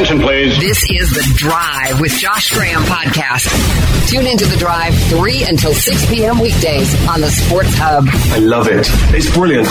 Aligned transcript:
attention, 0.00 0.20
please. 0.20 0.58
This 0.58 0.82
is 0.90 1.10
The 1.10 1.30
Drive 1.36 2.00
with 2.00 2.10
Josh 2.12 2.50
Graham 2.52 2.80
podcast. 2.84 3.50
Tune 4.08 4.26
into 4.26 4.46
The 4.46 4.56
Drive 4.56 4.94
3 5.10 5.44
until 5.44 5.74
6 5.74 6.06
p.m. 6.08 6.38
weekdays 6.38 6.94
on 7.06 7.20
the 7.20 7.28
Sports 7.28 7.74
Hub. 7.74 8.04
I 8.08 8.38
love 8.38 8.66
it. 8.66 8.86
It's 9.12 9.30
brilliant. 9.34 9.68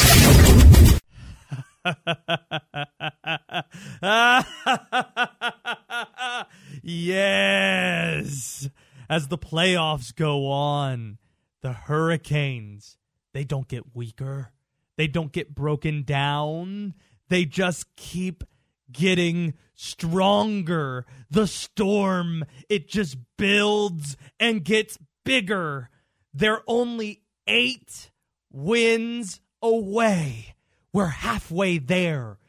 yes. 6.83 8.69
As 9.09 9.29
the 9.29 9.37
playoffs 9.39 10.15
go 10.15 10.51
on, 10.51 11.17
the 11.61 11.73
Hurricanes, 11.73 12.97
they 13.33 13.43
don't 13.43 13.67
get 13.67 13.95
weaker. 13.95 14.51
They 14.95 15.07
don't 15.07 15.31
get 15.31 15.55
broken 15.55 16.03
down. 16.03 16.93
They 17.29 17.45
just 17.45 17.95
keep 17.95 18.43
getting 18.91 19.55
stronger. 19.79 21.05
The 21.31 21.47
storm, 21.47 22.43
it 22.67 22.89
just 22.89 23.17
builds 23.37 24.17
and 24.39 24.63
gets 24.63 24.99
bigger. 25.23 25.89
They're 26.33 26.63
only 26.67 27.21
eight 27.47 28.11
wins 28.51 29.39
away. 29.61 30.55
We're 30.91 31.05
halfway 31.05 31.77
there. 31.77 32.39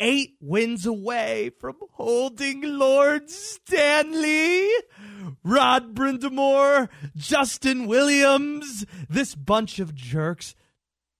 Eight 0.00 0.36
wins 0.40 0.86
away 0.86 1.50
from 1.60 1.76
holding 1.90 2.62
Lord 2.62 3.28
Stanley. 3.28 4.68
Rod 5.44 5.94
Brind'Amour, 5.94 6.88
Justin 7.16 7.86
Williams, 7.86 8.86
this 9.10 9.34
bunch 9.34 9.78
of 9.78 9.94
jerks 9.94 10.54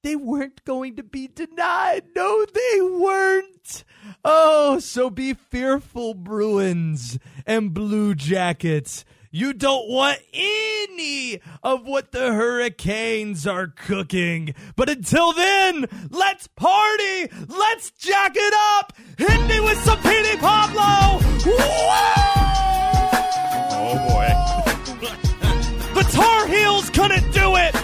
they 0.03 0.17
weren't 0.17 0.65
going 0.65 0.97
to 0.97 1.03
be 1.03 1.29
denied. 1.29 2.05
No, 2.15 2.45
they 2.47 2.81
weren't. 2.81 3.85
Oh, 4.25 4.79
so 4.79 5.11
be 5.11 5.35
fearful, 5.35 6.15
Bruins 6.15 7.19
and 7.47 7.75
Blue 7.75 8.15
Jackets. 8.15 9.05
You 9.31 9.53
don't 9.53 9.89
want 9.91 10.21
any 10.33 11.41
of 11.63 11.85
what 11.87 12.13
the 12.13 12.33
Hurricanes 12.33 13.47
are 13.47 13.67
cooking. 13.67 14.55
But 14.75 14.89
until 14.89 15.35
then, 15.35 15.87
let's 16.11 16.47
party. 16.47 17.29
Let's 17.47 17.91
jack 17.91 18.33
it 18.37 18.55
up. 18.79 18.95
Hit 19.19 19.47
me 19.47 19.61
with 19.61 19.79
some 19.85 20.01
Petey 20.01 20.39
Pablo. 20.39 21.21
Whoa! 21.45 22.39
Oh 23.71 24.09
boy. 24.09 24.35
The 25.95 26.05
Tar 26.13 26.47
Heels 26.47 26.91
couldn't 26.91 27.33
do 27.33 27.57
it. 27.57 27.75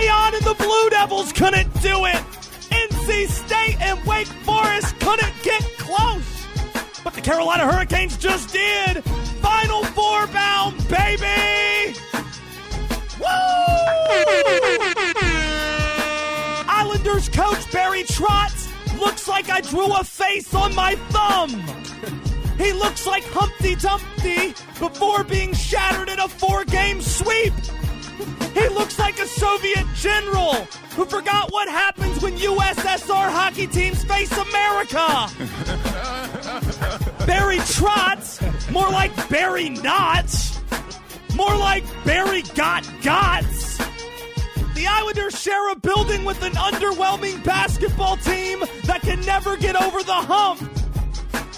Zion 0.00 0.34
and 0.34 0.44
the 0.44 0.54
Blue 0.54 0.90
Devils 0.90 1.32
couldn't 1.32 1.72
do 1.82 2.04
it. 2.06 2.22
NC 2.70 3.28
State 3.28 3.76
and 3.80 4.02
Wake 4.06 4.26
Forest 4.26 4.98
couldn't 5.00 5.32
get 5.42 5.62
close. 5.78 6.46
But 7.04 7.14
the 7.14 7.20
Carolina 7.20 7.70
Hurricanes 7.70 8.16
just 8.16 8.52
did. 8.52 9.04
Final 9.42 9.84
four 9.84 10.26
bound, 10.28 10.76
baby. 10.88 11.94
Woo! 13.18 13.26
Islanders 16.66 17.28
coach 17.28 17.70
Barry 17.70 18.04
Trotz 18.04 18.68
looks 18.98 19.28
like 19.28 19.50
I 19.50 19.60
drew 19.60 19.92
a 19.92 20.04
face 20.04 20.54
on 20.54 20.74
my 20.74 20.94
thumb. 21.10 21.50
He 22.56 22.72
looks 22.72 23.06
like 23.06 23.24
Humpty 23.24 23.74
Dumpty 23.74 24.54
before 24.78 25.24
being 25.24 25.52
shattered 25.52 26.08
in 26.08 26.20
a 26.20 26.28
four 26.28 26.64
game 26.64 27.00
sweep. 27.02 27.52
He 28.54 28.68
looks 28.68 28.98
like 28.98 29.18
a 29.18 29.26
Soviet 29.26 29.86
general 29.94 30.54
who 30.96 31.04
forgot 31.04 31.52
what 31.52 31.68
happens 31.68 32.22
when 32.22 32.36
USSR 32.36 33.30
hockey 33.30 33.66
teams 33.66 34.02
face 34.04 34.32
America. 34.32 35.28
Barry 37.26 37.58
Trotz, 37.58 38.40
more 38.70 38.90
like 38.90 39.28
Barry 39.28 39.70
Knots, 39.70 40.60
more 41.36 41.56
like 41.56 41.84
Barry 42.04 42.42
Got 42.54 42.82
Gots. 43.02 43.78
The 44.74 44.86
Islanders 44.86 45.40
share 45.40 45.70
a 45.72 45.76
building 45.76 46.24
with 46.24 46.42
an 46.42 46.52
underwhelming 46.52 47.44
basketball 47.44 48.16
team 48.16 48.60
that 48.84 49.02
can 49.02 49.20
never 49.22 49.56
get 49.56 49.76
over 49.76 50.02
the 50.02 50.12
hump. 50.12 50.60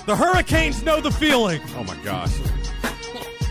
The 0.07 0.17
Hurricanes 0.17 0.83
know 0.83 1.01
the 1.01 1.13
feeling. 1.13 1.61
Oh 1.77 1.85
my 1.85 1.97
gosh. 2.05 2.37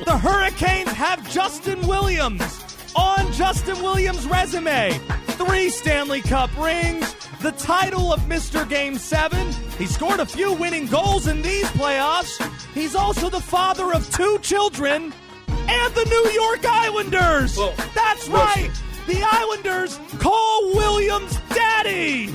The 0.05 0.17
Hurricanes 0.17 0.91
have 0.91 1.29
Justin 1.31 1.87
Williams 1.87 2.70
on 2.95 3.31
Justin 3.33 3.81
Williams' 3.81 4.25
resume. 4.25 4.91
Three 5.37 5.69
Stanley 5.69 6.21
Cup 6.21 6.49
rings, 6.57 7.13
the 7.41 7.51
title 7.53 8.13
of 8.13 8.19
Mr. 8.21 8.67
Game 8.67 8.97
7. 8.97 9.51
He 9.77 9.85
scored 9.85 10.19
a 10.19 10.25
few 10.25 10.53
winning 10.53 10.85
goals 10.87 11.27
in 11.27 11.41
these 11.41 11.65
playoffs. 11.71 12.41
He's 12.73 12.95
also 12.95 13.29
the 13.29 13.39
father 13.39 13.93
of 13.93 14.09
two 14.13 14.39
children 14.39 15.13
and 15.47 15.95
the 15.95 16.05
New 16.05 16.31
York 16.31 16.65
Islanders. 16.65 17.55
That's 17.95 18.29
well, 18.29 18.45
right. 18.45 18.71
The 19.07 19.21
Islanders 19.23 19.99
call 20.19 20.73
Williams 20.75 21.37
daddy. 21.49 22.29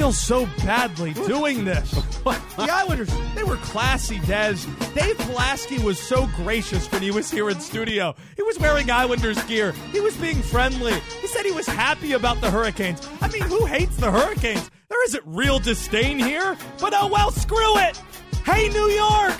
I 0.00 0.02
feel 0.02 0.12
so 0.12 0.46
badly 0.64 1.12
doing 1.12 1.66
this. 1.66 1.92
The 2.24 2.72
Islanders, 2.72 3.10
they 3.34 3.42
were 3.42 3.56
classy, 3.56 4.18
Des. 4.20 4.56
Dave 4.94 5.18
Pulaski 5.18 5.78
was 5.78 5.98
so 5.98 6.26
gracious 6.36 6.90
when 6.90 7.02
he 7.02 7.10
was 7.10 7.30
here 7.30 7.50
in 7.50 7.60
studio. 7.60 8.14
He 8.36 8.42
was 8.42 8.58
wearing 8.58 8.90
Islanders 8.90 9.42
gear. 9.44 9.72
He 9.92 10.00
was 10.00 10.16
being 10.16 10.40
friendly. 10.40 10.94
He 11.20 11.26
said 11.26 11.44
he 11.44 11.52
was 11.52 11.66
happy 11.66 12.12
about 12.12 12.40
the 12.40 12.50
Hurricanes. 12.50 13.06
I 13.20 13.28
mean, 13.28 13.42
who 13.42 13.66
hates 13.66 13.96
the 13.96 14.10
Hurricanes? 14.10 14.70
There 14.88 15.04
isn't 15.04 15.22
real 15.26 15.58
disdain 15.58 16.18
here, 16.18 16.56
but 16.80 16.94
oh 16.94 17.08
well, 17.08 17.30
screw 17.30 17.78
it. 17.78 17.96
Hey, 18.44 18.68
New 18.68 18.88
York! 18.88 19.38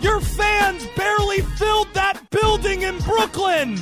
Your 0.00 0.20
fans 0.20 0.86
barely 0.96 1.40
filled 1.40 1.92
that 1.94 2.30
building 2.30 2.82
in 2.82 2.98
Brooklyn. 2.98 3.78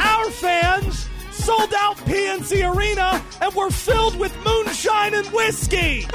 Our 0.00 0.30
fans 0.30 1.08
sold 1.40 1.72
out 1.76 1.96
PNC 1.98 2.74
Arena 2.74 3.22
and 3.40 3.54
were 3.54 3.70
filled 3.70 4.18
with 4.18 4.36
moonshine 4.44 5.14
and 5.14 5.26
whiskey. 5.28 6.06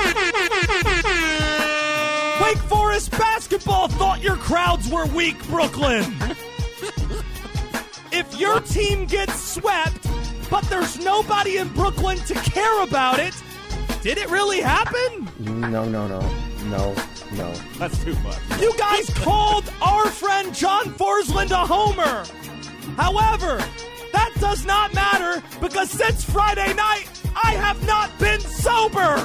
Wake 2.41 2.57
Forest 2.69 3.11
basketball 3.11 3.87
thought 3.87 4.21
your 4.21 4.35
crowds 4.35 4.89
were 4.89 5.05
weak, 5.07 5.41
Brooklyn. 5.47 6.03
If 8.11 8.39
your 8.39 8.59
team 8.61 9.05
gets 9.05 9.53
swept, 9.53 10.07
but 10.49 10.63
there's 10.65 10.99
nobody 11.03 11.57
in 11.57 11.69
Brooklyn 11.69 12.17
to 12.17 12.33
care 12.35 12.83
about 12.83 13.19
it, 13.19 13.33
did 14.03 14.17
it 14.17 14.29
really 14.29 14.61
happen? 14.61 15.27
No, 15.39 15.85
no, 15.85 16.07
no, 16.07 16.19
no, 16.65 16.95
no. 17.33 17.53
That's 17.77 18.03
too 18.03 18.15
much. 18.19 18.37
You 18.61 18.71
guys 18.77 19.09
called 19.15 19.71
our 19.81 20.05
friend 20.07 20.53
John 20.53 20.85
Forslund 20.85 21.51
a 21.51 21.65
homer. 21.65 22.25
However, 22.95 23.59
that 24.15 24.31
does 24.39 24.65
not 24.65 24.93
matter 24.93 25.43
because 25.59 25.89
since 25.89 26.23
Friday 26.23 26.73
night, 26.73 27.07
I 27.35 27.51
have 27.51 27.85
not 27.85 28.17
been 28.17 28.39
sober. 28.39 29.15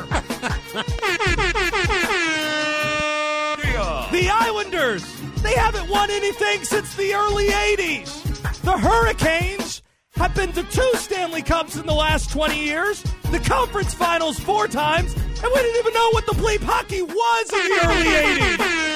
the 4.11 4.29
Islanders, 4.29 5.05
they 5.43 5.55
haven't 5.55 5.89
won 5.89 6.11
anything 6.11 6.65
since 6.65 6.95
the 6.97 7.15
early 7.15 7.49
80s. 7.49 8.63
The 8.63 8.77
Hurricanes 8.77 9.83
have 10.17 10.35
been 10.35 10.53
to 10.53 10.65
two 10.65 10.91
Stanley 10.95 11.43
Cups 11.43 11.77
in 11.77 11.87
the 11.87 11.95
last 11.95 12.31
20 12.31 12.59
years, 12.59 13.03
the 13.31 13.39
conference 13.39 13.95
finals 13.95 14.39
four 14.41 14.67
times, 14.67 15.15
and 15.15 15.25
we 15.55 15.55
didn't 15.63 15.79
even 15.79 15.95
know 15.95 16.11
what 16.11 16.27
the 16.27 16.33
bleep 16.33 16.63
hockey 16.63 17.03
was 17.03 17.53
in 17.53 17.69
the 17.69 17.81
early 17.87 18.05
80s. 18.67 18.91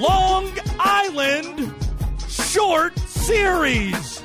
Long 0.00 0.50
Island 0.78 1.74
short 2.28 2.98
series. 3.28 4.22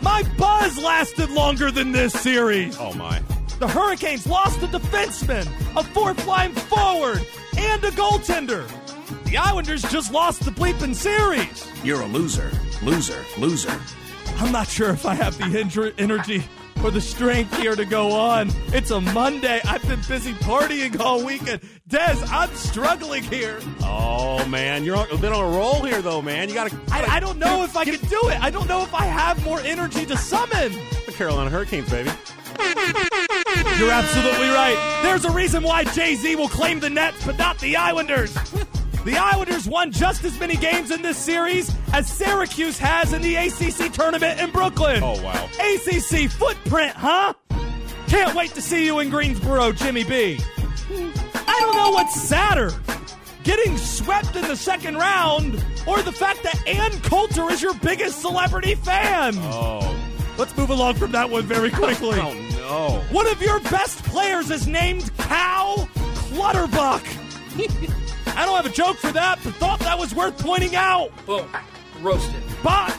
My 0.00 0.24
buzz 0.36 0.76
lasted 0.76 1.30
longer 1.30 1.70
than 1.70 1.92
this 1.92 2.12
series. 2.12 2.76
Oh 2.76 2.92
my. 2.94 3.22
The 3.60 3.68
Hurricanes 3.68 4.26
lost 4.26 4.60
a 4.64 4.66
defenseman, 4.66 5.46
a 5.76 5.84
fourth 5.84 6.26
line 6.26 6.52
forward, 6.52 7.24
and 7.56 7.84
a 7.84 7.92
goaltender. 7.92 8.66
The 9.26 9.36
Islanders 9.36 9.82
just 9.82 10.12
lost 10.12 10.44
the 10.44 10.50
bleeping 10.50 10.92
series. 10.92 11.68
You're 11.84 12.00
a 12.00 12.06
loser. 12.06 12.50
Loser. 12.82 13.24
Loser. 13.38 13.80
I'm 14.38 14.50
not 14.50 14.66
sure 14.66 14.90
if 14.90 15.06
I 15.06 15.14
have 15.14 15.38
the 15.38 15.94
energy 15.98 16.42
or 16.84 16.90
the 16.90 17.00
strength 17.00 17.56
here 17.58 17.76
to 17.76 17.84
go 17.84 18.12
on. 18.12 18.50
It's 18.68 18.90
a 18.90 19.00
Monday. 19.00 19.60
I've 19.64 19.86
been 19.86 20.00
busy 20.08 20.32
partying 20.34 20.98
all 20.98 21.24
weekend. 21.24 21.62
Des, 21.86 22.16
I'm 22.30 22.52
struggling 22.54 23.22
here. 23.24 23.60
Oh 23.82 24.44
man, 24.46 24.84
you're 24.84 24.96
on, 24.96 25.08
a 25.10 25.16
bit 25.16 25.32
on 25.32 25.44
a 25.44 25.56
roll 25.56 25.82
here 25.82 26.02
though, 26.02 26.22
man. 26.22 26.48
You 26.48 26.54
gotta. 26.54 26.76
I, 26.90 27.16
I 27.16 27.20
don't 27.20 27.38
know 27.38 27.62
if 27.62 27.76
I 27.76 27.84
can 27.84 28.00
do 28.08 28.20
it. 28.28 28.42
I 28.42 28.50
don't 28.50 28.68
know 28.68 28.82
if 28.82 28.94
I 28.94 29.04
have 29.04 29.42
more 29.44 29.60
energy 29.60 30.06
to 30.06 30.16
summon. 30.16 30.72
the 31.06 31.12
Carolina 31.12 31.50
Hurricanes, 31.50 31.88
baby. 31.90 32.10
You're 33.78 33.90
absolutely 33.90 34.48
right. 34.48 35.00
There's 35.02 35.24
a 35.24 35.30
reason 35.30 35.62
why 35.62 35.84
Jay 35.84 36.14
Z 36.14 36.36
will 36.36 36.48
claim 36.48 36.80
the 36.80 36.90
Nets, 36.90 37.24
but 37.24 37.38
not 37.38 37.58
the 37.58 37.76
Islanders. 37.76 38.36
The 39.04 39.16
Islanders 39.16 39.66
won 39.66 39.90
just 39.90 40.22
as 40.24 40.38
many 40.38 40.54
games 40.56 40.92
in 40.92 41.02
this 41.02 41.16
series 41.18 41.74
as 41.92 42.06
Syracuse 42.10 42.78
has 42.78 43.12
in 43.12 43.20
the 43.20 43.34
ACC 43.34 43.92
tournament 43.92 44.40
in 44.40 44.50
Brooklyn. 44.50 45.02
Oh 45.02 45.20
wow. 45.22 45.48
ACC 45.58 46.30
footprint, 46.30 46.94
huh? 46.94 47.34
Can't 48.06 48.34
wait 48.36 48.50
to 48.54 48.62
see 48.62 48.86
you 48.86 49.00
in 49.00 49.10
Greensboro, 49.10 49.72
Jimmy 49.72 50.04
B. 50.04 50.38
I 51.34 51.58
don't 51.60 51.76
know 51.76 51.90
what's 51.90 52.20
sadder? 52.20 52.70
Getting 53.42 53.76
swept 53.76 54.36
in 54.36 54.42
the 54.42 54.56
second 54.56 54.96
round 54.96 55.54
or 55.86 56.00
the 56.02 56.12
fact 56.12 56.44
that 56.44 56.64
Ann 56.68 56.92
Coulter 57.00 57.50
is 57.50 57.60
your 57.60 57.74
biggest 57.74 58.20
celebrity 58.20 58.76
fan? 58.76 59.34
Oh. 59.38 59.98
Let's 60.38 60.56
move 60.56 60.70
along 60.70 60.94
from 60.94 61.10
that 61.12 61.28
one 61.28 61.42
very 61.42 61.70
quickly. 61.70 62.18
Oh, 62.22 62.32
no. 62.52 63.04
One 63.10 63.26
of 63.26 63.42
your 63.42 63.58
best 63.60 64.02
players 64.04 64.50
is 64.50 64.66
named 64.68 65.10
Cal 65.18 65.88
Clutterbuck. 66.30 67.02
I 68.26 68.44
don't 68.46 68.56
have 68.56 68.66
a 68.66 68.70
joke 68.70 68.96
for 68.96 69.12
that, 69.12 69.38
but 69.44 69.54
thought 69.54 69.80
that 69.80 69.98
was 69.98 70.14
worth 70.14 70.38
pointing 70.38 70.74
out. 70.76 71.10
Boom. 71.26 71.48
Roasted. 72.00 72.42
But 72.62 72.96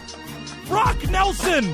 Brock 0.67 0.97
Nelson, 1.09 1.65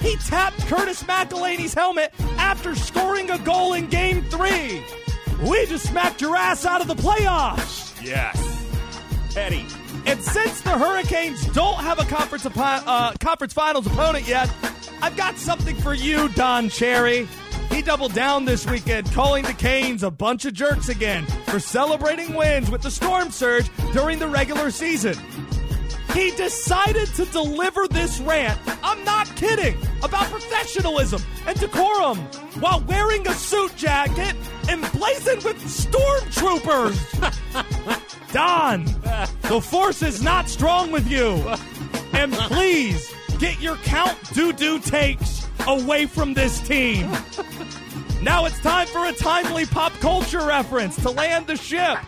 he 0.00 0.16
tapped 0.16 0.58
Curtis 0.66 1.02
McElhinney's 1.04 1.74
helmet 1.74 2.12
after 2.38 2.74
scoring 2.74 3.30
a 3.30 3.38
goal 3.38 3.74
in 3.74 3.86
game 3.88 4.22
three. 4.24 4.82
We 5.48 5.66
just 5.66 5.86
smacked 5.88 6.20
your 6.20 6.36
ass 6.36 6.64
out 6.64 6.80
of 6.80 6.86
the 6.86 6.94
playoffs. 6.94 8.00
Yes. 8.02 8.40
Petty. 9.34 9.66
And 10.06 10.22
since 10.22 10.60
the 10.60 10.70
Hurricanes 10.78 11.44
don't 11.46 11.78
have 11.78 11.98
a 11.98 12.04
conference 12.04 12.44
oppo- 12.44 12.82
uh, 12.86 13.12
conference 13.20 13.52
finals 13.52 13.86
opponent 13.86 14.28
yet, 14.28 14.50
I've 15.00 15.16
got 15.16 15.36
something 15.38 15.76
for 15.76 15.94
you, 15.94 16.28
Don 16.30 16.68
Cherry. 16.68 17.26
He 17.70 17.82
doubled 17.82 18.14
down 18.14 18.44
this 18.44 18.66
weekend, 18.66 19.12
calling 19.12 19.44
the 19.44 19.52
Canes 19.52 20.02
a 20.02 20.10
bunch 20.10 20.44
of 20.44 20.54
jerks 20.54 20.88
again 20.88 21.24
for 21.46 21.58
celebrating 21.58 22.34
wins 22.34 22.70
with 22.70 22.82
the 22.82 22.90
Storm 22.90 23.30
Surge 23.30 23.70
during 23.92 24.18
the 24.18 24.28
regular 24.28 24.70
season. 24.70 25.16
He 26.14 26.30
decided 26.30 27.08
to 27.14 27.24
deliver 27.26 27.88
this 27.88 28.20
rant, 28.20 28.58
I'm 28.84 29.04
not 29.04 29.26
kidding, 29.34 29.76
about 30.02 30.26
professionalism 30.26 31.20
and 31.46 31.58
decorum 31.58 32.18
while 32.60 32.80
wearing 32.82 33.26
a 33.26 33.34
suit 33.34 33.74
jacket 33.76 34.36
emblazoned 34.68 35.42
with 35.42 35.56
stormtroopers. 35.64 36.94
Don, 38.32 38.84
the 39.42 39.60
force 39.60 40.02
is 40.02 40.22
not 40.22 40.48
strong 40.48 40.92
with 40.92 41.10
you. 41.10 41.42
And 42.12 42.32
please 42.32 43.12
get 43.38 43.60
your 43.60 43.76
Count 43.78 44.16
Doo 44.34 44.52
Doo 44.52 44.78
takes 44.78 45.43
away 45.66 46.06
from 46.06 46.34
this 46.34 46.60
team. 46.60 47.10
Now 48.22 48.46
it's 48.46 48.58
time 48.60 48.86
for 48.86 49.06
a 49.06 49.12
timely 49.12 49.66
pop 49.66 49.92
culture 50.00 50.46
reference 50.46 50.96
to 51.02 51.10
land 51.10 51.46
the 51.46 51.56
ship. 51.56 51.98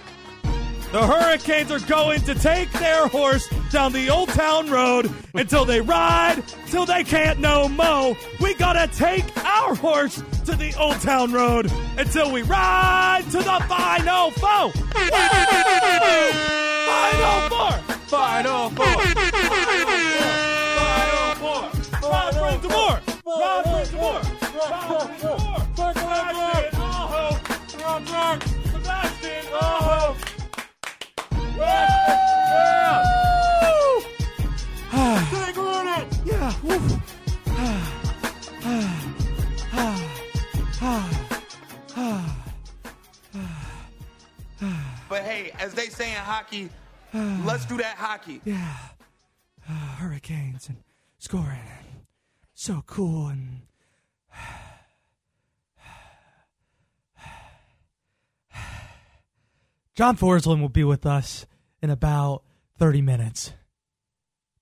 The 0.93 1.07
Hurricanes 1.07 1.71
are 1.71 1.81
going 1.81 2.21
to 2.23 2.35
take 2.35 2.71
their 2.73 3.09
horse 3.09 3.49
down 3.71 3.93
the 3.93 4.09
Old 4.09 4.29
Town 4.31 4.71
Road 4.71 5.13
until 5.35 5.65
they 5.65 5.81
ride 5.81 6.43
till 6.69 6.87
they 6.87 7.05
can't 7.05 7.41
no 7.41 7.69
mo. 7.69 8.17
We 8.41 8.55
gotta 8.55 8.89
take 8.97 9.25
our 9.45 9.75
horse 9.75 10.23
to 10.47 10.57
the 10.57 10.75
Old 10.79 11.01
Town 11.01 11.33
Road 11.33 11.71
until 11.99 12.33
we 12.33 12.43
ride 12.43 13.25
to 13.33 13.39
the 13.39 13.65
final 13.69 14.31
four. 14.31 14.71
Final 16.87 17.49
four. 17.51 17.73
Final 18.07 18.71
four. 18.71 18.87
Final 18.87 19.96
the 23.27 23.33
more. 23.33 23.41
Rod 23.41 23.65
brings 23.65 23.91
the 23.91 23.97
more. 23.97 24.13
Rod 24.13 25.09
brings 25.09 25.23
the 25.23 25.29
more. 25.29 25.59
Sebastian 25.77 26.81
Aho. 26.81 27.37
Sebastian 28.71 29.47
Aho. 29.53 30.17
Yeah. 31.57 32.03
woo. 36.63 36.81
But 45.09 45.23
hey, 45.23 45.53
as 45.61 45.73
they 45.73 45.87
say 45.87 46.11
in 46.11 46.17
hockey, 46.17 46.69
let's 47.45 47.65
do 47.65 47.77
that 47.77 47.97
hockey. 47.97 48.41
Yeah. 48.45 48.75
Uh, 49.69 49.73
hurricanes 49.99 50.69
and 50.69 50.79
scoring. 51.19 51.61
So 52.59 52.83
cool 52.87 53.27
and. 53.29 53.61
John 59.95 60.17
Forslund 60.17 60.63
will 60.63 60.71
be 60.71 60.83
with 60.83 61.05
us 61.05 61.47
in 61.83 61.91
about 61.91 62.43
30 62.79 63.03
minutes. 63.03 63.53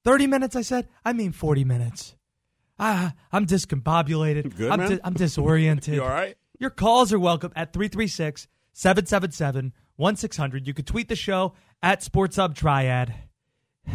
30 0.05 0.27
minutes, 0.27 0.57
I 0.57 0.63
said? 0.63 0.89
I 1.05 1.13
mean 1.13 1.31
40 1.31 1.65
minutes. 1.65 2.17
Ah, 2.81 3.15
I'm 3.33 3.47
discombobulated. 3.47 4.57
Good, 4.57 4.73
I'm, 4.73 4.81
man? 4.81 4.91
di- 4.91 5.01
I'm 5.05 5.15
disoriented. 5.15 5.95
You 5.95 6.03
all 6.03 6.09
right? 6.09 6.37
Your 6.59 6.71
calls 6.71 7.13
are 7.13 7.19
welcome 7.19 7.53
at 7.55 7.73
336 7.73 8.49
777 8.73 9.73
1600. 9.97 10.67
You 10.67 10.75
could 10.75 10.87
tweet 10.89 11.09
the 11.09 11.15
show 11.17 11.55
at 11.81 12.03
Sports 12.03 12.37
Hub 12.37 12.57
Triad. 12.57 13.15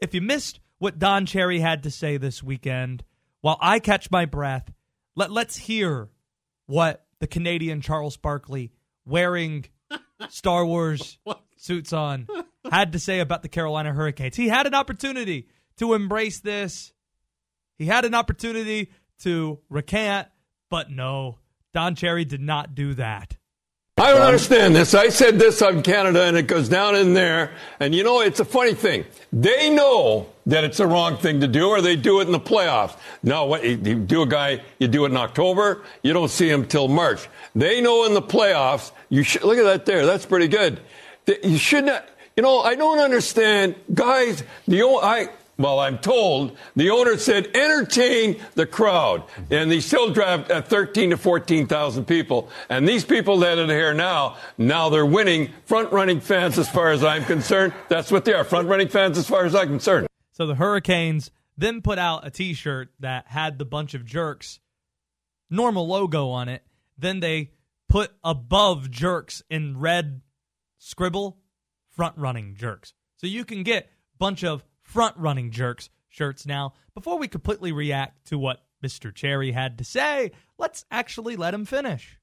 If 0.00 0.14
you 0.14 0.20
missed 0.20 0.60
what 0.78 1.00
Don 1.00 1.26
Cherry 1.26 1.58
had 1.58 1.82
to 1.82 1.90
say 1.90 2.18
this 2.18 2.40
weekend, 2.40 3.02
while 3.40 3.58
I 3.60 3.78
catch 3.78 4.10
my 4.10 4.24
breath, 4.24 4.72
let, 5.16 5.30
let's 5.30 5.56
hear 5.56 6.08
what 6.66 7.06
the 7.20 7.26
Canadian 7.26 7.80
Charles 7.80 8.16
Barkley, 8.16 8.72
wearing 9.04 9.66
Star 10.28 10.64
Wars 10.64 11.18
suits 11.56 11.92
on, 11.92 12.26
had 12.70 12.92
to 12.92 12.98
say 12.98 13.20
about 13.20 13.42
the 13.42 13.48
Carolina 13.48 13.92
Hurricanes. 13.92 14.36
He 14.36 14.48
had 14.48 14.66
an 14.66 14.74
opportunity 14.74 15.48
to 15.78 15.94
embrace 15.94 16.40
this. 16.40 16.92
He 17.76 17.86
had 17.86 18.04
an 18.04 18.14
opportunity 18.14 18.92
to 19.20 19.58
recant, 19.68 20.28
but 20.70 20.90
no, 20.90 21.38
Don 21.74 21.94
Cherry 21.94 22.24
did 22.24 22.40
not 22.40 22.74
do 22.74 22.94
that. 22.94 23.36
I 24.00 24.12
don't 24.12 24.22
understand 24.22 24.76
this. 24.76 24.94
I 24.94 25.08
said 25.08 25.38
this 25.38 25.60
on 25.60 25.82
Canada, 25.82 26.22
and 26.24 26.36
it 26.36 26.46
goes 26.46 26.68
down 26.68 26.94
in 26.94 27.14
there. 27.14 27.50
And 27.80 27.94
you 27.94 28.04
know, 28.04 28.20
it's 28.20 28.38
a 28.38 28.44
funny 28.44 28.74
thing. 28.74 29.04
They 29.32 29.70
know 29.70 30.28
that 30.46 30.64
it's 30.64 30.78
the 30.78 30.86
wrong 30.86 31.16
thing 31.16 31.40
to 31.40 31.48
do, 31.48 31.68
or 31.68 31.80
they 31.80 31.96
do 31.96 32.20
it 32.20 32.26
in 32.26 32.32
the 32.32 32.40
playoffs. 32.40 32.96
Now, 33.22 33.46
what 33.46 33.64
you 33.64 33.76
do 33.76 34.22
a 34.22 34.26
guy, 34.26 34.62
you 34.78 34.88
do 34.88 35.04
it 35.04 35.10
in 35.10 35.16
October, 35.16 35.82
you 36.02 36.12
don't 36.12 36.30
see 36.30 36.48
him 36.48 36.66
till 36.66 36.88
March. 36.88 37.28
They 37.54 37.80
know 37.80 38.04
in 38.06 38.14
the 38.14 38.22
playoffs. 38.22 38.92
You 39.08 39.22
should 39.24 39.42
look 39.42 39.58
at 39.58 39.64
that 39.64 39.84
there. 39.84 40.06
That's 40.06 40.24
pretty 40.26 40.48
good. 40.48 40.80
You 41.42 41.58
should 41.58 41.84
not. 41.84 42.08
You 42.36 42.42
know, 42.42 42.60
I 42.60 42.76
don't 42.76 43.00
understand, 43.00 43.74
guys. 43.92 44.44
The 44.68 44.82
o- 44.82 45.00
I. 45.00 45.28
Well, 45.58 45.80
I'm 45.80 45.98
told 45.98 46.56
the 46.76 46.90
owner 46.90 47.18
said 47.18 47.48
entertain 47.56 48.40
the 48.54 48.64
crowd, 48.64 49.24
and 49.50 49.68
they 49.68 49.80
still 49.80 50.12
draft 50.12 50.52
at 50.52 50.64
uh, 50.64 50.68
13 50.68 51.10
to 51.10 51.16
14,000 51.16 52.04
people. 52.04 52.48
And 52.68 52.86
these 52.88 53.04
people 53.04 53.38
that 53.38 53.58
are 53.58 53.66
here 53.66 53.92
now, 53.92 54.36
now 54.56 54.88
they're 54.88 55.04
winning 55.04 55.50
front-running 55.64 56.20
fans 56.20 56.58
as 56.58 56.68
far 56.68 56.92
as 56.92 57.02
I'm 57.02 57.24
concerned. 57.24 57.72
That's 57.88 58.12
what 58.12 58.24
they 58.24 58.34
are, 58.34 58.44
front-running 58.44 58.86
fans 58.86 59.18
as 59.18 59.26
far 59.26 59.46
as 59.46 59.54
I'm 59.56 59.66
concerned. 59.66 60.06
So 60.30 60.46
the 60.46 60.54
Hurricanes 60.54 61.32
then 61.56 61.82
put 61.82 61.98
out 61.98 62.24
a 62.24 62.30
t 62.30 62.54
shirt 62.54 62.92
that 63.00 63.26
had 63.26 63.58
the 63.58 63.64
bunch 63.64 63.94
of 63.94 64.04
jerks 64.04 64.60
normal 65.50 65.88
logo 65.88 66.28
on 66.28 66.48
it. 66.48 66.62
Then 66.96 67.18
they 67.18 67.50
put 67.88 68.12
above 68.22 68.92
jerks 68.92 69.42
in 69.50 69.80
red 69.80 70.20
scribble 70.78 71.38
front 71.90 72.16
running 72.16 72.54
jerks. 72.54 72.94
So 73.16 73.26
you 73.26 73.44
can 73.44 73.64
get 73.64 73.90
bunch 74.18 74.44
of 74.44 74.64
front 74.88 75.16
running 75.18 75.50
jerks 75.50 75.90
shirts 76.08 76.46
now. 76.46 76.72
Before 76.94 77.18
we 77.18 77.28
completely 77.28 77.72
react 77.72 78.26
to 78.28 78.38
what 78.38 78.64
Mr. 78.82 79.14
Cherry 79.14 79.52
had 79.52 79.76
to 79.78 79.84
say, 79.84 80.32
let's 80.56 80.86
actually 80.90 81.36
let 81.36 81.52
him 81.52 81.66
finish. 81.66 82.17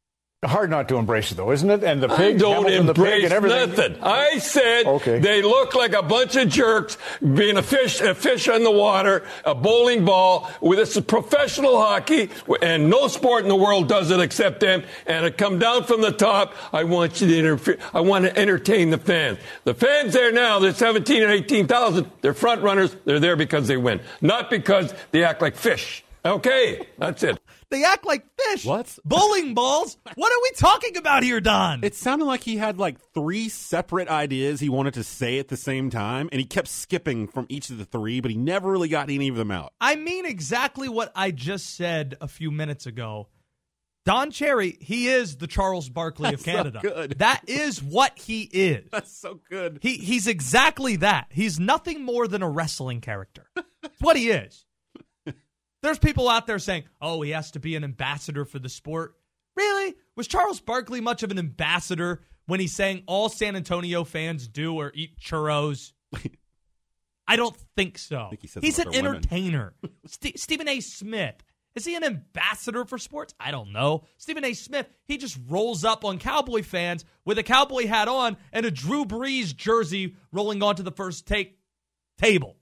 Hard 0.48 0.70
not 0.70 0.88
to 0.90 0.98
embrace 0.98 1.32
it, 1.32 1.36
though, 1.36 1.52
isn't 1.52 1.70
it? 1.70 1.84
And 1.84 2.02
the 2.04 2.12
I 2.12 2.18
pig, 2.18 2.40
don't 2.40 2.66
Hamilton 2.66 2.86
the 2.86 2.94
pig, 2.94 3.32
embrace 3.32 3.32
and 3.32 3.76
nothing. 3.76 3.98
I 4.04 4.38
said 4.38 4.86
Okay. 4.86 5.20
they 5.20 5.42
look 5.42 5.74
like 5.76 5.94
a 5.94 6.04
bunch 6.04 6.36
of 6.36 6.50
jerks 6.50 6.98
being 7.22 7.58
a 7.58 7.64
fish, 7.64 8.00
a 8.02 8.14
fish 8.14 8.48
in 8.48 8.64
the 8.64 8.72
water, 8.72 9.24
a 9.44 9.56
bowling 9.56 10.06
ball. 10.06 10.50
With 10.62 10.80
this 10.80 10.96
is 10.96 11.04
professional 11.04 11.78
hockey, 11.78 12.30
and 12.62 12.90
no 12.90 13.08
sport 13.08 13.44
in 13.44 13.50
the 13.50 13.56
world 13.56 13.88
does 13.90 14.12
it 14.12 14.20
except 14.20 14.60
them. 14.60 14.84
And 15.08 15.26
it 15.26 15.38
come 15.38 15.60
down 15.60 15.84
from 15.86 16.02
the 16.02 16.12
top. 16.12 16.54
I 16.72 16.84
want 16.84 17.22
you 17.22 17.28
to 17.28 17.38
interfere. 17.40 17.78
I 17.94 18.02
want 18.02 18.26
to 18.26 18.38
entertain 18.38 18.90
the 18.92 18.98
fans. 18.98 19.40
The 19.64 19.74
fans 19.74 20.14
there 20.14 20.32
now, 20.32 20.60
they're 20.60 20.74
17 20.74 21.24
and 21.24 21.32
18,000. 21.32 22.10
They're 22.22 22.34
front 22.34 22.62
runners. 22.62 22.96
They're 23.06 23.20
there 23.20 23.36
because 23.36 23.68
they 23.68 23.78
win, 23.78 24.00
not 24.22 24.50
because 24.50 24.94
they 25.12 25.24
act 25.24 25.42
like 25.42 25.56
fish. 25.56 26.04
Okay, 26.24 26.88
that's 26.98 27.22
it. 27.22 27.40
They 27.76 27.84
act 27.84 28.06
like 28.06 28.26
fish. 28.40 28.64
What? 28.66 28.98
Bowling 29.04 29.54
balls? 29.54 29.98
What 30.16 30.32
are 30.32 30.42
we 30.44 30.52
talking 30.56 30.96
about 30.96 31.24
here, 31.24 31.42
Don? 31.42 31.84
It 31.84 31.94
sounded 31.94 32.24
like 32.24 32.42
he 32.42 32.56
had 32.56 32.78
like 32.78 32.98
three 33.14 33.50
separate 33.50 34.08
ideas 34.08 34.62
he 34.62 34.70
wanted 34.70 34.94
to 34.94 35.04
say 35.04 35.40
at 35.40 35.50
the 35.50 35.58
same 35.58 35.90
time, 35.90 36.30
and 36.32 36.40
he 36.40 36.46
kept 36.46 36.70
skipping 36.70 37.28
from 37.28 37.48
each 37.50 37.70
of 37.70 37.78
the 37.78 37.84
three, 37.84 38.22
but 38.22 38.32
he 38.32 38.38
never 38.38 38.72
really 38.72 38.88
got 38.88 39.10
any 39.10 39.28
of 39.28 39.36
them 39.36 39.52
out. 39.52 39.74
I 39.82 39.98
mean 39.98 40.26
exactly 40.26 40.88
what 40.88 41.12
I 41.18 41.32
just 41.32 41.76
said 41.76 42.16
a 42.22 42.30
few 42.30 42.50
minutes 42.50 42.86
ago. 42.86 43.28
Don 44.06 44.32
Cherry, 44.32 44.78
he 44.80 45.10
is 45.10 45.36
the 45.36 45.48
Charles 45.48 45.90
Barkley 45.90 46.34
of 46.34 46.42
That's 46.42 46.46
so 46.46 46.52
Canada. 46.52 46.80
good. 46.82 47.20
That 47.20 47.42
is 47.48 47.84
what 47.84 48.18
he 48.18 48.44
is. 48.44 48.88
That's 48.90 49.12
so 49.12 49.42
good. 49.50 49.80
He 49.82 49.98
he's 49.98 50.28
exactly 50.28 50.96
that. 50.98 51.28
He's 51.30 51.60
nothing 51.60 52.06
more 52.06 52.30
than 52.30 52.42
a 52.42 52.50
wrestling 52.50 53.02
character. 53.02 53.48
That's 53.56 54.00
what 54.00 54.16
he 54.16 54.30
is. 54.30 54.66
There's 55.86 56.00
people 56.00 56.28
out 56.28 56.48
there 56.48 56.58
saying, 56.58 56.86
"Oh, 57.00 57.22
he 57.22 57.30
has 57.30 57.52
to 57.52 57.60
be 57.60 57.76
an 57.76 57.84
ambassador 57.84 58.44
for 58.44 58.58
the 58.58 58.70
sport." 58.70 59.16
Really? 59.56 59.94
Was 60.16 60.28
Charles 60.28 60.60
Barkley 60.60 61.00
much 61.00 61.22
of 61.22 61.30
an 61.30 61.38
ambassador 61.38 62.24
when 62.48 62.60
he's 62.60 62.76
saying 62.76 63.04
all 63.06 63.30
San 63.30 63.56
Antonio 63.56 64.04
fans 64.04 64.48
do 64.48 64.76
or 64.76 64.92
eat 64.96 65.20
churros? 65.20 65.94
I 67.28 67.36
don't 67.36 67.56
think 67.76 68.00
so. 68.00 68.28
think 68.32 68.42
he 68.42 68.60
he's 68.62 68.80
an 68.80 68.96
entertainer. 68.96 69.76
St- 70.08 70.40
Stephen 70.40 70.68
A. 70.68 70.80
Smith. 70.80 71.36
Is 71.76 71.86
he 71.86 71.96
an 71.96 72.04
ambassador 72.04 72.86
for 72.86 72.98
sports? 72.98 73.36
I 73.40 73.52
don't 73.52 73.72
know. 73.72 74.06
Stephen 74.18 74.44
A. 74.44 74.54
Smith, 74.54 74.88
he 75.04 75.18
just 75.18 75.38
rolls 75.48 75.84
up 75.84 76.04
on 76.04 76.18
Cowboy 76.18 76.64
fans 76.64 77.06
with 77.26 77.38
a 77.38 77.44
Cowboy 77.44 77.86
hat 77.86 78.08
on 78.08 78.38
and 78.52 78.66
a 78.66 78.72
Drew 78.72 79.06
Brees 79.06 79.56
jersey 79.56 80.16
rolling 80.32 80.64
onto 80.64 80.82
the 80.82 80.92
first 80.92 81.28
take 81.28 81.60
table. 82.18 82.56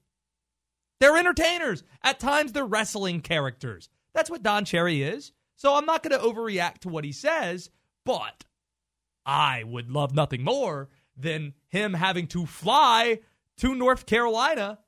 They're 1.04 1.18
entertainers. 1.18 1.84
At 2.02 2.22
times, 2.22 2.54
they're 2.54 2.66
wrestling 2.66 3.20
characters. 3.20 3.90
That's 4.14 4.30
what 4.30 4.42
Don 4.42 4.64
Cherry 4.64 5.04
is. 5.04 5.34
So 5.58 5.76
I'm 5.76 5.86
not 5.86 6.02
going 6.02 6.18
to 6.18 6.26
overreact 6.26 6.80
to 6.80 6.90
what 6.90 7.04
he 7.04 7.12
says, 7.12 7.70
but 8.06 8.46
I 9.26 9.66
would 9.66 9.92
love 9.92 10.16
nothing 10.16 10.46
more 10.46 10.88
than 11.18 11.56
him 11.68 11.94
having 11.94 12.28
to 12.28 12.46
fly 12.46 13.20
to 13.58 13.76
North 13.76 14.06
Carolina 14.06 14.80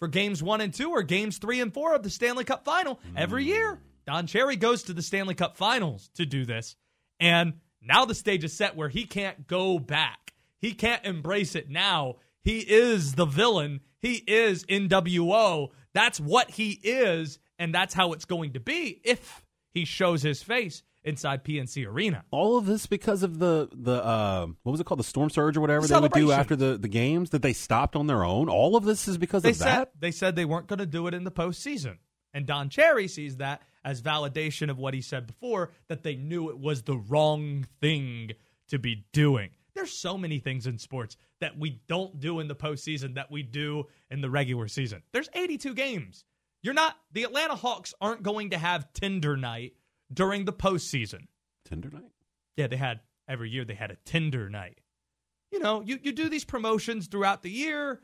for 0.00 0.08
games 0.08 0.42
one 0.42 0.60
and 0.60 0.74
two 0.74 0.90
or 0.90 1.04
games 1.04 1.38
three 1.38 1.60
and 1.60 1.72
four 1.72 1.94
of 1.94 2.02
the 2.02 2.10
Stanley 2.10 2.42
Cup 2.42 2.64
final 2.64 2.98
every 3.16 3.44
mm. 3.44 3.50
year. 3.50 3.78
Don 4.04 4.26
Cherry 4.26 4.56
goes 4.56 4.82
to 4.82 4.92
the 4.92 5.00
Stanley 5.00 5.36
Cup 5.36 5.56
finals 5.56 6.10
to 6.16 6.26
do 6.26 6.44
this. 6.44 6.74
And 7.20 7.52
now 7.80 8.04
the 8.04 8.16
stage 8.16 8.42
is 8.42 8.52
set 8.52 8.74
where 8.74 8.88
he 8.88 9.04
can't 9.04 9.46
go 9.46 9.78
back. 9.78 10.32
He 10.58 10.72
can't 10.72 11.04
embrace 11.04 11.54
it 11.54 11.70
now. 11.70 12.16
He 12.42 12.58
is 12.58 13.14
the 13.14 13.26
villain. 13.26 13.80
He 13.98 14.14
is 14.14 14.64
NWO. 14.64 15.68
That's 15.92 16.18
what 16.20 16.50
he 16.50 16.72
is. 16.82 17.38
And 17.58 17.74
that's 17.74 17.94
how 17.94 18.12
it's 18.12 18.24
going 18.24 18.54
to 18.54 18.60
be 18.60 19.00
if 19.04 19.44
he 19.72 19.84
shows 19.84 20.22
his 20.22 20.42
face 20.42 20.82
inside 21.04 21.44
PNC 21.44 21.86
Arena. 21.86 22.24
All 22.30 22.58
of 22.58 22.66
this 22.66 22.86
because 22.86 23.22
of 23.22 23.38
the 23.38 23.68
the 23.72 24.04
uh, 24.04 24.46
what 24.62 24.72
was 24.72 24.80
it 24.80 24.84
called 24.84 25.00
the 25.00 25.04
storm 25.04 25.30
surge 25.30 25.56
or 25.56 25.60
whatever 25.60 25.86
they 25.86 25.98
would 25.98 26.12
do 26.12 26.32
after 26.32 26.56
the, 26.56 26.78
the 26.78 26.88
games 26.88 27.30
that 27.30 27.42
they 27.42 27.52
stopped 27.52 27.96
on 27.96 28.06
their 28.06 28.24
own. 28.24 28.48
All 28.48 28.76
of 28.76 28.84
this 28.84 29.08
is 29.08 29.18
because 29.18 29.42
they 29.42 29.50
of 29.50 29.56
said 29.56 29.66
that. 29.66 29.92
they 29.98 30.10
said 30.10 30.36
they 30.36 30.44
weren't 30.44 30.68
going 30.68 30.78
to 30.78 30.86
do 30.86 31.06
it 31.06 31.14
in 31.14 31.24
the 31.24 31.30
postseason, 31.30 31.98
and 32.32 32.46
Don 32.46 32.68
Cherry 32.68 33.08
sees 33.08 33.36
that 33.36 33.62
as 33.84 34.00
validation 34.00 34.70
of 34.70 34.78
what 34.78 34.94
he 34.94 35.00
said 35.00 35.26
before 35.26 35.70
that 35.88 36.02
they 36.02 36.14
knew 36.14 36.50
it 36.50 36.58
was 36.58 36.82
the 36.82 36.96
wrong 36.96 37.66
thing 37.80 38.32
to 38.68 38.78
be 38.78 39.04
doing. 39.12 39.50
There's 39.82 39.98
so 39.98 40.16
many 40.16 40.38
things 40.38 40.68
in 40.68 40.78
sports 40.78 41.16
that 41.40 41.58
we 41.58 41.80
don't 41.88 42.20
do 42.20 42.38
in 42.38 42.46
the 42.46 42.54
postseason 42.54 43.16
that 43.16 43.32
we 43.32 43.42
do 43.42 43.88
in 44.12 44.20
the 44.20 44.30
regular 44.30 44.68
season. 44.68 45.02
There's 45.12 45.28
82 45.34 45.74
games. 45.74 46.24
You're 46.62 46.72
not 46.72 46.94
the 47.10 47.24
Atlanta 47.24 47.56
Hawks 47.56 47.92
aren't 48.00 48.22
going 48.22 48.50
to 48.50 48.58
have 48.58 48.92
Tinder 48.92 49.36
night 49.36 49.72
during 50.14 50.44
the 50.44 50.52
postseason. 50.52 51.26
Tinder 51.64 51.90
night. 51.90 52.12
Yeah, 52.56 52.68
they 52.68 52.76
had 52.76 53.00
every 53.26 53.50
year 53.50 53.64
they 53.64 53.74
had 53.74 53.90
a 53.90 53.96
Tinder 54.04 54.48
night. 54.48 54.78
You 55.50 55.58
know, 55.58 55.80
you, 55.80 55.98
you 56.00 56.12
do 56.12 56.28
these 56.28 56.44
promotions 56.44 57.08
throughout 57.08 57.42
the 57.42 57.50
year 57.50 58.02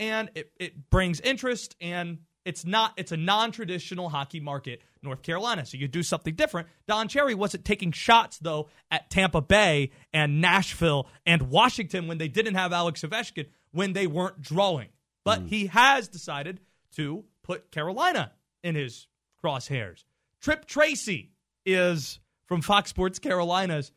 and 0.00 0.28
it, 0.34 0.50
it 0.58 0.90
brings 0.90 1.20
interest 1.20 1.76
and 1.80 2.18
it's 2.44 2.64
not 2.64 2.92
it's 2.96 3.12
a 3.12 3.16
non-traditional 3.16 4.08
hockey 4.08 4.40
market, 4.40 4.82
North 5.02 5.22
Carolina. 5.22 5.64
So 5.64 5.76
you 5.76 5.88
do 5.88 6.02
something 6.02 6.34
different. 6.34 6.68
Don 6.86 7.08
Cherry 7.08 7.34
wasn't 7.34 7.64
taking 7.64 7.92
shots 7.92 8.38
though 8.38 8.68
at 8.90 9.10
Tampa 9.10 9.40
Bay 9.40 9.90
and 10.12 10.40
Nashville 10.40 11.08
and 11.26 11.42
Washington 11.42 12.08
when 12.08 12.18
they 12.18 12.28
didn't 12.28 12.54
have 12.54 12.72
Alex 12.72 13.02
Ovechkin 13.02 13.46
when 13.72 13.92
they 13.92 14.06
weren't 14.06 14.40
drawing. 14.42 14.88
But 15.24 15.40
mm. 15.40 15.48
he 15.48 15.66
has 15.66 16.08
decided 16.08 16.60
to 16.96 17.24
put 17.42 17.70
Carolina 17.70 18.32
in 18.62 18.74
his 18.74 19.06
crosshairs. 19.42 20.04
Tripp 20.40 20.66
Tracy 20.66 21.32
is 21.64 22.18
from 22.46 22.60
Fox 22.60 22.90
Sports 22.90 23.18
Carolinas. 23.18 23.92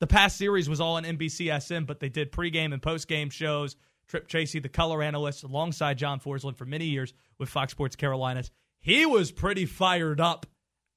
The 0.00 0.06
past 0.06 0.36
series 0.36 0.68
was 0.68 0.80
all 0.80 0.96
on 0.96 1.04
NBCSN, 1.04 1.86
but 1.86 2.00
they 2.00 2.08
did 2.08 2.32
pregame 2.32 2.72
and 2.72 2.82
postgame 2.82 3.32
shows. 3.32 3.76
Tripp 4.08 4.28
Tracy, 4.28 4.58
the 4.58 4.68
color 4.68 5.02
analyst, 5.02 5.42
alongside 5.42 5.98
John 5.98 6.20
Forslund 6.20 6.56
for 6.56 6.64
many 6.64 6.86
years 6.86 7.12
with 7.38 7.48
Fox 7.48 7.72
Sports 7.72 7.96
Carolinas. 7.96 8.50
He 8.80 9.04
was 9.04 9.32
pretty 9.32 9.66
fired 9.66 10.20
up 10.20 10.46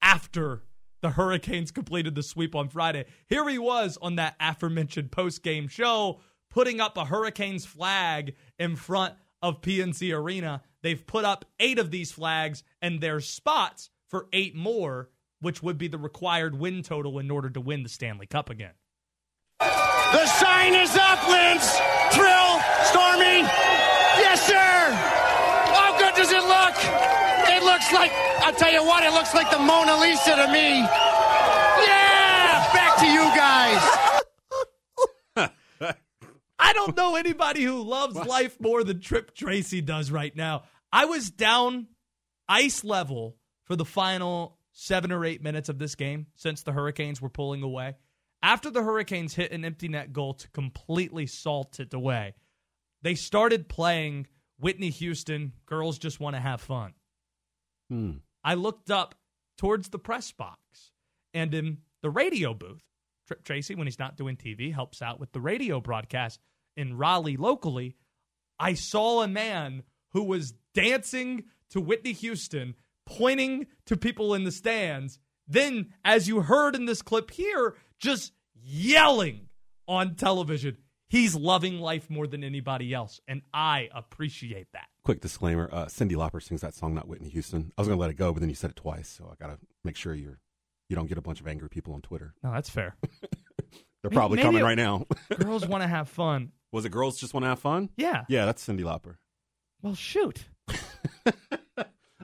after 0.02 0.62
the 1.00 1.10
Hurricanes 1.10 1.70
completed 1.70 2.14
the 2.14 2.22
sweep 2.22 2.54
on 2.54 2.68
Friday. 2.68 3.06
Here 3.26 3.48
he 3.48 3.58
was 3.58 3.98
on 4.00 4.16
that 4.16 4.36
aforementioned 4.38 5.10
postgame 5.10 5.68
show, 5.70 6.20
putting 6.50 6.80
up 6.80 6.96
a 6.96 7.06
Hurricanes 7.06 7.64
flag 7.64 8.34
in 8.58 8.76
front 8.76 9.14
of 9.42 9.62
PNC 9.62 10.14
Arena. 10.16 10.62
They've 10.82 11.06
put 11.06 11.24
up 11.24 11.44
eight 11.58 11.78
of 11.78 11.90
these 11.90 12.12
flags, 12.12 12.62
and 12.82 13.00
there's 13.00 13.28
spots 13.28 13.90
for 14.08 14.26
eight 14.32 14.54
more, 14.54 15.10
which 15.40 15.62
would 15.62 15.78
be 15.78 15.88
the 15.88 15.98
required 15.98 16.58
win 16.58 16.82
total 16.82 17.18
in 17.18 17.30
order 17.30 17.48
to 17.50 17.60
win 17.60 17.82
the 17.82 17.88
Stanley 17.88 18.26
Cup 18.26 18.50
again. 18.50 18.72
The 20.12 20.26
sign 20.26 20.74
is 20.74 20.96
up, 20.96 21.28
Linz. 21.28 21.70
Thrill, 22.10 22.60
Stormy. 22.90 23.46
Yes, 24.18 24.44
sir. 24.44 24.90
How 25.72 25.96
good 25.98 26.14
does 26.16 26.32
it 26.32 26.42
look? 26.42 26.74
It 27.48 27.62
looks 27.62 27.92
like, 27.92 28.10
I'll 28.40 28.54
tell 28.54 28.72
you 28.72 28.84
what, 28.84 29.04
it 29.04 29.12
looks 29.12 29.34
like 29.34 29.50
the 29.50 29.58
Mona 29.60 29.96
Lisa 30.00 30.34
to 30.34 30.48
me. 30.52 30.80
Yeah! 30.80 32.72
Back 32.72 32.98
to 32.98 33.06
you 33.06 33.22
guys. 33.36 33.80
I 36.58 36.72
don't 36.72 36.96
know 36.96 37.14
anybody 37.14 37.62
who 37.62 37.82
loves 37.82 38.16
life 38.16 38.60
more 38.60 38.82
than 38.82 39.00
Tripp 39.00 39.34
Tracy 39.34 39.80
does 39.80 40.10
right 40.10 40.34
now. 40.34 40.64
I 40.92 41.04
was 41.04 41.30
down 41.30 41.86
ice 42.48 42.82
level 42.82 43.36
for 43.64 43.76
the 43.76 43.84
final 43.84 44.58
seven 44.72 45.12
or 45.12 45.24
eight 45.24 45.40
minutes 45.42 45.68
of 45.68 45.78
this 45.78 45.94
game 45.94 46.26
since 46.34 46.62
the 46.62 46.72
Hurricanes 46.72 47.20
were 47.20 47.28
pulling 47.28 47.62
away. 47.62 47.94
After 48.42 48.70
the 48.70 48.82
Hurricanes 48.82 49.34
hit 49.34 49.52
an 49.52 49.64
empty 49.64 49.88
net 49.88 50.12
goal 50.12 50.34
to 50.34 50.48
completely 50.48 51.26
salt 51.26 51.78
it 51.78 51.92
away, 51.92 52.34
they 53.02 53.14
started 53.14 53.68
playing 53.68 54.26
Whitney 54.58 54.90
Houston, 54.90 55.52
Girls 55.66 55.98
Just 55.98 56.20
Want 56.20 56.36
to 56.36 56.40
Have 56.40 56.60
Fun. 56.60 56.94
Hmm. 57.88 58.10
I 58.42 58.54
looked 58.54 58.90
up 58.90 59.14
towards 59.58 59.88
the 59.90 59.98
press 59.98 60.32
box, 60.32 60.92
and 61.34 61.52
in 61.52 61.78
the 62.02 62.10
radio 62.10 62.54
booth, 62.54 62.82
Tripp 63.26 63.44
Tracy, 63.44 63.74
when 63.74 63.86
he's 63.86 63.98
not 63.98 64.16
doing 64.16 64.36
TV, 64.36 64.72
helps 64.72 65.02
out 65.02 65.20
with 65.20 65.32
the 65.32 65.40
radio 65.40 65.80
broadcast 65.80 66.40
in 66.76 66.96
Raleigh 66.96 67.36
locally. 67.36 67.96
I 68.58 68.74
saw 68.74 69.22
a 69.22 69.28
man 69.28 69.82
who 70.12 70.24
was 70.24 70.54
dancing 70.74 71.44
to 71.70 71.80
Whitney 71.80 72.12
Houston, 72.12 72.74
pointing 73.06 73.66
to 73.86 73.96
people 73.96 74.34
in 74.34 74.44
the 74.44 74.52
stands. 74.52 75.18
Then, 75.46 75.92
as 76.04 76.28
you 76.28 76.42
heard 76.42 76.74
in 76.74 76.86
this 76.86 77.02
clip 77.02 77.30
here, 77.30 77.74
just 78.00 78.32
yelling 78.54 79.48
on 79.86 80.14
television. 80.16 80.78
He's 81.08 81.34
loving 81.34 81.80
life 81.80 82.08
more 82.08 82.26
than 82.26 82.44
anybody 82.44 82.94
else, 82.94 83.20
and 83.26 83.42
I 83.52 83.88
appreciate 83.92 84.68
that. 84.72 84.86
Quick 85.04 85.20
disclaimer: 85.20 85.68
uh, 85.72 85.86
Cyndi 85.86 86.12
Lauper 86.12 86.42
sings 86.42 86.60
that 86.60 86.74
song, 86.74 86.94
not 86.94 87.08
Whitney 87.08 87.28
Houston. 87.30 87.72
I 87.76 87.80
was 87.80 87.88
going 87.88 87.98
to 87.98 88.00
let 88.00 88.10
it 88.10 88.14
go, 88.16 88.32
but 88.32 88.40
then 88.40 88.48
you 88.48 88.54
said 88.54 88.70
it 88.70 88.76
twice, 88.76 89.08
so 89.08 89.28
I 89.30 89.34
got 89.44 89.52
to 89.52 89.58
make 89.84 89.96
sure 89.96 90.14
you're 90.14 90.38
you 90.88 90.96
don't 90.96 91.06
get 91.08 91.18
a 91.18 91.22
bunch 91.22 91.40
of 91.40 91.48
angry 91.48 91.68
people 91.68 91.94
on 91.94 92.00
Twitter. 92.02 92.34
No, 92.42 92.52
that's 92.52 92.70
fair. 92.70 92.96
They're 94.02 94.10
probably 94.10 94.36
Maybe 94.36 94.46
coming 94.46 94.62
right 94.62 94.76
now. 94.76 95.06
Girls 95.38 95.66
want 95.66 95.82
to 95.82 95.88
have 95.88 96.08
fun. 96.08 96.52
was 96.72 96.84
it 96.86 96.88
girls 96.88 97.18
just 97.18 97.34
want 97.34 97.44
to 97.44 97.48
have 97.48 97.58
fun? 97.58 97.90
Yeah. 97.98 98.24
Yeah, 98.28 98.46
that's 98.46 98.66
Cyndi 98.66 98.80
Lauper. 98.80 99.16
Well, 99.82 99.94
shoot. 99.94 100.46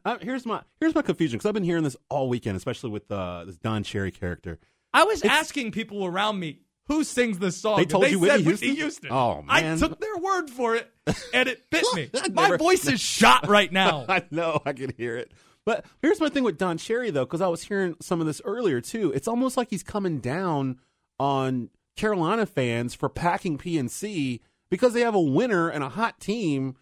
Uh, 0.04 0.18
here's 0.22 0.46
my 0.46 0.62
here's 0.78 0.94
my 0.94 1.02
confusion 1.02 1.36
because 1.36 1.48
I've 1.48 1.54
been 1.54 1.64
hearing 1.64 1.82
this 1.82 1.96
all 2.08 2.28
weekend, 2.28 2.56
especially 2.56 2.90
with 2.90 3.10
uh, 3.10 3.42
this 3.44 3.56
Don 3.56 3.82
Cherry 3.82 4.12
character. 4.12 4.60
I 4.96 5.04
was 5.04 5.22
asking 5.24 5.72
people 5.72 6.06
around 6.06 6.38
me 6.38 6.60
who 6.86 7.04
sings 7.04 7.38
this 7.38 7.56
song. 7.56 7.78
They 7.78 7.84
told 7.84 8.04
you 8.04 8.12
said 8.12 8.20
Whitney 8.20 8.44
Whitney 8.44 8.44
Houston? 8.44 8.76
Houston. 8.76 9.12
Oh, 9.12 9.44
I 9.48 9.76
took 9.76 10.00
their 10.00 10.16
word 10.16 10.48
for 10.48 10.76
it, 10.76 10.90
and 11.34 11.48
it 11.48 11.68
bit 11.70 11.84
me. 11.94 12.10
My 12.32 12.44
never- 12.44 12.58
voice 12.58 12.86
is 12.86 13.00
shot 13.00 13.46
right 13.46 13.70
now. 13.70 14.06
I 14.08 14.24
know, 14.30 14.60
I 14.64 14.72
can 14.72 14.92
hear 14.96 15.16
it. 15.16 15.32
But 15.66 15.84
here's 16.00 16.20
my 16.20 16.28
thing 16.28 16.44
with 16.44 16.58
Don 16.58 16.78
Cherry, 16.78 17.10
though, 17.10 17.24
because 17.24 17.40
I 17.40 17.48
was 17.48 17.64
hearing 17.64 17.96
some 18.00 18.20
of 18.20 18.26
this 18.26 18.40
earlier, 18.44 18.80
too. 18.80 19.12
It's 19.12 19.26
almost 19.28 19.56
like 19.56 19.68
he's 19.68 19.82
coming 19.82 20.20
down 20.20 20.78
on 21.18 21.70
Carolina 21.96 22.46
fans 22.46 22.94
for 22.94 23.08
packing 23.08 23.58
PNC 23.58 24.40
because 24.70 24.94
they 24.94 25.00
have 25.00 25.14
a 25.14 25.20
winner 25.20 25.68
and 25.68 25.82
a 25.82 25.88
hot 25.88 26.20
team 26.20 26.76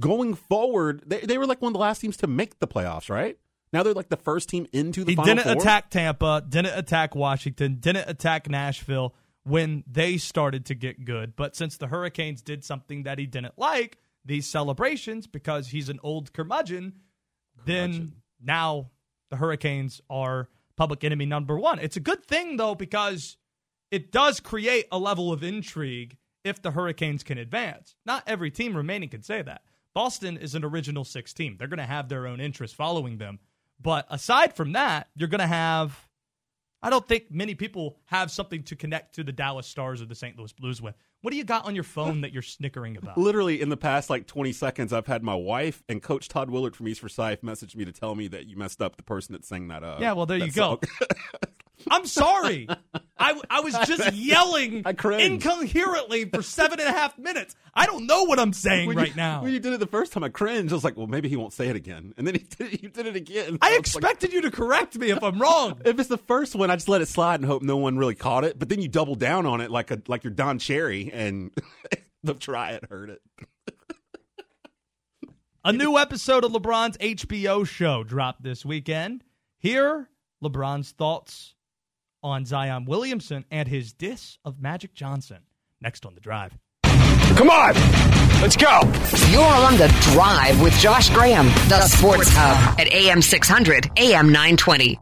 going 0.00 0.34
forward. 0.34 1.02
They, 1.06 1.20
they 1.20 1.36
were 1.36 1.46
like 1.46 1.60
one 1.60 1.70
of 1.70 1.74
the 1.74 1.78
last 1.80 2.00
teams 2.00 2.16
to 2.18 2.26
make 2.26 2.58
the 2.58 2.66
playoffs, 2.66 3.10
right? 3.10 3.36
Now 3.72 3.82
they're 3.82 3.94
like 3.94 4.10
the 4.10 4.16
first 4.16 4.48
team 4.48 4.66
into 4.72 5.04
the 5.04 5.12
He 5.12 5.16
didn't 5.16 5.44
Four. 5.44 5.52
attack 5.52 5.90
Tampa, 5.90 6.44
didn't 6.46 6.78
attack 6.78 7.14
Washington, 7.14 7.76
didn't 7.80 8.08
attack 8.08 8.48
Nashville 8.48 9.14
when 9.44 9.82
they 9.90 10.18
started 10.18 10.66
to 10.66 10.74
get 10.74 11.04
good. 11.04 11.34
But 11.36 11.56
since 11.56 11.76
the 11.76 11.86
Hurricanes 11.86 12.42
did 12.42 12.64
something 12.64 13.04
that 13.04 13.18
he 13.18 13.26
didn't 13.26 13.58
like, 13.58 13.98
these 14.24 14.46
celebrations, 14.46 15.26
because 15.26 15.68
he's 15.68 15.88
an 15.88 15.98
old 16.02 16.32
curmudgeon, 16.32 16.94
then 17.64 18.12
now 18.40 18.90
the 19.30 19.36
Hurricanes 19.36 20.00
are 20.08 20.48
public 20.76 21.02
enemy 21.02 21.26
number 21.26 21.58
one. 21.58 21.78
It's 21.78 21.96
a 21.96 22.00
good 22.00 22.24
thing, 22.24 22.56
though, 22.56 22.74
because 22.74 23.36
it 23.90 24.12
does 24.12 24.38
create 24.38 24.86
a 24.92 24.98
level 24.98 25.32
of 25.32 25.42
intrigue 25.42 26.16
if 26.44 26.60
the 26.62 26.72
Hurricanes 26.72 27.22
can 27.22 27.38
advance. 27.38 27.96
Not 28.04 28.22
every 28.26 28.50
team 28.50 28.76
remaining 28.76 29.08
can 29.08 29.22
say 29.22 29.42
that. 29.42 29.62
Boston 29.94 30.36
is 30.36 30.54
an 30.54 30.64
original 30.64 31.04
six 31.04 31.32
team. 31.32 31.56
They're 31.58 31.68
going 31.68 31.78
to 31.78 31.84
have 31.84 32.08
their 32.08 32.26
own 32.26 32.40
interests 32.40 32.76
following 32.76 33.18
them. 33.18 33.38
But 33.82 34.06
aside 34.10 34.54
from 34.54 34.72
that, 34.72 35.08
you're 35.16 35.28
going 35.28 35.40
to 35.40 35.46
have 35.46 36.08
I 36.84 36.90
don't 36.90 37.06
think 37.06 37.30
many 37.30 37.54
people 37.54 37.96
have 38.06 38.30
something 38.30 38.64
to 38.64 38.74
connect 38.74 39.14
to 39.14 39.24
the 39.24 39.30
Dallas 39.30 39.68
Stars 39.68 40.02
or 40.02 40.06
the 40.06 40.16
St. 40.16 40.36
Louis 40.36 40.52
Blues 40.52 40.82
with. 40.82 40.96
What 41.20 41.30
do 41.30 41.36
you 41.36 41.44
got 41.44 41.64
on 41.64 41.76
your 41.76 41.84
phone 41.84 42.22
that 42.22 42.32
you're 42.32 42.42
snickering 42.42 42.96
about? 42.96 43.16
Literally 43.16 43.60
in 43.60 43.68
the 43.68 43.76
past 43.76 44.10
like 44.10 44.26
20 44.26 44.52
seconds, 44.52 44.92
I've 44.92 45.06
had 45.06 45.22
my 45.22 45.36
wife 45.36 45.84
and 45.88 46.02
Coach 46.02 46.26
Todd 46.26 46.50
Willard 46.50 46.74
from 46.74 46.88
East 46.88 47.00
Forsyth 47.00 47.44
message 47.44 47.76
me 47.76 47.84
to 47.84 47.92
tell 47.92 48.16
me 48.16 48.26
that 48.28 48.46
you 48.46 48.56
messed 48.56 48.82
up 48.82 48.96
the 48.96 49.04
person 49.04 49.32
that 49.34 49.44
sang 49.44 49.68
that. 49.68 49.84
up. 49.84 50.00
Yeah, 50.00 50.12
well, 50.14 50.26
there 50.26 50.38
you 50.38 50.50
go. 50.50 50.80
I'm 51.90 52.06
sorry. 52.06 52.68
I, 53.18 53.40
I 53.48 53.60
was 53.60 53.74
just 53.86 54.12
yelling 54.14 54.82
I 54.84 54.92
cringed. 54.92 55.44
incoherently 55.44 56.24
for 56.24 56.42
seven 56.42 56.80
and 56.80 56.88
a 56.88 56.92
half 56.92 57.16
minutes. 57.18 57.54
I 57.74 57.86
don't 57.86 58.06
know 58.06 58.24
what 58.24 58.38
I'm 58.38 58.52
saying 58.52 58.88
When 58.88 58.96
right 58.96 59.08
you, 59.08 59.14
now. 59.14 59.42
When 59.42 59.52
you 59.52 59.60
did 59.60 59.72
it 59.72 59.80
the 59.80 59.86
first 59.86 60.12
time, 60.12 60.24
I 60.24 60.28
cringed. 60.28 60.72
I 60.72 60.74
was 60.74 60.84
like, 60.84 60.96
well, 60.96 61.06
maybe 61.06 61.28
he 61.28 61.36
won't 61.36 61.52
say 61.52 61.68
it 61.68 61.76
again. 61.76 62.14
And 62.16 62.26
then 62.26 62.34
he 62.34 62.40
did, 62.40 62.82
you 62.82 62.88
did 62.88 63.06
it 63.06 63.16
again. 63.16 63.58
I 63.62 63.70
like, 63.70 63.80
expected 63.80 64.32
you 64.32 64.42
to 64.42 64.50
correct 64.50 64.98
me 64.98 65.10
if 65.10 65.22
I'm 65.22 65.40
wrong. 65.40 65.80
if 65.84 65.98
it's 65.98 66.08
the 66.08 66.18
first 66.18 66.54
one, 66.54 66.70
I 66.70 66.76
just 66.76 66.88
let 66.88 67.00
it 67.00 67.08
slide 67.08 67.40
and 67.40 67.44
hope 67.44 67.62
no 67.62 67.76
one 67.76 67.96
really 67.96 68.14
caught 68.14 68.44
it. 68.44 68.58
But 68.58 68.68
then 68.68 68.80
you 68.80 68.88
double 68.88 69.14
down 69.14 69.46
on 69.46 69.60
it 69.60 69.70
like 69.70 69.90
a 69.90 70.00
like 70.08 70.24
you're 70.24 70.32
Don 70.32 70.58
Cherry, 70.58 71.10
and 71.12 71.50
the 72.22 72.34
try 72.34 72.72
it 72.72 72.84
heard 72.90 73.10
it. 73.10 73.22
A 75.64 75.72
new 75.72 75.96
episode 75.96 76.44
of 76.44 76.50
LeBron's 76.50 76.98
HBO 76.98 77.64
show 77.64 78.02
dropped 78.02 78.42
this 78.42 78.64
weekend. 78.64 79.22
Here, 79.58 80.08
LeBron's 80.42 80.90
thoughts 80.90 81.54
on 82.22 82.44
Zion 82.44 82.84
Williamson 82.84 83.44
and 83.50 83.68
his 83.68 83.92
diss 83.92 84.38
of 84.44 84.60
Magic 84.60 84.94
Johnson. 84.94 85.38
Next 85.80 86.06
on 86.06 86.14
the 86.14 86.20
drive. 86.20 86.56
Come 87.36 87.50
on, 87.50 87.74
let's 88.42 88.56
go. 88.56 88.80
You're 89.30 89.42
on 89.42 89.76
the 89.78 89.88
drive 90.12 90.60
with 90.60 90.74
Josh 90.74 91.08
Graham, 91.10 91.46
the 91.68 91.80
Sports 91.86 92.28
Hub 92.32 92.78
at 92.78 92.92
AM 92.92 93.22
600, 93.22 93.90
AM 93.96 94.26
920. 94.26 94.98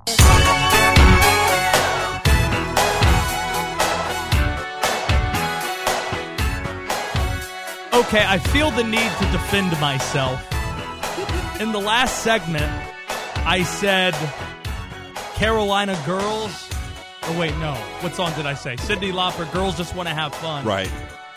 Okay, 7.92 8.24
I 8.26 8.38
feel 8.38 8.70
the 8.70 8.84
need 8.84 9.10
to 9.18 9.32
defend 9.32 9.72
myself. 9.80 10.40
In 11.60 11.72
the 11.72 11.80
last 11.80 12.22
segment, 12.22 12.70
I 13.44 13.62
said 13.62 14.14
Carolina 15.34 16.00
girls. 16.06 16.69
Oh, 17.22 17.38
wait, 17.38 17.56
no. 17.58 17.74
What 18.00 18.14
song 18.14 18.32
did 18.34 18.46
I 18.46 18.54
say? 18.54 18.76
Sydney 18.76 19.12
Lauper, 19.12 19.50
Girls 19.52 19.76
Just 19.76 19.94
Want 19.94 20.08
to 20.08 20.14
Have 20.14 20.34
Fun. 20.34 20.64
Right. 20.64 20.90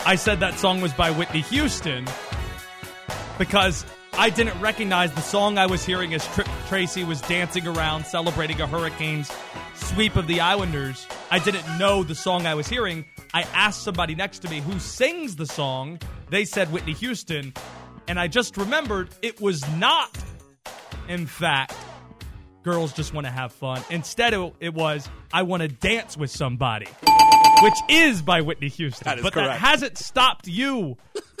I 0.06 0.16
said 0.16 0.40
that 0.40 0.58
song 0.58 0.80
was 0.80 0.92
by 0.92 1.10
Whitney 1.10 1.42
Houston 1.42 2.06
because 3.38 3.84
I 4.14 4.30
didn't 4.30 4.60
recognize 4.60 5.12
the 5.12 5.20
song 5.20 5.58
I 5.58 5.66
was 5.66 5.84
hearing 5.84 6.14
as 6.14 6.26
Tripp 6.34 6.48
Tracy 6.68 7.04
was 7.04 7.20
dancing 7.22 7.66
around 7.66 8.06
celebrating 8.06 8.60
a 8.60 8.66
Hurricanes 8.66 9.30
sweep 9.74 10.16
of 10.16 10.26
the 10.26 10.40
Islanders. 10.40 11.06
I 11.30 11.38
didn't 11.38 11.78
know 11.78 12.02
the 12.02 12.14
song 12.14 12.46
I 12.46 12.54
was 12.54 12.68
hearing. 12.68 13.04
I 13.32 13.42
asked 13.54 13.82
somebody 13.82 14.14
next 14.14 14.40
to 14.40 14.50
me 14.50 14.60
who 14.60 14.78
sings 14.78 15.36
the 15.36 15.46
song. 15.46 15.98
They 16.30 16.44
said 16.44 16.72
Whitney 16.72 16.92
Houston. 16.94 17.52
And 18.06 18.20
I 18.20 18.28
just 18.28 18.56
remembered 18.56 19.08
it 19.22 19.40
was 19.40 19.66
not, 19.76 20.16
in 21.08 21.26
fact, 21.26 21.74
Girls 22.64 22.92
Just 22.94 23.12
Want 23.14 23.26
to 23.26 23.30
Have 23.30 23.52
Fun. 23.52 23.82
Instead, 23.90 24.32
it, 24.34 24.54
it 24.58 24.74
was 24.74 25.08
I 25.32 25.42
Want 25.42 25.60
to 25.62 25.68
Dance 25.68 26.16
with 26.16 26.30
Somebody, 26.30 26.88
which 27.62 27.74
is 27.88 28.22
by 28.22 28.40
Whitney 28.40 28.68
Houston. 28.68 29.04
That 29.04 29.18
is 29.18 29.22
but 29.22 29.34
that 29.34 29.58
hasn't 29.58 29.98
stopped 29.98 30.48
you 30.48 30.96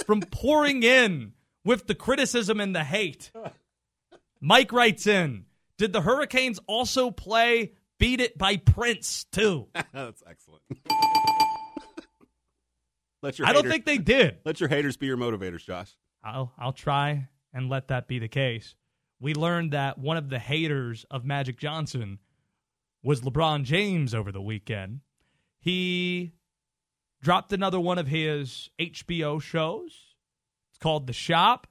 from 0.06 0.20
pouring 0.20 0.82
in 0.82 1.32
with 1.64 1.86
the 1.86 1.94
criticism 1.94 2.60
and 2.60 2.76
the 2.76 2.84
hate. 2.84 3.32
Mike 4.40 4.70
writes 4.72 5.06
in 5.06 5.46
Did 5.78 5.92
the 5.94 6.02
Hurricanes 6.02 6.60
also 6.66 7.10
play 7.10 7.72
Beat 7.98 8.20
It 8.20 8.36
by 8.36 8.58
Prince, 8.58 9.24
too? 9.32 9.68
That's 9.92 10.22
excellent. 10.28 10.62
let 13.22 13.38
your 13.38 13.48
I 13.48 13.52
don't 13.52 13.62
haters- 13.64 13.72
think 13.72 13.84
they 13.86 13.98
did. 13.98 14.38
let 14.44 14.60
your 14.60 14.68
haters 14.68 14.96
be 14.98 15.06
your 15.06 15.16
motivators, 15.16 15.64
Josh. 15.64 15.90
I'll 16.22 16.52
I'll 16.58 16.72
try 16.72 17.28
and 17.52 17.68
let 17.70 17.88
that 17.88 18.08
be 18.08 18.18
the 18.18 18.28
case. 18.28 18.74
We 19.24 19.32
learned 19.32 19.70
that 19.70 19.96
one 19.96 20.18
of 20.18 20.28
the 20.28 20.38
haters 20.38 21.06
of 21.10 21.24
Magic 21.24 21.56
Johnson 21.56 22.18
was 23.02 23.22
LeBron 23.22 23.64
James 23.64 24.14
over 24.14 24.30
the 24.30 24.42
weekend. 24.42 25.00
He 25.58 26.34
dropped 27.22 27.50
another 27.50 27.80
one 27.80 27.96
of 27.96 28.06
his 28.06 28.68
HBO 28.78 29.40
shows. 29.40 29.98
It's 30.68 30.78
called 30.78 31.06
The 31.06 31.14
Shop, 31.14 31.66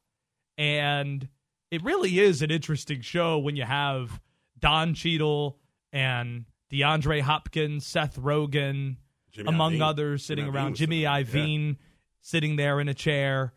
and 0.57 1.27
it 1.69 1.83
really 1.83 2.17
is 2.17 2.41
an 2.41 2.49
interesting 2.49 3.01
show 3.01 3.37
when 3.37 3.55
you 3.55 3.65
have 3.65 4.19
Don 4.57 4.95
Cheadle 4.95 5.59
and 5.91 6.45
DeAndre 6.71 7.21
Hopkins, 7.21 7.85
Seth 7.85 8.15
Rogen, 8.15 8.95
Jimmy 9.31 9.49
among 9.49 9.73
Iovine. 9.73 9.87
others, 9.89 10.25
sitting 10.25 10.45
Jimmy 10.45 10.57
around. 10.57 10.75
Jimmy 10.75 11.03
sitting 11.03 11.03
yeah. 11.03 11.23
Iovine 11.23 11.77
sitting 12.19 12.55
there 12.55 12.79
in 12.79 12.87
a 12.87 12.95
chair 12.95 13.53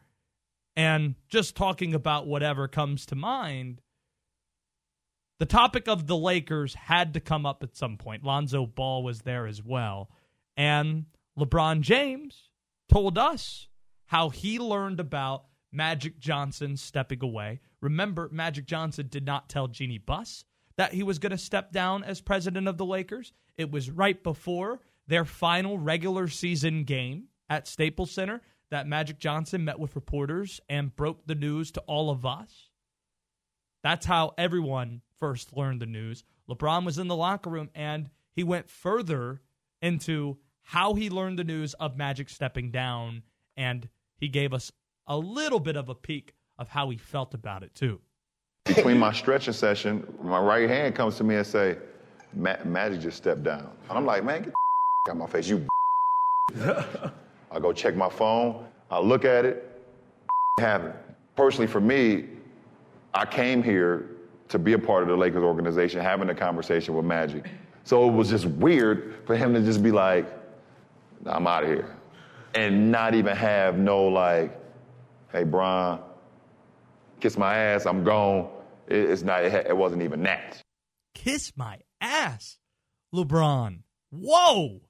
and 0.77 1.15
just 1.31 1.57
talking 1.57 1.95
about 1.95 2.27
whatever 2.27 2.69
comes 2.69 3.07
to 3.07 3.17
mind. 3.17 3.81
The 5.39 5.47
topic 5.47 5.87
of 5.87 6.07
the 6.07 6.17
Lakers 6.17 6.75
had 6.75 7.15
to 7.15 7.21
come 7.21 7.45
up 7.45 7.63
at 7.63 7.77
some 7.77 7.99
point. 7.99 8.25
Lonzo 8.25 8.65
Ball 8.65 9.03
was 9.03 9.21
there 9.21 9.47
as 9.47 9.63
well. 9.63 10.11
And 10.57 11.05
LeBron 11.39 11.83
James 11.83 12.51
told 12.89 13.19
us 13.19 13.69
how 14.07 14.31
he 14.31 14.59
learned 14.59 14.99
about 14.99 15.45
Magic 15.71 16.19
Johnson 16.19 16.77
stepping 16.77 17.23
away. 17.23 17.61
Remember, 17.83 18.31
Magic 18.33 18.67
Johnson 18.67 19.09
did 19.11 19.27
not 19.27 19.51
tell 19.51 19.69
Jeanie 19.69 19.99
Buss 19.99 20.45
that 20.77 20.95
he 20.95 21.03
was 21.03 21.19
going 21.19 21.33
to 21.33 21.39
step 21.39 21.73
down 21.73 22.03
as 22.03 22.21
president 22.21 22.67
of 22.69 22.79
the 22.79 22.87
Lakers. 22.87 23.33
It 23.59 23.71
was 23.71 23.91
right 23.91 24.23
before 24.23 24.81
their 25.07 25.25
final 25.25 25.79
regular 25.79 26.29
season 26.29 26.85
game 26.85 27.25
at 27.51 27.69
Staples 27.69 28.11
Center 28.11 28.41
that 28.71 28.87
Magic 28.87 29.19
Johnson 29.19 29.65
met 29.65 29.79
with 29.79 29.95
reporters 29.95 30.61
and 30.69 30.97
broke 30.97 31.27
the 31.27 31.35
news 31.35 31.71
to 31.73 31.81
all 31.83 32.11
of 32.11 32.25
us. 32.25 32.66
That's 33.87 34.05
how 34.05 34.35
everyone 34.37 35.01
first 35.21 35.57
learned 35.57 35.81
the 35.81 35.87
news. 35.87 36.25
LeBron 36.51 36.85
was 36.85 36.99
in 36.99 37.07
the 37.07 37.15
locker 37.15 37.51
room 37.51 37.71
and 37.73 38.11
he 38.33 38.43
went 38.43 38.69
further 38.69 39.41
into 39.81 40.39
how 40.63 40.95
he 40.95 41.09
learned 41.09 41.39
the 41.39 41.45
news 41.45 41.73
of 41.75 41.97
Magic 41.97 42.29
stepping 42.29 42.73
down 42.73 43.23
and 43.57 43.89
he 44.17 44.27
gave 44.27 44.53
us 44.53 44.73
a 45.07 45.17
little 45.17 45.61
bit 45.61 45.77
of 45.77 45.89
a 45.89 45.95
peek 45.95 46.35
of 46.59 46.69
how 46.71 46.91
he 46.91 46.97
felt 46.97 47.33
about 47.33 47.63
it 47.63 47.77
too. 47.77 48.01
Between 48.65 48.99
my 48.99 49.13
stretching 49.13 49.55
session, 49.55 50.05
my 50.21 50.41
right 50.41 50.69
hand 50.69 50.97
comes 50.97 51.17
to 51.19 51.23
me 51.23 51.37
and 51.37 51.47
say, 51.47 51.79
"Ma- 52.35 52.57
Magic 52.65 53.01
just 53.01 53.19
stepped 53.19 53.45
down. 53.45 53.71
And 53.89 53.97
I'm 53.99 54.05
like, 54.05 54.25
man, 54.25 54.43
get 54.43 54.53
the 55.05 55.11
out 55.13 55.17
my 55.17 55.27
face, 55.29 55.47
you. 55.47 55.65
I 57.53 57.61
go 57.61 57.73
check 57.73 57.95
my 57.95 58.11
phone. 58.11 58.67
I 58.91 58.99
look 58.99 59.25
at 59.25 59.45
it. 59.45 59.81
Happened. 60.59 60.95
Personally, 61.37 61.69
for 61.69 61.81
me, 61.81 62.25
I 63.17 63.25
came 63.25 63.63
here 63.63 64.11
to 64.49 64.59
be 64.59 64.75
a 64.75 64.79
part 64.79 65.03
of 65.03 65.09
the 65.09 65.17
Lakers 65.17 65.43
organization, 65.43 66.03
having 66.03 66.29
a 66.29 66.35
conversation 66.35 66.95
with 66.95 67.07
Magic. 67.07 67.47
So 67.85 68.07
it 68.07 68.13
was 68.13 68.29
just 68.29 68.45
weird 68.45 69.23
for 69.25 69.35
him 69.35 69.55
to 69.55 69.63
just 69.63 69.83
be 69.83 69.91
like, 69.91 70.27
I'm 71.25 71.47
out 71.47 71.65
of 71.65 71.71
here. 71.71 71.97
And 72.55 72.93
not 72.93 73.15
even 73.15 73.35
have 73.35 73.79
no 73.79 74.05
like, 74.05 74.55
hey, 75.33 75.45
Brian, 75.45 76.01
kiss 77.19 77.39
my 77.39 77.57
ass, 77.57 77.87
I'm 77.87 78.05
gone. 78.05 78.51
It, 78.87 79.11
it's 79.11 79.23
not, 79.23 79.45
it 79.45 79.77
wasn't 79.77 80.03
even 80.03 80.23
that. 80.25 80.61
Kiss 81.15 81.55
my 81.57 81.79
ass, 82.03 82.59
LeBron. 83.15 83.79
Whoa. 84.11 84.83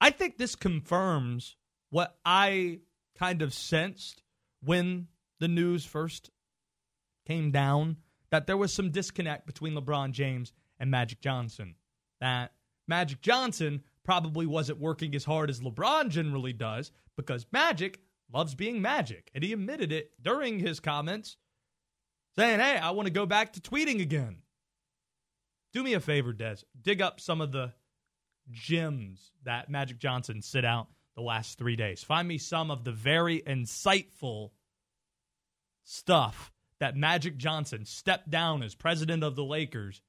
I 0.00 0.10
think 0.10 0.38
this 0.38 0.56
confirms 0.56 1.56
what 1.90 2.16
I 2.24 2.80
kind 3.18 3.42
of 3.42 3.52
sensed 3.52 4.22
when 4.62 5.08
the 5.40 5.48
news 5.48 5.84
first 5.84 6.30
came 7.26 7.50
down 7.50 7.96
that 8.30 8.46
there 8.46 8.56
was 8.56 8.72
some 8.72 8.90
disconnect 8.90 9.46
between 9.46 9.74
LeBron 9.74 10.12
James 10.12 10.52
and 10.78 10.90
Magic 10.90 11.20
Johnson. 11.20 11.74
That 12.20 12.52
Magic 12.88 13.20
Johnson 13.20 13.82
probably 14.04 14.46
wasn't 14.46 14.80
working 14.80 15.14
as 15.14 15.24
hard 15.24 15.50
as 15.50 15.60
LeBron 15.60 16.10
generally 16.10 16.52
does 16.52 16.90
because 17.16 17.46
Magic 17.52 18.00
loves 18.32 18.54
being 18.54 18.82
Magic. 18.82 19.30
And 19.34 19.44
he 19.44 19.52
admitted 19.52 19.92
it 19.92 20.10
during 20.20 20.58
his 20.58 20.80
comments, 20.80 21.36
saying, 22.36 22.60
Hey, 22.60 22.76
I 22.76 22.90
want 22.90 23.06
to 23.06 23.12
go 23.12 23.26
back 23.26 23.52
to 23.54 23.60
tweeting 23.60 24.00
again. 24.00 24.38
Do 25.72 25.82
me 25.82 25.94
a 25.94 26.00
favor, 26.00 26.32
Des. 26.32 26.58
Dig 26.80 27.02
up 27.02 27.20
some 27.20 27.40
of 27.40 27.52
the 27.52 27.72
gems 28.50 29.32
that 29.44 29.70
Magic 29.70 29.98
Johnson 29.98 30.42
sit 30.42 30.64
out 30.64 30.88
the 31.16 31.22
last 31.22 31.58
three 31.58 31.76
days. 31.76 32.02
Find 32.02 32.28
me 32.28 32.38
some 32.38 32.70
of 32.70 32.84
the 32.84 32.92
very 32.92 33.40
insightful 33.40 34.50
stuff 35.84 36.52
that 36.80 36.96
Magic 36.96 37.36
Johnson 37.36 37.84
stepped 37.84 38.30
down 38.30 38.62
as 38.62 38.74
president 38.74 39.22
of 39.22 39.36
the 39.36 39.44
Lakers 39.44 40.02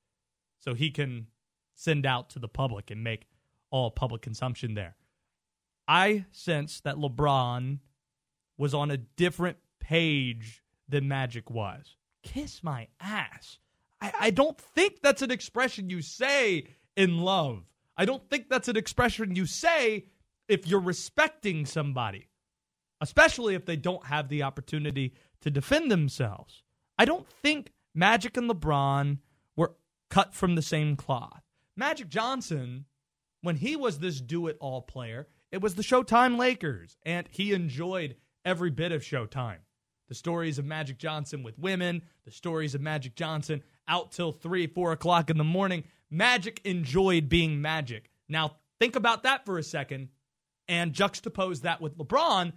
so 0.60 0.74
he 0.74 0.92
can 0.92 1.28
send 1.76 2.06
out 2.06 2.30
to 2.32 2.40
the 2.40 2.48
public 2.48 2.90
and 2.90 3.04
make 3.04 3.28
all 3.70 3.92
public 3.92 4.22
consumption 4.22 4.74
there. 4.74 4.96
I 5.88 6.26
sense 6.32 6.80
that 6.82 6.96
LeBron 6.96 7.80
was 8.58 8.74
on 8.74 8.90
a 8.90 8.98
different 8.98 9.58
page 9.80 10.64
than 10.88 11.08
Magic 11.08 11.50
was. 11.50 11.98
Kiss 12.24 12.64
my 12.64 12.88
ass. 13.00 13.60
I, 14.02 14.14
I 14.20 14.30
don't 14.32 14.58
think 14.58 15.02
that's 15.02 15.22
an 15.22 15.32
expression 15.32 15.90
you 15.90 16.02
say 16.02 16.68
in 16.96 17.20
love. 17.20 17.64
I 17.98 18.06
don't 18.06 18.28
think 18.30 18.50
that's 18.50 18.68
an 18.68 18.78
expression 18.78 19.36
you 19.36 19.46
say 19.46 20.06
if 20.48 20.68
you're 20.68 20.80
respecting 20.80 21.66
somebody, 21.66 22.28
especially 23.02 23.56
if 23.56 23.66
they 23.66 23.76
don't 23.76 24.06
have 24.06 24.30
the 24.30 24.44
opportunity 24.44 25.14
to 25.42 25.50
defend 25.50 25.92
themselves. 25.92 26.64
I 26.98 27.06
don't 27.06 27.28
think 27.28 27.72
Magic 27.94 28.38
and 28.38 28.50
LeBron 28.50 29.20
were 29.56 29.76
cut 30.10 30.34
from 30.34 30.56
the 30.56 30.62
same 30.62 30.96
cloth. 30.96 31.44
Magic 31.76 32.10
Johnson, 32.10 32.86
when 33.42 33.58
he 33.58 33.76
was 33.76 34.00
this 34.00 34.22
do 34.22 34.48
it 34.48 34.58
all 34.60 34.82
player, 34.82 35.28
it 35.52 35.62
was 35.62 35.76
the 35.76 35.84
Showtime 35.84 36.38
Lakers, 36.38 36.98
and 37.04 37.28
he 37.32 37.54
enjoyed 37.54 38.16
every 38.44 38.70
bit 38.70 38.92
of 38.92 39.02
Showtime. 39.02 39.60
The 40.08 40.16
stories 40.16 40.60
of 40.60 40.66
Magic 40.66 40.98
Johnson 40.98 41.44
with 41.44 41.58
women, 41.58 42.04
the 42.26 42.32
stories 42.32 42.76
of 42.76 42.82
Magic 42.82 43.16
Johnson 43.16 43.64
out 43.88 44.12
till 44.12 44.32
three, 44.32 44.68
four 44.68 44.92
o'clock 44.92 45.30
in 45.30 45.38
the 45.38 45.44
morning. 45.44 45.84
Magic 46.10 46.62
enjoyed 46.64 47.28
being 47.28 47.62
Magic. 47.62 48.10
Now, 48.30 48.58
think 48.80 48.96
about 48.96 49.24
that 49.24 49.46
for 49.46 49.58
a 49.58 49.64
second 49.64 50.10
and 50.68 50.94
juxtapose 50.94 51.62
that 51.62 51.82
with 51.82 51.98
LeBron. 51.98 52.54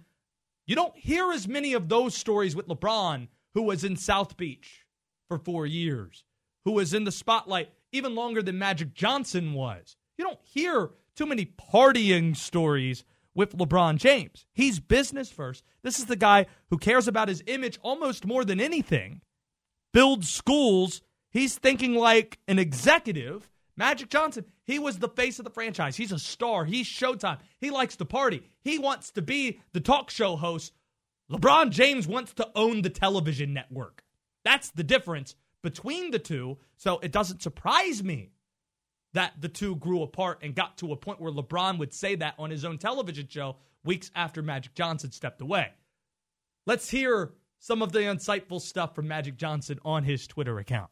You 0.69 0.75
don't 0.75 0.95
hear 0.95 1.31
as 1.31 1.47
many 1.47 1.73
of 1.73 1.89
those 1.89 2.13
stories 2.13 2.55
with 2.55 2.67
LeBron, 2.67 3.29
who 3.55 3.63
was 3.63 3.83
in 3.83 3.95
South 3.95 4.37
Beach 4.37 4.85
for 5.27 5.39
four 5.39 5.65
years, 5.65 6.23
who 6.63 6.73
was 6.73 6.93
in 6.93 7.05
the 7.05 7.11
spotlight 7.11 7.71
even 7.91 8.13
longer 8.13 8.43
than 8.43 8.59
Magic 8.59 8.93
Johnson 8.93 9.53
was. 9.53 9.97
You 10.15 10.25
don't 10.25 10.37
hear 10.43 10.91
too 11.15 11.25
many 11.25 11.55
partying 11.73 12.37
stories 12.37 13.03
with 13.33 13.57
LeBron 13.57 13.97
James. 13.97 14.45
He's 14.53 14.79
business 14.79 15.31
first. 15.31 15.63
This 15.81 15.97
is 15.97 16.05
the 16.05 16.15
guy 16.15 16.45
who 16.69 16.77
cares 16.77 17.07
about 17.07 17.29
his 17.29 17.41
image 17.47 17.79
almost 17.81 18.27
more 18.27 18.45
than 18.45 18.61
anything. 18.61 19.21
Builds 19.91 20.29
schools. 20.29 21.01
He's 21.31 21.57
thinking 21.57 21.95
like 21.95 22.37
an 22.47 22.59
executive. 22.59 23.49
Magic 23.75 24.09
Johnson, 24.09 24.45
he 24.69 24.77
was 24.77 24.99
the 24.99 25.09
face 25.09 25.39
of 25.39 25.45
the 25.45 25.49
franchise. 25.49 25.97
He's 25.97 26.11
a 26.11 26.19
star. 26.19 26.63
He's 26.63 26.85
Showtime. 26.85 27.39
He 27.59 27.71
likes 27.71 27.95
to 27.95 28.05
party. 28.05 28.43
He 28.61 28.77
wants 28.77 29.09
to 29.13 29.21
be 29.23 29.61
the 29.73 29.79
talk 29.79 30.11
show 30.11 30.35
host. 30.35 30.73
LeBron 31.31 31.71
James 31.71 32.07
wants 32.07 32.35
to 32.35 32.47
own 32.53 32.83
the 32.83 32.91
television 32.91 33.51
network. 33.51 34.03
That's 34.45 34.69
the 34.69 34.83
difference 34.83 35.33
between 35.63 36.11
the 36.11 36.19
two. 36.19 36.59
So 36.77 36.99
it 36.99 37.11
doesn't 37.11 37.41
surprise 37.41 38.03
me 38.03 38.29
that 39.13 39.33
the 39.39 39.49
two 39.49 39.75
grew 39.75 40.03
apart 40.03 40.37
and 40.43 40.53
got 40.53 40.77
to 40.77 40.91
a 40.91 40.95
point 40.95 41.19
where 41.19 41.31
LeBron 41.31 41.79
would 41.79 41.91
say 41.91 42.13
that 42.17 42.35
on 42.37 42.51
his 42.51 42.63
own 42.63 42.77
television 42.77 43.27
show 43.27 43.55
weeks 43.83 44.11
after 44.13 44.43
Magic 44.43 44.75
Johnson 44.75 45.11
stepped 45.11 45.41
away. 45.41 45.69
Let's 46.67 46.91
hear 46.91 47.33
some 47.57 47.81
of 47.81 47.91
the 47.91 48.01
insightful 48.01 48.61
stuff 48.61 48.93
from 48.93 49.07
Magic 49.07 49.35
Johnson 49.35 49.79
on 49.83 50.03
his 50.03 50.27
Twitter 50.27 50.59
account. 50.59 50.91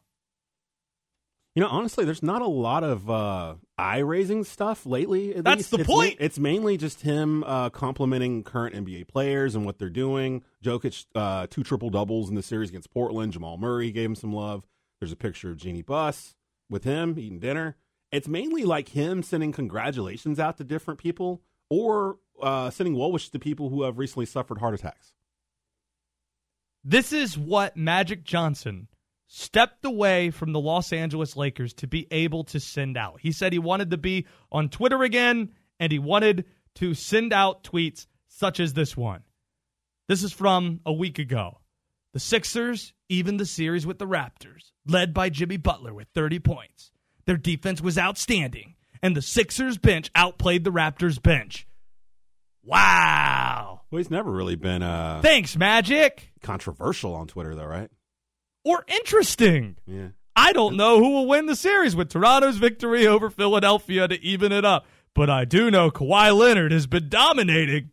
You 1.58 1.64
know, 1.64 1.70
honestly, 1.70 2.04
there's 2.04 2.22
not 2.22 2.40
a 2.40 2.46
lot 2.46 2.84
of 2.84 3.10
uh, 3.10 3.56
eye 3.76 3.98
raising 3.98 4.44
stuff 4.44 4.86
lately. 4.86 5.34
at 5.34 5.42
That's 5.42 5.56
least. 5.56 5.70
the 5.72 5.80
it's 5.80 5.88
point. 5.88 6.16
it's 6.20 6.38
mainly 6.38 6.76
just 6.76 7.00
him 7.00 7.42
uh, 7.42 7.68
complimenting 7.70 8.44
current 8.44 8.76
NBA 8.76 9.08
players 9.08 9.56
and 9.56 9.66
what 9.66 9.76
they're 9.76 9.90
doing. 9.90 10.44
Jokic, 10.64 11.06
uh, 11.16 11.48
two 11.50 11.64
triple 11.64 11.90
doubles 11.90 12.28
in 12.28 12.36
the 12.36 12.44
series 12.44 12.68
against 12.68 12.92
Portland. 12.92 13.32
Jamal 13.32 13.56
Murray 13.56 13.90
gave 13.90 14.08
him 14.08 14.14
some 14.14 14.32
love. 14.32 14.68
There's 15.00 15.10
a 15.10 15.16
picture 15.16 15.50
of 15.50 15.56
Jeanie 15.56 15.82
Buss 15.82 16.36
with 16.70 16.84
him 16.84 17.16
eating 17.18 17.40
dinner. 17.40 17.74
It's 18.12 18.28
mainly 18.28 18.62
like 18.62 18.90
him 18.90 19.24
sending 19.24 19.50
congratulations 19.50 20.38
out 20.38 20.58
to 20.58 20.62
different 20.64 21.00
people 21.00 21.42
or 21.70 22.18
uh, 22.40 22.70
sending 22.70 22.94
well 22.94 23.10
wishes 23.10 23.30
to 23.30 23.40
people 23.40 23.68
who 23.68 23.82
have 23.82 23.98
recently 23.98 24.26
suffered 24.26 24.58
heart 24.58 24.74
attacks. 24.74 25.12
This 26.84 27.12
is 27.12 27.36
what 27.36 27.76
Magic 27.76 28.22
Johnson 28.22 28.86
stepped 29.28 29.84
away 29.84 30.30
from 30.30 30.52
the 30.52 30.60
Los 30.60 30.92
Angeles 30.92 31.36
Lakers 31.36 31.74
to 31.74 31.86
be 31.86 32.08
able 32.10 32.44
to 32.44 32.58
send 32.58 32.96
out. 32.96 33.20
He 33.20 33.30
said 33.30 33.52
he 33.52 33.58
wanted 33.58 33.90
to 33.90 33.96
be 33.98 34.26
on 34.50 34.68
Twitter 34.68 35.02
again 35.02 35.50
and 35.78 35.92
he 35.92 35.98
wanted 35.98 36.46
to 36.76 36.94
send 36.94 37.32
out 37.32 37.62
tweets 37.62 38.06
such 38.26 38.58
as 38.58 38.72
this 38.72 38.96
one. 38.96 39.22
This 40.08 40.22
is 40.22 40.32
from 40.32 40.80
a 40.86 40.92
week 40.92 41.18
ago. 41.18 41.60
The 42.14 42.20
Sixers 42.20 42.94
even 43.08 43.36
the 43.36 43.46
series 43.46 43.86
with 43.86 43.98
the 43.98 44.06
Raptors, 44.06 44.72
led 44.86 45.14
by 45.14 45.30
Jimmy 45.30 45.56
Butler 45.56 45.94
with 45.94 46.08
30 46.14 46.40
points. 46.40 46.90
Their 47.26 47.36
defense 47.36 47.80
was 47.80 47.98
outstanding, 47.98 48.74
and 49.02 49.16
the 49.16 49.22
Sixers 49.22 49.78
bench 49.78 50.10
outplayed 50.14 50.64
the 50.64 50.72
Raptors 50.72 51.22
bench. 51.22 51.66
Wow. 52.62 53.82
Well, 53.90 53.98
he's 53.98 54.10
never 54.10 54.30
really 54.30 54.56
been 54.56 54.82
uh, 54.82 55.20
Thanks, 55.22 55.56
Magic. 55.56 56.32
controversial 56.42 57.14
on 57.14 57.26
Twitter, 57.26 57.54
though, 57.54 57.64
right? 57.66 57.90
Or 58.64 58.84
interesting. 58.88 59.76
Yeah. 59.86 60.08
I 60.36 60.52
don't 60.52 60.76
know 60.76 60.98
who 60.98 61.10
will 61.10 61.26
win 61.26 61.46
the 61.46 61.56
series 61.56 61.96
with 61.96 62.10
Toronto's 62.10 62.58
victory 62.58 63.06
over 63.06 63.28
Philadelphia 63.28 64.06
to 64.06 64.22
even 64.22 64.52
it 64.52 64.64
up, 64.64 64.86
but 65.14 65.28
I 65.28 65.44
do 65.44 65.70
know 65.70 65.90
Kawhi 65.90 66.36
Leonard 66.36 66.70
has 66.70 66.86
been 66.86 67.08
dominating. 67.08 67.90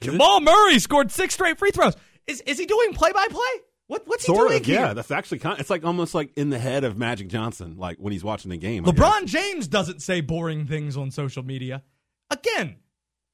Jamal 0.00 0.40
Murray 0.40 0.78
scored 0.78 1.12
six 1.12 1.34
straight 1.34 1.58
free 1.58 1.70
throws. 1.70 1.94
Is 2.26 2.40
is 2.42 2.58
he 2.58 2.66
doing 2.66 2.94
play 2.94 3.12
by 3.12 3.26
play? 3.30 3.62
What 3.86 4.06
what's 4.06 4.26
he 4.26 4.32
doing 4.32 4.60
of, 4.60 4.66
yeah. 4.66 4.86
here? 4.86 4.94
That's 4.94 5.10
actually 5.10 5.38
kind. 5.38 5.54
Of, 5.54 5.60
It's 5.60 5.70
like 5.70 5.84
almost 5.84 6.14
like 6.14 6.32
in 6.36 6.50
the 6.50 6.58
head 6.58 6.84
of 6.84 6.96
Magic 6.96 7.28
Johnson, 7.28 7.76
like 7.76 7.98
when 7.98 8.12
he's 8.12 8.24
watching 8.24 8.50
the 8.50 8.56
game. 8.56 8.84
LeBron 8.84 9.26
James 9.26 9.68
doesn't 9.68 10.00
say 10.00 10.20
boring 10.20 10.66
things 10.66 10.96
on 10.96 11.10
social 11.10 11.44
media. 11.44 11.82
Again, 12.30 12.76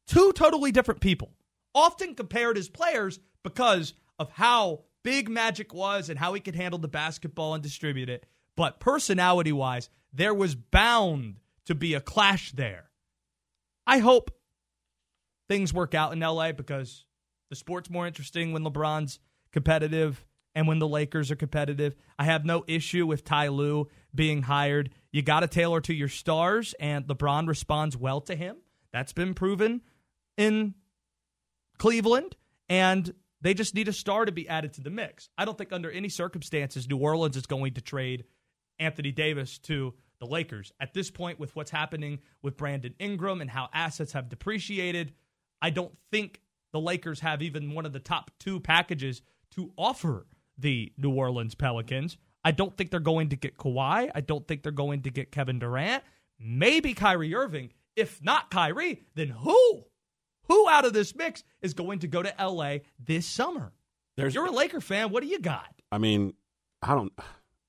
two 0.06 0.32
totally 0.32 0.72
different 0.72 1.00
people, 1.00 1.32
often 1.74 2.14
compared 2.14 2.58
as 2.58 2.68
players 2.68 3.20
because 3.42 3.94
of 4.18 4.30
how 4.30 4.84
big 5.06 5.28
Magic 5.28 5.72
was 5.72 6.08
and 6.08 6.18
how 6.18 6.34
he 6.34 6.40
could 6.40 6.56
handle 6.56 6.80
the 6.80 6.88
basketball 6.88 7.54
and 7.54 7.62
distribute 7.62 8.08
it. 8.08 8.26
But 8.56 8.80
personality 8.80 9.52
wise, 9.52 9.88
there 10.12 10.34
was 10.34 10.56
bound 10.56 11.36
to 11.66 11.76
be 11.76 11.94
a 11.94 12.00
clash 12.00 12.50
there. 12.50 12.90
I 13.86 13.98
hope 13.98 14.32
things 15.48 15.72
work 15.72 15.94
out 15.94 16.12
in 16.12 16.18
LA 16.18 16.50
because 16.50 17.04
the 17.50 17.54
sport's 17.54 17.88
more 17.88 18.08
interesting 18.08 18.52
when 18.52 18.64
LeBron's 18.64 19.20
competitive 19.52 20.26
and 20.56 20.66
when 20.66 20.80
the 20.80 20.88
Lakers 20.88 21.30
are 21.30 21.36
competitive. 21.36 21.94
I 22.18 22.24
have 22.24 22.44
no 22.44 22.64
issue 22.66 23.06
with 23.06 23.22
Ty 23.22 23.48
Lue 23.48 23.86
being 24.12 24.42
hired. 24.42 24.90
You 25.12 25.22
got 25.22 25.40
to 25.40 25.46
tailor 25.46 25.80
to 25.82 25.94
your 25.94 26.08
stars, 26.08 26.74
and 26.80 27.06
LeBron 27.06 27.46
responds 27.46 27.96
well 27.96 28.20
to 28.22 28.34
him. 28.34 28.56
That's 28.92 29.12
been 29.12 29.34
proven 29.34 29.82
in 30.36 30.74
Cleveland, 31.78 32.34
and 32.68 33.14
they 33.46 33.54
just 33.54 33.74
need 33.74 33.86
a 33.86 33.92
star 33.92 34.24
to 34.24 34.32
be 34.32 34.48
added 34.48 34.72
to 34.74 34.80
the 34.80 34.90
mix. 34.90 35.28
I 35.38 35.44
don't 35.44 35.56
think 35.56 35.72
under 35.72 35.90
any 35.90 36.08
circumstances 36.08 36.88
New 36.88 36.98
Orleans 36.98 37.36
is 37.36 37.46
going 37.46 37.74
to 37.74 37.80
trade 37.80 38.24
Anthony 38.78 39.12
Davis 39.12 39.58
to 39.60 39.94
the 40.18 40.26
Lakers. 40.26 40.72
At 40.80 40.94
this 40.94 41.10
point, 41.10 41.38
with 41.38 41.54
what's 41.54 41.70
happening 41.70 42.18
with 42.42 42.56
Brandon 42.56 42.94
Ingram 42.98 43.40
and 43.40 43.50
how 43.50 43.68
assets 43.72 44.12
have 44.12 44.28
depreciated, 44.28 45.12
I 45.62 45.70
don't 45.70 45.94
think 46.10 46.40
the 46.72 46.80
Lakers 46.80 47.20
have 47.20 47.40
even 47.40 47.72
one 47.72 47.86
of 47.86 47.92
the 47.92 48.00
top 48.00 48.30
two 48.40 48.58
packages 48.58 49.22
to 49.52 49.72
offer 49.78 50.26
the 50.58 50.92
New 50.96 51.10
Orleans 51.10 51.54
Pelicans. 51.54 52.16
I 52.44 52.50
don't 52.50 52.76
think 52.76 52.90
they're 52.90 53.00
going 53.00 53.28
to 53.28 53.36
get 53.36 53.58
Kawhi. 53.58 54.10
I 54.14 54.20
don't 54.20 54.46
think 54.46 54.62
they're 54.62 54.72
going 54.72 55.02
to 55.02 55.10
get 55.10 55.32
Kevin 55.32 55.58
Durant. 55.58 56.02
Maybe 56.38 56.94
Kyrie 56.94 57.34
Irving. 57.34 57.70
If 57.94 58.22
not 58.22 58.50
Kyrie, 58.50 59.02
then 59.14 59.28
who? 59.28 59.84
Who 60.48 60.68
out 60.68 60.84
of 60.84 60.92
this 60.92 61.14
mix 61.14 61.42
is 61.62 61.74
going 61.74 62.00
to 62.00 62.08
go 62.08 62.22
to 62.22 62.34
LA 62.40 62.78
this 62.98 63.26
summer? 63.26 63.72
There's- 64.16 64.34
You're 64.34 64.46
a 64.46 64.50
Laker 64.50 64.80
fan. 64.80 65.10
What 65.10 65.22
do 65.22 65.28
you 65.28 65.38
got? 65.38 65.66
I 65.92 65.98
mean, 65.98 66.34
I 66.82 66.94
don't. 66.94 67.12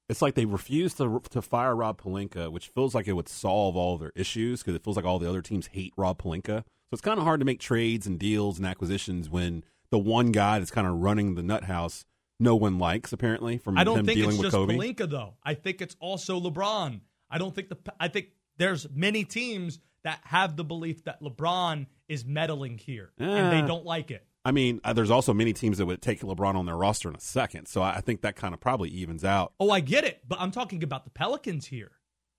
It's 0.10 0.22
like 0.22 0.36
they 0.36 0.46
refuse 0.46 0.94
to 0.96 1.22
to 1.32 1.42
fire 1.42 1.76
Rob 1.76 2.02
Pelinka, 2.02 2.50
which 2.52 2.70
feels 2.70 2.96
like 2.96 3.08
it 3.08 3.14
would 3.14 3.28
solve 3.28 3.76
all 3.76 3.98
their 3.98 4.14
issues 4.16 4.62
because 4.62 4.74
it 4.76 4.84
feels 4.84 4.96
like 4.96 5.06
all 5.06 5.20
the 5.20 5.28
other 5.28 5.42
teams 5.42 5.68
hate 5.68 5.94
Rob 5.98 6.22
Pelinka. 6.22 6.60
So 6.64 6.94
it's 6.94 7.02
kind 7.02 7.18
of 7.18 7.26
hard 7.26 7.42
to 7.42 7.46
make 7.46 7.60
trades 7.60 8.08
and 8.08 8.18
deals 8.18 8.58
and 8.58 8.66
acquisitions 8.66 9.30
when 9.30 9.66
the 9.90 9.98
one 10.00 10.32
guy 10.32 10.60
that's 10.60 10.72
kind 10.72 10.88
of 10.88 10.96
running 11.02 11.36
the 11.36 11.44
nut 11.44 11.66
house 11.66 12.06
no 12.40 12.56
one 12.56 12.78
likes 12.80 13.12
apparently 13.12 13.58
from 13.58 13.78
I 13.78 13.84
don't 13.84 14.06
think 14.06 14.20
it's 14.20 14.38
just 14.38 14.52
Kobe. 14.52 14.76
Pelinka 14.78 15.10
though. 15.10 15.34
I 15.44 15.56
think 15.56 15.82
it's 15.82 15.98
also 16.00 16.40
LeBron. 16.40 17.02
I 17.30 17.38
don't 17.38 17.54
think 17.54 17.68
the 17.68 17.78
I 18.00 18.08
think 18.08 18.28
there's 18.58 18.88
many 18.94 19.26
teams 19.26 19.80
that 20.04 20.20
have 20.24 20.56
the 20.56 20.64
belief 20.64 21.04
that 21.04 21.22
LeBron 21.22 21.88
is 22.08 22.26
meddling 22.26 22.78
here 22.78 23.12
and 23.18 23.30
Eh. 23.30 23.62
they 23.62 23.68
don't 23.68 23.86
like 23.86 24.12
it. 24.12 24.26
I 24.46 24.52
mean, 24.52 24.80
uh, 24.84 24.94
there's 24.94 25.12
also 25.12 25.34
many 25.34 25.52
teams 25.52 25.78
that 25.78 25.86
would 25.86 26.02
take 26.02 26.22
LeBron 26.22 26.56
on 26.56 26.66
their 26.66 26.78
roster 26.78 27.10
in 27.10 27.16
a 27.16 27.20
second. 27.20 27.68
So 27.68 27.82
I 27.82 28.00
think 28.00 28.22
that 28.22 28.36
kind 28.38 28.54
of 28.54 28.62
probably 28.62 28.90
evens 28.90 29.26
out. 29.26 29.52
Oh, 29.60 29.70
I 29.70 29.82
get 29.82 30.06
it, 30.06 30.22
but 30.28 30.40
I'm 30.40 30.52
talking 30.52 30.84
about 30.84 31.04
the 31.04 31.12
Pelicans 31.12 31.66
here. 31.66 31.92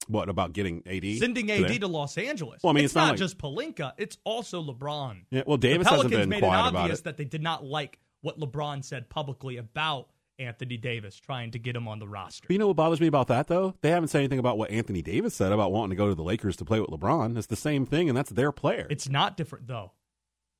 What 0.06 0.30
about 0.30 0.54
getting 0.54 0.82
AD? 0.86 1.18
Sending 1.18 1.50
AD 1.50 1.58
today? 1.64 1.78
to 1.80 1.86
Los 1.86 2.16
Angeles. 2.16 2.62
Well, 2.62 2.70
I 2.70 2.74
mean, 2.74 2.84
it's, 2.84 2.92
it's 2.92 2.96
not 2.96 3.10
like- 3.10 3.18
just 3.18 3.36
Pelinka, 3.36 3.92
it's 3.98 4.16
also 4.24 4.62
LeBron. 4.62 5.24
Yeah, 5.30 5.42
well, 5.46 5.58
Davis 5.58 5.84
the 5.86 5.90
hasn't 5.90 6.10
Pelicans 6.10 6.22
been 6.22 6.28
made 6.30 6.40
quiet 6.40 6.64
it 6.64 6.68
about 6.70 6.80
obvious 6.84 7.00
it. 7.00 7.04
that 7.04 7.16
they 7.18 7.24
did 7.26 7.42
not 7.42 7.62
like 7.62 7.98
what 8.22 8.38
LeBron 8.40 8.82
said 8.82 9.10
publicly 9.10 9.58
about 9.58 10.08
Anthony 10.38 10.76
Davis 10.76 11.18
trying 11.18 11.50
to 11.52 11.58
get 11.58 11.74
him 11.74 11.88
on 11.88 11.98
the 11.98 12.06
roster. 12.08 12.46
You 12.50 12.58
know 12.58 12.68
what 12.68 12.76
bothers 12.76 13.00
me 13.00 13.06
about 13.06 13.26
that 13.28 13.48
though? 13.48 13.74
They 13.80 13.90
haven't 13.90 14.08
said 14.08 14.18
anything 14.18 14.38
about 14.38 14.58
what 14.58 14.70
Anthony 14.70 15.02
Davis 15.02 15.34
said 15.34 15.52
about 15.52 15.72
wanting 15.72 15.90
to 15.90 15.96
go 15.96 16.08
to 16.08 16.14
the 16.14 16.22
Lakers 16.22 16.56
to 16.56 16.64
play 16.64 16.80
with 16.80 16.90
LeBron. 16.90 17.36
It's 17.36 17.46
the 17.48 17.56
same 17.56 17.86
thing, 17.86 18.08
and 18.08 18.16
that's 18.16 18.30
their 18.30 18.52
player. 18.52 18.86
It's 18.90 19.08
not 19.08 19.36
different 19.36 19.66
though. 19.66 19.92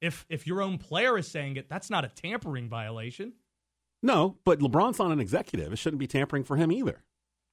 If 0.01 0.27
if 0.29 0.47
your 0.47 0.63
own 0.63 0.79
player 0.79 1.17
is 1.19 1.29
saying 1.29 1.57
it, 1.57 1.69
that's 1.69 1.91
not 1.91 2.05
a 2.05 2.09
tampering 2.09 2.69
violation. 2.69 3.35
no, 4.03 4.37
but 4.45 4.61
LeBron's 4.61 4.99
not 4.99 5.11
an 5.11 5.21
executive. 5.21 5.73
It 5.73 5.77
shouldn't 5.77 6.01
be 6.01 6.07
tampering 6.07 6.45
for 6.45 6.57
him 6.57 6.71
either. 6.71 7.03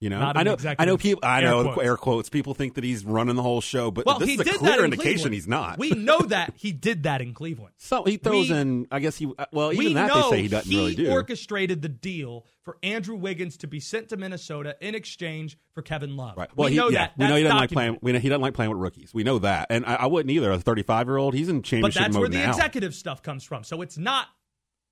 You 0.01 0.09
know, 0.09 0.19
Not 0.19 0.35
I 0.37 0.43
know. 0.43 0.57
I 0.77 0.83
know 0.83 0.97
people. 0.97 1.21
I 1.23 1.41
Air 1.41 1.49
know 1.49 1.63
quotes. 1.63 1.81
air 1.81 1.95
quotes. 1.97 2.29
People 2.29 2.53
think 2.53 2.75
that 2.75 2.83
he's 2.83 3.05
running 3.05 3.35
the 3.37 3.41
whole 3.41 3.61
show, 3.61 3.91
but 3.91 4.05
Well, 4.05 4.19
this 4.19 4.27
he 4.27 4.33
is 4.35 4.41
a 4.41 4.43
did 4.43 4.55
clear 4.55 4.79
in 4.79 4.91
indication 4.91 5.13
Cleveland. 5.13 5.33
he's 5.35 5.47
not. 5.47 5.79
We 5.79 5.91
know 5.91 6.19
that 6.19 6.53
he 6.57 6.73
did 6.73 7.03
that 7.03 7.21
in 7.21 7.33
Cleveland. 7.33 7.73
so 7.77 8.03
he 8.03 8.17
throws 8.17 8.49
we- 8.49 8.57
in. 8.57 8.87
I 8.91 8.99
guess 8.99 9.15
he. 9.17 9.31
Uh, 9.37 9.45
well, 9.53 9.69
we 9.69 9.93
that 9.93 10.13
they 10.13 10.21
say 10.29 10.41
he 10.41 10.47
doesn't 10.49 10.69
really 10.69 10.95
do. 10.95 11.09
orchestrated 11.11 11.81
the 11.81 11.87
deal 11.89 12.45
for 12.63 12.77
Andrew 12.83 13.15
Wiggins 13.15 13.55
to 13.57 13.67
be 13.67 13.79
sent 13.79 14.09
to 14.09 14.17
Minnesota 14.17 14.75
in 14.81 14.95
exchange 14.95 15.57
for 15.73 15.81
Kevin 15.81 16.17
Love. 16.17 16.35
Right. 16.37 16.49
Well, 16.57 16.65
we 16.65 16.71
he, 16.73 16.77
know 16.77 16.89
yeah, 16.89 17.05
that. 17.07 17.13
we 17.17 17.27
know 17.27 17.35
he 17.37 17.43
doesn't 17.43 17.57
like 17.57 17.71
playing. 17.71 17.97
We 18.01 18.11
know 18.11 18.19
he 18.19 18.27
doesn't 18.27 18.41
like 18.41 18.53
playing 18.53 18.71
with 18.71 18.79
rookies. 18.81 19.13
We 19.13 19.23
know 19.23 19.39
that, 19.39 19.67
and 19.69 19.85
I, 19.85 19.95
I 19.95 20.05
wouldn't 20.07 20.29
either. 20.29 20.51
A 20.51 20.59
35 20.59 21.07
year 21.07 21.15
old, 21.17 21.33
he's 21.33 21.47
in 21.47 21.61
championship 21.63 21.93
But 21.99 22.03
that's 22.03 22.13
mode 22.15 22.19
where 22.21 22.29
the 22.29 22.37
now. 22.39 22.49
executive 22.49 22.93
stuff 22.93 23.23
comes 23.23 23.45
from. 23.45 23.63
So 23.63 23.81
it's 23.81 23.97
not 23.97 24.27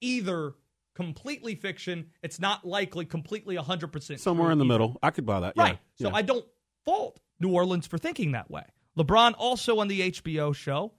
either 0.01 0.53
completely 0.95 1.55
fiction. 1.55 2.07
It's 2.21 2.39
not 2.39 2.65
likely 2.65 3.05
completely 3.05 3.55
100% 3.55 4.19
Somewhere 4.19 4.51
in 4.51 4.57
the 4.57 4.65
either. 4.65 4.73
middle, 4.73 4.97
I 5.01 5.11
could 5.11 5.25
buy 5.25 5.41
that. 5.41 5.53
Right. 5.57 5.79
Yeah. 5.97 6.05
So 6.05 6.09
yeah. 6.09 6.15
I 6.15 6.21
don't 6.21 6.45
fault 6.85 7.19
New 7.39 7.53
Orleans 7.53 7.87
for 7.87 7.97
thinking 7.97 8.31
that 8.33 8.49
way. 8.49 8.63
LeBron 8.97 9.33
also 9.37 9.79
on 9.79 9.87
the 9.87 10.11
HBO 10.11 10.55
show, 10.55 10.93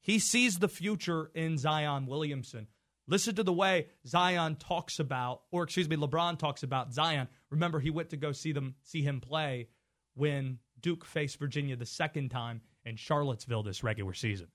he 0.00 0.18
sees 0.18 0.58
the 0.58 0.68
future 0.68 1.30
in 1.34 1.58
Zion 1.58 2.06
Williamson. 2.06 2.66
Listen 3.06 3.34
to 3.34 3.42
the 3.42 3.52
way 3.52 3.88
Zion 4.06 4.56
talks 4.56 4.98
about, 4.98 5.42
or 5.50 5.64
excuse 5.64 5.88
me, 5.88 5.96
LeBron 5.96 6.38
talks 6.38 6.62
about 6.62 6.92
Zion. 6.92 7.28
Remember, 7.50 7.80
he 7.80 7.90
went 7.90 8.10
to 8.10 8.16
go 8.16 8.32
see 8.32 8.52
them, 8.52 8.76
see 8.82 9.02
him 9.02 9.20
play 9.20 9.68
when 10.14 10.58
Duke 10.80 11.04
faced 11.04 11.38
Virginia 11.38 11.76
the 11.76 11.86
second 11.86 12.30
time 12.30 12.62
in 12.84 12.96
Charlottesville 12.96 13.62
this 13.62 13.82
regular 13.82 14.14
season. 14.14 14.48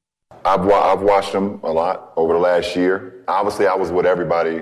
I've, 0.47 0.63
wa- 0.65 0.93
I've 0.93 1.01
watched 1.01 1.33
him 1.33 1.59
a 1.63 1.71
lot 1.71 2.13
over 2.15 2.33
the 2.33 2.39
last 2.39 2.75
year. 2.75 3.23
Obviously, 3.27 3.67
I 3.67 3.75
was 3.75 3.91
with 3.91 4.05
everybody. 4.05 4.61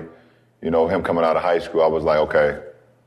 You 0.62 0.70
know, 0.70 0.88
him 0.88 1.02
coming 1.02 1.24
out 1.24 1.36
of 1.36 1.42
high 1.42 1.58
school, 1.58 1.82
I 1.82 1.86
was 1.86 2.02
like, 2.02 2.18
okay, 2.18 2.60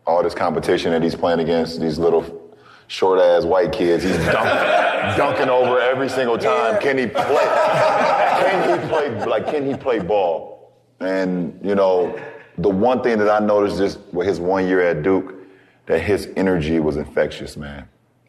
all 0.05 0.23
this 0.23 0.33
competition 0.33 0.91
that 0.91 1.03
he's 1.03 1.15
playing 1.15 1.39
against 1.39 1.81
these 1.81 1.97
little 1.97 2.53
short 2.87 3.19
ass 3.19 3.43
white 3.43 3.71
kids, 3.71 4.03
he's 4.03 4.15
dunk, 4.17 4.35
dunking 5.17 5.49
over 5.49 5.79
every 5.79 6.09
single 6.09 6.37
time. 6.37 6.81
Can 6.81 6.97
he 6.97 7.07
play? 7.07 7.23
Can 8.39 8.79
he 8.81 8.87
play? 8.87 9.25
Like, 9.25 9.47
can 9.47 9.65
he 9.65 9.75
play 9.75 9.99
ball? 9.99 10.71
And 10.99 11.59
you 11.63 11.75
know, 11.75 12.17
the 12.57 12.69
one 12.69 13.01
thing 13.03 13.17
that 13.19 13.29
I 13.29 13.45
noticed 13.45 13.77
just 13.77 13.99
with 14.13 14.27
his 14.27 14.39
one 14.39 14.67
year 14.67 14.81
at 14.81 15.03
Duke, 15.03 15.33
that 15.87 15.99
his 15.99 16.29
energy 16.37 16.79
was 16.79 16.97
infectious, 16.97 17.57
man. 17.57 17.87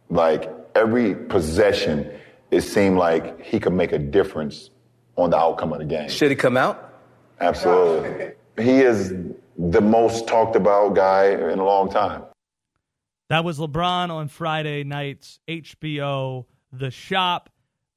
Like 0.08 0.50
every 0.74 1.14
possession, 1.14 2.10
it 2.50 2.62
seemed 2.62 2.96
like 2.98 3.40
he 3.42 3.60
could 3.60 3.72
make 3.72 3.92
a 3.92 3.98
difference 3.98 4.70
on 5.16 5.30
the 5.30 5.36
outcome 5.36 5.72
of 5.72 5.78
the 5.78 5.84
game. 5.84 6.08
Should 6.08 6.30
he 6.30 6.36
come 6.36 6.56
out? 6.56 6.92
Absolutely. 7.40 8.32
He 8.58 8.80
is 8.80 9.14
the 9.56 9.80
most 9.80 10.26
talked 10.26 10.56
about 10.56 10.94
guy 10.94 11.28
in 11.30 11.58
a 11.58 11.64
long 11.64 11.90
time. 11.90 12.24
That 13.28 13.44
was 13.44 13.58
LeBron 13.58 14.10
on 14.10 14.28
Friday 14.28 14.82
night's 14.82 15.38
HBO 15.48 16.46
The 16.72 16.90
Shop. 16.90 17.48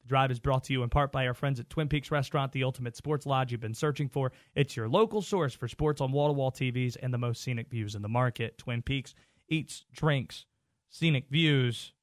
The 0.03 0.09
drive 0.09 0.31
is 0.31 0.39
brought 0.39 0.65
to 0.65 0.73
you 0.73 0.83
in 0.83 0.89
part 0.89 1.11
by 1.11 1.25
our 1.25 1.33
friends 1.33 1.59
at 1.59 1.69
Twin 1.69 1.87
Peaks 1.87 2.11
Restaurant, 2.11 2.51
the 2.51 2.63
ultimate 2.63 2.95
sports 2.95 3.25
lodge 3.25 3.51
you've 3.51 3.61
been 3.61 3.73
searching 3.73 4.09
for. 4.09 4.31
It's 4.53 4.75
your 4.75 4.87
local 4.87 5.21
source 5.21 5.53
for 5.53 5.67
sports 5.67 6.01
on 6.01 6.11
wall 6.11 6.27
to 6.27 6.33
wall 6.33 6.51
TVs 6.51 6.97
and 7.01 7.13
the 7.13 7.17
most 7.17 7.41
scenic 7.41 7.69
views 7.69 7.95
in 7.95 8.01
the 8.01 8.09
market. 8.09 8.57
Twin 8.57 8.81
Peaks 8.81 9.15
eats, 9.49 9.85
drinks, 9.91 10.45
scenic 10.89 11.29
views. 11.29 11.93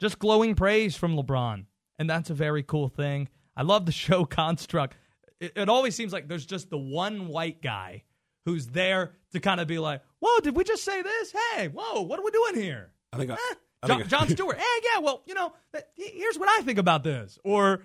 Just 0.00 0.18
glowing 0.18 0.54
praise 0.54 0.96
from 0.96 1.16
LeBron. 1.16 1.66
And 1.98 2.08
that's 2.08 2.30
a 2.30 2.34
very 2.34 2.62
cool 2.62 2.88
thing. 2.88 3.28
I 3.56 3.62
love 3.62 3.86
the 3.86 3.92
show 4.06 4.24
construct. 4.24 4.96
It, 5.40 5.52
it 5.56 5.68
always 5.68 5.94
seems 5.94 6.12
like 6.12 6.28
there's 6.28 6.46
just 6.46 6.70
the 6.70 6.78
one 6.78 7.28
white 7.28 7.62
guy 7.62 8.04
who's 8.46 8.66
there 8.68 9.12
to 9.32 9.40
kind 9.40 9.60
of 9.60 9.66
be 9.68 9.78
like, 9.78 10.02
whoa, 10.20 10.40
did 10.40 10.56
we 10.56 10.64
just 10.64 10.84
say 10.84 11.02
this? 11.02 11.34
Hey, 11.54 11.68
whoa, 11.68 12.02
what 12.02 12.18
are 12.18 12.24
we 12.24 12.30
doing 12.30 12.54
here? 12.56 12.90
I 13.12 13.16
think 13.18 13.30
I, 13.30 13.34
Eh, 13.34 13.54
I 13.82 13.86
John, 13.86 13.98
think 13.98 14.06
I- 14.12 14.16
John 14.18 14.28
Stewart. 14.36 14.56
Hey, 14.58 14.80
yeah, 14.94 15.00
well, 15.00 15.22
you 15.26 15.34
know, 15.34 15.52
here's 15.94 16.38
what 16.38 16.48
I 16.48 16.62
think 16.62 16.78
about 16.78 17.04
this. 17.04 17.38
Or 17.44 17.82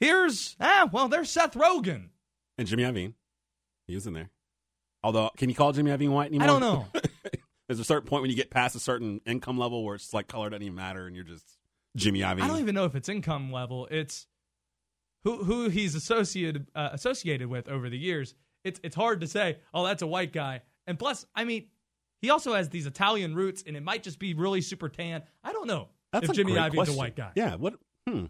here's, 0.00 0.56
ah, 0.60 0.88
well, 0.92 1.08
there's 1.08 1.30
Seth 1.30 1.54
Rogen. 1.54 2.08
and 2.56 2.66
Jimmy 2.66 2.84
Iovine, 2.84 3.14
he 3.86 3.94
was 3.94 4.06
in 4.06 4.14
there. 4.14 4.30
Although, 5.02 5.30
can 5.36 5.48
you 5.50 5.54
call 5.54 5.72
Jimmy 5.72 5.90
Iovine 5.90 6.10
white 6.10 6.28
anymore? 6.28 6.44
I 6.44 6.46
don't 6.50 6.60
know. 6.60 6.86
There's 7.68 7.78
a 7.80 7.84
certain 7.84 8.08
point 8.08 8.22
when 8.22 8.30
you 8.30 8.36
get 8.36 8.48
past 8.50 8.74
a 8.76 8.80
certain 8.80 9.20
income 9.26 9.58
level 9.58 9.84
where 9.84 9.94
it's 9.94 10.14
like 10.14 10.26
color 10.26 10.48
doesn't 10.48 10.62
even 10.62 10.74
matter, 10.74 11.06
and 11.06 11.14
you're 11.14 11.24
just 11.24 11.44
Jimmy 11.96 12.20
Iovine. 12.20 12.42
I 12.42 12.48
don't 12.48 12.60
even 12.60 12.74
know 12.74 12.84
if 12.84 12.94
it's 12.94 13.08
income 13.08 13.52
level. 13.52 13.88
It's 13.90 14.26
who 15.24 15.42
who 15.44 15.68
he's 15.68 15.94
associated 15.94 16.66
uh, 16.74 16.90
associated 16.92 17.48
with 17.48 17.68
over 17.68 17.88
the 17.88 17.98
years. 17.98 18.34
It's 18.64 18.80
it's 18.82 18.96
hard 18.96 19.20
to 19.20 19.26
say. 19.26 19.58
Oh, 19.72 19.84
that's 19.84 20.02
a 20.02 20.06
white 20.06 20.32
guy. 20.32 20.62
And 20.86 20.98
plus, 20.98 21.26
I 21.34 21.44
mean, 21.44 21.66
he 22.20 22.30
also 22.30 22.54
has 22.54 22.68
these 22.68 22.86
Italian 22.86 23.34
roots, 23.34 23.62
and 23.66 23.76
it 23.76 23.82
might 23.82 24.02
just 24.02 24.18
be 24.18 24.34
really 24.34 24.60
super 24.60 24.88
tan. 24.88 25.22
I 25.44 25.52
don't 25.52 25.66
know 25.66 25.88
That's 26.12 26.28
if 26.28 26.34
Jimmy 26.34 26.52
Iovine's 26.52 26.74
question. 26.74 26.94
a 26.94 26.98
white 26.98 27.16
guy. 27.16 27.30
Yeah. 27.34 27.56
What? 27.56 27.74
Hmm. 28.08 28.26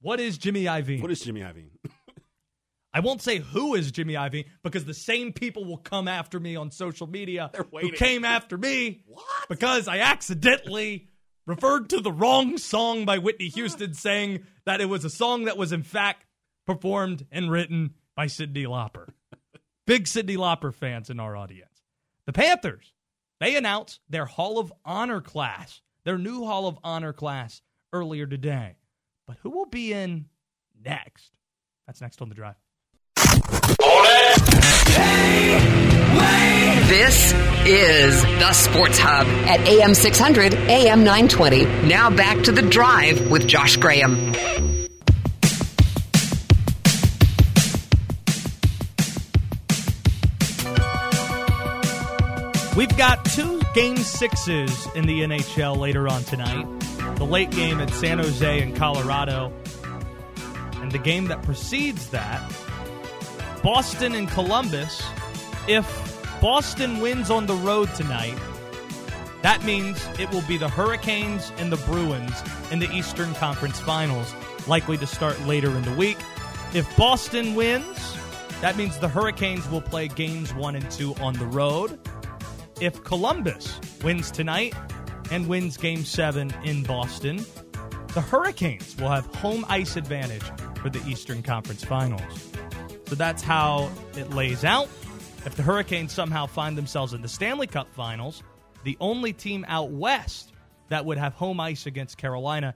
What 0.00 0.20
is 0.20 0.36
Jimmy 0.36 0.64
Iovine? 0.64 1.00
What 1.00 1.10
is 1.10 1.20
Jimmy 1.20 1.40
Iovine? 1.40 1.70
I 2.92 3.00
won't 3.00 3.22
say 3.22 3.38
who 3.38 3.74
is 3.74 3.90
Jimmy 3.90 4.14
Iovine 4.14 4.44
because 4.62 4.84
the 4.84 4.94
same 4.94 5.32
people 5.32 5.64
will 5.64 5.78
come 5.78 6.06
after 6.06 6.38
me 6.38 6.54
on 6.54 6.70
social 6.70 7.08
media 7.08 7.50
who 7.72 7.90
came 7.90 8.24
after 8.24 8.56
me 8.56 9.02
what? 9.06 9.24
because 9.48 9.88
I 9.88 9.98
accidentally 9.98 11.08
referred 11.46 11.88
to 11.90 12.00
the 12.00 12.12
wrong 12.12 12.58
song 12.58 13.04
by 13.04 13.18
Whitney 13.18 13.48
Houston, 13.48 13.94
saying 13.94 14.44
that 14.66 14.80
it 14.80 14.88
was 14.88 15.04
a 15.04 15.10
song 15.10 15.44
that 15.44 15.56
was 15.56 15.72
in 15.72 15.82
fact 15.82 16.24
performed 16.66 17.26
and 17.30 17.50
written 17.50 17.94
by 18.16 18.26
Sidney 18.26 18.64
Lauper. 18.64 19.08
Big 19.86 20.06
Sidney 20.06 20.36
Lauper 20.36 20.72
fans 20.72 21.10
in 21.10 21.20
our 21.20 21.36
audience. 21.36 21.82
The 22.26 22.32
Panthers, 22.32 22.92
they 23.40 23.56
announced 23.56 24.00
their 24.08 24.24
Hall 24.24 24.58
of 24.58 24.72
Honor 24.84 25.20
class, 25.20 25.82
their 26.04 26.16
new 26.16 26.44
Hall 26.44 26.66
of 26.66 26.78
Honor 26.82 27.12
class 27.12 27.60
earlier 27.92 28.26
today. 28.26 28.76
But 29.26 29.36
who 29.42 29.50
will 29.50 29.66
be 29.66 29.92
in 29.92 30.26
next? 30.82 31.36
That's 31.86 32.00
next 32.00 32.22
on 32.22 32.30
the 32.30 32.34
drive. 32.34 32.56
This 36.88 37.32
is 37.66 38.22
the 38.22 38.52
Sports 38.52 38.98
Hub 38.98 39.26
at 39.48 39.60
AM 39.66 39.94
600, 39.94 40.54
AM 40.54 41.02
920. 41.02 41.64
Now 41.88 42.10
back 42.10 42.42
to 42.44 42.52
the 42.52 42.62
drive 42.62 43.30
with 43.30 43.46
Josh 43.46 43.76
Graham. 43.76 44.32
We've 52.76 52.96
got 52.96 53.24
two 53.24 53.60
game 53.72 53.96
sixes 53.96 54.88
in 54.94 55.06
the 55.06 55.20
NHL 55.20 55.76
later 55.78 56.08
on 56.08 56.24
tonight. 56.24 56.66
The 57.16 57.24
late 57.24 57.50
game 57.50 57.80
at 57.80 57.90
San 57.90 58.18
Jose 58.18 58.60
and 58.60 58.74
Colorado. 58.76 59.52
And 60.80 60.90
the 60.90 60.98
game 60.98 61.26
that 61.26 61.42
precedes 61.42 62.10
that, 62.10 62.42
Boston 63.62 64.14
and 64.14 64.28
Columbus. 64.28 65.02
If 65.66 66.40
Boston 66.40 67.00
wins 67.00 67.30
on 67.30 67.46
the 67.46 67.54
road 67.54 67.92
tonight, 67.94 68.38
that 69.40 69.64
means 69.64 70.06
it 70.18 70.30
will 70.30 70.42
be 70.42 70.58
the 70.58 70.68
Hurricanes 70.68 71.52
and 71.56 71.72
the 71.72 71.78
Bruins 71.78 72.42
in 72.70 72.78
the 72.78 72.90
Eastern 72.92 73.34
Conference 73.34 73.80
Finals, 73.80 74.34
likely 74.66 74.98
to 74.98 75.06
start 75.06 75.40
later 75.46 75.70
in 75.70 75.82
the 75.82 75.92
week. 75.92 76.18
If 76.74 76.94
Boston 76.96 77.54
wins, 77.54 78.16
that 78.60 78.76
means 78.76 78.98
the 78.98 79.08
Hurricanes 79.08 79.68
will 79.70 79.80
play 79.80 80.08
games 80.08 80.52
one 80.54 80.74
and 80.74 80.90
two 80.90 81.14
on 81.16 81.34
the 81.34 81.46
road. 81.46 81.98
If 82.80 83.02
Columbus 83.04 83.80
wins 84.02 84.30
tonight 84.30 84.74
and 85.30 85.46
wins 85.46 85.76
game 85.76 86.04
seven 86.04 86.52
in 86.64 86.82
Boston, 86.82 87.44
the 88.12 88.20
Hurricanes 88.20 88.96
will 88.98 89.08
have 89.08 89.26
home 89.36 89.64
ice 89.68 89.96
advantage 89.96 90.44
for 90.76 90.90
the 90.90 91.02
Eastern 91.08 91.42
Conference 91.42 91.84
Finals. 91.84 92.50
So 93.06 93.14
that's 93.14 93.42
how 93.42 93.90
it 94.16 94.30
lays 94.30 94.64
out. 94.64 94.88
If 95.44 95.56
the 95.56 95.62
Hurricanes 95.62 96.12
somehow 96.12 96.46
find 96.46 96.76
themselves 96.76 97.12
in 97.12 97.20
the 97.20 97.28
Stanley 97.28 97.66
Cup 97.66 97.92
Finals, 97.92 98.42
the 98.82 98.96
only 98.98 99.34
team 99.34 99.64
out 99.68 99.90
west 99.90 100.52
that 100.88 101.04
would 101.04 101.18
have 101.18 101.34
home 101.34 101.60
ice 101.60 101.84
against 101.84 102.16
Carolina, 102.16 102.74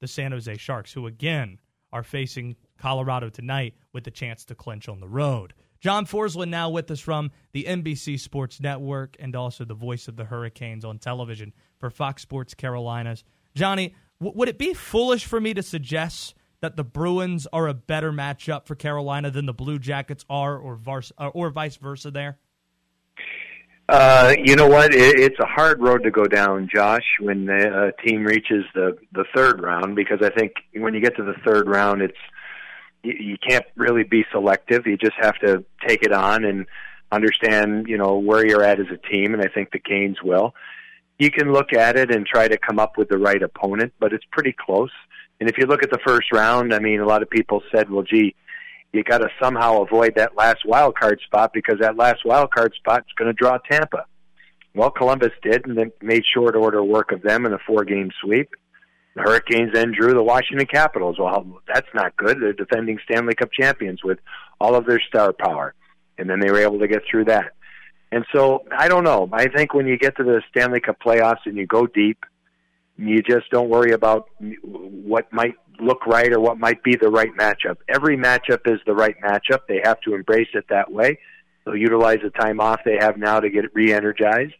the 0.00 0.06
San 0.06 0.32
Jose 0.32 0.54
Sharks, 0.58 0.92
who 0.92 1.06
again 1.06 1.58
are 1.92 2.02
facing 2.02 2.56
Colorado 2.78 3.30
tonight 3.30 3.74
with 3.94 4.04
the 4.04 4.10
chance 4.10 4.44
to 4.44 4.54
clinch 4.54 4.86
on 4.86 5.00
the 5.00 5.08
road. 5.08 5.54
John 5.80 6.04
Forslund 6.04 6.50
now 6.50 6.68
with 6.68 6.90
us 6.90 7.00
from 7.00 7.30
the 7.52 7.64
NBC 7.64 8.20
Sports 8.20 8.60
Network 8.60 9.16
and 9.18 9.34
also 9.34 9.64
the 9.64 9.74
voice 9.74 10.06
of 10.06 10.16
the 10.16 10.26
Hurricanes 10.26 10.84
on 10.84 10.98
television 10.98 11.54
for 11.78 11.88
Fox 11.88 12.20
Sports 12.20 12.52
Carolinas. 12.52 13.24
Johnny, 13.54 13.94
w- 14.20 14.38
would 14.38 14.50
it 14.50 14.58
be 14.58 14.74
foolish 14.74 15.24
for 15.24 15.40
me 15.40 15.54
to 15.54 15.62
suggest 15.62 16.34
that 16.60 16.76
the 16.76 16.84
Bruins 16.84 17.46
are 17.52 17.68
a 17.68 17.74
better 17.74 18.12
matchup 18.12 18.66
for 18.66 18.74
Carolina 18.74 19.30
than 19.30 19.46
the 19.46 19.52
Blue 19.52 19.78
Jackets 19.78 20.24
are, 20.28 20.56
or, 20.56 20.76
vars- 20.76 21.12
or, 21.18 21.50
vice 21.50 21.76
versa? 21.76 22.10
There. 22.10 22.38
Uh, 23.88 24.34
you 24.44 24.54
know 24.54 24.68
what? 24.68 24.94
It, 24.94 25.18
it's 25.18 25.38
a 25.40 25.46
hard 25.46 25.80
road 25.80 26.04
to 26.04 26.10
go 26.10 26.26
down, 26.26 26.68
Josh, 26.72 27.16
when 27.18 27.46
the 27.46 27.92
uh, 27.96 28.02
team 28.06 28.24
reaches 28.24 28.64
the 28.72 28.96
the 29.12 29.24
third 29.34 29.60
round 29.60 29.96
because 29.96 30.18
I 30.22 30.30
think 30.30 30.52
when 30.74 30.94
you 30.94 31.00
get 31.00 31.16
to 31.16 31.24
the 31.24 31.34
third 31.44 31.68
round, 31.68 32.00
it's 32.00 32.16
you, 33.02 33.14
you 33.18 33.36
can't 33.36 33.64
really 33.74 34.04
be 34.04 34.24
selective. 34.30 34.86
You 34.86 34.96
just 34.96 35.16
have 35.20 35.36
to 35.40 35.64
take 35.86 36.04
it 36.04 36.12
on 36.12 36.44
and 36.44 36.66
understand, 37.10 37.88
you 37.88 37.98
know, 37.98 38.18
where 38.18 38.46
you're 38.46 38.62
at 38.62 38.78
as 38.78 38.86
a 38.92 39.12
team, 39.12 39.34
and 39.34 39.42
I 39.42 39.48
think 39.48 39.72
the 39.72 39.80
Canes 39.80 40.18
will. 40.22 40.54
You 41.18 41.30
can 41.30 41.52
look 41.52 41.72
at 41.72 41.96
it 41.96 42.14
and 42.14 42.24
try 42.24 42.48
to 42.48 42.56
come 42.56 42.78
up 42.78 42.96
with 42.96 43.08
the 43.08 43.18
right 43.18 43.42
opponent, 43.42 43.92
but 43.98 44.12
it's 44.12 44.24
pretty 44.30 44.54
close. 44.58 44.92
And 45.40 45.48
if 45.48 45.56
you 45.58 45.66
look 45.66 45.82
at 45.82 45.90
the 45.90 45.98
first 46.06 46.32
round, 46.32 46.74
I 46.74 46.78
mean, 46.78 47.00
a 47.00 47.06
lot 47.06 47.22
of 47.22 47.30
people 47.30 47.62
said, 47.74 47.88
well, 47.88 48.02
gee, 48.02 48.34
you 48.92 49.02
got 49.02 49.18
to 49.18 49.28
somehow 49.40 49.82
avoid 49.82 50.14
that 50.16 50.36
last 50.36 50.66
wild 50.66 50.98
card 50.98 51.20
spot 51.24 51.52
because 51.54 51.78
that 51.80 51.96
last 51.96 52.24
wild 52.24 52.50
card 52.52 52.74
spot 52.74 53.00
is 53.00 53.14
going 53.16 53.28
to 53.28 53.32
draw 53.32 53.58
Tampa. 53.70 54.04
Well, 54.74 54.90
Columbus 54.90 55.32
did, 55.42 55.66
and 55.66 55.76
then 55.76 55.92
made 56.00 56.22
short 56.32 56.54
order 56.54 56.82
work 56.84 57.10
of 57.10 57.22
them 57.22 57.46
in 57.46 57.52
a 57.52 57.58
four 57.66 57.84
game 57.84 58.10
sweep. 58.22 58.50
The 59.16 59.22
Hurricanes 59.22 59.72
then 59.72 59.92
drew 59.92 60.14
the 60.14 60.22
Washington 60.22 60.66
Capitals. 60.66 61.16
Well, 61.18 61.60
that's 61.72 61.88
not 61.94 62.16
good. 62.16 62.40
They're 62.40 62.52
defending 62.52 62.98
Stanley 63.04 63.34
Cup 63.34 63.50
champions 63.52 64.04
with 64.04 64.18
all 64.60 64.76
of 64.76 64.86
their 64.86 65.00
star 65.00 65.32
power. 65.32 65.74
And 66.18 66.30
then 66.30 66.38
they 66.38 66.50
were 66.50 66.60
able 66.60 66.78
to 66.78 66.86
get 66.86 67.02
through 67.10 67.24
that. 67.24 67.54
And 68.12 68.24
so, 68.32 68.64
I 68.76 68.88
don't 68.88 69.04
know. 69.04 69.28
I 69.32 69.48
think 69.48 69.74
when 69.74 69.86
you 69.86 69.96
get 69.96 70.16
to 70.16 70.24
the 70.24 70.42
Stanley 70.50 70.80
Cup 70.80 70.98
playoffs 71.04 71.46
and 71.46 71.56
you 71.56 71.66
go 71.66 71.86
deep, 71.86 72.24
you 73.00 73.22
just 73.22 73.50
don't 73.50 73.68
worry 73.68 73.92
about 73.92 74.28
what 74.62 75.32
might 75.32 75.54
look 75.80 76.06
right 76.06 76.32
or 76.32 76.40
what 76.40 76.58
might 76.58 76.82
be 76.82 76.96
the 76.96 77.08
right 77.08 77.30
matchup. 77.38 77.76
Every 77.88 78.16
matchup 78.16 78.60
is 78.66 78.80
the 78.86 78.94
right 78.94 79.16
matchup. 79.24 79.60
They 79.68 79.80
have 79.82 80.00
to 80.02 80.14
embrace 80.14 80.48
it 80.54 80.66
that 80.68 80.92
way. 80.92 81.18
They'll 81.64 81.76
utilize 81.76 82.18
the 82.22 82.30
time 82.30 82.60
off 82.60 82.80
they 82.84 82.98
have 83.00 83.16
now 83.16 83.40
to 83.40 83.48
get 83.48 83.74
re-energized 83.74 84.54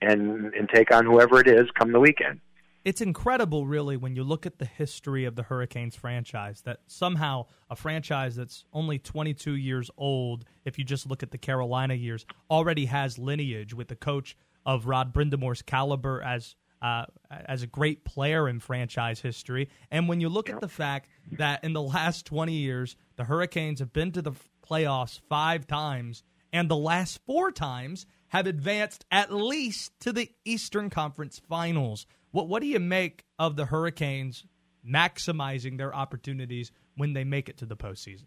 and 0.00 0.54
and 0.54 0.68
take 0.72 0.94
on 0.94 1.04
whoever 1.04 1.40
it 1.40 1.48
is 1.48 1.66
come 1.78 1.92
the 1.92 2.00
weekend. 2.00 2.40
It's 2.82 3.02
incredible, 3.02 3.66
really, 3.66 3.98
when 3.98 4.16
you 4.16 4.24
look 4.24 4.46
at 4.46 4.58
the 4.58 4.64
history 4.64 5.26
of 5.26 5.36
the 5.36 5.42
Hurricanes 5.42 5.96
franchise, 5.96 6.62
that 6.62 6.78
somehow 6.86 7.44
a 7.68 7.76
franchise 7.76 8.36
that's 8.36 8.64
only 8.72 8.98
22 8.98 9.52
years 9.52 9.90
old, 9.98 10.46
if 10.64 10.78
you 10.78 10.84
just 10.84 11.06
look 11.06 11.22
at 11.22 11.30
the 11.30 11.36
Carolina 11.36 11.92
years, 11.92 12.24
already 12.50 12.86
has 12.86 13.18
lineage 13.18 13.74
with 13.74 13.88
the 13.88 13.96
coach 13.96 14.34
of 14.64 14.86
Rod 14.86 15.12
Brind'Amour's 15.12 15.60
caliber 15.60 16.22
as 16.22 16.56
uh, 16.82 17.04
as 17.30 17.62
a 17.62 17.66
great 17.66 18.04
player 18.04 18.48
in 18.48 18.60
franchise 18.60 19.20
history. 19.20 19.68
And 19.90 20.08
when 20.08 20.20
you 20.20 20.28
look 20.28 20.48
at 20.48 20.60
the 20.60 20.68
fact 20.68 21.08
that 21.32 21.62
in 21.62 21.72
the 21.72 21.82
last 21.82 22.26
20 22.26 22.52
years, 22.52 22.96
the 23.16 23.24
Hurricanes 23.24 23.80
have 23.80 23.92
been 23.92 24.12
to 24.12 24.22
the 24.22 24.32
playoffs 24.66 25.20
five 25.28 25.66
times, 25.66 26.22
and 26.52 26.68
the 26.68 26.76
last 26.76 27.20
four 27.26 27.50
times 27.52 28.06
have 28.28 28.46
advanced 28.46 29.04
at 29.10 29.32
least 29.32 29.92
to 30.00 30.12
the 30.12 30.30
Eastern 30.44 30.88
Conference 30.88 31.40
Finals. 31.48 32.06
What 32.30 32.48
what 32.48 32.62
do 32.62 32.68
you 32.68 32.78
make 32.78 33.24
of 33.38 33.56
the 33.56 33.66
Hurricanes 33.66 34.44
maximizing 34.88 35.76
their 35.78 35.94
opportunities 35.94 36.70
when 36.96 37.12
they 37.12 37.24
make 37.24 37.48
it 37.48 37.58
to 37.58 37.66
the 37.66 37.76
postseason? 37.76 38.26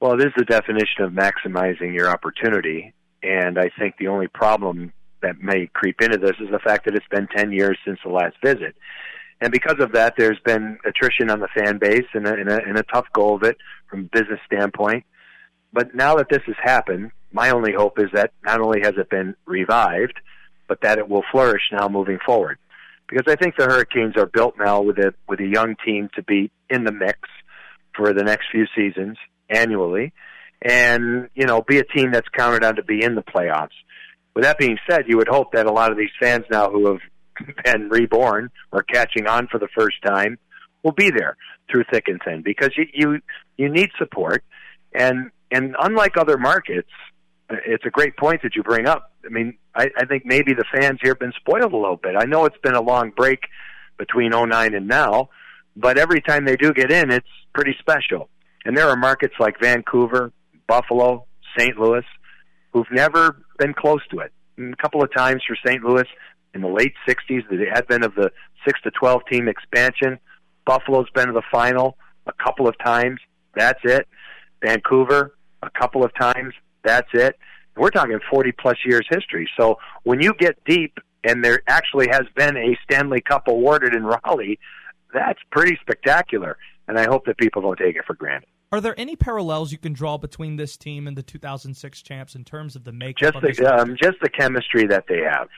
Well, 0.00 0.14
it 0.14 0.26
is 0.26 0.32
the 0.36 0.44
definition 0.44 1.02
of 1.02 1.12
maximizing 1.12 1.94
your 1.94 2.08
opportunity, 2.08 2.92
and 3.22 3.58
I 3.58 3.70
think 3.78 3.96
the 3.98 4.08
only 4.08 4.26
problem 4.26 4.92
that 5.22 5.40
may 5.40 5.68
creep 5.72 6.00
into 6.00 6.18
this 6.18 6.36
is 6.40 6.50
the 6.50 6.58
fact 6.58 6.84
that 6.84 6.94
it's 6.94 7.06
been 7.10 7.28
10 7.28 7.52
years 7.52 7.78
since 7.84 7.98
the 8.04 8.10
last 8.10 8.36
visit. 8.44 8.74
And 9.40 9.50
because 9.50 9.80
of 9.80 9.92
that, 9.92 10.14
there's 10.16 10.38
been 10.44 10.78
attrition 10.84 11.30
on 11.30 11.40
the 11.40 11.48
fan 11.48 11.78
base 11.78 12.06
and 12.14 12.26
a, 12.26 12.32
and 12.34 12.48
a, 12.48 12.62
and 12.62 12.78
a 12.78 12.84
tough 12.84 13.06
go 13.12 13.34
of 13.34 13.42
it 13.42 13.56
from 13.88 14.00
a 14.00 14.18
business 14.18 14.38
standpoint. 14.46 15.04
But 15.72 15.94
now 15.94 16.16
that 16.16 16.28
this 16.30 16.42
has 16.46 16.56
happened, 16.62 17.10
my 17.32 17.50
only 17.50 17.72
hope 17.72 17.98
is 17.98 18.10
that 18.12 18.32
not 18.44 18.60
only 18.60 18.80
has 18.82 18.94
it 18.96 19.10
been 19.10 19.34
revived, 19.46 20.20
but 20.68 20.80
that 20.82 20.98
it 20.98 21.08
will 21.08 21.24
flourish 21.32 21.62
now 21.72 21.88
moving 21.88 22.18
forward. 22.24 22.58
Because 23.08 23.30
I 23.30 23.36
think 23.36 23.56
the 23.56 23.64
Hurricanes 23.64 24.16
are 24.16 24.26
built 24.26 24.54
now 24.58 24.80
with 24.80 24.98
a 24.98 25.12
with 25.28 25.40
a 25.40 25.46
young 25.46 25.76
team 25.84 26.08
to 26.14 26.22
be 26.22 26.50
in 26.70 26.84
the 26.84 26.92
mix 26.92 27.18
for 27.94 28.14
the 28.14 28.22
next 28.22 28.46
few 28.50 28.66
seasons 28.74 29.18
annually, 29.50 30.12
and 30.62 31.28
you 31.34 31.46
know 31.46 31.62
be 31.62 31.78
a 31.78 31.84
team 31.84 32.12
that's 32.12 32.28
counted 32.28 32.64
on 32.64 32.76
to 32.76 32.82
be 32.82 33.02
in 33.02 33.14
the 33.14 33.22
playoffs. 33.22 33.76
With 34.34 34.44
that 34.44 34.58
being 34.58 34.78
said, 34.88 35.04
you 35.06 35.16
would 35.18 35.28
hope 35.28 35.52
that 35.52 35.66
a 35.66 35.72
lot 35.72 35.90
of 35.90 35.98
these 35.98 36.10
fans 36.20 36.44
now 36.50 36.70
who 36.70 36.86
have 36.86 37.54
been 37.64 37.88
reborn 37.88 38.50
or 38.72 38.82
catching 38.82 39.26
on 39.26 39.46
for 39.48 39.58
the 39.58 39.68
first 39.76 39.96
time 40.04 40.38
will 40.82 40.92
be 40.92 41.10
there 41.10 41.36
through 41.70 41.84
thick 41.92 42.04
and 42.08 42.20
thin 42.24 42.42
because 42.42 42.70
you 42.76 42.86
you, 42.92 43.18
you 43.56 43.68
need 43.68 43.90
support 43.98 44.44
and 44.94 45.30
and 45.50 45.76
unlike 45.78 46.16
other 46.16 46.38
markets, 46.38 46.88
it's 47.50 47.84
a 47.84 47.90
great 47.90 48.16
point 48.16 48.42
that 48.42 48.56
you 48.56 48.62
bring 48.62 48.86
up. 48.86 49.12
I 49.24 49.28
mean, 49.28 49.58
I, 49.74 49.90
I 49.96 50.06
think 50.06 50.24
maybe 50.24 50.54
the 50.54 50.64
fans 50.72 50.98
here 51.02 51.12
have 51.12 51.18
been 51.18 51.34
spoiled 51.36 51.72
a 51.72 51.76
little 51.76 51.96
bit. 51.96 52.14
I 52.18 52.24
know 52.24 52.46
it's 52.46 52.56
been 52.62 52.74
a 52.74 52.82
long 52.82 53.10
break 53.10 53.40
between 53.98 54.30
09 54.30 54.74
and 54.74 54.88
now, 54.88 55.28
but 55.76 55.98
every 55.98 56.22
time 56.22 56.46
they 56.46 56.56
do 56.56 56.72
get 56.72 56.90
in, 56.90 57.10
it's 57.10 57.26
pretty 57.54 57.76
special. 57.78 58.30
And 58.64 58.76
there 58.76 58.88
are 58.88 58.96
markets 58.96 59.34
like 59.38 59.60
Vancouver, 59.60 60.32
Buffalo, 60.66 61.26
St. 61.58 61.76
Louis, 61.78 62.04
who've 62.72 62.90
never 62.90 63.36
been 63.62 63.74
close 63.74 64.00
to 64.10 64.18
it. 64.18 64.32
And 64.56 64.74
a 64.74 64.76
couple 64.76 65.02
of 65.02 65.12
times 65.14 65.42
for 65.46 65.56
St. 65.64 65.82
Louis 65.82 66.06
in 66.54 66.62
the 66.62 66.68
late 66.68 66.94
60s, 67.08 67.48
the 67.48 67.66
advent 67.72 68.04
of 68.04 68.14
the 68.14 68.30
6 68.66 68.80
to 68.82 68.90
12 68.90 69.22
team 69.30 69.48
expansion. 69.48 70.18
Buffalo's 70.66 71.08
been 71.14 71.28
to 71.28 71.32
the 71.32 71.42
final 71.50 71.96
a 72.26 72.32
couple 72.32 72.68
of 72.68 72.76
times. 72.78 73.20
That's 73.54 73.80
it. 73.84 74.06
Vancouver, 74.62 75.34
a 75.62 75.70
couple 75.70 76.04
of 76.04 76.12
times. 76.14 76.54
That's 76.84 77.08
it. 77.14 77.36
We're 77.76 77.90
talking 77.90 78.18
40 78.30 78.52
plus 78.52 78.76
years 78.84 79.06
history. 79.08 79.48
So 79.58 79.78
when 80.02 80.20
you 80.20 80.34
get 80.38 80.62
deep 80.64 80.98
and 81.24 81.44
there 81.44 81.62
actually 81.68 82.08
has 82.10 82.22
been 82.36 82.56
a 82.56 82.76
Stanley 82.84 83.20
Cup 83.20 83.48
awarded 83.48 83.94
in 83.94 84.04
Raleigh, 84.04 84.58
that's 85.14 85.40
pretty 85.50 85.78
spectacular. 85.80 86.58
And 86.88 86.98
I 86.98 87.04
hope 87.04 87.26
that 87.26 87.38
people 87.38 87.62
don't 87.62 87.78
take 87.78 87.96
it 87.96 88.04
for 88.06 88.14
granted. 88.14 88.48
Are 88.72 88.80
there 88.80 88.98
any 88.98 89.16
parallels 89.16 89.70
you 89.70 89.78
can 89.78 89.92
draw 89.92 90.16
between 90.16 90.56
this 90.56 90.76
team 90.76 91.06
and 91.06 91.16
the 91.16 91.22
2006 91.22 92.02
champs 92.02 92.34
in 92.34 92.44
terms 92.44 92.74
of 92.74 92.84
the 92.84 92.92
makeup? 92.92 93.34
Just 93.42 93.58
the 93.58 93.74
um, 93.74 93.96
just 94.02 94.16
the 94.22 94.30
chemistry 94.30 94.86
that 94.86 95.04
they 95.08 95.20
have, 95.20 95.48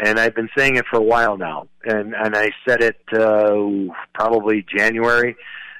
and 0.00 0.18
I've 0.18 0.34
been 0.34 0.48
saying 0.56 0.76
it 0.76 0.84
for 0.88 0.98
a 0.98 1.02
while 1.02 1.36
now, 1.36 1.66
and 1.84 2.14
and 2.14 2.36
I 2.36 2.52
said 2.66 2.82
it 2.82 2.96
uh, 3.12 3.92
probably 4.14 4.64
January 4.74 5.34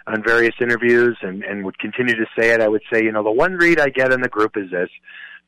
on 0.06 0.22
various 0.22 0.54
interviews 0.60 1.16
and, 1.22 1.44
and 1.44 1.64
would 1.64 1.78
continue 1.78 2.16
to 2.16 2.26
say 2.36 2.50
it, 2.50 2.60
I 2.60 2.68
would 2.68 2.82
say, 2.92 3.04
you 3.04 3.12
know, 3.12 3.22
the 3.22 3.30
one 3.30 3.54
read 3.54 3.78
I 3.78 3.88
get 3.88 4.12
in 4.12 4.20
the 4.20 4.28
group 4.28 4.56
is 4.56 4.70
this. 4.70 4.88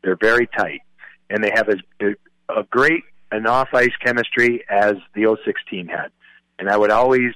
They're 0.02 0.16
very 0.20 0.46
tight 0.46 0.82
and 1.30 1.42
they 1.42 1.50
have 1.54 1.68
a, 1.68 2.06
a 2.48 2.62
great 2.70 3.02
an 3.32 3.46
off 3.46 3.68
ice 3.74 3.90
chemistry 4.04 4.64
as 4.68 4.94
the 5.14 5.36
06 5.44 5.60
team 5.68 5.88
had. 5.88 6.08
And 6.58 6.68
I 6.68 6.76
would 6.76 6.90
always, 6.90 7.32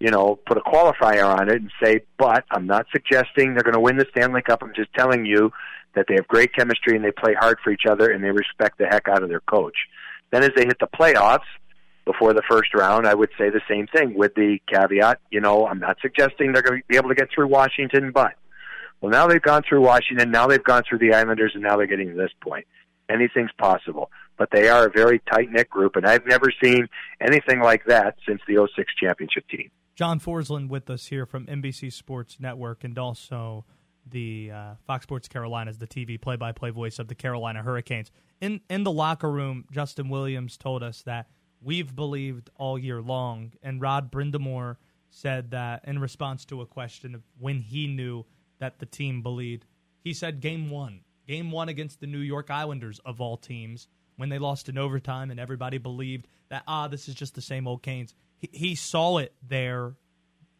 you 0.00 0.10
know, 0.10 0.38
put 0.46 0.56
a 0.56 0.60
qualifier 0.60 1.26
on 1.26 1.48
it 1.48 1.62
and 1.62 1.70
say, 1.82 2.00
but 2.18 2.44
I'm 2.50 2.66
not 2.66 2.86
suggesting 2.92 3.54
they're 3.54 3.62
going 3.62 3.74
to 3.74 3.80
win 3.80 3.96
the 3.96 4.06
Stanley 4.10 4.42
Cup. 4.42 4.62
I'm 4.62 4.74
just 4.74 4.92
telling 4.94 5.24
you 5.24 5.52
that 5.94 6.06
they 6.08 6.14
have 6.14 6.26
great 6.28 6.52
chemistry 6.54 6.96
and 6.96 7.04
they 7.04 7.12
play 7.12 7.34
hard 7.34 7.58
for 7.62 7.70
each 7.70 7.86
other 7.88 8.10
and 8.10 8.22
they 8.22 8.30
respect 8.30 8.78
the 8.78 8.86
heck 8.86 9.08
out 9.08 9.22
of 9.22 9.28
their 9.28 9.40
coach. 9.40 9.76
Then 10.30 10.42
as 10.42 10.50
they 10.56 10.66
hit 10.66 10.78
the 10.80 10.88
playoffs, 10.88 11.46
before 12.04 12.34
the 12.34 12.42
first 12.48 12.74
round, 12.74 13.06
I 13.06 13.14
would 13.14 13.30
say 13.38 13.50
the 13.50 13.62
same 13.68 13.86
thing 13.86 14.14
with 14.14 14.34
the 14.34 14.58
caveat, 14.66 15.20
you 15.30 15.40
know, 15.40 15.66
I'm 15.66 15.78
not 15.78 15.96
suggesting 16.02 16.52
they're 16.52 16.62
going 16.62 16.82
to 16.82 16.86
be 16.86 16.96
able 16.96 17.08
to 17.08 17.14
get 17.14 17.28
through 17.34 17.48
Washington, 17.48 18.10
but 18.12 18.34
well, 19.00 19.10
now 19.10 19.26
they've 19.26 19.40
gone 19.40 19.62
through 19.66 19.80
Washington, 19.80 20.30
now 20.30 20.46
they've 20.46 20.62
gone 20.62 20.82
through 20.88 20.98
the 20.98 21.14
Islanders, 21.14 21.52
and 21.54 21.62
now 21.62 21.76
they're 21.76 21.86
getting 21.86 22.10
to 22.10 22.16
this 22.16 22.32
point. 22.42 22.66
Anything's 23.08 23.52
possible, 23.58 24.10
but 24.38 24.50
they 24.50 24.68
are 24.68 24.86
a 24.86 24.90
very 24.90 25.20
tight 25.30 25.50
knit 25.50 25.70
group, 25.70 25.96
and 25.96 26.06
I've 26.06 26.26
never 26.26 26.52
seen 26.62 26.88
anything 27.20 27.60
like 27.60 27.84
that 27.86 28.16
since 28.26 28.40
the 28.46 28.66
06 28.74 28.92
championship 29.00 29.48
team. 29.48 29.70
John 29.94 30.18
Forslund 30.18 30.68
with 30.68 30.90
us 30.90 31.06
here 31.06 31.24
from 31.24 31.46
NBC 31.46 31.92
Sports 31.92 32.38
Network 32.40 32.82
and 32.82 32.98
also 32.98 33.64
the 34.06 34.50
uh, 34.52 34.74
Fox 34.86 35.04
Sports 35.04 35.28
Carolinas, 35.28 35.78
the 35.78 35.86
TV 35.86 36.20
play-by-play 36.20 36.70
voice 36.70 36.98
of 36.98 37.08
the 37.08 37.14
Carolina 37.14 37.62
Hurricanes. 37.62 38.10
In 38.40 38.60
in 38.68 38.84
the 38.84 38.90
locker 38.90 39.30
room, 39.30 39.64
Justin 39.70 40.08
Williams 40.08 40.56
told 40.56 40.82
us 40.82 41.02
that 41.02 41.28
we've 41.62 41.94
believed 41.94 42.50
all 42.56 42.78
year 42.78 43.00
long. 43.00 43.52
And 43.62 43.80
Rod 43.80 44.12
Brind'Amour 44.12 44.76
said 45.10 45.50
that 45.52 45.82
in 45.84 45.98
response 45.98 46.44
to 46.46 46.60
a 46.60 46.66
question 46.66 47.14
of 47.14 47.22
when 47.38 47.60
he 47.60 47.86
knew 47.86 48.24
that 48.58 48.78
the 48.78 48.86
team 48.86 49.22
believed, 49.22 49.64
he 50.00 50.12
said 50.12 50.40
game 50.40 50.70
one, 50.70 51.00
game 51.26 51.50
one 51.50 51.68
against 51.68 52.00
the 52.00 52.06
New 52.06 52.18
York 52.18 52.50
Islanders 52.50 53.00
of 53.04 53.20
all 53.20 53.36
teams, 53.36 53.88
when 54.16 54.28
they 54.28 54.38
lost 54.38 54.68
in 54.68 54.78
overtime 54.78 55.30
and 55.30 55.40
everybody 55.40 55.78
believed 55.78 56.26
that 56.48 56.62
ah, 56.68 56.88
this 56.88 57.08
is 57.08 57.14
just 57.14 57.34
the 57.34 57.40
same 57.40 57.66
old 57.66 57.82
Canes. 57.82 58.14
He, 58.38 58.48
he 58.52 58.74
saw 58.74 59.18
it 59.18 59.32
there 59.46 59.94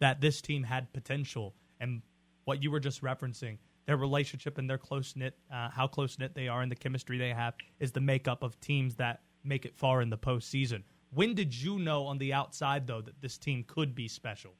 that 0.00 0.20
this 0.20 0.40
team 0.40 0.64
had 0.64 0.92
potential, 0.92 1.54
and 1.80 2.02
what 2.44 2.62
you 2.62 2.70
were 2.70 2.80
just 2.80 3.02
referencing. 3.02 3.58
Their 3.86 3.96
relationship 3.96 4.58
and 4.58 4.68
their 4.68 4.78
close 4.78 5.14
knit, 5.14 5.36
uh, 5.52 5.68
how 5.70 5.86
close 5.86 6.18
knit 6.18 6.34
they 6.34 6.48
are, 6.48 6.62
and 6.62 6.70
the 6.70 6.76
chemistry 6.76 7.18
they 7.18 7.30
have 7.30 7.54
is 7.78 7.92
the 7.92 8.00
makeup 8.00 8.42
of 8.42 8.58
teams 8.60 8.96
that 8.96 9.20
make 9.44 9.66
it 9.66 9.76
far 9.76 10.00
in 10.00 10.10
the 10.10 10.18
postseason. 10.18 10.82
When 11.12 11.34
did 11.34 11.54
you 11.54 11.78
know 11.78 12.06
on 12.06 12.18
the 12.18 12.32
outside, 12.32 12.86
though, 12.86 13.02
that 13.02 13.20
this 13.20 13.38
team 13.38 13.64
could 13.66 13.94
be 13.94 14.08
special? 14.08 14.54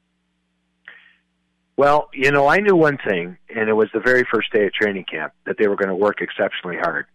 Well, 1.77 2.09
you 2.13 2.31
know, 2.31 2.47
I 2.47 2.59
knew 2.59 2.75
one 2.75 2.97
thing, 2.97 3.37
and 3.53 3.67
it 3.67 3.73
was 3.73 3.89
the 3.93 3.99
very 3.99 4.25
first 4.31 4.53
day 4.53 4.65
of 4.65 4.73
training 4.73 5.05
camp 5.11 5.33
that 5.45 5.57
they 5.57 5.67
were 5.67 5.75
going 5.75 5.89
to 5.89 5.95
work 5.95 6.21
exceptionally 6.21 6.77
hard. 6.77 7.07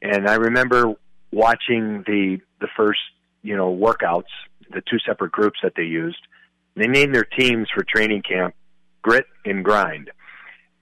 And 0.00 0.26
I 0.26 0.36
remember 0.36 0.94
watching 1.32 2.04
the 2.06 2.38
the 2.60 2.68
first, 2.76 3.00
you 3.42 3.56
know, 3.56 3.74
workouts, 3.74 4.30
the 4.70 4.82
two 4.82 4.98
separate 5.06 5.32
groups 5.32 5.58
that 5.62 5.72
they 5.76 5.84
used. 5.84 6.20
They 6.76 6.86
named 6.86 7.14
their 7.14 7.24
teams 7.24 7.68
for 7.74 7.84
training 7.84 8.22
camp 8.22 8.54
Grit 9.02 9.26
and 9.44 9.64
Grind. 9.64 10.10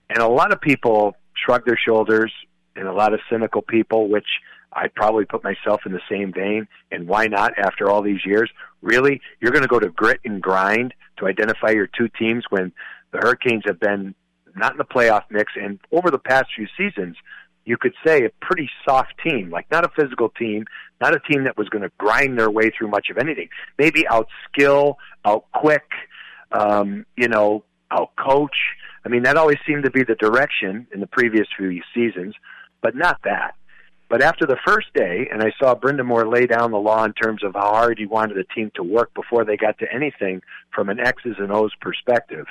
And 0.09 0.19
a 0.19 0.27
lot 0.27 0.51
of 0.51 0.61
people 0.61 1.15
shrugged 1.33 1.67
their 1.67 1.79
shoulders 1.83 2.31
and 2.75 2.87
a 2.87 2.93
lot 2.93 3.13
of 3.13 3.19
cynical 3.29 3.61
people, 3.61 4.09
which 4.09 4.27
I'd 4.73 4.93
probably 4.93 5.25
put 5.25 5.43
myself 5.43 5.81
in 5.85 5.91
the 5.91 6.01
same 6.09 6.31
vein. 6.33 6.67
And 6.91 7.07
why 7.07 7.27
not 7.27 7.57
after 7.57 7.89
all 7.89 8.01
these 8.01 8.25
years? 8.25 8.49
Really? 8.81 9.21
You're 9.39 9.51
going 9.51 9.63
to 9.63 9.67
go 9.67 9.79
to 9.79 9.89
grit 9.89 10.19
and 10.23 10.41
grind 10.41 10.93
to 11.17 11.27
identify 11.27 11.71
your 11.71 11.87
two 11.87 12.07
teams 12.07 12.45
when 12.49 12.71
the 13.11 13.19
Hurricanes 13.19 13.63
have 13.65 13.79
been 13.79 14.15
not 14.55 14.73
in 14.73 14.77
the 14.77 14.83
playoff 14.83 15.23
mix 15.29 15.53
and 15.55 15.79
over 15.91 16.11
the 16.11 16.19
past 16.19 16.47
few 16.55 16.67
seasons, 16.77 17.15
you 17.69 17.77
could 17.77 17.93
say 18.03 18.25
a 18.25 18.31
pretty 18.41 18.67
soft 18.83 19.13
team, 19.23 19.51
like 19.51 19.69
not 19.69 19.85
a 19.85 19.89
physical 19.89 20.29
team, 20.29 20.65
not 20.99 21.15
a 21.15 21.19
team 21.19 21.43
that 21.43 21.55
was 21.55 21.69
going 21.69 21.83
to 21.83 21.91
grind 21.99 22.35
their 22.35 22.49
way 22.49 22.71
through 22.75 22.87
much 22.87 23.09
of 23.11 23.19
anything. 23.19 23.47
Maybe 23.77 24.07
out 24.07 24.27
skill, 24.51 24.97
out 25.23 25.45
quick, 25.53 25.85
um, 26.51 27.05
you 27.15 27.27
know, 27.27 27.63
out 27.91 28.09
coach. 28.15 28.57
I 29.05 29.09
mean, 29.09 29.21
that 29.21 29.37
always 29.37 29.59
seemed 29.67 29.83
to 29.83 29.91
be 29.91 30.03
the 30.03 30.15
direction 30.15 30.87
in 30.91 30.99
the 30.99 31.05
previous 31.05 31.47
few 31.55 31.79
seasons, 31.93 32.33
but 32.81 32.95
not 32.95 33.19
that. 33.23 33.53
But 34.09 34.23
after 34.23 34.47
the 34.47 34.57
first 34.65 34.87
day, 34.95 35.27
and 35.31 35.43
I 35.43 35.51
saw 35.61 35.75
Brind'Amour 35.75 36.33
lay 36.33 36.47
down 36.47 36.71
the 36.71 36.79
law 36.79 37.03
in 37.03 37.13
terms 37.13 37.43
of 37.43 37.53
how 37.53 37.69
hard 37.69 37.99
he 37.99 38.07
wanted 38.07 38.35
the 38.37 38.45
team 38.55 38.71
to 38.77 38.83
work 38.83 39.13
before 39.13 39.45
they 39.45 39.57
got 39.57 39.77
to 39.77 39.93
anything 39.93 40.41
from 40.73 40.89
an 40.89 40.99
X's 40.99 41.35
and 41.37 41.51
O's 41.51 41.75
perspective, 41.79 42.47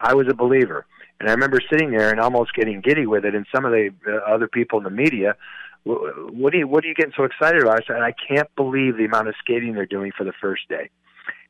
I 0.00 0.14
was 0.14 0.28
a 0.30 0.34
believer. 0.34 0.86
And 1.18 1.28
I 1.28 1.32
remember 1.32 1.60
sitting 1.70 1.90
there 1.90 2.10
and 2.10 2.20
almost 2.20 2.54
getting 2.54 2.80
giddy 2.80 3.06
with 3.06 3.24
it. 3.24 3.34
And 3.34 3.46
some 3.54 3.64
of 3.64 3.72
the 3.72 3.90
other 4.26 4.48
people 4.48 4.78
in 4.78 4.84
the 4.84 4.90
media, 4.90 5.36
what 5.84 6.52
are 6.52 6.58
you 6.58 6.68
what 6.68 6.84
are 6.84 6.88
you 6.88 6.94
getting 6.94 7.12
so 7.16 7.24
excited 7.24 7.62
about? 7.62 7.82
I 7.82 7.86
said, 7.86 8.02
I 8.02 8.12
can't 8.28 8.48
believe 8.56 8.96
the 8.96 9.04
amount 9.04 9.28
of 9.28 9.34
skating 9.38 9.74
they're 9.74 9.86
doing 9.86 10.12
for 10.16 10.24
the 10.24 10.32
first 10.40 10.68
day. 10.68 10.90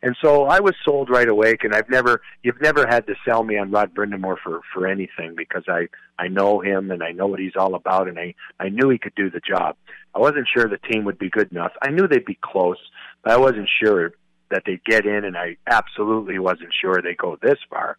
And 0.03 0.17
so 0.23 0.45
I 0.45 0.61
was 0.61 0.75
sold 0.85 1.09
right 1.09 1.29
away, 1.29 1.57
and 1.63 1.75
I've 1.75 1.89
never, 1.89 2.21
you've 2.43 2.61
never 2.61 2.87
had 2.87 3.07
to 3.07 3.15
sell 3.27 3.43
me 3.43 3.57
on 3.57 3.71
Rod 3.71 3.95
Brind'Amour 3.95 4.37
for 4.43 4.61
for 4.73 4.87
anything 4.87 5.35
because 5.37 5.65
I 5.69 5.89
I 6.19 6.29
know 6.29 6.61
him 6.61 6.91
and 6.91 7.03
I 7.03 7.13
know 7.13 7.27
what 7.27 7.41
he's 7.41 7.57
all 7.57 7.75
about, 7.75 8.09
and 8.09 8.19
I 8.19 8.35
I 8.61 8.69
knew 8.69 8.91
he 8.91 8.99
could 8.99 9.15
do 9.15 9.31
the 9.31 9.41
job. 9.41 9.77
I 10.15 10.19
wasn't 10.19 10.49
sure 10.53 10.69
the 10.69 10.79
team 10.79 11.05
would 11.05 11.19
be 11.19 11.31
good 11.31 11.51
enough. 11.51 11.73
I 11.83 11.91
knew 11.91 12.07
they'd 12.07 12.25
be 12.25 12.39
close, 12.41 12.79
but 13.23 13.33
I 13.33 13.37
wasn't 13.39 13.69
sure 13.83 14.13
that 14.51 14.63
they'd 14.67 14.85
get 14.85 15.07
in, 15.07 15.25
and 15.25 15.37
I 15.37 15.57
absolutely 15.67 16.39
wasn't 16.39 16.73
sure 16.79 17.01
they'd 17.03 17.17
go 17.17 17.39
this 17.43 17.59
far. 17.69 17.97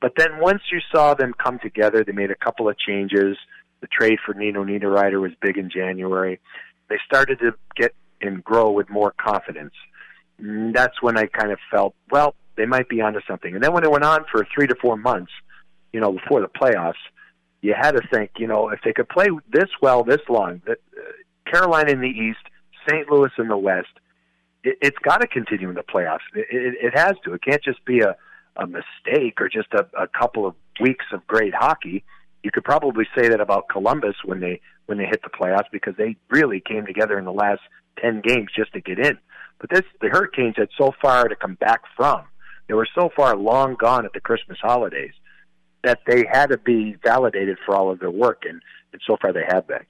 But 0.00 0.12
then 0.16 0.38
once 0.38 0.62
you 0.70 0.80
saw 0.92 1.14
them 1.14 1.34
come 1.42 1.58
together, 1.58 2.04
they 2.04 2.12
made 2.12 2.30
a 2.30 2.36
couple 2.36 2.68
of 2.68 2.78
changes. 2.78 3.36
The 3.80 3.86
trade 3.86 4.18
for 4.24 4.34
Nino 4.34 4.64
Niederreiter 4.64 5.20
was 5.20 5.32
big 5.40 5.56
in 5.56 5.70
January. 5.70 6.40
They 6.88 6.98
started 7.06 7.38
to 7.40 7.54
get 7.76 7.94
and 8.20 8.42
grow 8.42 8.70
with 8.70 8.88
more 8.90 9.14
confidence. 9.16 9.74
And 10.38 10.74
that's 10.74 11.00
when 11.02 11.16
I 11.16 11.26
kind 11.26 11.52
of 11.52 11.58
felt, 11.70 11.94
well, 12.10 12.34
they 12.56 12.66
might 12.66 12.88
be 12.88 13.00
onto 13.00 13.20
something. 13.28 13.54
And 13.54 13.62
then 13.62 13.72
when 13.72 13.84
it 13.84 13.90
went 13.90 14.04
on 14.04 14.24
for 14.30 14.46
three 14.54 14.66
to 14.66 14.74
four 14.80 14.96
months, 14.96 15.32
you 15.92 16.00
know, 16.00 16.12
before 16.12 16.40
the 16.40 16.48
playoffs, 16.48 16.94
you 17.62 17.74
had 17.78 17.92
to 17.92 18.02
think, 18.12 18.32
you 18.36 18.46
know, 18.46 18.68
if 18.68 18.80
they 18.84 18.92
could 18.92 19.08
play 19.08 19.28
this 19.50 19.68
well 19.80 20.04
this 20.04 20.20
long, 20.28 20.60
that 20.66 20.78
uh, 20.96 21.50
Carolina 21.50 21.92
in 21.92 22.00
the 22.00 22.08
East, 22.08 22.40
St. 22.88 23.08
Louis 23.10 23.30
in 23.38 23.48
the 23.48 23.56
West, 23.56 23.88
it, 24.62 24.76
it's 24.82 24.98
got 24.98 25.20
to 25.20 25.26
continue 25.26 25.68
in 25.68 25.74
the 25.74 25.82
playoffs. 25.82 26.18
It, 26.34 26.46
it, 26.50 26.74
it 26.86 26.98
has 26.98 27.14
to. 27.24 27.32
It 27.34 27.42
can't 27.42 27.62
just 27.62 27.84
be 27.84 28.00
a 28.00 28.16
a 28.56 28.66
mistake 28.66 29.40
or 29.40 29.48
just 29.48 29.68
a, 29.72 29.86
a 30.00 30.06
couple 30.08 30.46
of 30.46 30.54
weeks 30.80 31.04
of 31.12 31.26
great 31.26 31.54
hockey. 31.54 32.04
You 32.42 32.50
could 32.50 32.64
probably 32.64 33.06
say 33.16 33.28
that 33.28 33.40
about 33.40 33.68
Columbus 33.68 34.16
when 34.24 34.40
they 34.40 34.60
when 34.86 34.98
they 34.98 35.06
hit 35.06 35.22
the 35.22 35.30
playoffs 35.30 35.70
because 35.72 35.94
they 35.96 36.16
really 36.28 36.60
came 36.60 36.86
together 36.86 37.18
in 37.18 37.24
the 37.24 37.32
last 37.32 37.60
ten 38.00 38.20
games 38.20 38.48
just 38.56 38.72
to 38.74 38.80
get 38.80 38.98
in. 38.98 39.18
But 39.60 39.70
this 39.70 39.82
the 40.00 40.08
Hurricanes 40.08 40.56
had 40.56 40.68
so 40.76 40.92
far 41.00 41.28
to 41.28 41.36
come 41.36 41.54
back 41.54 41.82
from. 41.96 42.22
They 42.68 42.74
were 42.74 42.88
so 42.94 43.10
far 43.14 43.36
long 43.36 43.76
gone 43.78 44.04
at 44.04 44.12
the 44.12 44.20
Christmas 44.20 44.58
holidays 44.60 45.12
that 45.82 46.00
they 46.06 46.24
had 46.30 46.46
to 46.46 46.58
be 46.58 46.96
validated 47.04 47.58
for 47.64 47.74
all 47.74 47.90
of 47.90 48.00
their 48.00 48.10
work, 48.10 48.42
and, 48.48 48.60
and 48.92 49.02
so 49.06 49.16
far 49.20 49.32
they 49.32 49.44
have 49.46 49.66
been. 49.66 49.84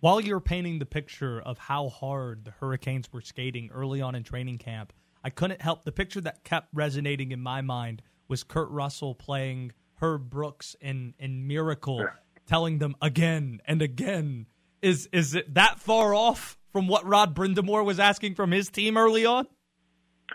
While 0.00 0.20
you're 0.20 0.40
painting 0.40 0.78
the 0.78 0.86
picture 0.86 1.40
of 1.40 1.56
how 1.56 1.88
hard 1.88 2.44
the 2.44 2.50
Hurricanes 2.50 3.10
were 3.10 3.22
skating 3.22 3.70
early 3.72 4.02
on 4.02 4.14
in 4.14 4.22
training 4.22 4.58
camp, 4.58 4.92
I 5.24 5.30
couldn't 5.30 5.62
help 5.62 5.84
the 5.84 5.92
picture 5.92 6.20
that 6.20 6.44
kept 6.44 6.68
resonating 6.74 7.32
in 7.32 7.40
my 7.40 7.62
mind 7.62 8.02
was 8.28 8.44
Kurt 8.44 8.70
Russell 8.70 9.14
playing 9.14 9.72
Herb 10.00 10.28
Brooks 10.28 10.76
in 10.80 11.14
in 11.18 11.46
Miracle, 11.46 12.00
yeah. 12.00 12.06
telling 12.46 12.78
them 12.78 12.94
again 13.00 13.60
and 13.66 13.80
again. 13.80 14.46
Is 14.82 15.08
is 15.12 15.34
it 15.34 15.54
that 15.54 15.80
far 15.80 16.14
off 16.14 16.58
from 16.72 16.88
what 16.88 17.06
Rod 17.06 17.34
Brind'Amour 17.34 17.84
was 17.84 17.98
asking 17.98 18.34
from 18.34 18.52
his 18.52 18.68
team 18.68 18.98
early 18.98 19.24
on? 19.24 19.46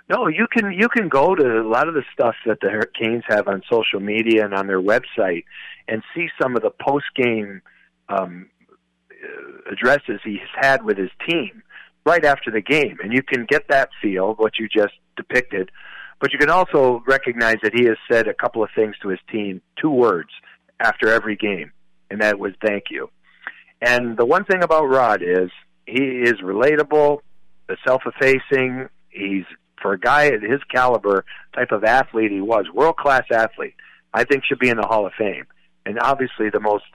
No, 0.10 0.28
you 0.28 0.48
can 0.52 0.72
you 0.72 0.90
can 0.90 1.08
go 1.08 1.36
to 1.36 1.62
a 1.62 1.68
lot 1.68 1.88
of 1.88 1.94
the 1.94 2.04
stuff 2.12 2.36
that 2.48 2.58
the 2.62 2.70
Hurricanes 2.70 3.24
have 3.28 3.48
on 3.48 3.62
social 3.72 4.00
media 4.00 4.44
and 4.44 4.56
on 4.56 4.66
their 4.66 4.82
website 4.82 5.44
and 5.88 6.02
see 6.16 6.30
some 6.42 6.56
of 6.56 6.64
the 6.64 6.72
post 6.72 7.06
game 7.16 7.62
um, 8.08 8.50
addresses 9.72 10.20
he's 10.24 10.40
had 10.60 10.84
with 10.84 10.98
his 10.98 11.12
team 11.28 11.64
right 12.10 12.26
after 12.26 12.50
the 12.50 12.62
game, 12.62 12.98
and 13.04 13.14
you 13.14 13.22
can 13.22 13.46
get 13.46 13.68
that 13.70 13.90
feel 14.02 14.34
what 14.34 14.54
you 14.58 14.68
just 14.68 14.96
depicted. 15.16 15.70
But 16.20 16.34
you 16.34 16.40
can 16.40 16.50
also 16.50 17.04
recognize 17.08 17.58
that 17.64 17.74
he 17.74 17.86
has 17.86 17.98
said 18.12 18.28
a 18.28 18.34
couple 18.34 18.64
of 18.64 18.70
things 18.76 18.96
to 19.02 19.10
his 19.10 19.20
team, 19.32 19.62
two 19.82 19.92
words 19.92 20.30
after 20.80 21.08
every 21.08 21.36
game, 21.36 21.72
and 22.10 22.22
that 22.22 22.40
was 22.40 22.54
"thank 22.66 22.86
you." 22.90 23.10
And 23.82 24.18
the 24.18 24.26
one 24.26 24.44
thing 24.44 24.64
about 24.64 24.90
Rod 24.90 25.22
is 25.22 25.50
he 25.86 26.04
is 26.04 26.38
relatable, 26.42 27.20
self-effacing. 27.88 28.90
He's 29.10 29.46
for 29.82 29.94
a 29.94 30.00
guy 30.00 30.26
at 30.28 30.42
his 30.42 30.62
caliber, 30.76 31.24
type 31.56 31.72
of 31.72 31.84
athlete 31.86 32.32
he 32.32 32.42
was, 32.42 32.66
world 32.74 32.98
class 32.98 33.24
athlete. 33.32 33.76
I 34.14 34.24
think 34.26 34.44
should 34.44 34.60
be 34.60 34.70
in 34.70 34.78
the 34.78 34.88
Hall 34.88 35.06
of 35.06 35.14
Fame, 35.18 35.46
and 35.86 36.00
obviously 36.00 36.50
the 36.50 36.60
most 36.60 36.90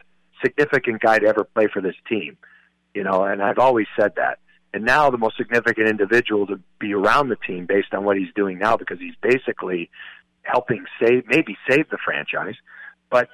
significant 0.44 1.00
guy 1.00 1.18
to 1.20 1.26
ever 1.26 1.44
play 1.44 1.68
for 1.72 1.80
this 1.80 1.96
team. 2.08 2.36
You 2.94 3.04
know, 3.04 3.24
and 3.24 3.42
I've 3.42 3.58
always 3.58 3.86
said 3.98 4.12
that 4.16 4.38
and 4.74 4.84
now 4.84 5.08
the 5.08 5.16
most 5.16 5.36
significant 5.36 5.88
individual 5.88 6.48
to 6.48 6.58
be 6.80 6.92
around 6.92 7.28
the 7.28 7.36
team 7.36 7.64
based 7.64 7.94
on 7.94 8.04
what 8.04 8.16
he's 8.16 8.32
doing 8.34 8.58
now 8.58 8.76
because 8.76 8.98
he's 8.98 9.14
basically 9.22 9.88
helping 10.42 10.84
save 11.00 11.24
maybe 11.28 11.56
save 11.70 11.88
the 11.90 11.98
franchise. 12.04 12.56
But 13.08 13.28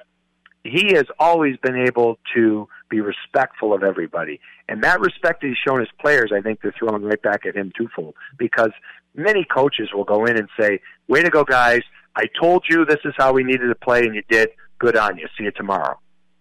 he 0.63 0.93
has 0.93 1.05
always 1.17 1.57
been 1.57 1.75
able 1.75 2.19
to 2.35 2.67
be 2.91 3.01
respectful 3.01 3.73
of 3.73 3.81
everybody. 3.81 4.39
And 4.69 4.83
that 4.83 4.99
respect 4.99 5.41
that 5.41 5.47
he's 5.47 5.57
shown 5.57 5.79
his 5.79 5.89
players 5.99 6.31
i 6.33 6.41
think 6.41 6.61
they're 6.61 6.75
throwing 6.77 7.01
right 7.01 7.21
back 7.21 7.45
at 7.47 7.55
him 7.55 7.73
twofold 7.75 8.13
because 8.37 8.71
many 9.15 9.43
coaches 9.43 9.89
will 9.93 10.03
go 10.03 10.25
in 10.25 10.37
and 10.37 10.47
say 10.59 10.79
way 11.07 11.23
to 11.23 11.29
go 11.29 11.43
guys. 11.43 11.81
I 12.15 12.25
told 12.39 12.65
you 12.69 12.85
this 12.85 12.99
is 13.03 13.13
how 13.17 13.33
we 13.33 13.43
needed 13.43 13.67
to 13.67 13.75
play 13.75 14.01
and 14.01 14.13
you 14.13 14.21
did. 14.29 14.49
Good 14.77 14.95
on 14.95 15.17
you. 15.17 15.27
See 15.37 15.45
you 15.45 15.51
tomorrow. 15.51 15.99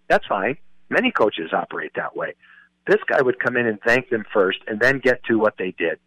That's 0.09 0.27
fine. 0.27 0.59
Many 0.91 1.11
coaches 1.11 1.53
operate 1.55 1.93
that 1.95 2.15
way 2.15 2.35
this 2.91 2.99
guy 3.07 3.23
would 3.23 3.39
come 3.39 3.57
in 3.57 3.67
and 3.67 3.79
thank 3.87 4.11
them 4.11 4.25
first 4.35 4.59
and 4.67 4.81
then 4.81 4.99
get 4.99 5.23
to 5.25 5.39
what 5.39 5.55
they 5.59 5.73
did. 5.79 6.01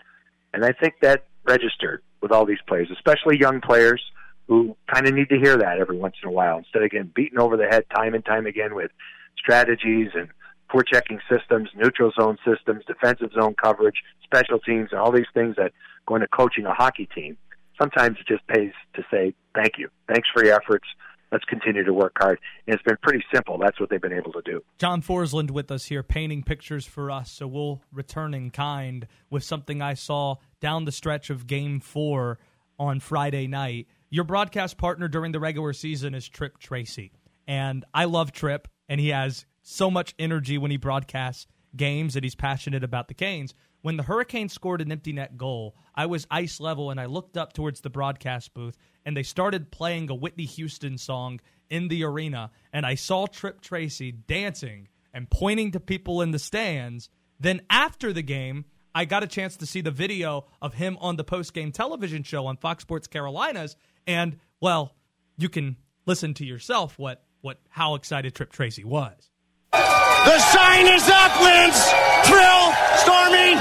And 0.54 0.66
I 0.66 0.74
think 0.74 0.96
that 1.02 1.26
registered 1.46 2.04
with 2.22 2.32
all 2.34 2.46
these 2.46 2.62
players, 2.68 2.90
especially 2.92 3.40
young 3.40 3.62
players 3.62 4.02
who 4.50 4.76
kind 4.94 5.08
of 5.08 5.14
need 5.14 5.30
to 5.30 5.40
hear 5.40 5.56
that 5.58 5.80
every 5.80 5.98
once 5.98 6.16
in 6.22 6.28
a 6.28 6.32
while 6.32 6.58
instead 6.58 6.84
of 6.84 6.92
getting 6.92 7.12
beaten 7.16 7.40
over 7.40 7.56
the 7.56 7.68
head 7.68 7.86
time 7.96 8.14
and 8.14 8.26
time 8.26 8.46
again 8.46 8.76
with 8.76 8.92
strategies 9.38 10.10
and 10.14 10.28
forechecking 10.70 11.20
systems, 11.32 11.70
neutral 11.74 12.12
zone 12.20 12.38
systems, 12.46 12.84
defensive 12.86 13.32
zone 13.34 13.56
coverage, 13.56 14.04
special 14.22 14.60
teams, 14.60 14.90
and 14.92 15.00
all 15.00 15.12
these 15.12 15.32
things 15.34 15.56
that 15.56 15.72
go 16.06 16.16
into 16.16 16.28
coaching 16.28 16.66
a 16.66 16.74
hockey 16.74 17.08
team. 17.16 17.38
Sometimes 17.80 18.18
it 18.20 18.28
just 18.28 18.46
pays 18.48 18.74
to 18.96 19.04
say 19.10 19.34
thank 19.56 19.78
you. 19.78 19.88
Thanks 20.10 20.28
for 20.34 20.44
your 20.44 20.56
efforts 20.56 20.88
let's 21.34 21.44
continue 21.46 21.84
to 21.84 21.94
work 21.94 22.14
hard. 22.20 22.40
And 22.68 22.76
it's 22.76 22.84
been 22.84 22.98
pretty 23.02 23.24
simple. 23.34 23.58
That's 23.58 23.80
what 23.80 23.90
they've 23.90 24.02
been 24.02 24.14
able 24.14 24.32
to 24.34 24.42
do. 24.44 24.64
John 24.78 25.02
Forslund 25.02 25.52
with 25.52 25.72
us 25.72 25.86
here, 25.86 26.04
painting 26.04 26.44
pictures 26.44 26.86
for 26.86 27.10
us. 27.10 27.32
So 27.32 27.48
we'll 27.48 27.82
return 27.92 28.34
in 28.36 28.52
kind 28.52 29.08
with 29.30 29.44
something 29.44 29.82
I 29.82 29.96
saw 29.96 30.36
down 30.62 30.86
the 30.86 30.92
stretch 30.92 31.30
of 31.30 31.48
Game 31.48 31.80
Four 31.80 32.38
on 32.80 33.00
Friday 33.00 33.48
night. 33.48 33.88
Your 34.12 34.24
broadcast 34.24 34.78
partner 34.78 35.08
during 35.08 35.32
the 35.32 35.40
regular 35.40 35.74
season 35.74 36.14
is 36.14 36.30
Tripp 36.30 36.60
Tracy, 36.60 37.12
and 37.48 37.84
I 37.96 38.06
love 38.06 38.32
Tripp, 38.32 38.68
and 38.88 39.02
he 39.02 39.10
has 39.10 39.48
so 39.64 39.90
much 39.90 40.14
energy 40.20 40.60
when 40.60 40.70
he 40.70 40.78
broadcasts 40.78 41.48
games, 41.76 42.16
and 42.16 42.24
he's 42.24 42.36
passionate 42.36 42.84
about 42.84 43.08
the 43.08 43.16
Canes. 43.16 43.56
When 43.82 43.98
the 43.98 44.04
Hurricanes 44.04 44.54
scored 44.54 44.82
an 44.82 44.92
empty 44.92 45.12
net 45.12 45.36
goal, 45.36 45.76
I 45.96 46.06
was 46.06 46.28
ice 46.32 46.60
level 46.60 46.90
and 46.90 47.02
I 47.02 47.06
looked 47.06 47.36
up 47.36 47.52
towards 47.52 47.82
the 47.82 47.90
broadcast 47.90 48.54
booth 48.54 48.78
and 49.06 49.16
they 49.16 49.24
started 49.24 49.72
playing 49.72 50.10
a 50.10 50.16
Whitney 50.16 50.46
Houston 50.46 50.98
song 50.98 51.40
in 51.70 51.88
the 51.88 52.04
arena. 52.04 52.52
And 52.72 52.86
I 52.86 52.96
saw 52.96 53.26
Tripp 53.26 53.62
Tracy 53.62 54.12
dancing 54.12 54.88
and 55.14 55.30
pointing 55.30 55.72
to 55.72 55.80
people 55.80 56.22
in 56.22 56.32
the 56.32 56.40
stands. 56.40 57.10
Then 57.40 57.62
after 57.70 58.14
the 58.14 58.22
game, 58.22 58.66
I 58.96 59.06
got 59.06 59.24
a 59.24 59.28
chance 59.28 59.58
to 59.58 59.66
see 59.66 59.82
the 59.82 59.92
video 59.92 60.46
of 60.62 60.76
him 60.76 60.98
on 61.02 61.16
the 61.16 61.24
post 61.24 61.54
game 61.54 61.72
television 61.72 62.24
show 62.24 62.46
on 62.46 62.58
Fox 62.58 62.84
Sports 62.84 63.08
Carolinas. 63.08 63.76
And, 64.06 64.38
well, 64.62 64.96
you 65.38 65.50
can 65.50 65.78
listen 66.06 66.34
to 66.36 66.46
yourself 66.46 66.98
what, 67.00 67.24
what 67.42 67.60
how 67.70 67.96
excited 67.96 68.36
Tripp 68.36 68.52
Tracy 68.52 68.84
was. 68.84 69.30
The 69.72 70.40
sign 70.40 70.88
is 70.88 71.10
up, 71.10 71.42
Linz. 71.42 71.76
Trill, 72.24 72.74
Stormy. 73.02 73.58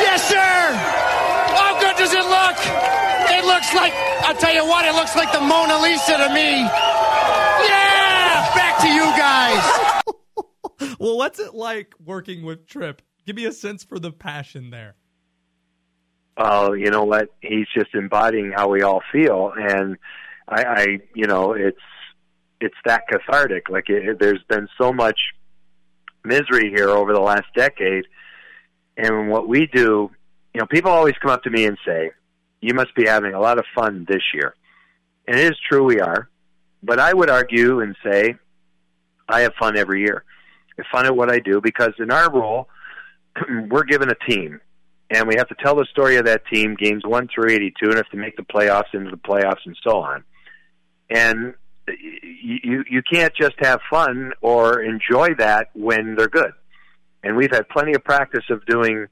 Yes, 0.00 0.28
sir. 0.28 0.38
How 0.38 1.78
good 1.80 1.96
does 1.96 2.12
it 2.14 2.24
look? 2.24 3.21
It 3.32 3.44
looks 3.44 3.74
like, 3.74 3.92
I'll 4.20 4.36
tell 4.36 4.54
you 4.54 4.66
what, 4.66 4.84
it 4.84 4.94
looks 4.94 5.16
like 5.16 5.32
the 5.32 5.40
Mona 5.40 5.80
Lisa 5.80 6.18
to 6.18 6.28
me. 6.34 6.60
Yeah! 7.66 8.54
Back 8.54 8.78
to 8.80 8.88
you 8.88 9.04
guys. 9.16 10.02
well, 10.80 10.96
well, 11.00 11.16
what's 11.16 11.38
it 11.38 11.54
like 11.54 11.94
working 12.04 12.44
with 12.44 12.66
Tripp? 12.66 13.00
Give 13.26 13.36
me 13.36 13.46
a 13.46 13.52
sense 13.52 13.84
for 13.84 13.98
the 13.98 14.12
passion 14.12 14.70
there. 14.70 14.96
Oh, 16.36 16.72
you 16.72 16.90
know 16.90 17.04
what? 17.04 17.28
He's 17.40 17.66
just 17.74 17.94
embodying 17.94 18.52
how 18.54 18.68
we 18.68 18.82
all 18.82 19.02
feel, 19.12 19.52
and 19.56 19.96
I, 20.48 20.64
I 20.64 20.86
you 21.14 21.26
know, 21.26 21.52
it's 21.52 21.78
it's 22.60 22.76
that 22.84 23.02
cathartic. 23.08 23.68
Like 23.68 23.88
it, 23.88 24.18
there's 24.18 24.42
been 24.48 24.68
so 24.80 24.92
much 24.92 25.18
misery 26.24 26.70
here 26.70 26.88
over 26.88 27.12
the 27.12 27.20
last 27.20 27.46
decade, 27.54 28.04
and 28.96 29.28
what 29.28 29.46
we 29.46 29.66
do, 29.72 30.10
you 30.54 30.60
know, 30.60 30.66
people 30.66 30.90
always 30.90 31.14
come 31.20 31.30
up 31.30 31.42
to 31.42 31.50
me 31.50 31.66
and 31.66 31.76
say, 31.86 32.12
"You 32.62 32.72
must 32.72 32.94
be 32.94 33.06
having 33.06 33.34
a 33.34 33.40
lot 33.40 33.58
of 33.58 33.66
fun 33.74 34.06
this 34.08 34.22
year," 34.32 34.54
and 35.28 35.38
it 35.38 35.44
is 35.44 35.58
true 35.68 35.84
we 35.84 36.00
are. 36.00 36.30
But 36.82 36.98
I 36.98 37.12
would 37.12 37.28
argue 37.28 37.80
and 37.80 37.94
say, 38.02 38.34
I 39.28 39.40
have 39.42 39.54
fun 39.54 39.76
every 39.76 40.00
year. 40.00 40.24
I 40.70 40.82
have 40.82 40.86
fun 40.90 41.06
at 41.06 41.14
what 41.14 41.30
I 41.30 41.38
do 41.38 41.60
because 41.60 41.92
in 41.98 42.10
our 42.10 42.32
role, 42.32 42.68
we're 43.70 43.84
given 43.84 44.10
a 44.10 44.30
team 44.30 44.60
and 45.10 45.28
we 45.28 45.36
have 45.36 45.48
to 45.48 45.54
tell 45.62 45.76
the 45.76 45.86
story 45.90 46.16
of 46.16 46.24
that 46.24 46.46
team 46.46 46.74
games 46.74 47.02
1 47.04 47.28
through 47.34 47.50
82 47.50 47.86
and 47.86 47.96
have 47.96 48.08
to 48.10 48.16
make 48.16 48.36
the 48.36 48.42
playoffs 48.42 48.94
into 48.94 49.10
the 49.10 49.16
playoffs 49.16 49.64
and 49.64 49.76
so 49.82 49.98
on 49.98 50.24
and 51.10 51.54
you 51.86 52.84
you 52.88 53.02
can't 53.12 53.34
just 53.34 53.54
have 53.58 53.80
fun 53.90 54.32
or 54.40 54.80
enjoy 54.82 55.34
that 55.34 55.68
when 55.74 56.14
they're 56.14 56.28
good 56.28 56.52
and 57.22 57.36
we've 57.36 57.50
had 57.50 57.68
plenty 57.68 57.92
of 57.94 58.02
practice 58.04 58.44
of 58.50 58.64
doing 58.66 59.06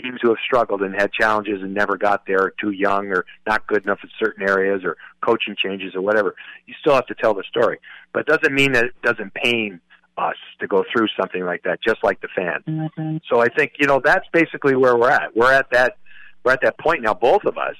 teams 0.00 0.18
who 0.22 0.28
have 0.28 0.38
struggled 0.44 0.82
and 0.82 0.94
had 0.94 1.12
challenges 1.12 1.62
and 1.62 1.74
never 1.74 1.96
got 1.96 2.26
there 2.26 2.42
or 2.42 2.54
too 2.60 2.70
young 2.70 3.08
or 3.08 3.24
not 3.46 3.66
good 3.66 3.84
enough 3.84 3.98
in 4.02 4.10
certain 4.18 4.48
areas 4.48 4.82
or 4.84 4.96
coaching 5.24 5.56
changes 5.56 5.94
or 5.94 6.02
whatever 6.02 6.34
you 6.66 6.74
still 6.80 6.94
have 6.94 7.06
to 7.06 7.14
tell 7.14 7.34
the 7.34 7.44
story 7.48 7.78
but 8.12 8.20
it 8.20 8.26
doesn't 8.26 8.54
mean 8.54 8.72
that 8.72 8.84
it 8.84 9.02
doesn't 9.02 9.32
pain 9.34 9.80
us 10.18 10.36
to 10.60 10.66
go 10.66 10.84
through 10.92 11.06
something 11.20 11.44
like 11.44 11.62
that, 11.64 11.78
just 11.86 12.02
like 12.02 12.20
the 12.20 12.28
fans. 12.34 12.64
Mm-hmm. 12.66 13.18
So 13.30 13.40
I 13.40 13.48
think 13.48 13.72
you 13.78 13.86
know 13.86 14.00
that's 14.02 14.26
basically 14.32 14.74
where 14.74 14.96
we're 14.96 15.10
at. 15.10 15.36
We're 15.36 15.52
at 15.52 15.66
that 15.72 15.96
we're 16.44 16.52
at 16.52 16.60
that 16.62 16.78
point 16.78 17.02
now, 17.02 17.14
both 17.14 17.44
of 17.44 17.58
us, 17.58 17.76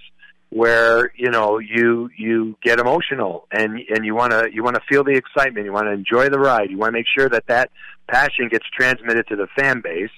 where 0.50 1.12
you 1.16 1.30
know 1.30 1.58
you 1.58 2.10
you 2.16 2.56
get 2.62 2.78
emotional 2.78 3.46
and 3.50 3.80
and 3.88 4.04
you 4.04 4.14
want 4.14 4.32
to 4.32 4.48
you 4.52 4.62
want 4.62 4.76
to 4.76 4.82
feel 4.88 5.04
the 5.04 5.16
excitement, 5.16 5.66
you 5.66 5.72
want 5.72 5.86
to 5.86 5.92
enjoy 5.92 6.28
the 6.28 6.38
ride, 6.38 6.70
you 6.70 6.78
want 6.78 6.88
to 6.88 6.98
make 6.98 7.06
sure 7.16 7.28
that 7.28 7.46
that 7.48 7.70
passion 8.08 8.48
gets 8.50 8.66
transmitted 8.76 9.26
to 9.28 9.36
the 9.36 9.46
fan 9.58 9.80
base, 9.82 10.10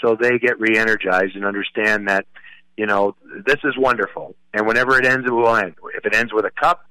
so 0.00 0.16
they 0.18 0.38
get 0.38 0.60
re-energized 0.60 1.34
and 1.34 1.44
understand 1.44 2.08
that 2.08 2.26
you 2.76 2.86
know 2.86 3.16
this 3.46 3.58
is 3.64 3.74
wonderful, 3.76 4.34
and 4.52 4.66
whenever 4.66 4.98
it 4.98 5.06
ends, 5.06 5.26
it 5.26 5.32
will 5.32 5.54
end. 5.54 5.74
If 5.96 6.04
it 6.04 6.14
ends 6.14 6.32
with 6.32 6.44
a 6.44 6.50
cup, 6.50 6.84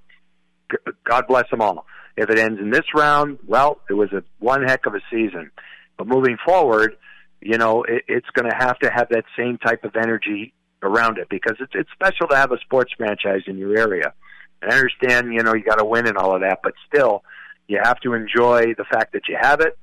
God 1.03 1.25
bless 1.27 1.49
them 1.49 1.61
all 1.61 1.85
if 2.17 2.29
it 2.29 2.39
ends 2.39 2.59
in 2.59 2.69
this 2.69 2.85
round, 2.95 3.39
well, 3.45 3.79
it 3.89 3.93
was 3.93 4.11
a 4.13 4.23
one 4.39 4.63
heck 4.63 4.85
of 4.85 4.95
a 4.95 5.01
season. 5.11 5.51
But 5.97 6.07
moving 6.07 6.37
forward, 6.45 6.95
you 7.41 7.57
know, 7.57 7.83
it, 7.83 8.03
it's 8.07 8.29
going 8.33 8.49
to 8.49 8.55
have 8.57 8.79
to 8.79 8.89
have 8.89 9.09
that 9.09 9.25
same 9.37 9.57
type 9.57 9.83
of 9.83 9.95
energy 9.95 10.53
around 10.81 11.17
it 11.17 11.27
because 11.29 11.57
it's 11.59 11.73
it's 11.73 11.89
special 11.91 12.27
to 12.29 12.35
have 12.35 12.51
a 12.51 12.59
sports 12.59 12.93
franchise 12.97 13.41
in 13.47 13.57
your 13.57 13.77
area. 13.77 14.13
And 14.61 14.71
I 14.71 14.75
understand, 14.75 15.33
you 15.33 15.43
know, 15.43 15.53
you 15.53 15.63
got 15.63 15.79
to 15.79 15.85
win 15.85 16.07
and 16.07 16.17
all 16.17 16.33
of 16.33 16.41
that, 16.41 16.59
but 16.63 16.73
still, 16.87 17.23
you 17.67 17.79
have 17.83 17.99
to 18.01 18.13
enjoy 18.13 18.73
the 18.77 18.85
fact 18.89 19.13
that 19.13 19.23
you 19.27 19.37
have 19.39 19.59
it 19.59 19.77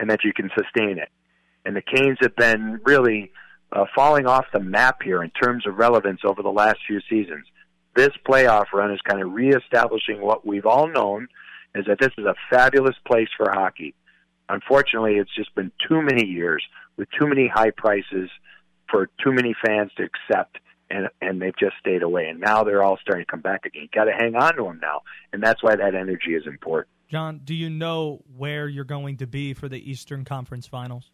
and 0.00 0.10
that 0.10 0.24
you 0.24 0.32
can 0.32 0.50
sustain 0.56 0.98
it. 0.98 1.08
And 1.66 1.74
the 1.74 1.82
Canes 1.82 2.18
have 2.20 2.36
been 2.36 2.80
really 2.84 3.32
uh, 3.72 3.86
falling 3.92 4.26
off 4.26 4.46
the 4.52 4.60
map 4.60 5.02
here 5.02 5.20
in 5.22 5.30
terms 5.30 5.66
of 5.66 5.76
relevance 5.76 6.20
over 6.24 6.40
the 6.40 6.48
last 6.48 6.76
few 6.86 7.00
seasons. 7.10 7.44
This 7.96 8.10
playoff 8.24 8.66
run 8.72 8.92
is 8.92 9.00
kind 9.02 9.20
of 9.20 9.32
reestablishing 9.32 10.20
what 10.20 10.46
we've 10.46 10.64
all 10.64 10.86
known 10.86 11.26
is 11.74 11.84
that 11.86 11.98
this 11.98 12.12
is 12.16 12.24
a 12.24 12.36
fabulous 12.48 12.94
place 13.04 13.28
for 13.36 13.50
hockey. 13.50 13.94
Unfortunately, 14.48 15.16
it's 15.16 15.34
just 15.34 15.52
been 15.56 15.72
too 15.88 16.00
many 16.02 16.24
years 16.24 16.62
with 16.96 17.08
too 17.18 17.26
many 17.26 17.48
high 17.48 17.70
prices 17.70 18.30
for 18.88 19.08
too 19.22 19.32
many 19.32 19.52
fans 19.64 19.90
to 19.96 20.04
accept, 20.04 20.58
and 20.88 21.08
and 21.20 21.42
they've 21.42 21.58
just 21.58 21.74
stayed 21.80 22.04
away. 22.04 22.28
And 22.28 22.38
now 22.38 22.62
they're 22.62 22.84
all 22.84 22.96
starting 23.02 23.24
to 23.24 23.30
come 23.30 23.40
back 23.40 23.66
again. 23.66 23.88
Got 23.92 24.04
to 24.04 24.12
hang 24.12 24.36
on 24.36 24.54
to 24.56 24.62
them 24.62 24.78
now, 24.80 25.00
and 25.32 25.42
that's 25.42 25.64
why 25.64 25.74
that 25.74 25.96
energy 25.96 26.34
is 26.34 26.46
important. 26.46 26.88
John, 27.10 27.40
do 27.44 27.54
you 27.54 27.70
know 27.70 28.22
where 28.36 28.68
you're 28.68 28.84
going 28.84 29.16
to 29.16 29.26
be 29.26 29.52
for 29.52 29.68
the 29.68 29.90
Eastern 29.90 30.24
Conference 30.24 30.68
Finals? 30.68 31.10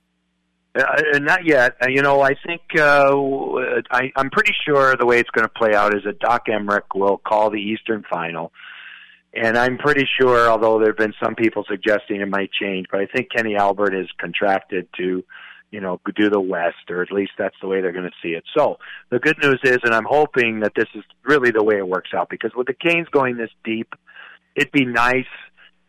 Uh, 0.74 1.18
not 1.18 1.44
yet. 1.44 1.76
Uh, 1.82 1.88
you 1.90 2.00
know, 2.00 2.22
I 2.22 2.34
think 2.46 2.62
uh, 2.78 3.10
I, 3.90 4.10
I'm 4.16 4.30
pretty 4.30 4.54
sure 4.66 4.96
the 4.96 5.06
way 5.06 5.18
it's 5.18 5.30
going 5.30 5.44
to 5.44 5.52
play 5.52 5.74
out 5.74 5.94
is 5.94 6.02
that 6.04 6.18
Doc 6.18 6.46
Emrick 6.46 6.94
will 6.94 7.18
call 7.18 7.50
the 7.50 7.60
Eastern 7.60 8.04
Final 8.10 8.52
and 9.34 9.56
I'm 9.56 9.78
pretty 9.78 10.06
sure, 10.20 10.50
although 10.50 10.78
there 10.78 10.88
have 10.88 10.98
been 10.98 11.14
some 11.22 11.34
people 11.34 11.64
suggesting 11.68 12.20
it 12.20 12.28
might 12.28 12.50
change, 12.52 12.86
but 12.90 13.00
I 13.00 13.06
think 13.06 13.30
Kenny 13.30 13.56
Albert 13.56 13.94
is 13.94 14.08
contracted 14.18 14.88
to, 14.98 15.24
you 15.70 15.80
know, 15.80 16.00
do 16.14 16.28
the 16.28 16.40
West, 16.40 16.90
or 16.90 17.02
at 17.02 17.10
least 17.10 17.32
that's 17.38 17.56
the 17.62 17.66
way 17.66 17.80
they're 17.80 17.92
going 17.92 18.04
to 18.04 18.10
see 18.22 18.34
it. 18.34 18.44
So 18.56 18.76
the 19.10 19.18
good 19.18 19.38
news 19.42 19.60
is, 19.64 19.78
and 19.84 19.94
I'm 19.94 20.06
hoping 20.08 20.60
that 20.60 20.72
this 20.76 20.88
is 20.94 21.02
really 21.24 21.50
the 21.50 21.64
way 21.64 21.78
it 21.78 21.88
works 21.88 22.10
out, 22.14 22.28
because 22.28 22.52
with 22.54 22.66
the 22.66 22.74
Canes 22.74 23.08
going 23.10 23.38
this 23.38 23.50
deep, 23.64 23.94
it'd 24.54 24.72
be 24.72 24.84
nice 24.84 25.24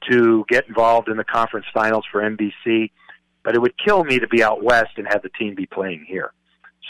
to 0.09 0.45
get 0.47 0.67
involved 0.69 1.09
in 1.09 1.17
the 1.17 1.25
conference 1.25 1.65
finals 1.73 2.05
for 2.11 2.21
NBC, 2.21 2.91
but 3.43 3.55
it 3.55 3.61
would 3.61 3.73
kill 3.83 4.03
me 4.03 4.19
to 4.19 4.27
be 4.27 4.43
out 4.43 4.63
west 4.63 4.91
and 4.97 5.07
have 5.07 5.21
the 5.21 5.29
team 5.29 5.55
be 5.55 5.65
playing 5.65 6.05
here. 6.07 6.31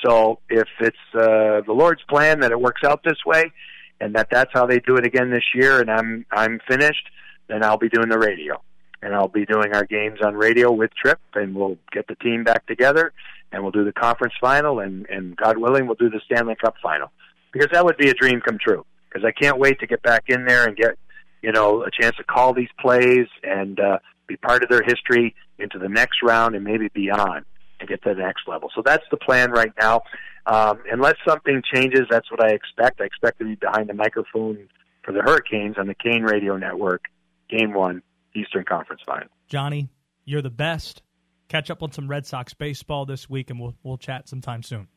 So 0.05 0.39
if 0.49 0.67
it's 0.79 0.97
uh, 1.13 1.61
the 1.65 1.73
Lord's 1.73 2.01
plan 2.09 2.41
that 2.41 2.51
it 2.51 2.59
works 2.59 2.81
out 2.83 3.01
this 3.03 3.19
way, 3.25 3.51
and 3.99 4.15
that 4.15 4.27
that's 4.29 4.51
how 4.53 4.65
they 4.65 4.79
do 4.79 4.95
it 4.97 5.05
again 5.05 5.29
this 5.29 5.43
year, 5.55 5.79
and 5.79 5.89
I'm 5.89 6.25
I'm 6.31 6.59
finished, 6.67 7.09
then 7.47 7.63
I'll 7.63 7.77
be 7.77 7.89
doing 7.89 8.09
the 8.09 8.19
radio, 8.19 8.61
and 9.01 9.15
I'll 9.15 9.29
be 9.29 9.45
doing 9.45 9.73
our 9.73 9.85
games 9.85 10.19
on 10.23 10.35
radio 10.35 10.71
with 10.71 10.91
Tripp, 11.01 11.19
and 11.35 11.55
we'll 11.55 11.77
get 11.91 12.07
the 12.07 12.15
team 12.15 12.43
back 12.43 12.65
together, 12.67 13.13
and 13.51 13.63
we'll 13.63 13.71
do 13.71 13.85
the 13.85 13.93
conference 13.93 14.33
final, 14.41 14.79
and 14.79 15.05
and 15.09 15.37
God 15.37 15.57
willing, 15.57 15.85
we'll 15.85 15.95
do 15.95 16.09
the 16.09 16.21
Stanley 16.25 16.55
Cup 16.61 16.75
final, 16.83 17.11
because 17.53 17.69
that 17.71 17.85
would 17.85 17.97
be 17.97 18.09
a 18.09 18.13
dream 18.13 18.41
come 18.41 18.57
true. 18.59 18.85
Because 19.09 19.25
I 19.25 19.31
can't 19.31 19.59
wait 19.59 19.79
to 19.79 19.87
get 19.87 20.01
back 20.01 20.23
in 20.27 20.45
there 20.45 20.67
and 20.67 20.75
get 20.75 20.97
you 21.41 21.51
know 21.51 21.83
a 21.83 21.91
chance 21.91 22.15
to 22.17 22.23
call 22.23 22.53
these 22.53 22.69
plays 22.79 23.27
and 23.43 23.79
uh, 23.79 23.99
be 24.33 24.37
part 24.37 24.63
of 24.63 24.69
their 24.69 24.83
history 24.83 25.35
into 25.59 25.77
the 25.77 25.89
next 25.89 26.23
round 26.23 26.55
and 26.55 26.63
maybe 26.63 26.89
beyond 26.93 27.45
and 27.79 27.89
get 27.89 28.01
to 28.03 28.13
the 28.13 28.21
next 28.21 28.47
level. 28.47 28.69
So 28.75 28.81
that's 28.83 29.03
the 29.11 29.17
plan 29.17 29.51
right 29.51 29.71
now. 29.79 30.01
Um, 30.45 30.79
unless 30.91 31.15
something 31.27 31.61
changes, 31.73 32.01
that's 32.09 32.29
what 32.31 32.43
I 32.43 32.49
expect. 32.49 32.99
I 32.99 33.05
expect 33.05 33.39
to 33.39 33.45
be 33.45 33.55
behind 33.55 33.89
the 33.89 33.93
microphone 33.93 34.67
for 35.03 35.13
the 35.13 35.21
Hurricanes 35.21 35.77
on 35.77 35.87
the 35.87 35.93
Kane 35.93 36.23
Radio 36.23 36.57
Network, 36.57 37.03
Game 37.49 37.73
One, 37.73 38.01
Eastern 38.35 38.65
Conference 38.65 39.01
Final. 39.05 39.29
Johnny, 39.47 39.89
you're 40.25 40.41
the 40.41 40.49
best. 40.49 41.01
Catch 41.47 41.69
up 41.69 41.83
on 41.83 41.91
some 41.91 42.07
Red 42.07 42.25
Sox 42.25 42.53
baseball 42.53 43.05
this 43.05 43.29
week, 43.29 43.49
and 43.49 43.59
we'll 43.59 43.75
we'll 43.83 43.97
chat 43.97 44.27
sometime 44.27 44.63
soon. 44.63 44.87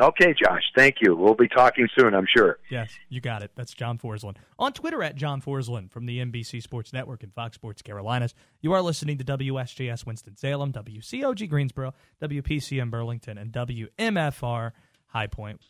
Okay, 0.00 0.34
Josh. 0.34 0.62
Thank 0.76 0.96
you. 1.00 1.14
We'll 1.14 1.34
be 1.34 1.48
talking 1.48 1.88
soon, 1.96 2.14
I'm 2.14 2.26
sure. 2.36 2.58
Yes, 2.68 2.90
you 3.08 3.20
got 3.20 3.42
it. 3.42 3.52
That's 3.54 3.72
John 3.72 3.98
Forslund. 3.98 4.36
On 4.58 4.72
Twitter 4.72 5.02
at 5.02 5.14
John 5.14 5.40
Forslund 5.40 5.90
from 5.90 6.06
the 6.06 6.18
NBC 6.18 6.62
Sports 6.62 6.92
Network 6.92 7.22
and 7.22 7.32
Fox 7.32 7.54
Sports 7.54 7.80
Carolinas. 7.80 8.34
You 8.60 8.72
are 8.72 8.82
listening 8.82 9.18
to 9.18 9.24
WSJS 9.24 10.04
Winston-Salem, 10.04 10.72
WCOG 10.72 11.48
Greensboro, 11.48 11.94
WPCM 12.20 12.90
Burlington, 12.90 13.38
and 13.38 13.52
WMFR 13.52 14.72
High 15.06 15.28
Point. 15.28 15.60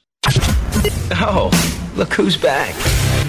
Oh, 1.12 1.50
look 1.96 2.14
who's 2.14 2.36
back. 2.36 2.74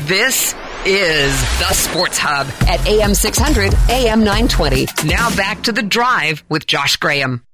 This 0.07 0.55
is 0.85 1.41
the 1.59 1.73
Sports 1.73 2.17
Hub 2.17 2.47
at 2.67 2.85
AM 2.87 3.13
600, 3.13 3.73
AM 3.89 4.19
920. 4.19 4.87
Now 5.05 5.35
back 5.35 5.63
to 5.63 5.71
the 5.71 5.83
drive 5.83 6.43
with 6.47 6.65
Josh 6.65 6.95
Graham. 6.97 7.45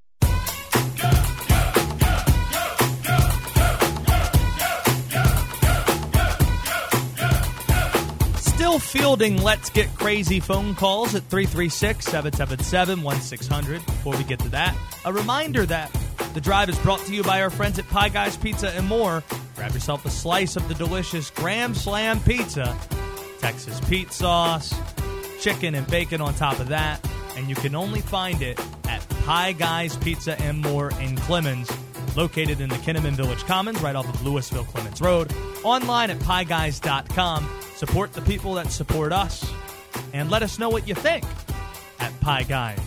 Fielding 8.82 9.42
Let's 9.42 9.70
Get 9.70 9.94
Crazy 9.96 10.40
phone 10.40 10.76
calls 10.76 11.16
at 11.16 11.24
336 11.24 12.06
777 12.06 13.02
1600. 13.02 13.86
Before 13.86 14.18
we 14.18 14.24
get 14.24 14.40
to 14.40 14.50
that, 14.50 14.76
a 15.06 15.14
reminder 15.14 15.66
that 15.66 15.92
the 16.34 16.42
drive 16.42 16.70
is 16.70 16.78
brought 16.80 17.00
to 17.02 17.14
you 17.14 17.24
by 17.24 17.42
our 17.42 17.50
friends 17.50 17.80
at 17.80 17.88
Pie 17.88 18.10
Guys 18.10 18.38
Pizza 18.38 18.70
and 18.72 18.88
more. 18.88 19.24
Grab 19.56 19.74
yourself 19.74 20.06
a 20.06 20.10
slice 20.10 20.56
of 20.56 20.68
the 20.68 20.74
delicious 20.74 21.30
Graham 21.30 21.74
Slam 21.76 22.20
Pizza, 22.22 22.78
Texas 23.40 23.80
Pete 23.82 24.12
sauce, 24.12 24.74
chicken 25.40 25.76
and 25.76 25.86
bacon 25.88 26.22
on 26.22 26.34
top 26.34 26.60
of 26.60 26.68
that, 26.70 27.06
and 27.36 27.48
you 27.48 27.56
can 27.56 27.76
only 27.76 28.02
find 28.02 28.42
it 28.42 28.60
at 28.88 29.08
Pie 29.26 29.54
Guys 29.54 29.96
Pizza 29.98 30.40
and 30.42 30.60
More 30.60 30.90
in 31.00 31.16
Clemmons, 31.18 31.72
located 32.16 32.62
in 32.62 32.70
the 32.70 32.76
Kinnamon 32.76 33.14
Village 33.14 33.44
Commons 33.46 33.82
right 33.82 33.96
off 33.96 34.08
of 34.08 34.16
Lewisville 34.22 34.66
Clemmons 34.66 35.02
Road. 35.02 35.34
Online 35.64 36.12
at 36.12 36.20
pieguys.com 36.20 37.48
Support 37.82 38.14
the 38.14 38.22
people 38.22 38.54
that 38.54 38.72
support 38.72 39.12
us, 39.12 39.44
and 40.14 40.30
let 40.30 40.44
us 40.44 40.60
know 40.60 40.70
what 40.70 40.88
you 40.88 40.94
think 40.94 41.26
at 41.98 42.20
Pie 42.20 42.44
Guys 42.44 42.80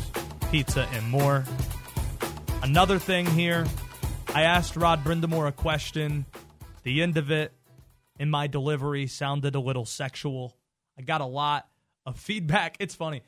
Pizza 0.53 0.89
and 0.93 1.11
more. 1.11 1.43
Another 2.63 3.01
thing 3.01 3.27
here, 3.27 3.67
I 4.37 4.43
asked 4.43 4.77
Rod 4.77 5.03
Brind'Amour 5.03 5.49
a 5.49 5.53
question. 5.53 6.27
The 6.85 7.03
end 7.03 7.17
of 7.17 7.33
it 7.33 7.53
in 8.21 8.31
my 8.31 8.47
delivery 8.47 9.09
sounded 9.09 9.57
a 9.57 9.61
little 9.61 9.85
sexual. 9.85 10.57
I 10.97 11.03
got 11.03 11.21
a 11.21 11.27
lot 11.27 11.67
of 12.07 12.17
feedback. 12.21 12.77
It's 12.79 12.95
funny. 12.95 13.23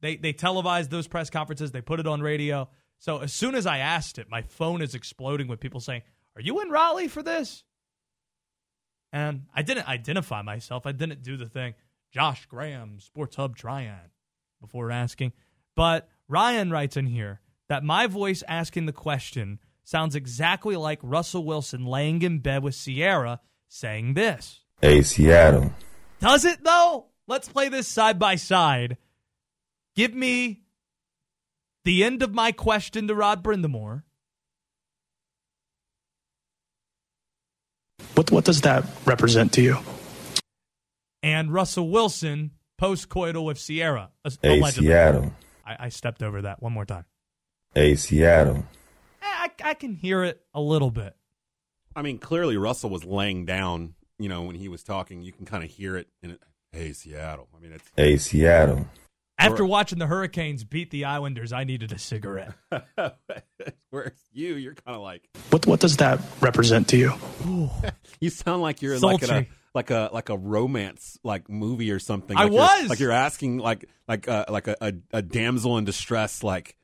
They 0.00 0.16
they 0.16 0.32
televised 0.32 0.90
those 0.90 1.06
press 1.06 1.30
conferences. 1.30 1.70
They 1.70 1.80
put 1.80 2.00
it 2.00 2.08
on 2.08 2.22
radio. 2.22 2.68
So 3.04 3.18
as 3.18 3.34
soon 3.34 3.54
as 3.54 3.66
I 3.66 3.78
asked 3.80 4.16
it, 4.18 4.30
my 4.30 4.40
phone 4.40 4.80
is 4.80 4.94
exploding 4.94 5.46
with 5.46 5.60
people 5.60 5.78
saying, 5.78 6.00
"Are 6.36 6.40
you 6.40 6.62
in 6.62 6.70
Raleigh 6.70 7.08
for 7.08 7.22
this?" 7.22 7.62
And 9.12 9.44
I 9.54 9.60
didn't 9.60 9.86
identify 9.86 10.40
myself. 10.40 10.86
I 10.86 10.92
didn't 10.92 11.22
do 11.22 11.36
the 11.36 11.46
thing, 11.46 11.74
Josh 12.10 12.46
Graham, 12.46 13.00
Sports 13.00 13.36
Hub 13.36 13.58
Triad, 13.58 14.10
before 14.58 14.90
asking. 14.90 15.34
But 15.76 16.08
Ryan 16.28 16.70
writes 16.70 16.96
in 16.96 17.04
here 17.04 17.42
that 17.68 17.84
my 17.84 18.06
voice 18.06 18.42
asking 18.48 18.86
the 18.86 18.92
question 18.92 19.58
sounds 19.82 20.14
exactly 20.14 20.74
like 20.74 20.98
Russell 21.02 21.44
Wilson 21.44 21.84
laying 21.84 22.22
in 22.22 22.38
bed 22.38 22.62
with 22.62 22.74
Ciara 22.74 23.42
saying 23.68 24.14
this. 24.14 24.64
Hey, 24.80 25.02
Seattle. 25.02 25.74
Does 26.20 26.46
it 26.46 26.64
though? 26.64 27.08
Let's 27.26 27.50
play 27.50 27.68
this 27.68 27.86
side 27.86 28.18
by 28.18 28.36
side. 28.36 28.96
Give 29.94 30.14
me 30.14 30.63
the 31.84 32.04
end 32.04 32.22
of 32.22 32.34
my 32.34 32.52
question 32.52 33.08
to 33.08 33.14
Rod 33.14 33.42
Brind'Amour. 33.42 34.02
What 38.14 38.30
what 38.30 38.44
does 38.44 38.60
that 38.62 38.84
represent 39.04 39.52
to 39.54 39.62
you? 39.62 39.78
And 41.22 41.52
Russell 41.52 41.88
Wilson 41.90 42.52
post 42.78 43.08
coital 43.08 43.44
with 43.44 43.58
Ciara. 43.58 44.10
Hey, 44.42 44.58
allegedly. 44.58 44.88
Seattle. 44.88 45.32
I, 45.66 45.76
I 45.86 45.88
stepped 45.88 46.22
over 46.22 46.42
that 46.42 46.62
one 46.62 46.72
more 46.72 46.84
time. 46.84 47.06
Hey, 47.74 47.96
Seattle. 47.96 48.66
I, 49.22 49.50
I 49.64 49.74
can 49.74 49.94
hear 49.94 50.22
it 50.22 50.40
a 50.52 50.60
little 50.60 50.90
bit. 50.90 51.16
I 51.96 52.02
mean, 52.02 52.18
clearly 52.18 52.56
Russell 52.56 52.90
was 52.90 53.04
laying 53.04 53.44
down. 53.46 53.94
You 54.18 54.28
know, 54.28 54.42
when 54.42 54.54
he 54.54 54.68
was 54.68 54.82
talking, 54.82 55.22
you 55.22 55.32
can 55.32 55.44
kind 55.44 55.64
of 55.64 55.70
hear 55.70 55.96
it. 55.96 56.08
In 56.22 56.30
it. 56.32 56.40
Hey, 56.72 56.92
Seattle. 56.92 57.48
I 57.56 57.60
mean, 57.60 57.72
it's 57.72 57.90
Hey, 57.96 58.16
Seattle. 58.16 58.86
After 59.38 59.64
watching 59.64 59.98
the 59.98 60.06
Hurricanes 60.06 60.64
beat 60.64 60.90
the 60.90 61.04
Islanders, 61.06 61.52
I 61.52 61.64
needed 61.64 61.92
a 61.92 61.98
cigarette. 61.98 62.52
Whereas 63.90 64.12
you, 64.32 64.54
you're 64.54 64.74
kind 64.74 64.96
of 64.96 65.02
like 65.02 65.28
What 65.50 65.66
what 65.66 65.80
does 65.80 65.96
that 65.98 66.20
represent 66.40 66.88
to 66.88 66.96
you? 66.96 67.12
you 68.20 68.30
sound 68.30 68.62
like 68.62 68.80
you're 68.82 68.94
in 68.94 69.00
like 69.00 69.22
a 69.22 69.46
like 69.74 69.90
a 69.90 70.10
like 70.12 70.28
a 70.28 70.36
romance 70.36 71.18
like 71.24 71.48
movie 71.48 71.90
or 71.90 71.98
something. 71.98 72.36
I 72.36 72.44
Like 72.44 72.52
you're- 72.52 72.60
was. 72.82 72.88
like 72.90 72.98
you're 73.00 73.12
asking 73.12 73.58
like 73.58 73.88
like 74.08 74.28
uh, 74.28 74.44
like 74.48 74.68
a, 74.68 74.76
a, 74.80 74.92
a 75.12 75.22
damsel 75.22 75.78
in 75.78 75.84
distress 75.84 76.42
like 76.42 76.76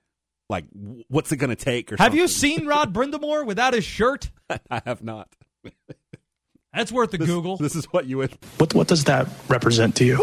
like 0.49 0.65
what's 1.09 1.31
it 1.33 1.37
gonna 1.37 1.55
take 1.57 1.93
or 1.93 1.97
Have 1.99 2.15
you 2.15 2.27
seen 2.29 2.67
Rod 2.67 2.93
Brind'Amour 2.95 3.47
without 3.47 3.75
his 3.75 3.85
shirt? 3.85 4.31
I 4.71 4.83
have 4.85 5.03
not. 5.05 5.29
That's 6.73 6.91
worth 6.93 7.15
a 7.15 7.19
This- 7.19 7.29
Google. 7.29 7.57
This 7.57 7.75
is 7.77 7.85
what 7.87 8.07
you 8.07 8.19
would. 8.19 8.37
What 8.59 8.75
what 8.75 8.89
does 8.89 9.05
that 9.05 9.29
represent 9.49 9.97
to 9.97 10.05
you? 10.05 10.17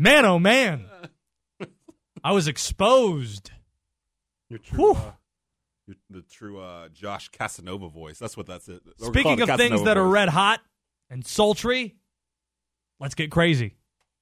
Man, 0.00 0.24
oh 0.24 0.38
man. 0.38 0.86
I 2.24 2.32
was 2.32 2.48
exposed. 2.48 3.50
Your 4.48 4.58
true, 4.58 4.92
uh, 4.92 5.12
your, 5.86 5.96
the 6.08 6.22
true 6.22 6.58
uh, 6.58 6.88
Josh 6.88 7.28
Casanova 7.28 7.90
voice. 7.90 8.18
That's 8.18 8.34
what 8.34 8.46
that's 8.46 8.66
it. 8.70 8.80
Or 8.86 8.92
call 8.98 9.12
Speaking 9.12 9.40
it 9.40 9.50
of 9.50 9.58
things 9.58 9.72
Casanova 9.72 9.84
that 9.84 9.98
are 9.98 10.08
red 10.08 10.30
hot 10.30 10.60
and 11.10 11.26
sultry, 11.26 11.96
let's 12.98 13.14
get 13.14 13.30
crazy. 13.30 13.74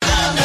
crazy. 0.02 0.42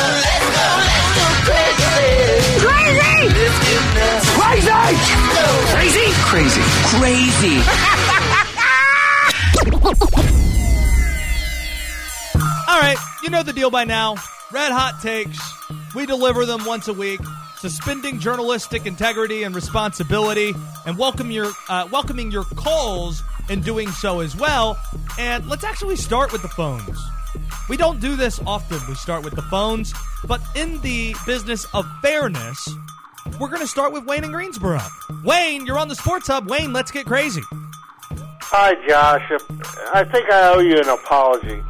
Crazy! 5.74 6.14
Crazy! 6.30 6.62
Crazy! 6.94 7.58
All 12.70 12.80
right, 12.80 12.98
you 13.24 13.32
know 13.32 13.42
the 13.42 13.54
deal 13.54 13.72
by 13.72 13.84
now. 13.84 14.18
Red 14.52 14.72
hot 14.72 15.00
takes. 15.02 15.40
We 15.96 16.06
deliver 16.06 16.46
them 16.46 16.66
once 16.66 16.88
a 16.88 16.94
week, 16.94 17.20
suspending 17.58 18.20
journalistic 18.20 18.86
integrity 18.86 19.44
and 19.44 19.56
responsibility, 19.56 20.54
and 20.86 20.98
welcome 20.98 21.32
your 21.32 21.52
uh, 21.70 21.88
welcoming 21.92 22.32
your 22.32 22.44
calls 22.44 23.24
in 23.50 23.62
doing 23.62 23.90
so 23.90 24.20
as 24.20 24.36
well. 24.36 24.80
And 25.18 25.48
let's 25.48 25.64
actually 25.64 25.96
start 25.96 26.32
with 26.32 26.42
the 26.42 26.50
phones. 26.50 27.00
We 27.70 27.78
don't 27.78 28.00
do 28.00 28.16
this 28.16 28.40
often. 28.46 28.80
We 28.88 28.96
start 28.96 29.24
with 29.24 29.36
the 29.36 29.42
phones, 29.44 29.94
but 30.28 30.42
in 30.56 30.80
the 30.82 31.16
business 31.26 31.66
of 31.74 31.86
fairness, 32.02 32.70
we're 33.40 33.48
going 33.48 33.62
to 33.62 33.68
start 33.68 33.94
with 33.94 34.06
Wayne 34.06 34.24
in 34.24 34.32
Greensboro. 34.32 34.82
Wayne, 35.24 35.66
you're 35.66 35.80
on 35.80 35.88
the 35.88 35.96
Sports 35.96 36.28
Hub. 36.28 36.50
Wayne, 36.50 36.74
let's 36.74 36.92
get 36.92 37.06
crazy. 37.06 37.42
Hi, 38.42 38.76
Josh. 38.88 39.32
I 39.94 40.04
think 40.04 40.30
I 40.30 40.54
owe 40.54 40.60
you 40.60 40.78
an 40.78 40.90
apology. 40.90 41.64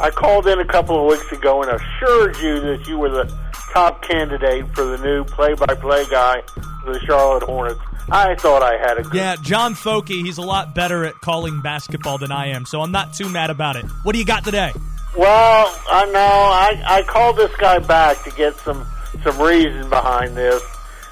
I 0.00 0.10
called 0.10 0.46
in 0.46 0.60
a 0.60 0.64
couple 0.64 1.00
of 1.00 1.06
weeks 1.06 1.32
ago 1.32 1.62
and 1.62 1.72
assured 1.72 2.36
you 2.38 2.60
that 2.60 2.86
you 2.86 2.98
were 2.98 3.10
the 3.10 3.32
top 3.72 4.02
candidate 4.02 4.66
for 4.74 4.84
the 4.84 4.98
new 4.98 5.24
play-by-play 5.24 6.06
guy 6.10 6.42
for 6.84 6.92
the 6.92 7.00
Charlotte 7.00 7.42
Hornets. 7.42 7.80
I 8.10 8.34
thought 8.36 8.62
I 8.62 8.78
had 8.78 8.98
a 8.98 9.02
good. 9.02 9.14
Yeah, 9.14 9.36
John 9.42 9.74
Folky, 9.74 10.24
he's 10.24 10.38
a 10.38 10.42
lot 10.42 10.74
better 10.74 11.04
at 11.04 11.14
calling 11.20 11.60
basketball 11.60 12.16
than 12.18 12.32
I 12.32 12.48
am, 12.48 12.64
so 12.64 12.80
I'm 12.80 12.92
not 12.92 13.12
too 13.12 13.28
mad 13.28 13.50
about 13.50 13.76
it. 13.76 13.84
What 14.02 14.12
do 14.12 14.18
you 14.18 14.24
got 14.24 14.44
today? 14.44 14.72
Well, 15.16 15.74
I 15.90 16.06
know 16.06 16.20
I 16.20 16.82
I 16.86 17.02
called 17.02 17.36
this 17.36 17.54
guy 17.56 17.78
back 17.80 18.22
to 18.24 18.30
get 18.30 18.56
some 18.56 18.86
some 19.22 19.38
reason 19.40 19.90
behind 19.90 20.36
this, 20.36 20.62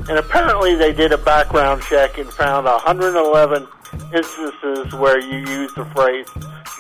and 0.09 0.19
apparently 0.19 0.75
they 0.75 0.93
did 0.93 1.13
a 1.13 1.19
background 1.19 1.83
check 1.83 2.17
and 2.19 2.33
found 2.33 2.67
111 2.67 3.67
instances 4.15 4.95
where 4.95 5.19
you 5.19 5.39
used 5.39 5.75
the 5.75 5.85
phrase 5.87 6.27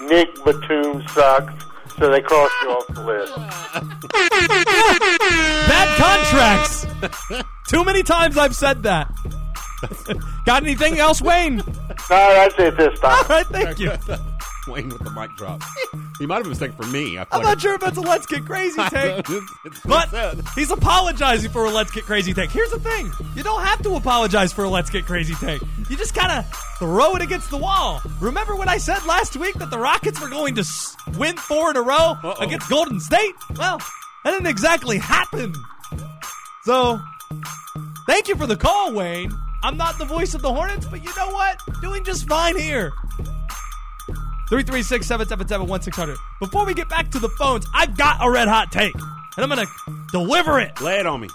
"Nic 0.02 0.28
Batum 0.44 1.06
sucks," 1.08 1.52
so 1.98 2.10
they 2.10 2.20
crossed 2.20 2.54
you 2.62 2.68
off 2.70 2.86
the 2.88 3.02
list. 3.02 3.34
Bad 5.68 5.98
contracts. 5.98 6.86
Too 7.68 7.84
many 7.84 8.02
times 8.02 8.38
I've 8.38 8.54
said 8.54 8.82
that. 8.84 9.10
got 10.46 10.62
anything 10.62 10.98
else, 10.98 11.20
Wayne? 11.20 11.56
No, 11.56 11.64
that's 12.08 12.54
it 12.58 12.76
this 12.76 12.98
time. 13.00 13.12
All 13.12 13.24
right, 13.28 13.46
thank 13.46 13.78
you. 13.78 13.92
Wayne 14.68 14.88
with 14.88 15.02
the 15.04 15.10
mic 15.10 15.30
drop. 15.36 15.62
He 16.18 16.26
might 16.26 16.36
have 16.36 16.44
been 16.44 16.50
mistaken 16.50 16.76
for 16.76 16.86
me. 16.86 17.18
I 17.18 17.22
I'm 17.30 17.38
like- 17.38 17.42
not 17.42 17.60
sure 17.60 17.74
if 17.74 17.80
that's 17.80 17.96
a 17.98 18.00
let's 18.00 18.26
get 18.26 18.44
crazy 18.44 18.80
take. 18.90 19.24
But 19.84 20.08
he's 20.54 20.70
apologizing 20.70 21.50
for 21.50 21.64
a 21.66 21.70
let's 21.70 21.90
get 21.90 22.04
crazy 22.04 22.32
take. 22.34 22.50
Here's 22.50 22.70
the 22.70 22.80
thing 22.80 23.10
you 23.34 23.42
don't 23.42 23.62
have 23.62 23.82
to 23.82 23.94
apologize 23.94 24.52
for 24.52 24.64
a 24.64 24.68
let's 24.68 24.90
get 24.90 25.04
crazy 25.06 25.34
take. 25.34 25.60
You 25.90 25.96
just 25.96 26.14
kind 26.14 26.32
of 26.32 26.44
throw 26.78 27.14
it 27.16 27.22
against 27.22 27.50
the 27.50 27.58
wall. 27.58 28.00
Remember 28.20 28.56
when 28.56 28.68
I 28.68 28.78
said 28.78 29.04
last 29.06 29.36
week 29.36 29.54
that 29.56 29.70
the 29.70 29.78
Rockets 29.78 30.20
were 30.20 30.28
going 30.28 30.54
to 30.56 30.62
s- 30.62 30.96
win 31.16 31.36
four 31.36 31.70
in 31.70 31.76
a 31.76 31.82
row 31.82 32.16
against 32.40 32.68
Golden 32.68 32.98
State? 33.00 33.34
Well, 33.56 33.78
that 34.24 34.30
didn't 34.32 34.46
exactly 34.48 34.98
happen. 34.98 35.54
So, 36.64 37.00
thank 38.08 38.28
you 38.28 38.34
for 38.36 38.46
the 38.46 38.56
call, 38.56 38.92
Wayne. 38.92 39.30
I'm 39.62 39.76
not 39.76 39.98
the 39.98 40.04
voice 40.04 40.34
of 40.34 40.42
the 40.42 40.52
Hornets, 40.52 40.86
but 40.86 41.02
you 41.04 41.10
know 41.16 41.30
what? 41.30 41.60
Doing 41.80 42.04
just 42.04 42.26
fine 42.28 42.56
here. 42.58 42.92
336 44.48 45.06
777 45.06 45.66
1600. 45.66 46.16
Before 46.40 46.64
we 46.64 46.74
get 46.74 46.88
back 46.88 47.10
to 47.10 47.18
the 47.18 47.28
phones, 47.30 47.66
I've 47.74 47.96
got 47.96 48.18
a 48.20 48.30
red 48.30 48.48
hot 48.48 48.70
take, 48.70 48.94
and 48.94 49.04
I'm 49.38 49.48
going 49.48 49.66
to 49.66 49.72
deliver 50.12 50.60
it. 50.60 50.80
Lay 50.80 51.00
it 51.00 51.06
on 51.06 51.20
me. 51.20 51.28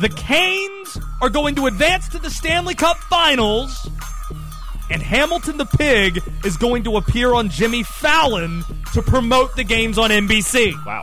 The 0.00 0.08
Canes 0.08 0.98
are 1.20 1.28
going 1.28 1.54
to 1.56 1.66
advance 1.66 2.08
to 2.08 2.18
the 2.18 2.30
Stanley 2.30 2.74
Cup 2.74 2.96
Finals, 2.98 3.88
and 4.90 5.00
Hamilton 5.00 5.56
the 5.58 5.66
Pig 5.66 6.20
is 6.44 6.56
going 6.56 6.82
to 6.84 6.96
appear 6.96 7.32
on 7.32 7.48
Jimmy 7.48 7.84
Fallon 7.84 8.64
to 8.94 9.02
promote 9.02 9.54
the 9.54 9.62
games 9.62 9.98
on 9.98 10.10
NBC. 10.10 10.74
Wow. 10.84 11.02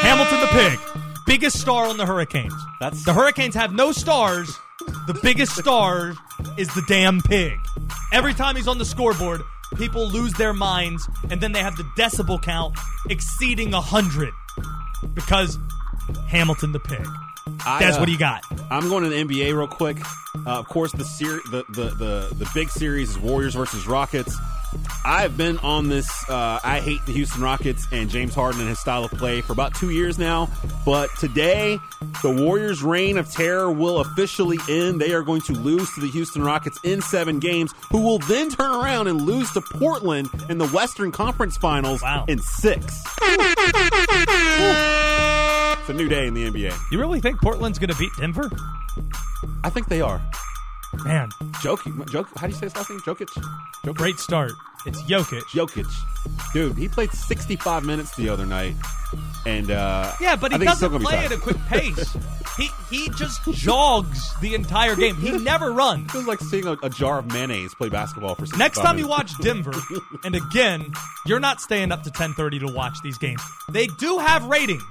Hamilton 0.00 0.40
the 0.40 0.46
Pig, 0.46 0.78
biggest 1.26 1.60
star 1.60 1.86
on 1.86 1.98
the 1.98 2.06
Hurricanes. 2.06 2.54
That's 2.80 3.04
The 3.04 3.12
Hurricanes 3.12 3.54
have 3.54 3.74
no 3.74 3.92
stars. 3.92 4.58
The 5.06 5.18
biggest 5.22 5.54
star 5.56 6.14
is 6.56 6.68
the 6.74 6.82
damn 6.88 7.20
pig. 7.20 7.58
Every 8.12 8.34
time 8.34 8.56
he's 8.56 8.68
on 8.68 8.78
the 8.78 8.84
scoreboard, 8.84 9.42
people 9.76 10.08
lose 10.08 10.32
their 10.34 10.52
minds, 10.52 11.08
and 11.30 11.40
then 11.40 11.52
they 11.52 11.60
have 11.60 11.76
the 11.76 11.84
decibel 11.98 12.40
count 12.40 12.76
exceeding 13.08 13.72
100 13.72 14.32
because 15.14 15.58
Hamilton 16.28 16.72
the 16.72 16.80
Pig. 16.80 17.06
I, 17.64 17.80
That's 17.80 17.96
uh, 17.96 18.00
what 18.00 18.06
do 18.06 18.12
you 18.12 18.18
got? 18.18 18.42
I'm 18.70 18.88
going 18.88 19.04
to 19.04 19.10
the 19.10 19.24
NBA 19.24 19.56
real 19.56 19.66
quick. 19.66 19.98
Uh, 20.46 20.58
of 20.58 20.68
course, 20.68 20.92
the, 20.92 21.04
ser- 21.04 21.40
the 21.50 21.64
the 21.70 21.90
the 21.96 22.34
the 22.34 22.50
big 22.54 22.70
series 22.70 23.10
is 23.10 23.18
Warriors 23.18 23.54
versus 23.54 23.86
Rockets. 23.86 24.36
I've 25.04 25.36
been 25.36 25.58
on 25.58 25.88
this. 25.88 26.08
Uh, 26.28 26.58
I 26.62 26.80
hate 26.80 27.04
the 27.06 27.12
Houston 27.12 27.42
Rockets 27.42 27.86
and 27.92 28.10
James 28.10 28.34
Harden 28.34 28.60
and 28.60 28.68
his 28.68 28.78
style 28.78 29.04
of 29.04 29.10
play 29.12 29.40
for 29.40 29.52
about 29.52 29.74
two 29.74 29.90
years 29.90 30.18
now. 30.18 30.48
But 30.84 31.10
today, 31.18 31.78
the 32.22 32.30
Warriors' 32.30 32.82
reign 32.82 33.16
of 33.16 33.30
terror 33.30 33.70
will 33.70 34.00
officially 34.00 34.58
end. 34.68 35.00
They 35.00 35.12
are 35.12 35.22
going 35.22 35.42
to 35.42 35.52
lose 35.52 35.92
to 35.94 36.00
the 36.00 36.08
Houston 36.08 36.42
Rockets 36.42 36.78
in 36.82 37.00
seven 37.00 37.38
games, 37.38 37.72
who 37.90 38.02
will 38.02 38.18
then 38.18 38.50
turn 38.50 38.74
around 38.74 39.06
and 39.06 39.22
lose 39.22 39.50
to 39.52 39.60
Portland 39.60 40.28
in 40.48 40.58
the 40.58 40.68
Western 40.68 41.12
Conference 41.12 41.56
Finals 41.56 42.02
in 42.28 42.40
six. 42.40 43.04
It's 45.80 45.88
a 45.88 45.94
new 45.94 46.08
day 46.08 46.26
in 46.26 46.34
the 46.34 46.50
NBA. 46.50 46.76
You 46.90 46.98
really 46.98 47.20
think 47.20 47.40
Portland's 47.40 47.78
going 47.78 47.90
to 47.90 47.96
beat 47.96 48.10
Denver? 48.18 48.50
I 49.62 49.70
think 49.70 49.88
they 49.88 50.00
are. 50.00 50.20
Man, 51.04 51.30
Jokic, 51.62 51.92
Jok, 52.06 52.26
how 52.38 52.46
do 52.46 52.52
you 52.52 52.58
say 52.58 52.66
his 52.66 52.76
last 52.76 52.90
name? 52.90 53.00
Jokic? 53.00 53.28
Jokic? 53.84 53.94
great 53.96 54.18
start. 54.18 54.52
It's 54.86 55.02
Jokic. 55.02 55.42
Jokic. 55.42 55.86
Dude, 56.52 56.76
he 56.76 56.88
played 56.88 57.12
65 57.12 57.84
minutes 57.84 58.14
the 58.16 58.28
other 58.28 58.46
night. 58.46 58.74
and 59.44 59.70
uh, 59.70 60.12
Yeah, 60.20 60.36
but 60.36 60.52
he 60.52 60.58
doesn't 60.58 61.00
play 61.02 61.24
at 61.24 61.32
a 61.32 61.36
quick 61.36 61.58
pace. 61.66 62.16
he 62.56 62.70
he 62.88 63.08
just 63.10 63.42
jogs 63.52 64.32
the 64.40 64.54
entire 64.54 64.96
game. 64.96 65.16
He 65.16 65.32
never 65.38 65.72
runs. 65.72 66.10
Feels 66.12 66.26
like 66.26 66.40
seeing 66.40 66.66
a, 66.66 66.76
a 66.82 66.88
jar 66.88 67.18
of 67.18 67.26
mayonnaise 67.26 67.74
play 67.74 67.88
basketball 67.88 68.34
for 68.34 68.46
65 68.46 68.58
Next 68.58 68.78
time 68.80 68.98
you 68.98 69.06
watch 69.08 69.32
Denver, 69.40 69.74
and 70.24 70.34
again, 70.34 70.92
you're 71.26 71.40
not 71.40 71.60
staying 71.60 71.92
up 71.92 72.02
to 72.04 72.10
10:30 72.10 72.60
to 72.66 72.72
watch 72.72 72.96
these 73.02 73.18
games. 73.18 73.42
They 73.68 73.86
do 73.86 74.18
have 74.18 74.44
ratings. 74.46 74.82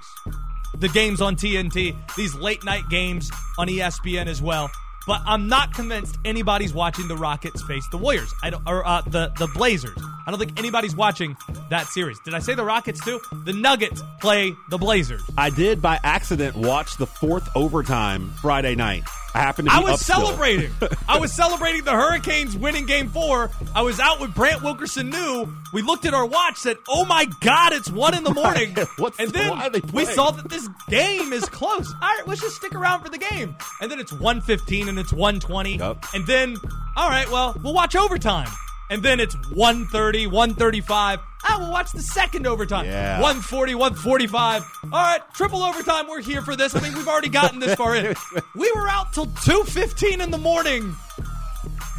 The 0.80 0.90
games 0.90 1.22
on 1.22 1.36
TNT, 1.36 1.96
these 2.16 2.36
late 2.36 2.64
night 2.64 2.84
games 2.90 3.32
on 3.58 3.68
ESPN 3.68 4.28
as 4.28 4.42
well. 4.42 4.70
But 5.08 5.22
I'm 5.26 5.48
not 5.48 5.74
convinced 5.74 6.18
anybody's 6.26 6.74
watching 6.74 7.08
the 7.08 7.16
Rockets 7.16 7.62
face 7.64 7.88
the 7.90 7.98
Warriors. 7.98 8.34
I 8.42 8.50
don't, 8.50 8.68
or 8.68 8.86
uh, 8.86 9.02
the 9.02 9.32
the 9.38 9.48
Blazers. 9.54 9.98
I 10.28 10.32
don't 10.32 10.40
think 10.40 10.58
anybody's 10.58 10.96
watching 10.96 11.38
that 11.70 11.88
series. 11.88 12.20
Did 12.26 12.34
I 12.34 12.40
say 12.40 12.56
the 12.56 12.64
Rockets 12.64 13.04
too? 13.04 13.20
The 13.46 13.54
Nuggets 13.54 14.02
play 14.20 14.54
the 14.70 14.78
Blazers. 14.78 15.22
I 15.38 15.50
did 15.50 15.82
by 15.82 16.00
accident 16.04 16.56
watch 16.56 16.98
the 16.98 17.06
fourth 17.06 17.48
overtime 17.56 18.32
Friday 18.42 18.76
night. 18.76 19.04
I 19.36 19.40
happened 19.40 19.68
to 19.68 19.76
be 19.76 19.86
I 19.86 19.92
was 19.92 20.00
celebrating. 20.00 20.72
I 21.10 21.20
was 21.20 21.34
celebrating 21.34 21.84
the 21.84 21.92
Hurricanes 21.92 22.56
winning 22.56 22.86
game 22.86 23.10
four. 23.10 23.52
I 23.76 23.82
was 23.82 24.00
out 24.00 24.22
with 24.22 24.34
Brant 24.34 24.64
Wilkerson 24.64 25.10
New. 25.10 25.50
We 25.74 25.82
looked 25.82 26.06
at 26.06 26.14
our 26.14 26.26
watch, 26.26 26.56
said, 26.56 26.78
Oh 26.88 27.04
my 27.04 27.28
God, 27.42 27.74
it's 27.74 27.92
one 27.92 28.16
in 28.16 28.24
the 28.24 28.34
morning. 28.34 28.76
What's 28.98 29.20
and 29.20 29.28
the- 29.28 29.34
then 29.34 29.50
why 29.50 29.68
are 29.68 29.70
they 29.70 29.82
we 29.92 30.06
saw 30.06 30.32
that 30.32 30.50
this 30.50 30.68
game 30.88 31.34
is 31.34 31.44
close. 31.50 31.94
All 31.94 32.00
right, 32.00 32.24
let's 32.26 32.40
just 32.40 32.56
stick 32.56 32.74
around 32.74 33.04
for 33.04 33.10
the 33.10 33.18
game. 33.18 33.56
And 33.82 33.92
then 33.92 34.00
it's 34.00 34.14
115 34.14 34.88
and 34.88 34.98
it's 34.98 35.12
120. 35.12 35.80
And 35.82 36.26
then, 36.26 36.56
all 36.96 37.10
right, 37.10 37.30
well, 37.30 37.60
we'll 37.62 37.74
watch 37.74 37.96
overtime. 37.98 38.48
And 38.90 39.02
then 39.02 39.20
it's 39.20 39.36
130, 39.50 40.28
135. 40.28 41.20
Ah, 41.44 41.58
we'll 41.60 41.72
watch 41.72 41.92
the 41.92 42.02
second 42.02 42.48
overtime. 42.48 42.86
Yeah. 42.86 43.20
140, 43.22 43.76
145. 43.76 44.64
All 44.84 44.90
right, 44.90 45.22
triple 45.34 45.64
overtime. 45.64 46.08
We're 46.08 46.22
here 46.22 46.42
for 46.42 46.56
this. 46.56 46.76
I 46.76 46.82
mean, 46.82 46.94
we've 46.94 47.08
already 47.08 47.30
gotten 47.30 47.60
this 47.60 47.76
far 47.76 47.96
in. 47.96 48.16
We 48.56 48.72
were 48.74 48.88
out 48.88 49.12
till 49.14 49.26
2.15 49.28 50.22
in 50.22 50.32
the 50.32 50.38
morning 50.38 50.96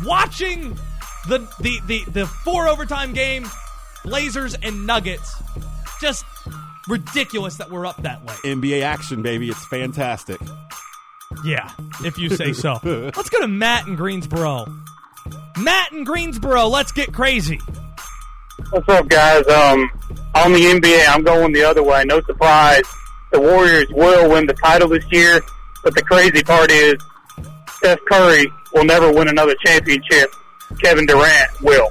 watching 0.04 0.76
the, 1.28 1.38
the, 1.60 1.80
the, 1.86 2.04
the 2.10 2.26
four 2.26 2.68
overtime 2.68 3.12
game, 3.12 3.46
Blazers 4.04 4.54
and 4.54 4.86
Nuggets. 4.86 5.34
Just 6.00 6.24
ridiculous 6.88 7.56
that 7.56 7.70
we're 7.70 7.86
up 7.86 8.02
that 8.02 8.24
way. 8.24 8.34
NBA 8.44 8.82
action, 8.82 9.22
baby. 9.22 9.48
It's 9.48 9.66
fantastic. 9.66 10.40
Yeah, 11.44 11.70
if 12.04 12.18
you 12.18 12.30
say 12.30 12.52
so. 12.52 12.78
let's 12.84 13.28
go 13.30 13.40
to 13.40 13.48
Matt 13.48 13.86
in 13.86 13.96
Greensboro. 13.96 14.66
Matt 15.58 15.92
in 15.92 16.04
Greensboro, 16.04 16.66
let's 16.66 16.92
get 16.92 17.12
crazy. 17.12 17.60
What's 18.70 18.88
up, 18.88 19.08
guys? 19.08 19.46
Um, 19.48 19.90
on 20.34 20.52
the 20.52 20.60
NBA, 20.60 21.06
I'm 21.08 21.22
going 21.22 21.52
the 21.52 21.64
other 21.64 21.82
way. 21.82 22.04
No 22.04 22.20
surprise, 22.22 22.84
the 23.32 23.40
Warriors 23.40 23.88
will 23.90 24.30
win 24.30 24.46
the 24.46 24.54
title 24.54 24.88
this 24.88 25.04
year. 25.10 25.40
But 25.82 25.94
the 25.94 26.02
crazy 26.02 26.42
part 26.42 26.70
is, 26.70 26.94
Steph 27.76 28.00
Curry 28.10 28.46
will 28.74 28.84
never 28.84 29.12
win 29.12 29.28
another 29.28 29.54
championship. 29.64 30.34
Kevin 30.82 31.06
Durant 31.06 31.62
will. 31.62 31.90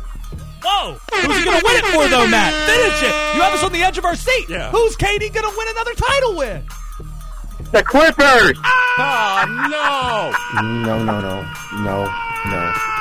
Whoa! 0.64 0.98
Who's 1.14 1.38
he 1.38 1.46
going 1.46 1.60
to 1.60 1.66
win 1.66 1.76
it 1.78 1.86
for, 1.86 2.08
though, 2.10 2.28
Matt? 2.28 2.54
Finish 2.68 3.04
it. 3.04 3.36
You 3.36 3.42
have 3.42 3.54
us 3.54 3.64
on 3.64 3.72
the 3.72 3.84
edge 3.84 3.98
of 3.98 4.06
our 4.06 4.16
seat. 4.16 4.50
Yeah. 4.50 4.70
Who's 4.72 4.98
KD 4.98 5.34
going 5.34 5.50
to 5.50 5.54
win 5.58 5.68
another 5.70 5.94
title 5.94 6.36
with? 6.36 7.72
The 7.72 7.84
Clippers. 7.84 8.60
Oh, 8.98 9.46
no. 9.72 10.62
No, 10.62 11.04
no, 11.04 11.22
no, 11.22 11.42
no, 11.84 12.14
no. 12.50 12.95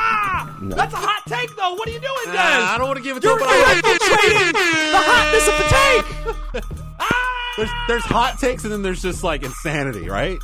No. 0.69 0.77
That's 0.77 0.95
a 0.95 0.99
hot 0.99 1.23
take, 1.29 1.55
though. 1.57 1.75
What 1.75 1.89
are 1.89 1.93
you 1.93 2.01
doing, 2.01 2.25
Des? 2.27 2.39
I 2.39 2.77
don't 2.79 2.87
want 2.87 2.97
to 2.97 3.03
give 3.03 3.17
it 3.17 3.21
to 3.21 3.29
You're, 3.29 3.39
him, 3.39 3.47
but 3.47 3.55
you're 3.55 3.67
I 3.67 3.81
the 4.53 5.05
hotness 5.11 5.49
of 5.49 5.59
the 5.59 6.62
take. 6.62 6.79
Ah! 7.01 7.53
There's, 7.57 7.71
there's 7.89 8.05
hot 8.05 8.39
takes 8.39 8.62
and 8.62 8.73
then 8.73 8.83
there's 8.83 9.03
just 9.03 9.25
like 9.25 9.43
insanity, 9.43 10.09
right? 10.09 10.39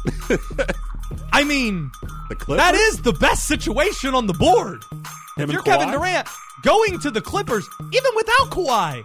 I 1.32 1.44
mean, 1.44 1.92
the 2.28 2.34
Clippers. 2.34 2.56
that 2.64 2.74
is 2.74 3.02
the 3.02 3.12
best 3.12 3.46
situation 3.46 4.14
on 4.14 4.26
the 4.26 4.34
board. 4.34 4.84
Him 5.36 5.48
if 5.48 5.52
you're 5.52 5.62
Kevin 5.62 5.90
Durant 5.92 6.28
going 6.62 6.98
to 6.98 7.10
the 7.10 7.20
Clippers, 7.20 7.68
even 7.92 8.10
without 8.16 8.50
Kawhi, 8.50 9.04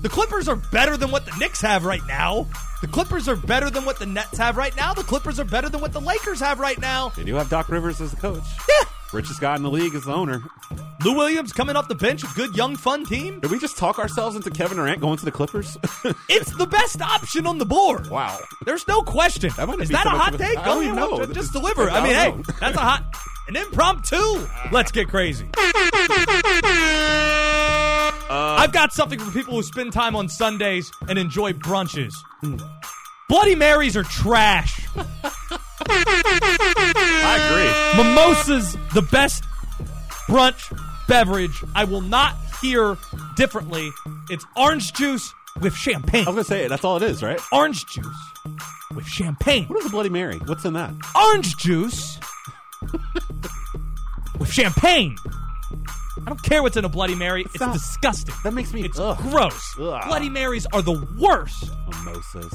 the 0.00 0.08
Clippers 0.08 0.48
are 0.48 0.56
better 0.56 0.96
than 0.96 1.10
what 1.10 1.26
the 1.26 1.32
Knicks 1.38 1.60
have 1.60 1.84
right 1.84 2.06
now. 2.06 2.46
The 2.80 2.86
Clippers 2.88 3.28
are 3.28 3.36
better 3.36 3.68
than 3.68 3.84
what 3.84 3.98
the 3.98 4.06
Nets 4.06 4.38
have 4.38 4.56
right 4.56 4.74
now. 4.74 4.94
The 4.94 5.02
Clippers 5.02 5.38
are 5.38 5.44
better 5.44 5.68
than 5.68 5.82
what 5.82 5.92
the 5.92 6.00
Lakers 6.00 6.40
have 6.40 6.58
right 6.58 6.80
now. 6.80 7.10
They 7.10 7.24
do 7.24 7.34
have 7.34 7.50
Doc 7.50 7.68
Rivers 7.68 8.00
as 8.00 8.12
the 8.12 8.16
coach. 8.16 8.42
Yeah. 8.68 8.88
Richest 9.12 9.40
guy 9.40 9.56
in 9.56 9.62
the 9.62 9.70
league 9.70 9.94
is 9.94 10.04
the 10.04 10.12
owner. 10.14 10.40
Lou 11.04 11.14
Williams 11.16 11.52
coming 11.52 11.74
off 11.74 11.88
the 11.88 11.94
bench, 11.96 12.22
a 12.22 12.26
good 12.36 12.54
young 12.56 12.76
fun 12.76 13.04
team. 13.04 13.40
Did 13.40 13.50
we 13.50 13.58
just 13.58 13.76
talk 13.76 13.98
ourselves 13.98 14.36
into 14.36 14.50
Kevin 14.50 14.76
Durant 14.76 15.00
going 15.00 15.18
to 15.18 15.24
the 15.24 15.32
Clippers? 15.32 15.76
It's 16.28 16.52
the 16.56 16.66
best 16.66 17.02
option 17.02 17.46
on 17.46 17.58
the 17.58 17.64
board. 17.66 18.08
wow. 18.08 18.38
There's 18.64 18.86
no 18.86 19.02
question. 19.02 19.50
That 19.56 19.68
Is 19.80 19.88
that 19.88 20.06
a 20.06 20.10
hot 20.10 20.38
take? 20.38 20.56
I 20.58 20.64
don't 20.64 20.84
even 20.84 20.94
know. 20.96 21.18
Just, 21.26 21.34
This- 21.34 21.50
deliver. 21.50 21.90
I 21.90 21.98
I 21.98 22.02
mean, 22.04 22.14
hey, 22.14 22.30
know. 22.30 22.42
that's 22.60 22.76
a 22.76 22.80
hot, 22.80 23.04
an 23.48 23.56
impromptu. 23.56 24.46
Let's 24.70 24.92
get 24.92 25.08
crazy. 25.08 25.48
Uh, 28.32 28.56
I've 28.60 28.72
got 28.72 28.92
something 28.92 29.18
for 29.18 29.30
people 29.32 29.54
who 29.54 29.62
spend 29.64 29.92
time 29.92 30.14
on 30.14 30.28
Sundays 30.28 30.92
and 31.08 31.18
enjoy 31.18 31.52
brunches. 31.52 32.12
Hmm. 32.42 32.58
Bloody 33.28 33.56
Marys 33.56 33.96
are 33.96 34.04
trash. 34.04 34.86
I 35.88 37.36
agree. 37.94 38.02
Mimosa's 38.04 38.76
the 38.94 39.02
best 39.02 39.44
brunch 40.28 40.72
beverage. 41.08 41.62
I 41.74 41.84
will 41.84 42.00
not 42.00 42.34
hear 42.62 42.96
differently. 43.36 43.90
It's 44.28 44.44
orange 44.56 44.92
juice 44.92 45.32
with 45.60 45.74
champagne. 45.74 46.26
I 46.26 46.30
was 46.30 46.34
gonna 46.34 46.44
say 46.44 46.68
that's 46.68 46.84
all 46.84 46.96
it 46.96 47.02
is, 47.02 47.22
right? 47.22 47.40
Orange 47.52 47.86
juice 47.86 48.06
with 48.94 49.06
champagne. 49.06 49.66
What 49.66 49.78
is 49.80 49.86
a 49.86 49.90
Bloody 49.90 50.08
Mary? 50.08 50.36
What's 50.38 50.64
in 50.64 50.74
that? 50.74 50.92
Orange 51.14 51.56
juice 51.56 52.18
with 54.38 54.50
champagne. 54.50 55.16
I 56.18 56.24
don't 56.26 56.42
care 56.42 56.62
what's 56.62 56.76
in 56.76 56.84
a 56.84 56.88
Bloody 56.88 57.14
Mary. 57.14 57.42
It's 57.42 57.60
not- 57.60 57.72
disgusting. 57.72 58.34
That 58.44 58.52
makes 58.52 58.72
me. 58.72 58.82
It's 58.84 58.98
ugh. 58.98 59.16
gross. 59.18 59.74
Ugh. 59.78 60.02
Bloody 60.06 60.28
Marys 60.28 60.66
are 60.72 60.82
the 60.82 60.92
worst. 61.18 61.70
Mimosas. 61.88 62.54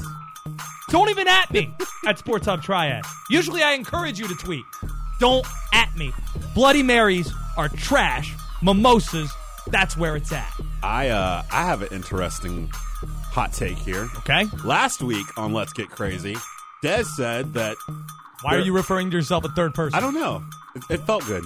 Don't 0.88 1.10
even 1.10 1.26
at 1.26 1.50
me 1.50 1.74
at 2.06 2.18
Sports 2.18 2.46
Hub 2.46 2.62
Triad. 2.62 3.04
Usually 3.30 3.62
I 3.62 3.72
encourage 3.72 4.18
you 4.18 4.28
to 4.28 4.34
tweet. 4.34 4.64
Don't 5.18 5.46
at 5.72 5.94
me. 5.96 6.12
Bloody 6.54 6.82
Marys 6.82 7.32
are 7.56 7.68
trash. 7.68 8.34
Mimosas, 8.62 9.32
that's 9.68 9.96
where 9.96 10.16
it's 10.16 10.32
at. 10.32 10.52
I 10.82 11.08
uh 11.08 11.42
I 11.50 11.64
have 11.64 11.82
an 11.82 11.88
interesting 11.90 12.70
hot 12.72 13.52
take 13.52 13.76
here. 13.78 14.08
Okay? 14.18 14.46
Last 14.64 15.02
week 15.02 15.26
on 15.36 15.52
Let's 15.52 15.72
Get 15.72 15.90
Crazy, 15.90 16.36
Des 16.82 17.04
said 17.04 17.54
that 17.54 17.76
Why 18.42 18.54
are 18.56 18.60
you 18.60 18.74
referring 18.74 19.10
to 19.10 19.16
yourself 19.16 19.44
a 19.44 19.48
third 19.48 19.74
person? 19.74 19.96
I 19.96 20.00
don't 20.00 20.14
know. 20.14 20.44
It, 20.74 20.82
it 20.90 21.00
felt 21.06 21.26
good. 21.26 21.44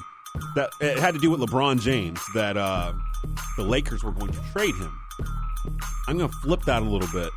That 0.55 0.71
it 0.81 0.99
had 0.99 1.15
to 1.15 1.21
do 1.21 1.31
with 1.31 1.41
LeBron 1.41 1.81
James. 1.81 2.21
That 2.35 2.57
uh, 2.57 2.93
the 3.57 3.65
Lakers 3.65 4.05
were 4.05 4.13
going 4.13 4.33
to 4.33 4.41
trade 4.53 4.75
him. 4.77 4.97
I'm 6.07 6.19
going 6.19 6.31
to 6.31 6.37
flip 6.39 6.63
that 6.63 6.83
a 6.83 6.85
little 6.85 7.09
bit. 7.13 7.31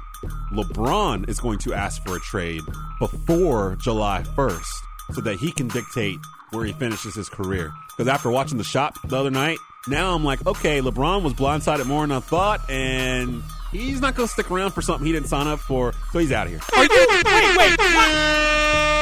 LeBron 0.51 1.29
is 1.29 1.39
going 1.39 1.59
to 1.59 1.73
ask 1.73 2.03
for 2.05 2.15
a 2.15 2.19
trade 2.19 2.61
before 2.99 3.77
July 3.81 4.23
1st, 4.35 4.73
so 5.13 5.21
that 5.21 5.37
he 5.37 5.51
can 5.51 5.67
dictate 5.67 6.19
where 6.51 6.65
he 6.65 6.73
finishes 6.73 7.15
his 7.15 7.29
career. 7.29 7.71
Because 7.89 8.07
after 8.07 8.29
watching 8.29 8.57
the 8.57 8.63
shop 8.63 8.95
the 9.07 9.17
other 9.17 9.31
night, 9.31 9.57
now 9.87 10.15
I'm 10.15 10.23
like, 10.23 10.45
okay, 10.47 10.81
LeBron 10.81 11.23
was 11.23 11.33
blindsided 11.33 11.85
more 11.85 12.01
than 12.07 12.15
I 12.15 12.19
thought, 12.19 12.69
and 12.69 13.43
he's 13.73 14.01
not 14.01 14.15
going 14.15 14.27
to 14.27 14.33
stick 14.33 14.49
around 14.51 14.71
for 14.71 14.81
something 14.81 15.05
he 15.05 15.11
didn't 15.11 15.27
sign 15.27 15.47
up 15.47 15.59
for, 15.59 15.93
so 16.11 16.19
he's 16.19 16.31
out 16.31 16.47
of 16.47 16.51
here. 16.51 16.61
Are 16.75 16.83
you 16.83 16.89
wait, 16.89 17.57
wait, 17.57 17.79
what? 17.79 18.53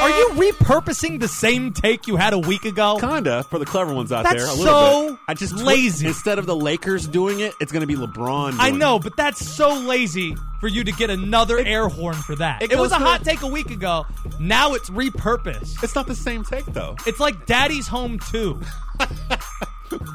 Are 0.02 0.10
you 0.10 0.30
repurposing 0.52 1.20
the 1.20 1.28
same 1.28 1.72
take 1.74 2.08
you 2.08 2.16
had 2.16 2.34
a 2.34 2.40
week 2.40 2.66
ago? 2.66 2.98
Kinda 3.00 3.44
for 3.44 3.60
the 3.60 3.66
clever 3.66 3.94
ones 3.94 4.12
out 4.12 4.24
That's 4.24 4.44
there. 4.44 4.52
A 4.52 4.56
little 4.56 4.66
so 4.66 5.10
bit. 5.12 5.20
I 5.28 5.34
just 5.36 5.54
lazy. 5.56 6.08
Instead 6.08 6.40
of 6.40 6.48
the 6.48 6.56
Lakers 6.56 7.06
doing 7.06 7.40
it, 7.40 7.54
it's 7.62 7.72
going 7.72 7.82
to 7.82 7.88
be 7.88 7.94
LeBron. 7.96 8.52
Doing 8.52 8.60
I 8.60 8.72
know, 8.72 8.96
it. 8.96 9.04
but 9.04 9.16
that's 9.16 9.46
so 9.46 9.76
lazy 9.76 10.36
for 10.60 10.68
you 10.68 10.84
to 10.84 10.92
get 10.92 11.12
another 11.12 11.60
air 11.60 11.88
horn 11.88 12.16
for 12.16 12.36
that. 12.38 12.64
it 12.64 12.72
It, 12.72 12.80
was 12.80 12.92
a 12.92 12.96
hot 12.96 13.24
take 13.24 13.44
a 13.44 13.48
week 13.48 13.70
ago. 13.70 14.08
Now 14.40 14.74
it's 14.74 14.90
repurposed. 14.90 15.84
It's 15.84 15.94
not 15.94 16.08
the 16.08 16.16
same 16.16 16.44
take 16.44 16.66
though. 16.66 16.96
It's 17.06 17.20
like 17.20 17.46
Daddy's 17.46 17.88
Home 17.88 18.18
2. 18.32 18.60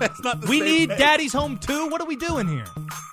It's 0.01 0.23
not 0.25 0.41
the 0.41 0.47
We 0.47 0.63
need 0.63 0.89
take. 0.89 0.99
Daddy's 0.99 1.35
Home 1.35 1.59
2? 1.59 1.89
What 1.89 2.01
are 2.01 2.07
we 2.07 2.17
doing 2.17 2.49
here? 2.49 2.65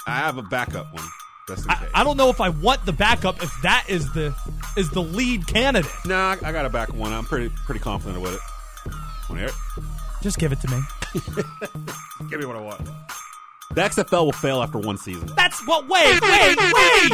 I 0.08 0.16
have 0.16 0.38
a 0.38 0.42
backup 0.42 0.94
one. 0.94 1.04
Just 1.48 1.66
in 1.66 1.72
I, 1.72 1.76
case. 1.76 1.90
I 1.94 2.04
don't 2.04 2.18
know 2.18 2.30
if 2.30 2.40
I 2.40 2.50
want 2.50 2.86
the 2.86 2.94
backup 2.94 3.44
if 3.44 3.54
that 3.64 3.86
is 3.90 4.12
the 4.14 4.34
is 4.78 4.90
the 4.90 5.02
lead 5.02 5.46
candidate. 5.48 5.92
Nah, 6.06 6.38
I 6.44 6.52
got 6.52 6.66
a 6.66 6.70
back 6.70 6.94
one. 6.94 7.12
I'm 7.12 7.26
pretty 7.26 7.50
pretty 7.66 7.80
confident 7.80 8.22
with 8.22 8.36
it. 8.36 8.40
Want 9.30 9.30
to 9.30 9.36
hear 9.36 9.48
it? 9.48 9.54
Just 10.22 10.40
give 10.40 10.52
it 10.52 10.62
to 10.62 10.70
me. 10.70 10.80
Give 12.30 12.40
me 12.40 12.46
what 12.46 12.56
I 12.56 12.62
want. 12.62 12.82
The 13.74 13.82
XFL 13.82 14.26
will 14.26 14.32
fail 14.32 14.62
after 14.62 14.78
one 14.78 14.98
season. 14.98 15.30
That's 15.36 15.66
what 15.68 15.88
wait, 15.88 16.22
wait, 16.22 16.58
wait. 16.58 17.12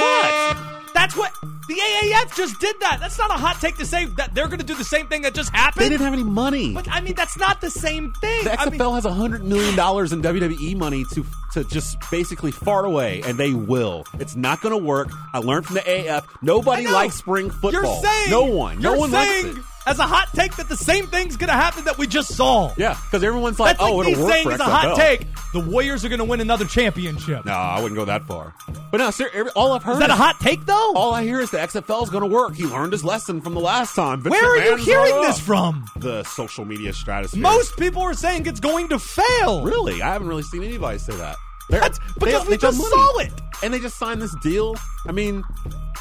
What? 0.00 0.56
That's 0.94 1.14
what 1.14 1.32
the 1.68 1.74
AAF 1.74 2.34
just 2.34 2.58
did 2.58 2.80
that. 2.80 2.98
That's 3.00 3.18
not 3.18 3.30
a 3.30 3.34
hot 3.34 3.60
take 3.60 3.76
to 3.76 3.84
say 3.84 4.06
that 4.16 4.34
they're 4.34 4.46
going 4.46 4.60
to 4.60 4.64
do 4.64 4.74
the 4.74 4.84
same 4.84 5.06
thing 5.06 5.22
that 5.22 5.34
just 5.34 5.50
happened. 5.54 5.84
They 5.84 5.90
didn't 5.90 6.04
have 6.04 6.14
any 6.14 6.24
money. 6.24 6.72
But 6.72 6.88
I 6.90 7.02
mean, 7.02 7.14
that's 7.14 7.36
not 7.36 7.60
the 7.60 7.70
same 7.70 8.12
thing. 8.14 8.44
The 8.44 8.52
I 8.58 8.64
XFL 8.64 8.70
mean, 8.70 8.94
has 8.94 9.04
a 9.04 9.12
hundred 9.12 9.44
million 9.44 9.76
dollars 9.76 10.12
in 10.14 10.22
WWE 10.22 10.76
money 10.76 11.04
to 11.12 11.24
to 11.52 11.64
just 11.64 11.98
basically 12.10 12.50
fart 12.50 12.86
away, 12.86 13.22
and 13.26 13.36
they 13.36 13.52
will. 13.52 14.04
It's 14.18 14.36
not 14.36 14.62
going 14.62 14.72
to 14.78 14.82
work. 14.82 15.08
I 15.34 15.38
learned 15.38 15.66
from 15.66 15.74
the 15.74 16.08
AF. 16.16 16.26
Nobody 16.40 16.86
likes 16.86 17.16
spring 17.16 17.50
football. 17.50 17.72
You're 17.72 18.02
saying 18.02 18.30
no 18.30 18.44
one. 18.44 18.80
No 18.80 18.94
one 18.94 19.10
saying 19.10 19.46
likes 19.46 19.58
it. 19.58 19.64
As 19.88 19.98
a 19.98 20.06
hot 20.06 20.28
take 20.34 20.56
that 20.56 20.68
the 20.68 20.76
same 20.76 21.06
thing's 21.06 21.36
going 21.36 21.48
to 21.48 21.54
happen 21.54 21.84
that 21.84 21.98
we 21.98 22.06
just 22.06 22.34
saw. 22.34 22.72
Yeah, 22.76 22.96
because 23.04 23.24
everyone's 23.24 23.58
like, 23.58 23.78
That's 23.78 23.90
"Oh, 23.90 23.96
like 23.96 24.08
it'll 24.08 24.24
work 24.24 24.32
saying 24.32 24.44
for 24.44 24.52
as 24.52 24.60
a 24.60 24.64
hot 24.64 24.96
take 24.96 25.26
the 25.52 25.60
Warriors 25.60 26.04
are 26.04 26.08
going 26.08 26.18
to 26.18 26.24
win 26.24 26.40
another 26.40 26.66
championship. 26.66 27.44
No, 27.44 27.52
I 27.52 27.80
wouldn't 27.80 27.96
go 27.96 28.04
that 28.04 28.24
far. 28.24 28.54
But 28.90 28.98
no, 28.98 29.10
sir, 29.10 29.30
every, 29.32 29.50
all 29.52 29.72
I've 29.72 29.82
heard 29.82 29.94
Is 29.94 29.98
that 30.00 30.10
a 30.10 30.14
hot 30.14 30.36
take 30.40 30.64
though? 30.66 30.92
All 30.94 31.12
I 31.12 31.22
hear 31.22 31.40
is 31.40 31.50
the 31.50 31.58
XFL 31.58 32.02
is 32.02 32.10
going 32.10 32.28
to 32.28 32.34
work. 32.34 32.54
He 32.54 32.64
learned 32.64 32.92
his 32.92 33.04
lesson 33.04 33.40
from 33.40 33.54
the 33.54 33.60
last 33.60 33.94
time. 33.94 34.20
Vince 34.20 34.32
Where 34.32 34.44
are 34.44 34.56
you 34.56 34.76
hearing 34.76 35.20
this 35.22 35.40
from? 35.40 35.86
The 35.96 36.22
social 36.24 36.64
media 36.64 36.92
stratosphere. 36.92 37.42
Most 37.42 37.76
people 37.78 38.02
are 38.02 38.14
saying 38.14 38.46
it's 38.46 38.60
going 38.60 38.88
to 38.90 38.98
fail. 38.98 39.62
Really, 39.62 40.02
I 40.02 40.12
haven't 40.12 40.28
really 40.28 40.42
seen 40.42 40.62
anybody 40.62 40.98
say 40.98 41.16
that. 41.16 41.36
That's 41.70 41.98
because 42.18 42.46
we 42.48 42.56
got 42.56 42.72
just 42.72 42.80
saw 42.80 43.18
it. 43.18 43.32
and 43.62 43.74
they 43.74 43.80
just 43.80 43.98
signed 43.98 44.22
this 44.22 44.34
deal. 44.42 44.74
I 45.06 45.12
mean, 45.12 45.44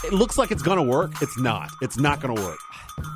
it 0.05 0.13
looks 0.13 0.37
like 0.37 0.51
it's 0.51 0.61
going 0.63 0.77
to 0.77 0.83
work. 0.83 1.11
It's 1.21 1.37
not. 1.37 1.69
It's 1.81 1.97
not 1.97 2.19
going 2.21 2.35
to 2.35 2.41
work. 2.41 2.59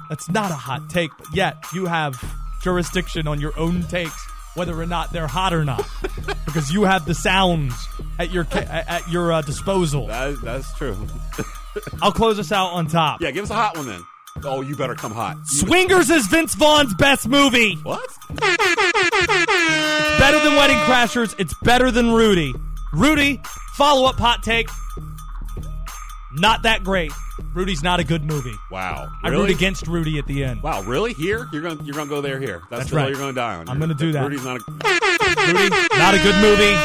That's 0.10 0.30
not 0.30 0.52
a 0.52 0.56
hot 0.56 0.90
take, 0.90 1.12
but 1.18 1.28
yet 1.34 1.56
you 1.74 1.86
have 1.86 2.22
jurisdiction 2.62 3.28
on 3.28 3.40
your 3.40 3.58
own 3.58 3.84
takes, 3.84 4.28
whether 4.56 4.80
or 4.80 4.86
not 4.86 5.12
they're 5.12 5.28
hot 5.28 5.54
or 5.54 5.64
not, 5.66 5.88
because 6.46 6.72
you 6.72 6.84
have 6.84 7.06
the 7.06 7.16
sounds 7.16 7.74
at 8.20 8.32
your 8.32 8.46
at 8.54 9.08
your 9.10 9.32
uh, 9.32 9.42
disposal. 9.42 10.08
That, 10.08 10.40
that's 10.42 10.72
true. 10.78 10.98
I'll 12.02 12.12
close 12.12 12.38
us 12.38 12.52
out 12.52 12.74
on 12.74 12.88
top. 12.88 13.22
yeah, 13.22 13.32
give 13.32 13.44
us 13.46 13.50
a 13.50 13.56
hot 13.56 13.78
one 13.78 13.88
then. 13.88 14.02
Oh, 14.44 14.62
you 14.62 14.76
better 14.76 14.96
come 14.96 15.12
hot. 15.12 15.38
Swingers 15.46 16.10
is 16.10 16.26
Vince 16.28 16.56
Vaughn's 16.56 16.94
best 16.96 17.28
movie. 17.28 17.76
What? 17.84 18.02
It's 18.30 18.40
better 20.20 20.40
than 20.40 20.56
Wedding 20.56 20.78
Crashers. 20.78 21.36
It's 21.38 21.54
better 21.62 21.92
than 21.92 22.12
Rudy. 22.14 22.54
Rudy, 22.94 23.40
follow 23.76 24.08
up 24.08 24.16
hot 24.18 24.42
take. 24.44 24.68
Not 26.34 26.64
that 26.64 26.84
great. 26.84 27.12
Rudy's 27.54 27.84
not 27.84 28.00
a 28.00 28.04
good 28.04 28.24
movie. 28.24 28.54
Wow. 28.72 29.10
I 29.24 29.30
Really? 29.30 29.48
root 29.48 29.52
against 29.56 29.86
Rudy 29.88 30.18
at 30.18 30.26
the 30.28 30.44
end. 30.44 30.64
Wow, 30.64 30.82
really? 30.84 31.14
Here? 31.14 31.48
You're 31.52 31.62
going 31.62 31.78
to 31.78 31.84
you're 31.84 31.94
going 31.96 32.08
to 32.08 32.14
go 32.16 32.22
there 32.22 32.40
here. 32.40 32.62
That's, 32.70 32.84
That's 32.84 32.94
right. 32.94 33.10
you're 33.10 33.18
going 33.18 33.34
to 33.34 33.40
die 33.40 33.56
on. 33.56 33.68
I'm 33.70 33.80
gonna 33.80 33.94
do 33.94 34.12
that. 34.14 34.22
Rudy's 34.24 34.44
not 34.46 34.62
a 34.62 34.64
Rudy, 35.52 35.70
not 35.98 36.14
a 36.14 36.20
good 36.20 36.36
movie. 36.42 36.76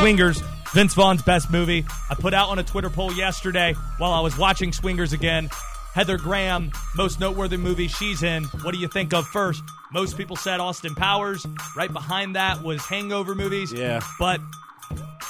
Swingers, 0.00 0.42
Vince 0.72 0.94
Vaughn's 0.94 1.22
best 1.22 1.50
movie. 1.50 1.86
I 2.10 2.14
put 2.14 2.34
out 2.34 2.48
on 2.48 2.58
a 2.58 2.64
Twitter 2.64 2.90
poll 2.90 3.12
yesterday 3.12 3.74
while 3.98 4.12
I 4.12 4.20
was 4.20 4.36
watching 4.36 4.72
Swingers 4.72 5.12
again. 5.12 5.48
Heather 5.94 6.16
Graham, 6.18 6.70
most 6.96 7.18
noteworthy 7.18 7.56
movie 7.56 7.88
she's 7.88 8.22
in. 8.22 8.44
What 8.62 8.72
do 8.72 8.78
you 8.78 8.88
think 8.88 9.12
of 9.12 9.26
first? 9.26 9.62
Most 9.92 10.16
people 10.16 10.36
said 10.36 10.60
Austin 10.60 10.94
Powers. 10.94 11.44
Right 11.76 11.92
behind 11.92 12.36
that 12.36 12.62
was 12.62 12.84
Hangover 12.84 13.34
movies. 13.34 13.72
Yeah. 13.72 14.00
But 14.18 14.40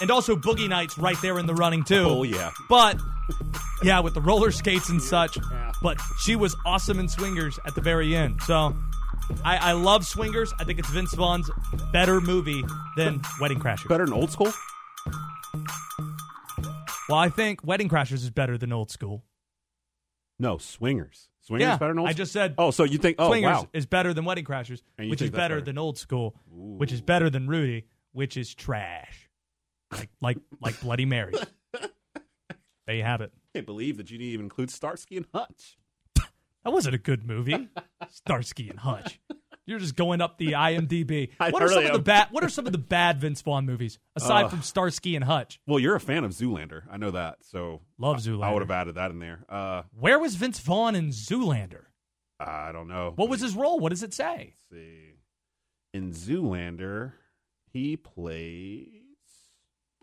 and 0.01 0.11
also 0.11 0.37
Boogie 0.37 0.69
Nights 0.69 0.99
right 0.99 1.17
there 1.23 1.39
in 1.39 1.47
the 1.47 1.55
running 1.55 1.85
too. 1.85 2.07
Oh, 2.09 2.23
yeah. 2.23 2.51
But 2.69 2.99
yeah, 3.83 4.01
with 4.01 4.15
the 4.15 4.21
roller 4.21 4.51
skates 4.51 4.89
and 4.89 5.01
such. 5.03 5.39
But 5.83 5.99
she 6.21 6.37
was 6.37 6.57
awesome 6.67 6.99
in 6.99 7.09
Swingers 7.09 7.59
at 7.65 7.75
the 7.75 7.81
very 7.81 8.15
end. 8.15 8.41
So 8.43 8.75
I, 9.45 9.57
I 9.59 9.73
love 9.73 10.05
Swingers. 10.05 10.53
I 10.59 10.65
think 10.65 10.79
it's 10.81 10.91
Vince 10.91 11.15
Vaughn's 11.15 11.51
better 11.93 12.21
movie 12.21 12.65
than 12.97 13.21
Wedding 13.41 13.61
Crashers. 13.61 13.89
better 13.89 14.05
than 14.05 14.15
old 14.15 14.31
school. 14.33 14.53
Well, 17.09 17.19
I 17.19 17.31
think 17.31 17.65
Wedding 17.65 17.89
Crashers 17.89 18.15
is 18.15 18.31
better 18.31 18.59
than 18.59 18.71
Old 18.71 18.91
School. 18.91 19.25
No, 20.39 20.59
swingers. 20.59 21.29
Swingers 21.41 21.67
yeah, 21.67 21.77
better 21.79 21.93
than 21.93 21.99
old 22.01 22.09
I 22.09 22.13
just 22.13 22.33
said. 22.33 22.55
Oh, 22.59 22.71
so 22.71 22.85
you 22.85 22.99
think 22.99 23.17
oh 23.19 23.29
Swingers 23.29 23.57
wow. 23.57 23.69
is 23.73 23.87
better 23.87 24.13
than 24.15 24.25
Wedding 24.25 24.45
Crashers, 24.45 24.83
And 24.99 25.09
which 25.11 25.23
is 25.23 25.31
better 25.31 25.57
better. 25.57 25.61
than 25.63 25.79
Old 25.79 25.97
School, 25.99 26.35
which 26.51 26.93
is 26.93 27.01
better 27.01 27.31
than 27.31 27.49
Rudy, 27.49 27.87
which 28.13 28.37
is 28.37 28.55
trash, 28.55 29.29
like 29.93 30.11
like 30.21 30.39
like 30.61 30.79
Bloody 30.83 31.07
Mary. 31.07 31.35
there 32.87 32.97
you 32.97 33.03
have 33.03 33.21
it. 33.21 33.33
I 33.35 33.59
can't 33.59 33.67
believe 33.67 33.97
that 33.97 34.11
you 34.11 34.19
didn't 34.19 34.31
even 34.33 34.47
include 34.47 34.71
Starsky 34.71 35.17
and 35.17 35.27
Hutch. 35.35 35.79
That 36.65 36.73
wasn't 36.73 36.95
a 36.95 36.99
good 36.99 37.25
movie. 37.27 37.69
Starsky 38.11 38.69
and 38.69 38.81
Hutch. 38.81 39.19
You're 39.69 39.79
just 39.79 39.97
going 39.97 40.21
up 40.23 40.39
the 40.39 40.53
IMDb. 40.53 41.31
What 41.39 41.63
are 41.63 41.69
some 41.69 41.85
of 41.87 41.93
the 41.93 41.99
bad? 41.99 42.29
What 42.31 42.43
are 42.43 42.49
some 42.49 42.67
of 42.67 42.73
the 42.73 42.79
bad 42.79 43.21
Vince 43.21 43.43
Vaughn 43.43 43.67
movies 43.67 43.99
aside 44.17 44.47
Uh, 44.47 44.49
from 44.49 44.63
Starsky 44.63 45.15
and 45.15 45.25
Hutch? 45.25 45.61
Well, 45.67 45.79
you're 45.79 45.95
a 45.95 46.01
fan 46.01 46.25
of 46.25 46.31
Zoolander. 46.33 46.83
I 46.91 46.97
know 46.97 47.11
that. 47.11 47.37
So 47.43 47.83
Love 47.99 48.17
I- 48.17 48.19
Zoolander. 48.21 48.45
I, 48.45 48.53
would 48.55 48.63
have 48.63 48.71
added 48.71 48.95
that 48.95 49.11
in 49.11 49.19
there. 49.19 49.45
Uh, 49.49 49.83
Where 49.93 50.19
was 50.19 50.37
Vince 50.37 50.59
Vaughn 50.59 50.95
in 50.97 51.09
Zoolander? 51.11 51.83
I 52.41 52.73
don't 52.73 52.89
know. 52.89 53.13
What 53.17 53.29
was 53.29 53.41
his 53.43 53.55
role? 53.55 53.79
What 53.79 53.91
does 53.91 54.03
it 54.03 54.15
say? 54.15 54.55
Let's 54.73 54.83
see. 54.83 55.15
In 55.93 56.13
Zoolander, 56.13 57.13
he 57.73 57.97
plays. 57.97 58.89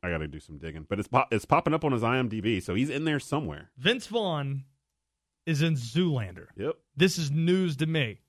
I 0.03 0.09
got 0.11 0.19
to 0.19 0.27
do 0.27 0.39
some 0.39 0.59
digging, 0.59 0.85
but 0.87 0.99
it's 0.99 1.07
pop- 1.07 1.33
it's 1.33 1.45
popping 1.45 1.73
up 1.73 1.83
on 1.83 1.91
his 1.91 2.03
IMDb, 2.03 2.61
so 2.61 2.75
he's 2.75 2.89
in 2.91 3.05
there 3.05 3.19
somewhere. 3.19 3.71
Vince 3.77 4.05
Vaughn 4.07 4.65
is 5.47 5.61
in 5.63 5.73
Zoolander. 5.75 6.47
Yep. 6.55 6.75
This 6.95 7.17
is 7.17 7.31
news 7.31 7.77
to 7.77 7.85
me. 7.87 8.19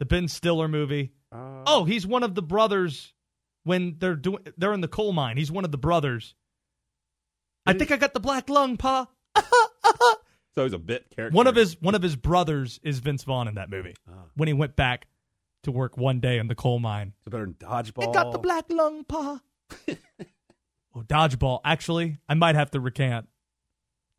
The 0.00 0.06
Ben 0.06 0.26
Stiller 0.26 0.66
movie. 0.66 1.12
Uh, 1.30 1.62
Oh, 1.66 1.84
he's 1.84 2.06
one 2.06 2.22
of 2.24 2.34
the 2.34 2.42
brothers 2.42 3.12
when 3.64 3.96
they're 3.98 4.16
doing 4.16 4.38
they're 4.56 4.72
in 4.72 4.80
the 4.80 4.88
coal 4.88 5.12
mine. 5.12 5.36
He's 5.36 5.52
one 5.52 5.64
of 5.64 5.70
the 5.70 5.78
brothers. 5.78 6.34
I 7.66 7.74
think 7.74 7.92
I 7.92 7.96
got 7.96 8.14
the 8.14 8.20
black 8.20 8.48
lung, 8.48 8.76
pa. 8.76 9.06
so 10.54 10.64
he's 10.64 10.72
a 10.72 10.78
bit 10.78 11.06
character. 11.14 11.36
One 11.36 11.46
of 11.46 11.54
his 11.54 11.80
one 11.80 11.94
of 11.94 12.02
his 12.02 12.16
brothers 12.16 12.80
is 12.82 12.98
Vince 12.98 13.22
Vaughn 13.22 13.46
in 13.46 13.54
that 13.54 13.70
movie. 13.70 13.94
When 14.34 14.48
he 14.48 14.54
went 14.54 14.74
back 14.74 15.06
to 15.64 15.70
work 15.70 15.98
one 15.98 16.20
day 16.20 16.38
in 16.38 16.48
the 16.48 16.54
coal 16.54 16.78
mine. 16.78 17.12
So 17.24 17.30
better 17.30 17.44
than 17.44 17.54
dodgeball. 17.54 18.08
I 18.08 18.12
got 18.12 18.32
the 18.32 18.38
black 18.38 18.64
lung, 18.70 19.04
pa. 19.04 19.40
oh, 20.94 21.02
dodgeball. 21.02 21.60
Actually, 21.64 22.16
I 22.28 22.34
might 22.34 22.54
have 22.54 22.70
to 22.70 22.80
recant. 22.80 23.28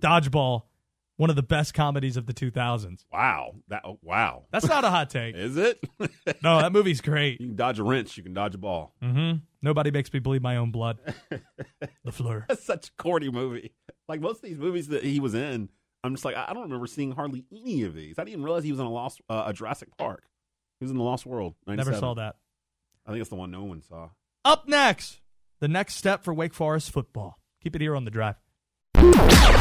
Dodgeball, 0.02 0.64
one 1.22 1.30
of 1.30 1.36
the 1.36 1.44
best 1.44 1.76
comedies 1.76 2.18
of 2.18 2.26
the 2.26 2.34
2000s. 2.34 3.06
Wow. 3.14 3.54
That. 3.68 3.84
Oh, 3.86 4.00
wow. 4.02 4.46
That's 4.52 4.66
not 4.66 4.84
a 4.84 4.90
hot 4.90 5.12
take. 5.12 5.36
Is 5.38 5.56
it? 5.56 5.80
No, 6.44 6.60
that 6.60 6.72
movie's 6.72 7.02
great. 7.02 7.40
you 7.40 7.48
can 7.50 7.56
dodge 7.56 7.78
a 7.78 7.84
wrench. 7.84 8.18
You 8.18 8.24
can 8.24 8.34
dodge 8.34 8.56
a 8.56 8.58
ball. 8.58 8.96
Mm-hmm. 9.04 9.38
Nobody 9.62 9.92
makes 9.92 10.12
me 10.12 10.18
bleed 10.20 10.42
my 10.42 10.58
own 10.58 10.72
blood. 10.72 10.98
the 12.04 12.12
Fleur. 12.12 12.46
That's 12.50 12.64
such 12.64 12.88
a 12.88 12.92
corny 12.98 13.30
movie. 13.30 13.74
Like 14.08 14.20
most 14.22 14.38
of 14.38 14.42
these 14.50 14.58
movies 14.58 14.88
that 14.88 15.04
he 15.04 15.20
was 15.20 15.36
in, 15.36 15.70
I'm 16.04 16.16
just 16.16 16.26
like 16.26 16.36
I 16.36 16.46
I 16.50 16.54
don't 16.54 16.64
remember 16.64 16.88
seeing 16.88 17.12
hardly 17.12 17.46
any 17.52 17.84
of 17.84 17.94
these. 17.94 18.18
I 18.18 18.24
didn't 18.24 18.34
even 18.34 18.44
realize 18.44 18.64
he 18.64 18.72
was 18.72 18.80
in 18.80 18.88
a 18.88 18.92
Lost, 18.92 19.22
uh, 19.30 19.44
a 19.46 19.54
Jurassic 19.54 19.96
Park. 19.98 20.24
He 20.80 20.86
was 20.86 20.92
in 20.92 20.98
the 20.98 21.04
Lost 21.04 21.28
World. 21.28 21.54
Never 21.68 21.94
saw 21.94 22.16
that. 22.16 22.38
I 23.06 23.12
think 23.12 23.22
it's 23.22 23.30
the 23.30 23.36
one 23.36 23.52
no 23.52 23.64
one 23.64 23.84
saw. 23.84 24.10
Up 24.44 24.68
next, 24.68 25.22
the 25.60 25.68
next 25.68 25.96
step 25.96 26.24
for 26.24 26.34
Wake 26.34 26.56
Forest 26.56 26.90
football. 26.90 27.38
Keep 27.62 27.76
it 27.76 27.82
here 27.82 27.96
on 27.96 28.06
the 28.06 28.12
drive. 28.12 28.36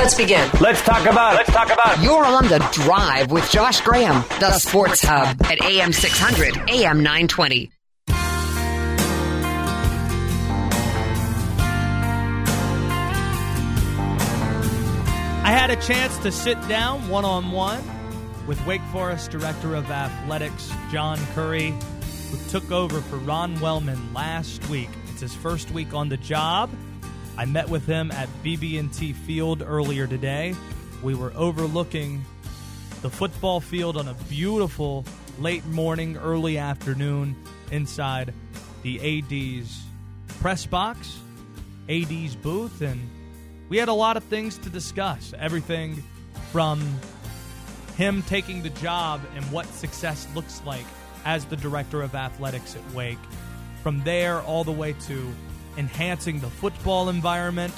Let's 0.01 0.15
begin. 0.15 0.49
Let's 0.61 0.81
talk 0.83 1.07
about 1.07 1.35
it. 1.35 1.37
Let's 1.37 1.53
talk 1.53 1.71
about 1.71 1.99
it. 1.99 2.05
You're 2.05 2.25
on 2.25 2.49
the 2.49 2.59
drive 2.73 3.31
with 3.31 3.51
Josh 3.51 3.83
Graham, 3.83 4.25
the 4.41 4.53
Sports 4.53 5.05
Hub 5.05 5.41
at 5.43 5.63
AM 5.63 5.93
600, 5.93 6.57
AM 6.71 7.03
920. 7.03 7.71
I 15.43 15.53
had 15.53 15.69
a 15.69 15.77
chance 15.77 16.17
to 16.19 16.33
sit 16.33 16.57
down 16.67 17.07
one 17.09 17.27
on 17.27 17.53
one 17.53 17.83
with 18.47 18.65
Wake 18.67 18.83
Forest 18.93 19.31
Director 19.31 19.75
of 19.75 19.91
Athletics 19.91 20.73
John 20.91 21.19
Currie, 21.35 21.75
who 22.31 22.39
took 22.49 22.71
over 22.73 23.01
for 23.03 23.17
Ron 23.17 23.61
Wellman 23.61 24.15
last 24.15 24.67
week. 24.71 24.89
It's 25.11 25.21
his 25.21 25.35
first 25.35 25.71
week 25.73 25.93
on 25.93 26.09
the 26.09 26.17
job. 26.17 26.71
I 27.41 27.47
met 27.47 27.71
with 27.71 27.87
him 27.87 28.11
at 28.11 28.29
BB&T 28.45 29.15
Field 29.15 29.63
earlier 29.67 30.07
today. 30.07 30.55
We 31.03 31.15
were 31.15 31.33
overlooking 31.35 32.23
the 33.01 33.09
football 33.09 33.61
field 33.61 33.97
on 33.97 34.09
a 34.09 34.15
beautiful 34.29 35.07
late 35.39 35.65
morning, 35.65 36.19
early 36.19 36.59
afternoon 36.59 37.35
inside 37.71 38.35
the 38.83 39.01
AD's 39.01 39.83
press 40.41 40.67
box, 40.67 41.17
AD's 41.89 42.37
booth, 42.37 42.83
and 42.83 43.09
we 43.71 43.79
had 43.79 43.89
a 43.89 43.95
lot 43.95 44.19
of 44.19 44.25
things 44.25 44.59
to 44.59 44.69
discuss. 44.69 45.33
Everything 45.39 46.03
from 46.53 46.87
him 47.97 48.23
taking 48.25 48.63
the 48.63 48.69
job 48.69 49.23
and 49.35 49.51
what 49.51 49.65
success 49.65 50.29
looks 50.35 50.61
like 50.67 50.85
as 51.25 51.47
the 51.47 51.57
director 51.57 52.03
of 52.03 52.15
athletics 52.15 52.77
at 52.77 52.95
Wake. 52.95 53.17
From 53.83 54.05
there, 54.05 54.43
all 54.43 54.63
the 54.63 54.73
way 54.73 54.93
to 55.07 55.33
enhancing 55.81 56.39
the 56.41 56.51
football 56.51 57.09
environment, 57.09 57.73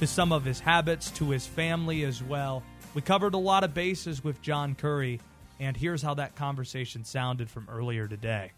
to 0.00 0.06
some 0.06 0.32
of 0.32 0.44
his 0.44 0.58
habits, 0.58 1.12
to 1.12 1.30
his 1.30 1.46
family 1.46 2.02
as 2.02 2.20
well. 2.20 2.64
We 2.92 3.02
covered 3.02 3.34
a 3.34 3.38
lot 3.38 3.62
of 3.62 3.72
bases 3.72 4.24
with 4.24 4.42
John 4.42 4.74
Currie, 4.74 5.20
and 5.60 5.76
here's 5.76 6.02
how 6.02 6.14
that 6.14 6.34
conversation 6.34 7.04
sounded 7.04 7.48
from 7.48 7.68
earlier 7.70 8.08
today. 8.08 8.50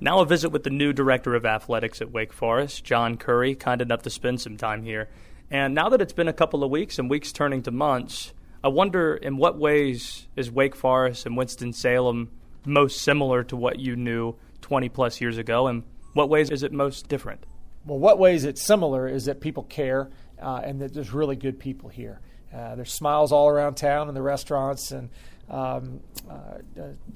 Now 0.00 0.20
a 0.20 0.24
visit 0.24 0.48
with 0.48 0.62
the 0.62 0.70
new 0.70 0.94
director 0.94 1.34
of 1.34 1.44
athletics 1.44 2.00
at 2.00 2.10
Wake 2.10 2.32
Forest, 2.32 2.82
John 2.82 3.18
Currie, 3.18 3.54
kind 3.54 3.82
enough 3.82 4.00
to 4.02 4.10
spend 4.10 4.40
some 4.40 4.56
time 4.56 4.82
here. 4.82 5.10
And 5.50 5.74
now 5.74 5.90
that 5.90 6.00
it's 6.00 6.14
been 6.14 6.28
a 6.28 6.32
couple 6.32 6.64
of 6.64 6.70
weeks 6.70 6.98
and 6.98 7.10
weeks 7.10 7.30
turning 7.30 7.62
to 7.64 7.70
months, 7.70 8.32
I 8.64 8.68
wonder 8.68 9.14
in 9.14 9.36
what 9.36 9.58
ways 9.58 10.28
is 10.34 10.50
Wake 10.50 10.74
Forest 10.74 11.26
and 11.26 11.36
Winston-Salem 11.36 12.30
most 12.64 13.02
similar 13.02 13.44
to 13.44 13.54
what 13.54 13.78
you 13.78 13.96
knew 13.96 14.34
20 14.62 14.88
plus 14.88 15.20
years 15.20 15.36
ago, 15.36 15.66
and 15.66 15.82
what 16.14 16.30
ways 16.30 16.48
is 16.48 16.62
it 16.62 16.72
most 16.72 17.06
different? 17.08 17.44
Well, 17.86 18.00
what 18.00 18.18
ways 18.18 18.44
it's 18.44 18.62
similar 18.62 19.06
is 19.06 19.26
that 19.26 19.40
people 19.40 19.62
care 19.62 20.10
uh, 20.42 20.60
and 20.64 20.80
that 20.80 20.92
there's 20.92 21.12
really 21.12 21.36
good 21.36 21.58
people 21.58 21.88
here. 21.88 22.20
Uh, 22.52 22.74
there's 22.74 22.92
smiles 22.92 23.30
all 23.30 23.48
around 23.48 23.74
town 23.74 24.08
in 24.08 24.14
the 24.14 24.22
restaurants 24.22 24.90
and 24.90 25.08
um, 25.48 26.00
uh, 26.28 26.58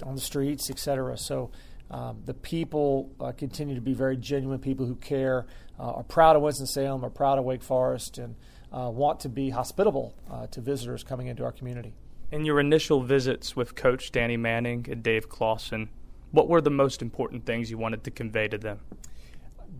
on 0.05 0.15
the 0.15 0.21
streets, 0.21 0.71
etc. 0.71 1.19
So 1.19 1.51
um, 1.91 2.23
the 2.25 2.35
people 2.35 3.11
uh, 3.21 3.33
continue 3.33 3.75
to 3.75 3.81
be 3.81 3.95
very 3.95 4.17
genuine 4.17 4.61
people 4.61 4.87
who 4.87 4.95
care, 4.95 5.47
uh, 5.79 5.95
are 5.95 6.03
proud 6.05 6.37
of 6.37 6.43
Winston-Salem, 6.43 7.05
are 7.05 7.11
proud 7.11 7.39
of 7.39 7.45
Wake 7.45 7.65
Forest, 7.65 8.19
and 8.19 8.37
uh, 8.73 8.89
want 8.89 9.19
to 9.21 9.29
be 9.29 9.51
hospitable 9.51 10.15
to 10.53 10.61
visitors 10.61 11.03
coming 11.03 11.27
into 11.27 11.43
our 11.43 11.51
community. 11.51 11.93
In 12.31 12.45
your 12.45 12.61
initial 12.61 13.03
visits 13.03 13.57
with 13.57 13.75
Coach 13.75 14.13
Danny 14.13 14.37
Manning 14.37 14.87
and 14.89 15.03
Dave 15.03 15.29
Clawson, 15.29 15.89
what 16.31 16.49
were 16.49 16.61
the 16.61 16.71
most 16.71 17.03
important 17.03 17.45
things 17.45 17.73
you 17.73 17.79
wanted 17.79 18.05
to 18.05 18.13
convey 18.13 18.47
to 18.47 18.59
them? 18.59 18.79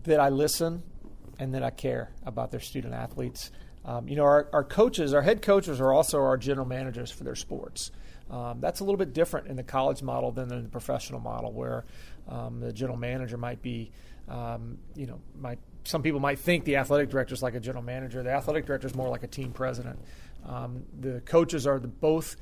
That 0.03 0.19
I 0.19 0.29
listen 0.29 0.83
and 1.39 1.53
that 1.53 1.63
I 1.63 1.69
care 1.69 2.11
about 2.25 2.51
their 2.51 2.59
student 2.59 2.93
athletes. 2.93 3.51
Um, 3.83 4.07
you 4.07 4.15
know, 4.15 4.23
our, 4.23 4.47
our, 4.53 4.63
coaches, 4.63 5.13
our 5.13 5.23
head 5.23 5.41
coaches, 5.41 5.81
are 5.81 5.91
also 5.91 6.19
our 6.19 6.37
general 6.37 6.67
managers 6.67 7.09
for 7.09 7.23
their 7.23 7.35
sports. 7.35 7.91
Um, 8.29 8.59
that's 8.61 8.79
a 8.79 8.83
little 8.83 8.97
bit 8.97 9.13
different 9.13 9.47
in 9.47 9.55
the 9.55 9.63
college 9.63 10.03
model 10.03 10.31
than 10.31 10.51
in 10.53 10.63
the 10.63 10.69
professional 10.69 11.19
model, 11.19 11.51
where 11.51 11.85
um, 12.27 12.59
the 12.59 12.71
general 12.71 12.97
manager 12.97 13.37
might 13.37 13.61
be, 13.61 13.91
um, 14.29 14.77
you 14.95 15.07
know, 15.07 15.19
might 15.39 15.59
some 15.83 16.03
people 16.03 16.19
might 16.19 16.39
think 16.39 16.63
the 16.63 16.77
athletic 16.77 17.09
director 17.09 17.33
is 17.33 17.41
like 17.41 17.55
a 17.55 17.59
general 17.59 17.83
manager. 17.83 18.21
The 18.23 18.31
athletic 18.31 18.65
director 18.65 18.87
is 18.87 18.95
more 18.95 19.09
like 19.09 19.23
a 19.23 19.27
team 19.27 19.51
president. 19.51 19.99
Um, 20.45 20.83
the 20.99 21.21
coaches 21.21 21.65
are 21.65 21.79
the, 21.79 21.87
both 21.87 22.35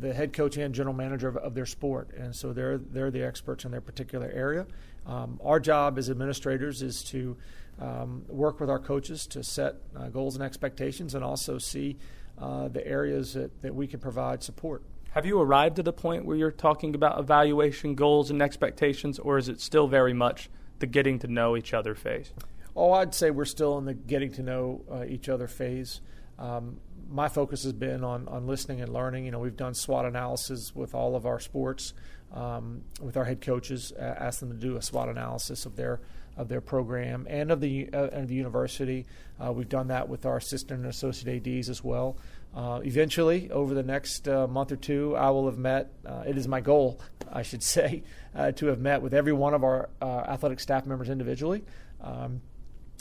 the 0.00 0.12
head 0.12 0.32
coach 0.32 0.56
and 0.56 0.74
general 0.74 0.94
manager 0.94 1.28
of, 1.28 1.36
of, 1.36 1.54
their 1.54 1.66
sport, 1.66 2.10
and 2.16 2.34
so 2.34 2.52
they're 2.52 2.78
they're 2.78 3.10
the 3.10 3.22
experts 3.22 3.64
in 3.64 3.70
their 3.70 3.80
particular 3.80 4.30
area. 4.32 4.66
Um, 5.10 5.40
our 5.44 5.58
job 5.58 5.98
as 5.98 6.08
administrators 6.08 6.82
is 6.82 7.02
to 7.04 7.36
um, 7.80 8.24
work 8.28 8.60
with 8.60 8.70
our 8.70 8.78
coaches 8.78 9.26
to 9.28 9.42
set 9.42 9.74
uh, 9.96 10.08
goals 10.08 10.36
and 10.36 10.44
expectations, 10.44 11.14
and 11.14 11.24
also 11.24 11.58
see 11.58 11.96
uh, 12.38 12.68
the 12.68 12.86
areas 12.86 13.34
that, 13.34 13.62
that 13.62 13.74
we 13.74 13.86
can 13.86 13.98
provide 13.98 14.42
support. 14.42 14.82
Have 15.12 15.26
you 15.26 15.40
arrived 15.40 15.80
at 15.80 15.84
the 15.84 15.92
point 15.92 16.24
where 16.24 16.36
you're 16.36 16.52
talking 16.52 16.94
about 16.94 17.18
evaluation, 17.18 17.96
goals, 17.96 18.30
and 18.30 18.40
expectations, 18.40 19.18
or 19.18 19.38
is 19.38 19.48
it 19.48 19.60
still 19.60 19.88
very 19.88 20.14
much 20.14 20.48
the 20.78 20.86
getting 20.86 21.18
to 21.18 21.26
know 21.26 21.56
each 21.56 21.74
other 21.74 21.96
phase? 21.96 22.32
Oh, 22.76 22.92
I'd 22.92 23.12
say 23.12 23.32
we're 23.32 23.44
still 23.44 23.78
in 23.78 23.86
the 23.86 23.94
getting 23.94 24.30
to 24.34 24.42
know 24.42 24.82
uh, 24.90 25.04
each 25.04 25.28
other 25.28 25.48
phase. 25.48 26.00
Um, 26.38 26.78
my 27.10 27.28
focus 27.28 27.64
has 27.64 27.72
been 27.72 28.04
on, 28.04 28.28
on 28.28 28.46
listening 28.46 28.80
and 28.80 28.92
learning. 28.92 29.24
You 29.24 29.32
know, 29.32 29.40
we've 29.40 29.56
done 29.56 29.74
SWOT 29.74 30.04
analysis 30.04 30.74
with 30.74 30.94
all 30.94 31.16
of 31.16 31.26
our 31.26 31.40
sports, 31.40 31.92
um, 32.32 32.82
with 33.00 33.16
our 33.16 33.24
head 33.24 33.40
coaches, 33.40 33.92
uh, 33.92 34.30
them 34.40 34.50
to 34.50 34.56
do 34.56 34.76
a 34.76 34.82
SWOT 34.82 35.08
analysis 35.08 35.66
of 35.66 35.76
their 35.76 36.00
of 36.36 36.48
their 36.48 36.60
program 36.60 37.26
and 37.28 37.50
of 37.50 37.60
the 37.60 37.88
uh, 37.92 38.08
and 38.12 38.28
the 38.28 38.34
university. 38.34 39.06
Uh, 39.38 39.52
we've 39.52 39.68
done 39.68 39.88
that 39.88 40.08
with 40.08 40.24
our 40.24 40.36
assistant 40.36 40.80
and 40.80 40.88
associate 40.88 41.46
ads 41.46 41.68
as 41.68 41.82
well. 41.82 42.16
Uh, 42.54 42.80
eventually, 42.84 43.50
over 43.50 43.74
the 43.74 43.82
next 43.82 44.26
uh, 44.26 44.46
month 44.46 44.72
or 44.72 44.76
two, 44.76 45.16
I 45.16 45.30
will 45.30 45.46
have 45.46 45.58
met. 45.58 45.92
Uh, 46.04 46.24
it 46.26 46.36
is 46.36 46.48
my 46.48 46.60
goal, 46.60 47.00
I 47.32 47.42
should 47.42 47.62
say, 47.62 48.02
to 48.56 48.66
have 48.66 48.80
met 48.80 49.02
with 49.02 49.14
every 49.14 49.32
one 49.32 49.54
of 49.54 49.64
our 49.64 49.88
athletic 50.02 50.60
staff 50.60 50.86
members 50.86 51.10
individually. 51.10 51.64
Um, 52.00 52.40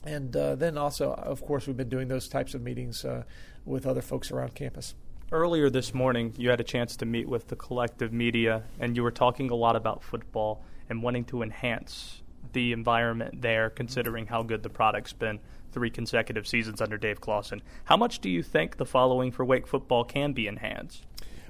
and 0.05 0.31
then 0.31 0.77
also, 0.77 1.11
of 1.11 1.41
course, 1.41 1.67
we've 1.67 1.75
been 1.75 1.89
doing 1.89 2.07
those 2.07 2.29
types 2.29 2.53
of 2.53 2.61
meetings 2.61 3.05
with 3.65 3.85
other 3.85 4.01
folks 4.01 4.31
around 4.31 4.55
campus. 4.55 4.95
Earlier 5.31 5.69
this 5.69 5.93
morning, 5.93 6.33
you 6.39 6.49
had 6.49 6.59
a 6.59 6.63
chance 6.63 6.95
to 6.95 7.05
meet 7.05 7.29
with 7.29 7.49
the 7.49 7.55
collective 7.55 8.11
media, 8.11 8.63
and 8.79 8.97
you 8.97 9.03
were 9.03 9.11
talking 9.11 9.51
a 9.51 9.55
lot 9.55 9.75
about 9.75 10.01
football 10.01 10.63
and 10.89 11.03
wanting 11.03 11.23
to 11.25 11.43
enhance 11.43 12.23
the 12.53 12.71
environment 12.71 13.39
there, 13.43 13.69
considering 13.69 14.25
how 14.25 14.41
good 14.41 14.63
the 14.63 14.69
product's 14.69 15.13
been 15.13 15.39
three 15.71 15.91
consecutive 15.91 16.47
seasons 16.47 16.81
under 16.81 16.97
Dave 16.97 17.21
Clawson. 17.21 17.61
How 17.83 17.95
much 17.95 18.21
do 18.21 18.29
you 18.29 18.41
think 18.41 18.77
the 18.77 18.87
following 18.87 19.31
for 19.31 19.45
Wake 19.45 19.67
football 19.67 20.03
can 20.03 20.33
be 20.33 20.47
enhanced? 20.47 21.05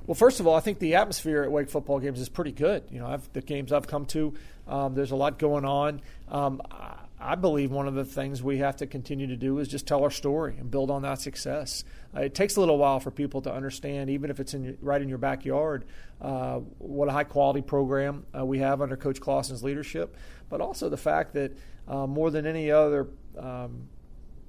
Well, 0.06 0.16
first 0.16 0.42
of 0.42 0.48
all, 0.48 0.56
I 0.56 0.60
think 0.60 0.80
the 0.80 0.96
atmosphere 0.96 1.44
at 1.44 1.52
Wake 1.52 1.70
football 1.70 2.00
games 2.00 2.20
is 2.20 2.28
pretty 2.28 2.52
good. 2.52 2.84
You 2.92 3.00
know, 3.00 3.08
I've, 3.08 3.32
the 3.32 3.42
games 3.42 3.72
I've 3.72 3.88
come 3.88 4.06
to, 4.08 4.34
um, 4.68 4.94
there's 4.94 5.12
a 5.12 5.16
lot 5.16 5.40
going 5.40 5.64
on. 5.64 6.02
Um, 6.28 6.62
I 6.70 6.96
believe 7.36 7.70
one 7.72 7.88
of 7.88 7.96
the 7.96 8.06
things 8.06 8.42
we 8.42 8.60
have 8.60 8.78
to 8.78 8.88
continue 8.88 9.28
to 9.28 9.36
do 9.36 9.60
is 9.60 9.68
just 9.68 9.86
tell 9.86 10.04
our 10.04 10.10
story 10.10 10.56
and 10.58 10.72
build 10.72 10.90
on 10.90 11.02
that 11.02 11.20
success. 11.20 11.84
Uh, 12.16 12.22
it 12.22 12.34
takes 12.34 12.56
a 12.56 12.62
little 12.62 12.78
while 12.78 13.00
for 13.02 13.12
people 13.12 13.42
to 13.42 13.54
understand, 13.54 14.10
even 14.10 14.30
if 14.30 14.40
it's 14.40 14.54
in 14.54 14.78
right 14.82 15.02
in 15.02 15.10
your 15.10 15.18
backyard, 15.18 15.84
uh, 16.22 16.60
what 16.78 17.10
a 17.10 17.12
high 17.12 17.26
quality 17.26 17.62
program 17.62 18.26
uh, 18.38 18.46
we 18.46 18.60
have 18.60 18.82
under 18.82 18.96
Coach 18.96 19.20
Clawson's 19.20 19.64
leadership, 19.64 20.16
but 20.50 20.62
also 20.62 20.88
the 20.88 20.98
fact 20.98 21.34
that 21.34 21.52
uh, 21.88 22.08
more 22.08 22.32
than 22.32 22.46
any 22.46 22.72
other. 22.72 23.08
Um, 23.38 23.90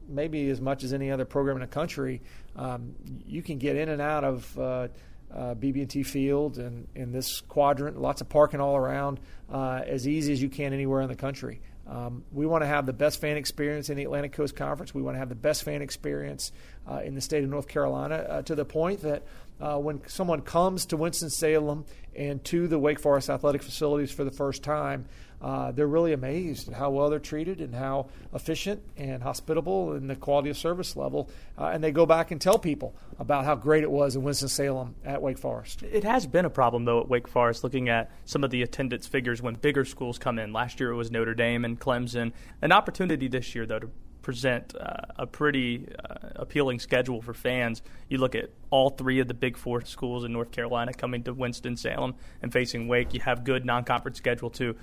maybe 0.09 0.51
as 0.51 0.61
much 0.61 0.83
as 0.83 0.93
any 0.93 1.09
other 1.09 1.25
program 1.25 1.57
in 1.57 1.61
the 1.61 1.69
country, 1.69 2.21
um, 2.57 2.95
you 3.25 3.43
can 3.43 3.59
get 3.59 3.77
in 3.77 3.89
and 3.89 4.03
out 4.03 4.25
of 4.25 4.59
uh, 4.59 4.89
uh, 5.33 5.55
BB&T 5.55 6.03
Field 6.03 6.59
and 6.59 6.89
in 6.95 7.13
this 7.13 7.41
quadrant, 7.43 8.01
lots 8.01 8.21
of 8.21 8.29
parking 8.29 8.61
all 8.61 8.77
around, 8.77 9.21
uh, 9.53 9.83
as 9.87 10.09
easy 10.09 10.33
as 10.33 10.43
you 10.43 10.49
can 10.49 10.73
anywhere 10.73 11.01
in 11.01 11.09
the 11.09 11.17
country. 11.17 11.61
Um, 11.91 12.25
we 12.31 12.47
want 12.47 12.63
to 12.63 12.69
have 12.69 12.87
the 12.87 12.93
best 12.93 13.21
fan 13.21 13.37
experience 13.37 13.91
in 13.91 13.97
the 13.97 14.05
Atlantic 14.05 14.33
Coast 14.33 14.55
Conference. 14.55 14.95
We 14.95 15.03
want 15.03 15.17
to 15.17 15.19
have 15.19 15.29
the 15.29 15.35
best 15.35 15.65
fan 15.65 15.83
experience 15.83 16.53
uh, 16.89 17.01
in 17.05 17.17
the 17.17 17.21
state 17.21 17.43
of 17.43 17.51
North 17.51 17.67
Carolina 17.67 18.15
uh, 18.15 18.43
to 18.43 18.55
the 18.55 18.65
point 18.65 19.03
that 19.03 19.25
uh, 19.61 19.77
when 19.77 20.01
someone 20.07 20.41
comes 20.41 20.87
to 20.87 20.97
Winston-Salem 20.97 21.85
and 22.15 22.43
to 22.45 22.69
the 22.69 22.79
Wake 22.79 23.01
Forest 23.01 23.29
athletic 23.29 23.63
facilities 23.63 24.13
for 24.13 24.23
the 24.23 24.31
first 24.31 24.63
time, 24.63 25.07
uh, 25.41 25.73
they're 25.73 25.87
really 25.87 26.13
amazed 26.13 26.69
at 26.69 26.75
how 26.75 26.91
well 26.91 27.09
they're 27.09 27.19
treated 27.19 27.61
and 27.61 27.75
how 27.75 28.09
efficient 28.35 28.83
and 28.97 29.23
hospitable 29.23 29.93
and 29.93 30.09
the 30.09 30.17
quality 30.17 30.51
of 30.51 30.57
service 30.57 30.97
level. 30.97 31.31
Uh, 31.59 31.67
and 31.67 31.83
they 31.83 31.91
go 31.91 32.05
back 32.05 32.31
and 32.31 32.41
tell 32.41 32.59
people 32.59 32.95
about 33.19 33.45
how 33.45 33.55
great 33.55 33.83
it 33.83 33.91
was 33.91 34.17
in 34.17 34.23
Winston-Salem 34.23 34.95
at 35.05 35.23
Wake 35.23 35.39
Forest. 35.39 35.83
It 35.83 36.05
has 36.05 36.27
been 36.27 36.45
a 36.45 36.51
problem, 36.51 36.85
though, 36.85 37.01
at 37.01 37.09
Wake 37.09 37.29
Forest, 37.29 37.65
looking 37.65 37.89
at 37.89 38.11
some 38.25 38.45
of 38.45 38.51
the 38.51 38.63
attendance 38.63 39.07
figures 39.07 39.41
when 39.41 39.55
bigger 39.55 39.85
schools 39.85 40.19
come 40.19 40.39
in. 40.39 40.53
Last 40.53 40.81
year 40.81 40.91
it 40.91 40.97
was 40.97 41.11
Notre 41.11 41.35
Dame 41.35 41.65
and 41.65 41.81
Clemson. 41.81 42.33
An 42.61 42.73
opportunity 42.73 43.29
this 43.29 43.55
year, 43.55 43.67
though, 43.67 43.79
to 43.79 43.91
present 44.23 44.75
uh, 44.79 44.97
a 45.17 45.27
pretty 45.27 45.89
uh, 45.99 46.29
appealing 46.37 46.79
schedule 46.79 47.23
for 47.23 47.35
fans. 47.35 47.83
You 48.09 48.19
look 48.19 48.35
at 48.35 48.51
all 48.69 48.91
three 48.91 49.21
of 49.21 49.29
the 49.29 49.35
big 49.35 49.57
four 49.57 49.85
schools 49.85 50.25
in 50.25 50.33
North 50.33 50.51
Carolina 50.51 50.93
coming 50.93 51.23
to 51.25 51.33
Winston-Salem 51.33 52.15
and 52.43 52.53
facing 52.53 52.87
Wake. 52.87 53.15
You 53.15 53.21
have 53.21 53.45
good 53.45 53.65
non-conference 53.65 54.19
schedule 54.19 54.51
too 54.51 54.77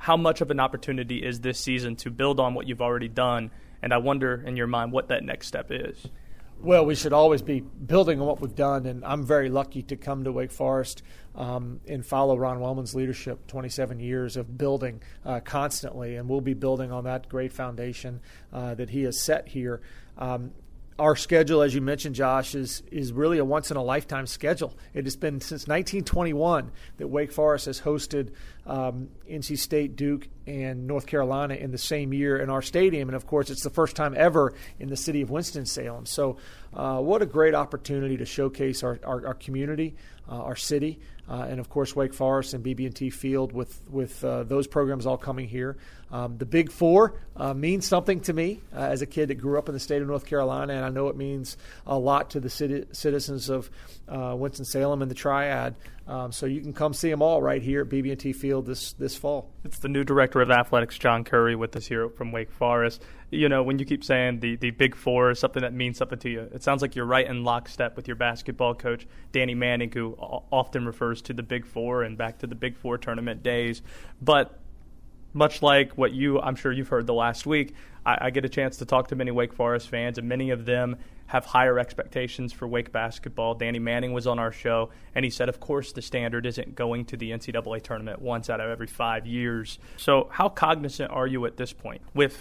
how 0.00 0.16
much 0.16 0.40
of 0.40 0.50
an 0.50 0.58
opportunity 0.58 1.18
is 1.18 1.40
this 1.40 1.60
season 1.60 1.94
to 1.94 2.10
build 2.10 2.40
on 2.40 2.54
what 2.54 2.66
you've 2.66 2.80
already 2.80 3.06
done? 3.08 3.50
And 3.82 3.92
I 3.92 3.98
wonder 3.98 4.42
in 4.46 4.56
your 4.56 4.66
mind 4.66 4.92
what 4.92 5.08
that 5.08 5.22
next 5.22 5.46
step 5.46 5.66
is. 5.68 6.06
Well, 6.58 6.86
we 6.86 6.94
should 6.94 7.12
always 7.12 7.42
be 7.42 7.60
building 7.60 8.18
on 8.18 8.26
what 8.26 8.40
we've 8.40 8.54
done, 8.54 8.86
and 8.86 9.04
I'm 9.04 9.24
very 9.24 9.50
lucky 9.50 9.82
to 9.84 9.96
come 9.96 10.24
to 10.24 10.32
Wake 10.32 10.52
Forest 10.52 11.02
um, 11.34 11.80
and 11.86 12.04
follow 12.04 12.36
Ron 12.36 12.60
Wellman's 12.60 12.94
leadership. 12.94 13.46
27 13.46 14.00
years 14.00 14.38
of 14.38 14.56
building 14.56 15.02
uh, 15.24 15.40
constantly, 15.40 16.16
and 16.16 16.30
we'll 16.30 16.40
be 16.40 16.54
building 16.54 16.90
on 16.90 17.04
that 17.04 17.28
great 17.28 17.52
foundation 17.52 18.20
uh, 18.54 18.74
that 18.74 18.90
he 18.90 19.02
has 19.02 19.22
set 19.22 19.48
here. 19.48 19.82
Um, 20.16 20.52
our 21.00 21.16
schedule, 21.16 21.62
as 21.62 21.74
you 21.74 21.80
mentioned, 21.80 22.14
Josh, 22.14 22.54
is 22.54 22.82
is 22.92 23.10
really 23.10 23.38
a 23.38 23.44
once 23.44 23.70
in 23.70 23.78
a 23.78 23.82
lifetime 23.82 24.26
schedule. 24.26 24.76
It 24.92 25.04
has 25.04 25.16
been 25.16 25.40
since 25.40 25.66
1921 25.66 26.70
that 26.98 27.08
Wake 27.08 27.32
Forest 27.32 27.64
has 27.66 27.80
hosted 27.80 28.32
um, 28.66 29.08
NC 29.28 29.56
State, 29.58 29.96
Duke, 29.96 30.28
and 30.46 30.86
North 30.86 31.06
Carolina 31.06 31.54
in 31.54 31.70
the 31.70 31.78
same 31.78 32.12
year 32.12 32.36
in 32.36 32.50
our 32.50 32.60
stadium, 32.60 33.08
and 33.08 33.16
of 33.16 33.26
course, 33.26 33.48
it's 33.48 33.62
the 33.62 33.70
first 33.70 33.96
time 33.96 34.14
ever 34.14 34.52
in 34.78 34.90
the 34.90 34.96
city 34.96 35.22
of 35.22 35.30
Winston 35.30 35.64
Salem. 35.64 36.04
So, 36.04 36.36
uh, 36.74 37.00
what 37.00 37.22
a 37.22 37.26
great 37.26 37.54
opportunity 37.54 38.18
to 38.18 38.26
showcase 38.26 38.82
our 38.82 39.00
our, 39.02 39.26
our 39.28 39.34
community, 39.34 39.96
uh, 40.28 40.34
our 40.34 40.56
city, 40.56 41.00
uh, 41.30 41.46
and 41.48 41.60
of 41.60 41.70
course 41.70 41.94
Wake 41.94 42.12
Forest 42.12 42.54
and 42.54 42.64
BB&T 42.64 43.10
Field 43.10 43.52
with 43.52 43.80
with 43.88 44.22
uh, 44.24 44.42
those 44.42 44.66
programs 44.66 45.06
all 45.06 45.16
coming 45.16 45.46
here. 45.46 45.76
Um, 46.12 46.38
the 46.38 46.44
Big 46.44 46.72
Four 46.72 47.14
uh, 47.36 47.54
means 47.54 47.86
something 47.86 48.20
to 48.22 48.32
me 48.32 48.60
uh, 48.74 48.80
as 48.80 49.00
a 49.00 49.06
kid 49.06 49.28
that 49.28 49.36
grew 49.36 49.56
up 49.58 49.68
in 49.68 49.74
the 49.74 49.80
state 49.80 50.02
of 50.02 50.08
North 50.08 50.26
Carolina, 50.26 50.72
and 50.74 50.84
I 50.84 50.88
know 50.88 51.06
it 51.06 51.16
means 51.16 51.56
a 51.86 51.96
lot 51.96 52.30
to 52.30 52.40
the 52.40 52.50
city, 52.50 52.84
citizens 52.90 53.48
of 53.48 53.70
uh, 54.08 54.34
Winston 54.36 54.64
Salem 54.64 55.02
and 55.02 55.10
the 55.10 55.14
Triad. 55.14 55.76
Um, 56.08 56.32
so 56.32 56.46
you 56.46 56.60
can 56.60 56.72
come 56.72 56.92
see 56.92 57.08
them 57.08 57.22
all 57.22 57.40
right 57.40 57.62
here 57.62 57.82
at 57.82 57.88
BB&T 57.88 58.32
Field 58.32 58.66
this 58.66 58.94
this 58.94 59.16
fall. 59.16 59.48
It's 59.64 59.78
the 59.78 59.88
new 59.88 60.02
director 60.02 60.40
of 60.40 60.50
athletics, 60.50 60.98
John 60.98 61.22
Currie, 61.22 61.54
with 61.54 61.76
us 61.76 61.86
here 61.86 62.08
from 62.08 62.32
Wake 62.32 62.50
Forest. 62.50 63.00
You 63.30 63.48
know, 63.48 63.62
when 63.62 63.78
you 63.78 63.84
keep 63.84 64.02
saying 64.02 64.40
the 64.40 64.56
the 64.56 64.72
Big 64.72 64.96
Four 64.96 65.30
is 65.30 65.38
something 65.38 65.62
that 65.62 65.72
means 65.72 65.98
something 65.98 66.18
to 66.18 66.28
you, 66.28 66.40
it 66.52 66.64
sounds 66.64 66.82
like 66.82 66.96
you're 66.96 67.06
right 67.06 67.24
in 67.24 67.44
lockstep 67.44 67.94
with 67.94 68.08
your 68.08 68.16
basketball 68.16 68.74
coach, 68.74 69.06
Danny 69.30 69.54
Manning, 69.54 69.92
who 69.92 70.14
often 70.18 70.84
refers 70.84 71.19
to 71.22 71.32
the 71.32 71.42
Big 71.42 71.66
Four 71.66 72.02
and 72.02 72.16
back 72.16 72.38
to 72.38 72.46
the 72.46 72.54
Big 72.54 72.76
Four 72.76 72.98
tournament 72.98 73.42
days. 73.42 73.82
But 74.20 74.58
much 75.32 75.62
like 75.62 75.92
what 75.92 76.12
you, 76.12 76.40
I'm 76.40 76.56
sure 76.56 76.72
you've 76.72 76.88
heard 76.88 77.06
the 77.06 77.14
last 77.14 77.46
week, 77.46 77.74
I, 78.04 78.18
I, 78.22 78.30
get 78.30 78.44
a 78.44 78.48
chance 78.48 78.78
to 78.78 78.84
talk 78.84 79.08
to 79.08 79.16
many 79.16 79.30
Wake 79.30 79.52
Forest 79.52 79.88
fans, 79.88 80.18
and 80.18 80.28
many 80.28 80.50
of 80.50 80.64
them 80.64 80.96
have 81.26 81.44
higher 81.44 81.78
expectations 81.78 82.52
for 82.52 82.66
Wake 82.66 82.90
basketball. 82.90 83.54
Danny 83.54 83.78
Manning 83.78 84.12
was 84.12 84.26
on 84.26 84.38
our 84.38 84.50
show, 84.50 84.90
and 85.14 85.24
he 85.24 85.30
said, 85.30 85.48
of 85.48 85.60
course, 85.60 85.92
the 85.92 86.02
standard 86.02 86.46
isn't 86.46 86.74
going 86.74 87.04
to 87.06 87.16
the 87.16 87.30
NCAA 87.30 87.82
tournament 87.82 88.20
once 88.20 88.50
out 88.50 88.60
of 88.60 88.68
every 88.68 88.88
five 88.88 89.26
years. 89.26 89.78
So, 89.96 90.28
how 90.32 90.48
cognizant 90.48 91.12
are 91.12 91.26
you 91.26 91.46
at 91.46 91.56
this 91.56 91.72
point 91.72 92.02
with 92.14 92.36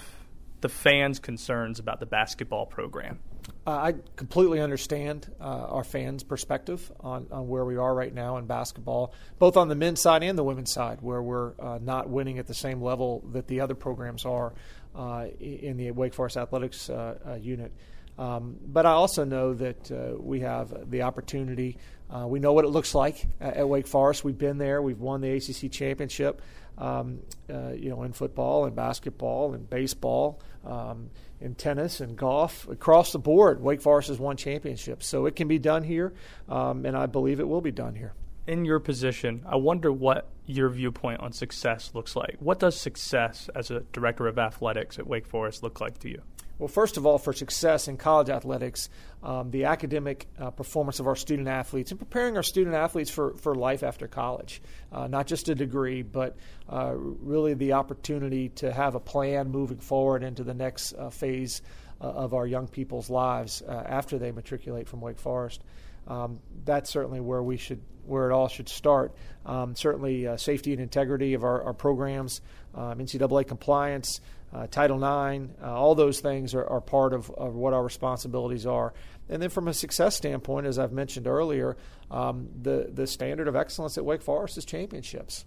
the 0.61 0.69
fans' 0.69 1.19
concerns 1.19 1.79
about 1.79 1.99
the 1.99 2.07
basketball 2.07 2.65
program? 2.65 3.19
Uh, 3.65 3.71
I 3.71 3.95
completely 4.15 4.59
understand 4.59 5.31
uh, 5.39 5.43
our 5.43 5.83
fans' 5.83 6.23
perspective 6.23 6.91
on, 7.01 7.27
on 7.31 7.47
where 7.47 7.65
we 7.65 7.77
are 7.77 7.93
right 7.93 8.13
now 8.13 8.37
in 8.37 8.45
basketball, 8.45 9.13
both 9.37 9.57
on 9.57 9.67
the 9.67 9.75
men's 9.75 10.01
side 10.01 10.23
and 10.23 10.37
the 10.37 10.43
women's 10.43 10.71
side, 10.71 10.99
where 11.01 11.21
we're 11.21 11.53
uh, 11.59 11.79
not 11.81 12.09
winning 12.09 12.39
at 12.39 12.47
the 12.47 12.53
same 12.53 12.81
level 12.81 13.23
that 13.33 13.47
the 13.47 13.61
other 13.61 13.75
programs 13.75 14.25
are 14.25 14.53
uh, 14.95 15.27
in 15.39 15.77
the 15.77 15.91
Wake 15.91 16.13
Forest 16.13 16.37
athletics 16.37 16.89
uh, 16.89 17.17
uh, 17.27 17.33
unit. 17.35 17.71
Um, 18.17 18.57
but 18.65 18.85
I 18.85 18.91
also 18.91 19.23
know 19.23 19.53
that 19.53 20.19
we 20.19 20.41
have 20.41 20.89
the 20.89 21.03
opportunity. 21.03 21.77
we 22.25 22.39
know 22.39 22.53
what 22.53 22.65
it 22.65 22.69
looks 22.69 22.93
like 22.93 23.25
at, 23.39 23.57
at, 23.57 23.69
Wake 23.69 23.87
Forest. 23.87 24.23
We've 24.23 24.37
been 24.37 24.57
there. 24.57 24.81
We've 24.81 24.99
won 24.99 25.21
the 25.21 25.31
ACC 25.31 25.71
championship. 25.71 26.41
Um, 26.77 27.19
you 27.47 27.89
know, 27.89 28.03
in 28.03 28.13
football 28.13 28.65
and 28.65 28.75
basketball 28.75 29.53
and 29.53 29.69
baseball. 29.69 30.41
Um, 30.65 31.09
in 31.41 31.55
tennis 31.55 31.99
and 31.99 32.17
golf 32.17 32.67
across 32.69 33.11
the 33.11 33.19
board. 33.19 33.61
Wake 33.61 33.81
Forest 33.81 34.09
has 34.09 34.19
won 34.19 34.37
championships, 34.37 35.07
so 35.07 35.25
it 35.25 35.35
can 35.35 35.47
be 35.47 35.59
done 35.59 35.83
here, 35.83 36.13
um, 36.47 36.85
and 36.85 36.95
I 36.97 37.05
believe 37.05 37.39
it 37.39 37.47
will 37.47 37.61
be 37.61 37.71
done 37.71 37.95
here. 37.95 38.13
In 38.47 38.65
your 38.65 38.79
position, 38.79 39.43
I 39.45 39.57
wonder 39.57 39.91
what 39.91 40.27
your 40.45 40.69
viewpoint 40.69 41.19
on 41.19 41.31
success 41.31 41.91
looks 41.93 42.15
like. 42.15 42.37
What 42.39 42.59
does 42.59 42.79
success 42.79 43.49
as 43.53 43.69
a 43.69 43.81
director 43.93 44.27
of 44.27 44.39
athletics 44.39 44.97
at 44.97 45.05
Wake 45.05 45.27
Forest 45.27 45.61
look 45.61 45.79
like 45.79 45.99
to 45.99 46.09
you? 46.09 46.21
Well, 46.59 46.67
first 46.67 46.97
of 46.97 47.05
all, 47.05 47.17
for 47.17 47.31
success 47.31 47.87
in 47.87 47.95
college 47.95 48.29
athletics, 48.29 48.89
um, 49.23 49.49
the 49.49 49.63
academic 49.63 50.27
uh, 50.37 50.51
performance 50.51 50.99
of 50.99 51.07
our 51.07 51.15
student 51.15 51.47
athletes 51.47 51.91
and 51.91 51.99
preparing 51.99 52.35
our 52.35 52.43
student 52.43 52.75
athletes 52.75 53.09
for, 53.09 53.33
for 53.37 53.55
life 53.55 53.81
after 53.81 54.09
college, 54.09 54.61
uh, 54.91 55.07
not 55.07 55.25
just 55.25 55.47
a 55.47 55.55
degree, 55.55 56.01
but 56.01 56.35
uh, 56.69 56.91
really 56.95 57.53
the 57.53 57.73
opportunity 57.73 58.49
to 58.49 58.73
have 58.73 58.95
a 58.95 58.99
plan 58.99 59.49
moving 59.49 59.77
forward 59.77 60.21
into 60.21 60.43
the 60.43 60.53
next 60.53 60.93
uh, 60.93 61.09
phase 61.09 61.61
uh, 62.01 62.07
of 62.07 62.33
our 62.33 62.45
young 62.45 62.67
people's 62.67 63.09
lives 63.09 63.61
uh, 63.61 63.83
after 63.87 64.17
they 64.17 64.31
matriculate 64.31 64.85
from 64.89 64.99
Wake 64.99 65.19
Forest. 65.19 65.63
Um, 66.09 66.39
that's 66.65 66.89
certainly 66.89 67.21
where 67.21 67.41
we 67.41 67.55
should, 67.55 67.79
where 68.05 68.29
it 68.29 68.33
all 68.33 68.49
should 68.49 68.67
start. 68.67 69.15
Um, 69.45 69.75
certainly, 69.77 70.27
safety 70.37 70.73
and 70.73 70.81
integrity 70.81 71.35
of 71.35 71.43
our, 71.45 71.63
our 71.63 71.73
programs, 71.73 72.41
um, 72.75 72.99
NCAA 72.99 73.47
compliance 73.47 74.19
uh, 74.53 74.67
Title 74.67 74.97
IX, 74.97 75.49
uh, 75.61 75.73
all 75.73 75.95
those 75.95 76.19
things 76.19 76.53
are, 76.55 76.65
are 76.65 76.81
part 76.81 77.13
of, 77.13 77.29
of, 77.31 77.55
what 77.55 77.73
our 77.73 77.83
responsibilities 77.83 78.65
are. 78.65 78.93
And 79.29 79.41
then 79.41 79.49
from 79.49 79.67
a 79.67 79.73
success 79.73 80.15
standpoint, 80.15 80.65
as 80.65 80.79
I've 80.79 80.91
mentioned 80.91 81.27
earlier, 81.27 81.77
um, 82.09 82.49
the, 82.61 82.89
the 82.91 83.05
standard 83.05 83.47
of 83.47 83.55
excellence 83.55 83.97
at 83.97 84.05
Wake 84.05 84.23
Forest 84.23 84.57
is 84.57 84.65
championships. 84.65 85.45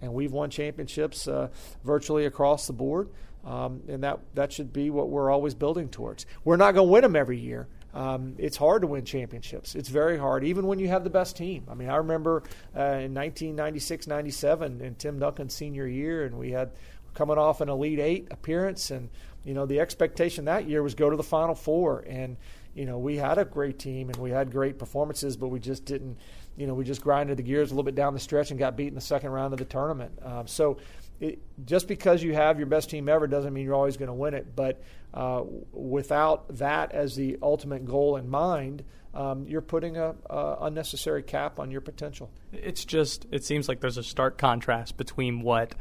And 0.00 0.12
we've 0.12 0.32
won 0.32 0.50
championships 0.50 1.26
uh, 1.26 1.48
virtually 1.84 2.26
across 2.26 2.66
the 2.66 2.72
board. 2.72 3.08
Um, 3.44 3.82
and 3.88 4.04
that, 4.04 4.20
that 4.34 4.52
should 4.52 4.72
be 4.72 4.90
what 4.90 5.10
we're 5.10 5.30
always 5.30 5.54
building 5.54 5.88
towards. 5.88 6.24
We're 6.44 6.56
not 6.56 6.72
going 6.72 6.86
to 6.86 6.92
win 6.92 7.02
them 7.02 7.16
every 7.16 7.38
year. 7.38 7.68
Um, 7.94 8.34
it's 8.38 8.56
hard 8.56 8.82
to 8.82 8.88
win 8.88 9.04
championships. 9.04 9.76
It's 9.76 9.88
very 9.88 10.18
hard, 10.18 10.44
even 10.44 10.66
when 10.66 10.80
you 10.80 10.88
have 10.88 11.04
the 11.04 11.10
best 11.10 11.36
team. 11.36 11.64
I 11.70 11.74
mean, 11.74 11.88
I 11.88 11.96
remember 11.96 12.42
uh, 12.76 12.98
in 12.98 13.14
1996 13.14 14.08
97, 14.08 14.80
in 14.80 14.94
Tim 14.96 15.20
Duncan's 15.20 15.54
senior 15.54 15.86
year, 15.86 16.24
and 16.24 16.36
we 16.36 16.50
had 16.50 16.72
coming 17.14 17.38
off 17.38 17.60
an 17.60 17.68
Elite 17.68 18.00
Eight 18.00 18.28
appearance, 18.30 18.90
and 18.90 19.08
you 19.44 19.54
know 19.54 19.66
the 19.66 19.80
expectation 19.80 20.46
that 20.46 20.68
year 20.68 20.82
was 20.82 20.94
go 20.94 21.10
to 21.10 21.16
the 21.16 21.22
Final 21.22 21.54
Four, 21.54 22.04
and 22.08 22.36
you 22.74 22.84
know 22.84 22.98
we 22.98 23.16
had 23.16 23.38
a 23.38 23.44
great 23.44 23.78
team 23.78 24.10
and 24.10 24.18
we 24.18 24.30
had 24.30 24.50
great 24.50 24.78
performances, 24.78 25.36
but 25.36 25.48
we 25.48 25.60
just 25.60 25.84
didn't, 25.84 26.18
you 26.56 26.66
know, 26.66 26.74
we 26.74 26.84
just 26.84 27.00
grinded 27.00 27.36
the 27.36 27.42
gears 27.42 27.70
a 27.70 27.74
little 27.74 27.84
bit 27.84 27.94
down 27.94 28.14
the 28.14 28.20
stretch 28.20 28.50
and 28.50 28.58
got 28.58 28.76
beat 28.76 28.88
in 28.88 28.94
the 28.94 29.00
second 29.00 29.30
round 29.30 29.52
of 29.52 29.58
the 29.58 29.64
tournament. 29.64 30.18
Um, 30.22 30.46
so. 30.46 30.78
It, 31.20 31.38
just 31.64 31.86
because 31.86 32.24
you 32.24 32.34
have 32.34 32.58
your 32.58 32.66
best 32.66 32.90
team 32.90 33.08
ever 33.08 33.28
doesn't 33.28 33.54
mean 33.54 33.64
you're 33.64 33.76
always 33.76 33.96
going 33.96 34.08
to 34.08 34.14
win 34.14 34.34
it. 34.34 34.56
But 34.56 34.82
uh, 35.14 35.44
without 35.72 36.56
that 36.56 36.90
as 36.90 37.14
the 37.14 37.38
ultimate 37.40 37.86
goal 37.86 38.16
in 38.16 38.28
mind, 38.28 38.82
um, 39.14 39.46
you're 39.46 39.60
putting 39.60 39.96
a, 39.96 40.14
a, 40.28 40.56
unnecessary 40.62 41.22
cap 41.22 41.60
on 41.60 41.70
your 41.70 41.80
potential. 41.80 42.30
It's 42.52 42.84
just 42.84 43.26
it 43.30 43.44
seems 43.44 43.68
like 43.68 43.80
there's 43.80 43.96
a 43.96 44.02
stark 44.02 44.38
contrast 44.38 44.96
between 44.96 45.42
what 45.42 45.74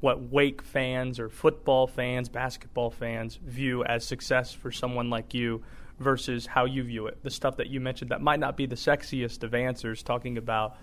what 0.00 0.30
Wake 0.30 0.62
fans 0.62 1.20
or 1.20 1.28
football 1.28 1.86
fans, 1.86 2.28
basketball 2.28 2.90
fans 2.90 3.36
view 3.36 3.84
as 3.84 4.04
success 4.04 4.52
for 4.52 4.72
someone 4.72 5.10
like 5.10 5.34
you 5.34 5.62
versus 5.98 6.46
how 6.46 6.64
you 6.64 6.82
view 6.82 7.06
it. 7.06 7.22
The 7.22 7.30
stuff 7.30 7.56
that 7.56 7.68
you 7.68 7.80
mentioned 7.80 8.10
that 8.10 8.20
might 8.20 8.40
not 8.40 8.56
be 8.56 8.66
the 8.66 8.76
sexiest 8.76 9.42
of 9.42 9.54
answers, 9.54 10.02
talking 10.02 10.36
about, 10.36 10.76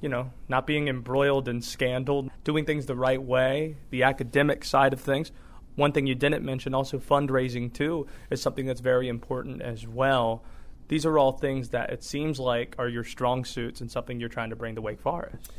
you 0.00 0.08
know, 0.08 0.30
not 0.48 0.66
being 0.66 0.88
embroiled 0.88 1.48
in 1.48 1.60
scandal, 1.62 2.28
doing 2.44 2.64
things 2.64 2.86
the 2.86 2.94
right 2.94 3.22
way, 3.22 3.76
the 3.90 4.02
academic 4.02 4.64
side 4.64 4.92
of 4.92 5.00
things. 5.00 5.32
One 5.76 5.92
thing 5.92 6.06
you 6.06 6.14
didn't 6.14 6.44
mention, 6.44 6.74
also 6.74 6.98
fundraising 6.98 7.72
too, 7.72 8.06
is 8.30 8.40
something 8.40 8.66
that's 8.66 8.80
very 8.80 9.08
important 9.08 9.62
as 9.62 9.88
well. 9.88 10.44
These 10.88 11.06
are 11.06 11.18
all 11.18 11.32
things 11.32 11.70
that 11.70 11.90
it 11.90 12.04
seems 12.04 12.38
like 12.38 12.76
are 12.78 12.88
your 12.88 13.04
strong 13.04 13.44
suits 13.44 13.80
and 13.80 13.90
something 13.90 14.20
you're 14.20 14.28
trying 14.28 14.50
to 14.50 14.56
bring 14.56 14.74
to 14.74 14.82
Wake 14.82 15.00
Forest. 15.00 15.50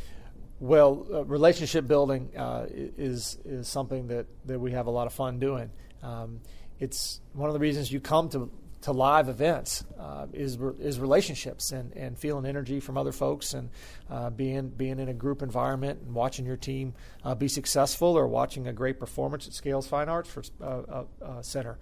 Well, 0.59 1.05
uh, 1.11 1.25
relationship 1.25 1.85
building 1.85 2.31
uh, 2.37 2.67
is 2.69 3.37
is 3.43 3.67
something 3.67 4.07
that, 4.07 4.25
that 4.45 4.59
we 4.59 4.71
have 4.71 4.87
a 4.87 4.91
lot 4.91 5.05
of 5.05 5.13
fun 5.13 5.37
doing. 5.37 5.69
Um, 6.01 6.39
it's 6.79 7.19
one 7.33 7.49
of 7.49 7.53
the 7.53 7.59
reasons 7.59 7.91
you 7.91 7.99
come 7.99 8.29
to 8.29 8.49
to 8.83 8.93
live 8.93 9.27
events 9.27 9.83
uh, 9.99 10.27
is 10.31 10.57
is 10.79 10.97
relationships 10.97 11.71
and, 11.73 11.91
and 11.97 12.17
feeling 12.17 12.45
energy 12.45 12.79
from 12.79 12.97
other 12.97 13.11
folks 13.11 13.53
and 13.53 13.69
uh, 14.09 14.29
being 14.29 14.69
being 14.69 14.99
in 14.99 15.09
a 15.09 15.13
group 15.13 15.41
environment 15.41 15.99
and 16.05 16.15
watching 16.15 16.45
your 16.45 16.57
team 16.57 16.93
uh, 17.25 17.35
be 17.35 17.49
successful 17.49 18.17
or 18.17 18.25
watching 18.25 18.67
a 18.67 18.73
great 18.73 18.97
performance 18.97 19.47
at 19.47 19.53
Scales 19.53 19.87
Fine 19.87 20.07
Arts 20.07 20.29
for, 20.29 20.43
uh, 20.63 21.41
Center. 21.41 21.77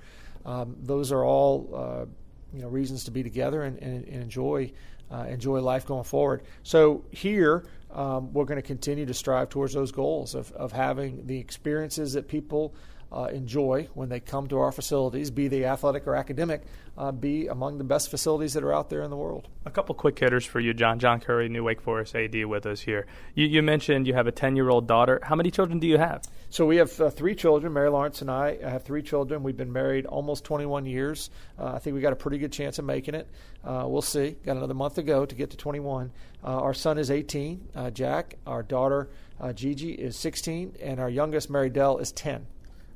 Um, 0.46 0.78
those 0.82 1.12
are 1.12 1.24
all 1.24 2.08
you 2.54 2.62
know 2.62 2.70
reasons 2.70 3.04
to 3.04 3.12
be 3.12 3.22
together 3.22 3.64
and, 3.64 3.78
and, 3.80 4.06
and 4.06 4.24
enjoy 4.24 4.72
enjoy 5.12 5.62
life 5.62 5.86
going 5.86 6.04
forward. 6.04 6.44
So 6.64 7.04
here 7.12 7.66
um, 7.92 8.34
we're 8.34 8.46
going 8.46 8.62
to 8.62 8.68
continue 8.68 9.06
to 9.06 9.14
strive 9.14 9.50
towards 9.50 9.74
those 9.74 9.92
goals 9.92 10.36
of, 10.36 10.52
of 10.54 10.72
having 10.72 11.28
the 11.28 11.38
experiences 11.38 12.14
that 12.14 12.28
people 12.28 12.74
uh, 13.14 13.26
enjoy 13.26 13.88
when 13.94 14.10
they 14.10 14.20
come 14.20 14.48
to 14.48 14.58
our 14.60 14.72
facilities, 14.72 15.30
be 15.30 15.48
they 15.48 15.66
athletic 15.66 16.08
or 16.08 16.16
academic, 16.16 16.64
uh, 16.98 17.12
be 17.12 17.48
among 17.48 17.78
the 17.78 17.84
best 17.84 18.10
facilities 18.10 18.54
that 18.54 18.64
are 18.64 18.74
out 18.74 18.90
there 18.90 19.04
in 19.04 19.10
the 19.10 19.16
world. 19.16 19.48
A 19.66 19.72
couple 19.72 19.94
quick 19.96 20.18
hitters 20.18 20.46
for 20.46 20.60
you, 20.60 20.74
John. 20.74 21.00
John 21.00 21.20
Currie, 21.20 21.50
New 21.50 21.64
Wake 21.64 21.82
Forest 21.82 22.16
AD, 22.16 22.46
with 22.46 22.66
us 22.66 22.82
here. 22.82 23.06
You, 23.36 23.46
you 23.46 23.62
mentioned 23.62 24.08
you 24.08 24.14
have 24.14 24.28
a 24.28 24.32
10 24.32 24.56
year 24.56 24.70
old 24.70 24.88
daughter. 24.88 25.20
How 25.24 25.36
many 25.36 25.52
children 25.52 25.80
do 25.80 25.88
you 25.88 25.98
have? 25.98 26.24
So 26.50 26.66
we 26.66 26.78
have 26.78 27.00
uh, 27.00 27.10
three 27.10 27.36
children. 27.36 27.74
Mary 27.74 27.90
Lawrence 27.90 28.22
and 28.22 28.32
I 28.32 28.58
have 28.62 28.84
three 28.84 29.02
children. 29.02 29.44
We've 29.44 29.58
been 29.58 29.74
married 29.74 30.06
almost 30.06 30.44
21 30.44 30.86
years. 30.86 31.30
Uh, 31.58 31.74
I 31.74 31.80
think 31.80 31.96
we 31.96 32.02
got 32.02 32.14
a 32.14 32.18
pretty 32.18 32.38
good 32.38 32.52
chance 32.52 32.80
of 32.80 32.86
making 32.86 33.16
it. 33.16 33.28
Uh, 33.64 33.86
we'll 33.88 34.02
see. 34.02 34.36
Got 34.46 34.58
another 34.58 34.74
month 34.74 34.96
to 34.96 35.04
go 35.04 35.26
to 35.26 35.36
get 35.36 35.52
to 35.52 35.58
21. 35.58 36.12
Uh, 36.44 36.48
our 36.48 36.74
son 36.74 36.98
is 36.98 37.10
18, 37.10 37.70
Jack. 37.94 38.38
Our 38.46 38.64
daughter, 38.64 39.10
Gigi, 39.56 39.94
is 39.94 40.16
16. 40.18 40.76
And 40.82 41.00
our 41.00 41.10
youngest, 41.10 41.50
Mary 41.50 41.70
Dell, 41.70 41.98
is 41.98 42.12
10. 42.12 42.46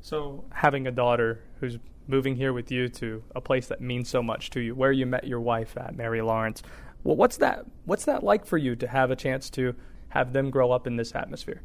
So, 0.07 0.45
having 0.53 0.87
a 0.87 0.91
daughter 0.91 1.41
who's 1.59 1.79
moving 2.07 2.37
here 2.37 2.53
with 2.53 2.71
you 2.71 2.87
to 2.87 3.21
a 3.35 3.41
place 3.41 3.67
that 3.67 3.81
means 3.81 4.07
so 4.07 4.23
much 4.23 4.49
to 4.51 4.61
you, 4.61 4.73
where 4.73 4.93
you 4.93 5.05
met 5.05 5.27
your 5.27 5.41
wife 5.41 5.75
at, 5.75 5.97
Mary 5.97 6.21
Lawrence, 6.21 6.63
well, 7.03 7.17
what's 7.17 7.35
that? 7.35 7.65
What's 7.83 8.05
that 8.05 8.23
like 8.23 8.45
for 8.45 8.57
you 8.57 8.77
to 8.77 8.87
have 8.87 9.11
a 9.11 9.17
chance 9.17 9.49
to 9.49 9.75
have 10.07 10.31
them 10.31 10.49
grow 10.49 10.71
up 10.71 10.87
in 10.87 10.95
this 10.95 11.13
atmosphere? 11.13 11.61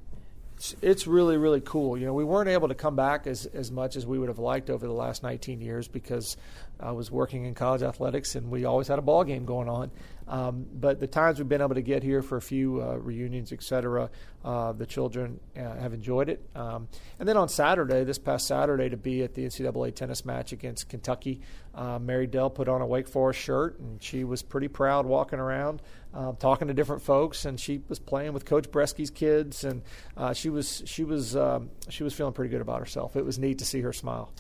It's, 0.63 0.77
it's 0.81 1.07
really 1.09 1.37
really 1.37 1.61
cool. 1.61 1.99
You 1.99 2.07
know, 2.07 2.15
we 2.15 2.23
weren't 2.23 2.49
able 2.49 2.69
to 2.69 2.75
come 2.77 2.95
back 2.95 3.27
as 3.27 3.47
as 3.47 3.73
much 3.73 3.97
as 3.97 4.07
we 4.07 4.17
would 4.17 4.29
have 4.29 4.39
liked 4.39 4.71
over 4.71 4.87
the 4.87 4.93
last 4.93 5.25
19 5.25 5.61
years 5.61 5.89
because 5.89 6.37
I 6.79 6.93
was 6.93 7.11
working 7.11 7.47
in 7.47 7.55
college 7.55 7.83
athletics 7.83 8.37
and 8.37 8.49
we 8.49 8.65
always 8.65 8.87
had 8.87 9.01
a 9.01 9.03
ball 9.03 9.25
game 9.25 9.45
going 9.45 9.69
on. 9.69 9.91
Um, 10.29 10.67
but 10.73 11.01
the 11.01 11.09
times 11.09 11.39
we've 11.39 11.49
been 11.49 11.61
able 11.61 11.75
to 11.75 11.83
get 11.83 12.05
here 12.05 12.23
for 12.23 12.37
a 12.37 12.41
few 12.41 12.81
uh, 12.81 12.95
reunions, 12.95 13.53
et 13.53 13.61
cetera, 13.61 14.09
uh, 14.45 14.71
the 14.73 14.87
children 14.87 15.41
uh, 15.57 15.61
have 15.61 15.93
enjoyed 15.93 16.29
it. 16.29 16.41
Um, 16.55 16.87
and 17.19 17.29
then 17.29 17.37
on 17.37 17.49
Saturday, 17.49 18.05
this 18.05 18.19
past 18.19 18.47
Saturday, 18.47 18.89
to 18.89 18.97
be 18.97 19.25
at 19.25 19.35
the 19.35 19.45
NCAA 19.45 19.95
tennis 19.97 20.25
match 20.25 20.53
against 20.53 20.89
Kentucky, 20.89 21.41
uh, 21.75 21.99
Mary 21.99 22.27
Dell 22.27 22.51
put 22.51 22.69
on 22.69 22.83
a 22.83 22.87
Wake 22.87 23.09
Forest 23.09 23.41
shirt, 23.41 23.79
and 23.81 24.03
she 24.03 24.25
was 24.25 24.43
pretty 24.43 24.69
proud 24.69 25.07
walking 25.07 25.39
around, 25.39 25.81
uh, 26.13 26.33
talking 26.33 26.69
to 26.69 26.75
different 26.75 27.03
folks, 27.03 27.45
and 27.45 27.59
she 27.59 27.83
was 27.89 27.99
playing 27.99 28.33
with 28.33 28.45
Coach 28.45 28.71
Bresky's 28.71 29.11
kids, 29.11 29.65
and 29.65 29.83
uh, 30.17 30.33
she 30.33 30.51
was 30.51 30.83
she 30.85 31.05
was 31.05 31.35
um, 31.37 31.71
she 31.89 32.05
was 32.05 32.13
feeling 32.13 32.35
pretty 32.35 32.51
good 32.51 32.61
about 32.61 32.81
herself. 32.81 33.17
It 33.17 33.25
was 33.25 33.39
neat 33.39 33.59
to 33.59 33.65
see 33.65 33.81
her 33.81 33.93
smile. 33.93 34.33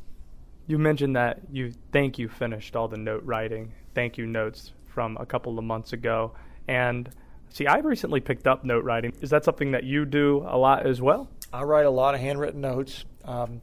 You 0.66 0.78
mentioned 0.78 1.16
that 1.16 1.40
you 1.50 1.72
think 1.90 2.18
you 2.18 2.28
finished 2.28 2.76
all 2.76 2.88
the 2.88 2.96
note 2.98 3.24
writing, 3.24 3.72
thank 3.94 4.18
you 4.18 4.26
notes 4.26 4.72
from 4.86 5.16
a 5.18 5.26
couple 5.26 5.58
of 5.58 5.64
months 5.64 5.92
ago. 5.92 6.32
And 6.68 7.10
see, 7.48 7.66
I've 7.66 7.84
recently 7.84 8.20
picked 8.20 8.46
up 8.46 8.64
note 8.64 8.84
writing. 8.84 9.12
Is 9.20 9.30
that 9.30 9.44
something 9.44 9.72
that 9.72 9.84
you 9.84 10.04
do 10.04 10.46
a 10.46 10.56
lot 10.56 10.86
as 10.86 11.00
well? 11.00 11.28
I 11.52 11.62
write 11.64 11.86
a 11.86 11.90
lot 11.90 12.14
of 12.14 12.20
handwritten 12.20 12.60
notes. 12.60 13.04
Um, 13.24 13.60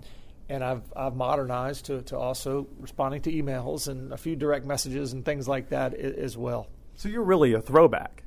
and 0.50 0.64
I've 0.64 0.82
I've 0.96 1.16
modernized 1.16 1.86
to, 1.86 2.02
to 2.04 2.18
also 2.18 2.68
responding 2.80 3.22
to 3.22 3.32
emails 3.32 3.88
and 3.88 4.12
a 4.12 4.18
few 4.18 4.36
direct 4.36 4.66
messages 4.66 5.14
and 5.14 5.24
things 5.24 5.48
like 5.48 5.70
that 5.70 5.94
as 5.94 6.36
well. 6.36 6.68
So 6.96 7.08
you're 7.08 7.24
really 7.24 7.54
a 7.54 7.62
throwback. 7.62 8.24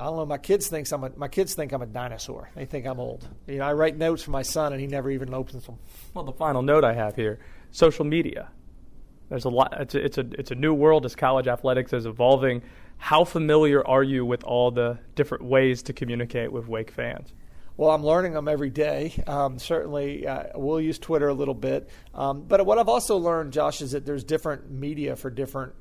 I 0.00 0.06
don't 0.06 0.16
know. 0.16 0.26
My 0.26 0.38
kids 0.38 0.68
thinks 0.68 0.90
I'm 0.92 1.04
a, 1.04 1.10
my 1.16 1.28
kids 1.28 1.54
think 1.54 1.72
I'm 1.72 1.82
a 1.82 1.86
dinosaur. 1.86 2.50
They 2.54 2.64
think 2.64 2.86
I'm 2.86 2.98
old. 2.98 3.28
You 3.46 3.58
know, 3.58 3.64
I 3.64 3.72
write 3.72 3.96
notes 3.96 4.22
for 4.22 4.30
my 4.30 4.42
son, 4.42 4.72
and 4.72 4.80
he 4.80 4.86
never 4.86 5.10
even 5.10 5.32
opens 5.34 5.66
them. 5.66 5.78
Well, 6.14 6.24
the 6.24 6.32
final 6.32 6.62
note 6.62 6.82
I 6.84 6.94
have 6.94 7.14
here: 7.14 7.38
social 7.70 8.04
media. 8.04 8.48
There's 9.28 9.44
a 9.44 9.48
lot. 9.48 9.80
It's 9.80 9.94
a, 9.94 10.04
it's 10.04 10.18
a 10.18 10.26
it's 10.38 10.50
a 10.50 10.54
new 10.54 10.74
world 10.74 11.04
as 11.04 11.14
college 11.14 11.46
athletics 11.46 11.92
is 11.92 12.06
evolving. 12.06 12.62
How 12.96 13.24
familiar 13.24 13.86
are 13.86 14.02
you 14.02 14.24
with 14.24 14.44
all 14.44 14.70
the 14.70 14.98
different 15.14 15.44
ways 15.44 15.82
to 15.84 15.92
communicate 15.92 16.52
with 16.52 16.68
Wake 16.68 16.90
fans? 16.90 17.32
Well, 17.82 17.90
I'm 17.90 18.04
learning 18.04 18.34
them 18.34 18.46
every 18.46 18.70
day. 18.70 19.12
Um, 19.26 19.58
certainly, 19.58 20.24
uh, 20.24 20.50
we'll 20.54 20.80
use 20.80 21.00
Twitter 21.00 21.26
a 21.26 21.34
little 21.34 21.52
bit. 21.52 21.90
Um, 22.14 22.42
but 22.42 22.64
what 22.64 22.78
I've 22.78 22.88
also 22.88 23.16
learned, 23.16 23.52
Josh, 23.52 23.80
is 23.80 23.90
that 23.90 24.06
there's 24.06 24.22
different 24.22 24.70
media 24.70 25.16
for 25.16 25.30
different 25.30 25.72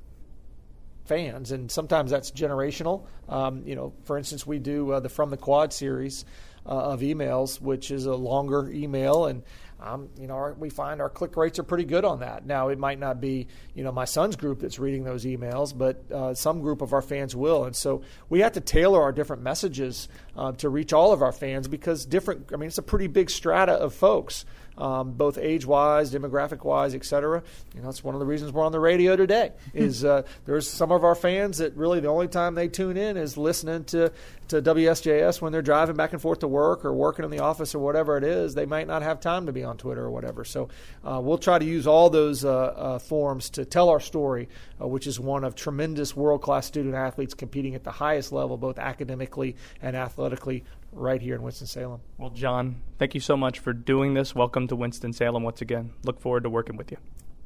fans, 1.06 1.52
and 1.52 1.70
sometimes 1.70 2.10
that's 2.10 2.32
generational. 2.32 3.06
Um, 3.30 3.62
you 3.68 3.76
know, 3.76 3.94
for 4.06 4.18
instance, 4.18 4.48
we 4.48 4.58
do 4.58 4.94
uh, 4.94 5.00
the 5.00 5.10
From 5.10 5.30
the 5.30 5.38
Quad 5.38 5.74
series 5.74 6.26
uh, 6.66 6.70
of 6.70 7.02
emails, 7.02 7.62
which 7.62 7.92
is 7.92 8.08
a 8.08 8.16
longer 8.16 8.68
email, 8.72 9.28
and 9.28 9.44
um, 9.82 10.10
you 10.20 10.28
know, 10.28 10.36
our, 10.36 10.54
we 10.54 10.70
find 10.70 11.02
our 11.02 11.10
click 11.10 11.36
rates 11.36 11.58
are 11.60 11.64
pretty 11.64 11.86
good 11.86 12.06
on 12.06 12.20
that. 12.20 12.46
Now, 12.46 12.70
it 12.70 12.78
might 12.78 13.00
not 13.00 13.20
be, 13.20 13.48
you 13.74 13.84
know, 13.84 13.92
my 13.92 14.06
son's 14.06 14.36
group 14.36 14.60
that's 14.60 14.78
reading 14.78 15.04
those 15.04 15.26
emails, 15.26 15.76
but 15.76 16.04
uh, 16.12 16.34
some 16.34 16.62
group 16.62 16.82
of 16.82 16.94
our 16.94 17.02
fans 17.02 17.36
will. 17.36 17.66
And 17.66 17.76
so 17.76 18.04
we 18.30 18.42
have 18.42 18.52
to 18.54 18.62
tailor 18.62 19.02
our 19.02 19.12
different 19.12 19.42
messages 19.42 20.08
uh, 20.38 20.52
to 20.54 20.70
reach 20.70 20.94
all 20.94 21.12
of 21.12 21.22
our 21.22 21.32
fans 21.32 21.68
because 21.68 22.06
different, 22.06 22.52
I 22.54 22.58
mean, 22.58 22.68
it's 22.68 22.78
a 22.78 22.84
pretty 22.84 23.08
big 23.08 23.30
strata 23.30 23.74
of 23.74 23.94
folks 23.94 24.46
um, 24.78 25.12
both 25.12 25.38
age-wise, 25.38 26.14
demographic-wise, 26.14 26.96
et 26.96 27.06
cetera. 27.06 27.44
You 27.76 27.82
know, 27.82 27.88
that's 27.88 28.04
one 28.04 28.16
of 28.16 28.20
the 28.20 28.26
reasons 28.26 28.52
we're 28.52 28.66
on 28.66 28.72
the 28.72 28.80
radio 28.80 29.16
today. 29.16 29.52
is 29.74 30.04
uh, 30.04 30.24
there's 30.46 30.70
some 30.70 30.92
of 30.92 31.04
our 31.04 31.16
fans 31.16 31.60
that 31.60 31.76
really 31.76 32.00
the 32.00 32.08
only 32.08 32.28
time 32.28 32.56
they 32.56 32.68
tune 32.68 32.98
in 32.98 33.18
is 33.18 33.38
listening 33.38 33.84
to 33.86 34.12
to 34.52 34.62
WSJS 34.62 35.40
when 35.40 35.54
they're 35.54 35.62
driving 35.62 35.96
back 35.96 36.12
and 36.12 36.22
forth 36.22 36.40
to 36.40 36.48
work 36.48 36.84
or 36.84 36.94
working 36.94 37.24
in 37.24 37.32
the 37.32 37.40
office 37.40 37.74
or 37.74 37.80
whatever 37.80 38.18
it 38.18 38.26
is. 38.26 38.54
They 38.54 38.66
might 38.66 38.86
not 38.86 39.02
have 39.02 39.22
time 39.22 39.46
to 39.46 39.54
be 39.54 39.64
on 39.64 39.78
Twitter 39.78 40.04
or 40.04 40.12
whatever. 40.12 40.44
So 40.44 40.68
uh, 41.06 41.22
we'll 41.24 41.38
try 41.38 41.58
to 41.58 41.64
use 41.64 41.88
all 41.88 42.10
those 42.10 42.44
uh, 42.44 42.52
uh 42.52 43.00
forms 43.00 43.50
to 43.52 43.64
tell 43.64 43.88
our 43.88 44.02
story, 44.02 44.50
uh, 44.82 44.88
which 44.88 45.08
is 45.08 45.20
one 45.22 45.46
of 45.46 45.56
tremendous 45.56 46.18
world-class 46.18 46.66
student 46.66 46.96
athletes 46.96 47.34
competing 47.34 47.76
at 47.76 47.86
the 47.86 47.92
highest 47.92 48.34
level, 48.34 48.58
both 48.58 48.78
academically 48.78 49.56
and 49.82 49.96
athletically 49.96 50.66
right 50.92 51.22
here 51.22 51.36
in 51.36 51.42
Winston-Salem. 51.42 52.02
Well, 52.18 52.30
John, 52.32 52.82
thank 52.98 53.14
you 53.14 53.22
so 53.22 53.38
much 53.38 53.60
for 53.60 53.74
doing 53.74 54.14
this. 54.14 54.36
Welcome 54.36 54.68
to 54.68 54.76
Winston-Salem 54.76 55.44
once 55.44 55.62
again. 55.62 55.92
Look 56.04 56.20
forward 56.20 56.44
to 56.44 56.50
working 56.50 56.78
with 56.78 56.92
you. 56.92 56.98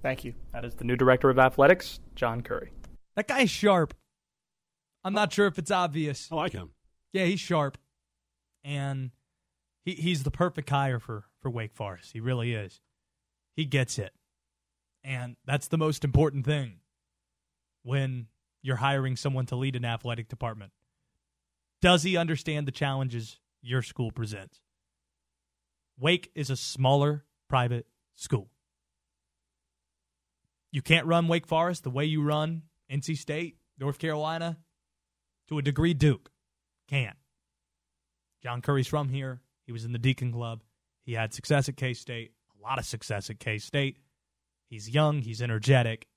Thank 0.02 0.24
you. 0.24 0.34
That 0.54 0.66
is 0.66 0.76
the 0.76 0.84
new 0.84 0.96
director 0.96 1.30
of 1.30 1.40
athletics, 1.40 2.00
John 2.16 2.42
Currie. 2.42 2.72
That 3.16 3.28
guy's 3.28 3.50
sharp. 3.50 3.94
I'm 5.04 5.14
not 5.14 5.32
sure 5.32 5.48
if 5.48 5.58
it's 5.58 5.72
obvious. 5.72 6.28
I 6.32 6.36
like 6.36 6.54
him. 6.54 6.72
Yeah, 7.14 7.26
he's 7.26 7.40
sharp. 7.40 7.78
And 8.64 9.12
he, 9.84 9.94
he's 9.94 10.24
the 10.24 10.32
perfect 10.32 10.70
hire 10.70 11.00
for, 11.00 11.26
for 11.42 11.50
Wake 11.50 11.76
Forest. 11.76 12.12
He 12.14 12.20
really 12.20 12.54
is. 12.54 12.82
He 13.56 13.66
gets 13.66 14.00
it. 14.00 14.12
And 15.04 15.36
that's 15.46 15.68
the 15.68 15.78
most 15.78 16.04
important 16.04 16.46
thing 16.46 16.80
when 17.84 18.28
you're 18.64 18.78
hiring 18.78 19.16
someone 19.16 19.46
to 19.46 19.56
lead 19.56 19.76
an 19.76 19.86
athletic 19.86 20.28
department. 20.28 20.72
Does 21.82 22.04
he 22.04 22.18
understand 22.18 22.68
the 22.68 22.72
challenges 22.72 23.40
your 23.62 23.82
school 23.82 24.12
presents? 24.12 24.60
Wake 26.00 26.32
is 26.36 26.50
a 26.50 26.56
smaller 26.56 27.26
private 27.50 27.88
school. 28.16 28.50
You 30.72 30.82
can't 30.82 31.06
run 31.08 31.28
Wake 31.28 31.48
Forest 31.48 31.84
the 31.84 31.90
way 31.90 32.06
you 32.06 32.22
run 32.22 32.64
NC 32.92 33.18
State, 33.18 33.58
North 33.80 33.98
Carolina, 33.98 34.58
to 35.48 35.58
a 35.58 35.62
degree, 35.62 35.94
Duke. 35.94 36.32
Can't. 36.90 37.18
John 38.44 38.62
Currie's 38.62 38.88
from 38.88 39.10
here. 39.10 39.42
He 39.66 39.72
was 39.72 39.86
in 39.86 39.92
the 39.92 40.00
Deacon 40.00 40.32
Club. 40.32 40.62
He 41.04 41.14
had 41.14 41.34
success 41.34 41.70
at 41.70 41.78
K 41.78 41.94
State, 41.94 42.32
a 42.60 42.64
lot 42.64 42.80
of 42.80 42.86
success 42.86 43.30
at 43.30 43.40
K 43.40 43.58
State. 43.58 43.98
He's 44.70 44.90
young, 44.90 45.22
he's 45.22 45.42
energetic. 45.42 46.08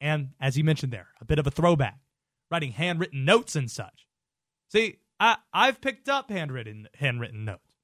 And 0.00 0.30
as 0.40 0.54
he 0.54 0.62
mentioned 0.62 0.92
there, 0.92 1.08
a 1.20 1.24
bit 1.24 1.38
of 1.38 1.46
a 1.46 1.50
throwback, 1.50 1.98
writing 2.50 2.72
handwritten 2.72 3.24
notes 3.24 3.56
and 3.56 3.70
such. 3.70 4.07
See, 4.70 4.98
I 5.18 5.38
I've 5.52 5.80
picked 5.80 6.08
up 6.08 6.30
handwritten 6.30 6.88
handwritten 6.94 7.44
notes. 7.44 7.76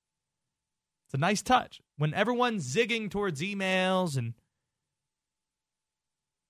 It's 1.07 1.15
a 1.15 1.19
nice 1.19 1.43
touch 1.43 1.81
when 1.97 2.15
everyone's 2.15 2.75
zigging 2.75 3.11
towards 3.11 3.41
emails 3.41 4.17
and 4.17 4.35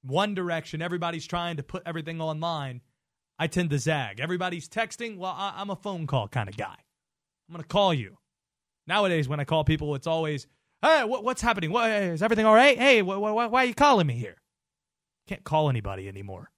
one 0.02 0.35
direction. 0.35 0.82
Everybody's 0.82 1.27
trying 1.27 1.56
to 1.56 1.62
put 1.62 1.82
everything 1.86 2.20
online. 2.20 2.82
I 3.39 3.47
tend 3.47 3.70
to 3.70 3.78
zag. 3.78 4.20
Everybody's 4.20 4.69
texting. 4.69 5.16
Well, 5.16 5.35
I, 5.36 5.61
am 5.61 5.70
a 5.70 5.77
phone 5.77 6.06
call 6.06 6.28
kind 6.28 6.48
of 6.48 6.56
guy. 6.56 6.77
I'm 7.48 7.52
going 7.52 7.62
to 7.62 7.69
call 7.69 7.93
you. 7.93 8.19
Nowadays, 8.86 9.28
when 9.28 9.40
I 9.40 9.44
call 9.44 9.65
people, 9.65 9.94
it's 9.94 10.06
always, 10.06 10.47
"Hey, 10.82 11.05
what, 11.05 11.24
what's 11.24 11.43
happening? 11.43 11.73
What, 11.73 11.90
is 11.90 12.23
everything 12.23 12.47
all 12.47 12.55
right? 12.55 12.78
Hey, 12.78 13.01
wh- 13.01 13.16
wh- 13.16 13.51
why 13.51 13.62
are 13.62 13.65
you 13.65 13.74
calling 13.74 14.06
me 14.06 14.15
here?" 14.15 14.36
Can't 15.27 15.43
call 15.43 15.69
anybody 15.69 16.06
anymore. 16.06 16.51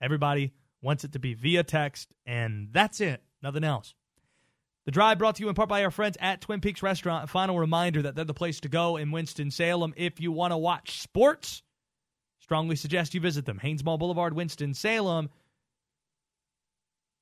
Everybody 0.00 0.52
wants 0.82 1.04
it 1.04 1.12
to 1.12 1.18
be 1.18 1.34
via 1.34 1.62
text, 1.62 2.08
and 2.26 2.68
that's 2.72 3.00
it. 3.00 3.22
Nothing 3.42 3.64
else. 3.64 3.94
The 4.84 4.92
drive 4.92 5.18
brought 5.18 5.36
to 5.36 5.42
you 5.42 5.48
in 5.48 5.54
part 5.54 5.68
by 5.68 5.84
our 5.84 5.90
friends 5.90 6.16
at 6.20 6.40
Twin 6.40 6.60
Peaks 6.60 6.82
Restaurant. 6.82 7.24
A 7.24 7.26
final 7.26 7.58
reminder 7.58 8.02
that 8.02 8.14
they're 8.14 8.24
the 8.24 8.34
place 8.34 8.60
to 8.60 8.68
go 8.68 8.96
in 8.96 9.10
Winston-Salem 9.10 9.92
if 9.96 10.20
you 10.20 10.32
want 10.32 10.52
to 10.52 10.56
watch 10.56 11.00
sports. 11.00 11.62
Strongly 12.40 12.76
suggest 12.76 13.12
you 13.12 13.20
visit 13.20 13.44
them. 13.44 13.58
Hanes 13.58 13.84
Mall 13.84 13.98
Boulevard, 13.98 14.32
Winston-Salem. 14.32 15.28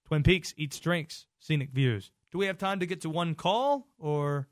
Twin 0.06 0.22
Peaks 0.22 0.54
eats 0.56 0.78
drinks, 0.78 1.26
scenic 1.40 1.70
views. 1.70 2.12
Do 2.30 2.38
we 2.38 2.46
have 2.46 2.58
time 2.58 2.78
to 2.80 2.86
get 2.86 3.00
to 3.00 3.10
one 3.10 3.34
call, 3.34 3.88
or 3.98 4.46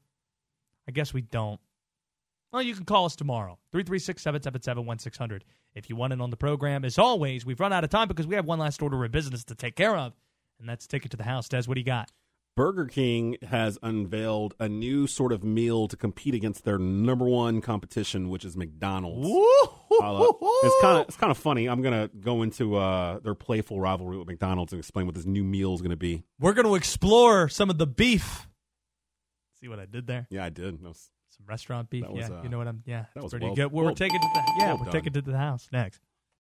I 0.89 0.91
guess 0.91 1.15
we 1.15 1.23
don't? 1.23 1.61
Well, 2.53 2.63
you 2.63 2.75
can 2.75 2.85
call 2.85 3.05
us 3.05 3.15
tomorrow, 3.15 3.59
336 3.71 4.21
777 4.21 4.85
1600 4.85 5.45
if 5.75 5.89
you 5.91 5.97
want 5.97 6.13
it 6.13 6.21
on 6.21 6.31
the 6.31 6.37
program. 6.37 6.85
As 6.85 6.99
always, 6.99 7.45
we've 7.45 7.61
run 7.61 7.73
out 7.73 7.85
of 7.85 7.91
time 7.91 8.09
because 8.09 8.27
we 8.27 8.35
have 8.37 8.47
one 8.47 8.59
last 8.59 8.83
order 8.83 9.05
of 9.05 9.11
business 9.11 9.45
to 9.45 9.55
take 9.55 9.77
care 9.77 9.97
of, 9.97 10.13
and 10.59 10.69
that's 10.69 10.87
take 10.87 11.05
it 11.05 11.11
to 11.11 11.17
the 11.17 11.25
house. 11.25 11.49
Des, 11.49 11.65
what 11.65 11.75
do 11.75 11.81
you 11.81 11.85
got? 11.85 12.11
Burger 12.57 12.87
King 12.87 13.37
has 13.49 13.79
unveiled 13.83 14.55
a 14.61 14.69
new 14.69 15.09
sort 15.09 15.33
of 15.33 15.43
meal 15.43 15.89
to 15.89 15.97
compete 15.97 16.35
against 16.35 16.65
their 16.65 16.79
number 16.79 17.25
one 17.25 17.61
competition, 17.61 18.29
which 18.29 18.45
is 18.45 18.57
McDonald's. 18.57 19.29
Uh, 20.01 20.27
it's 20.63 20.81
kind 20.81 20.99
of 20.99 21.09
it's 21.09 21.17
kind 21.17 21.31
of 21.31 21.39
funny. 21.39 21.69
I'm 21.69 21.83
gonna 21.83 22.11
go 22.21 22.43
into 22.43 22.77
uh, 22.77 23.19
their 23.21 23.35
playful 23.35 23.81
rivalry 23.81 24.17
with 24.19 24.27
McDonald's 24.27 24.73
and 24.73 24.81
explain 24.81 25.07
what 25.07 25.15
this 25.15 25.25
new 25.25 25.45
meal 25.45 25.75
is 25.75 25.81
going 25.81 25.91
to 25.91 25.97
be. 25.97 26.25
We're 26.41 26.53
going 26.53 26.67
to 26.67 26.75
explore 26.75 27.49
some 27.49 27.71
of 27.71 27.79
the 27.79 27.87
beef. 27.87 28.49
See 29.61 29.69
what 29.69 29.79
I 29.79 29.87
did 29.87 30.07
there? 30.07 30.27
Yeah, 30.31 30.45
I 30.45 30.51
did. 30.51 30.83
Was, 30.83 31.11
some 31.45 31.51
restaurant 31.51 31.91
beef. 31.91 32.07
Was, 32.09 32.29
yeah, 32.29 32.37
uh, 32.37 32.43
you 32.43 32.49
know 32.49 32.59
what 32.59 32.69
I'm. 32.69 32.83
Yeah, 32.87 33.05
that 33.15 33.23
was 33.23 33.33
pretty 33.33 33.47
well, 33.47 33.55
good. 33.55 33.73
Well, 33.73 33.85
well, 33.85 33.93
we're 33.93 33.97
taking 33.97 34.21
to 34.21 34.29
the, 34.35 34.53
yeah, 34.59 34.67
well 34.69 34.79
we're 34.79 34.85
done. 34.85 34.93
taking 34.93 35.13
to 35.15 35.23
the 35.23 35.37
house 35.37 35.69
next. 35.73 36.01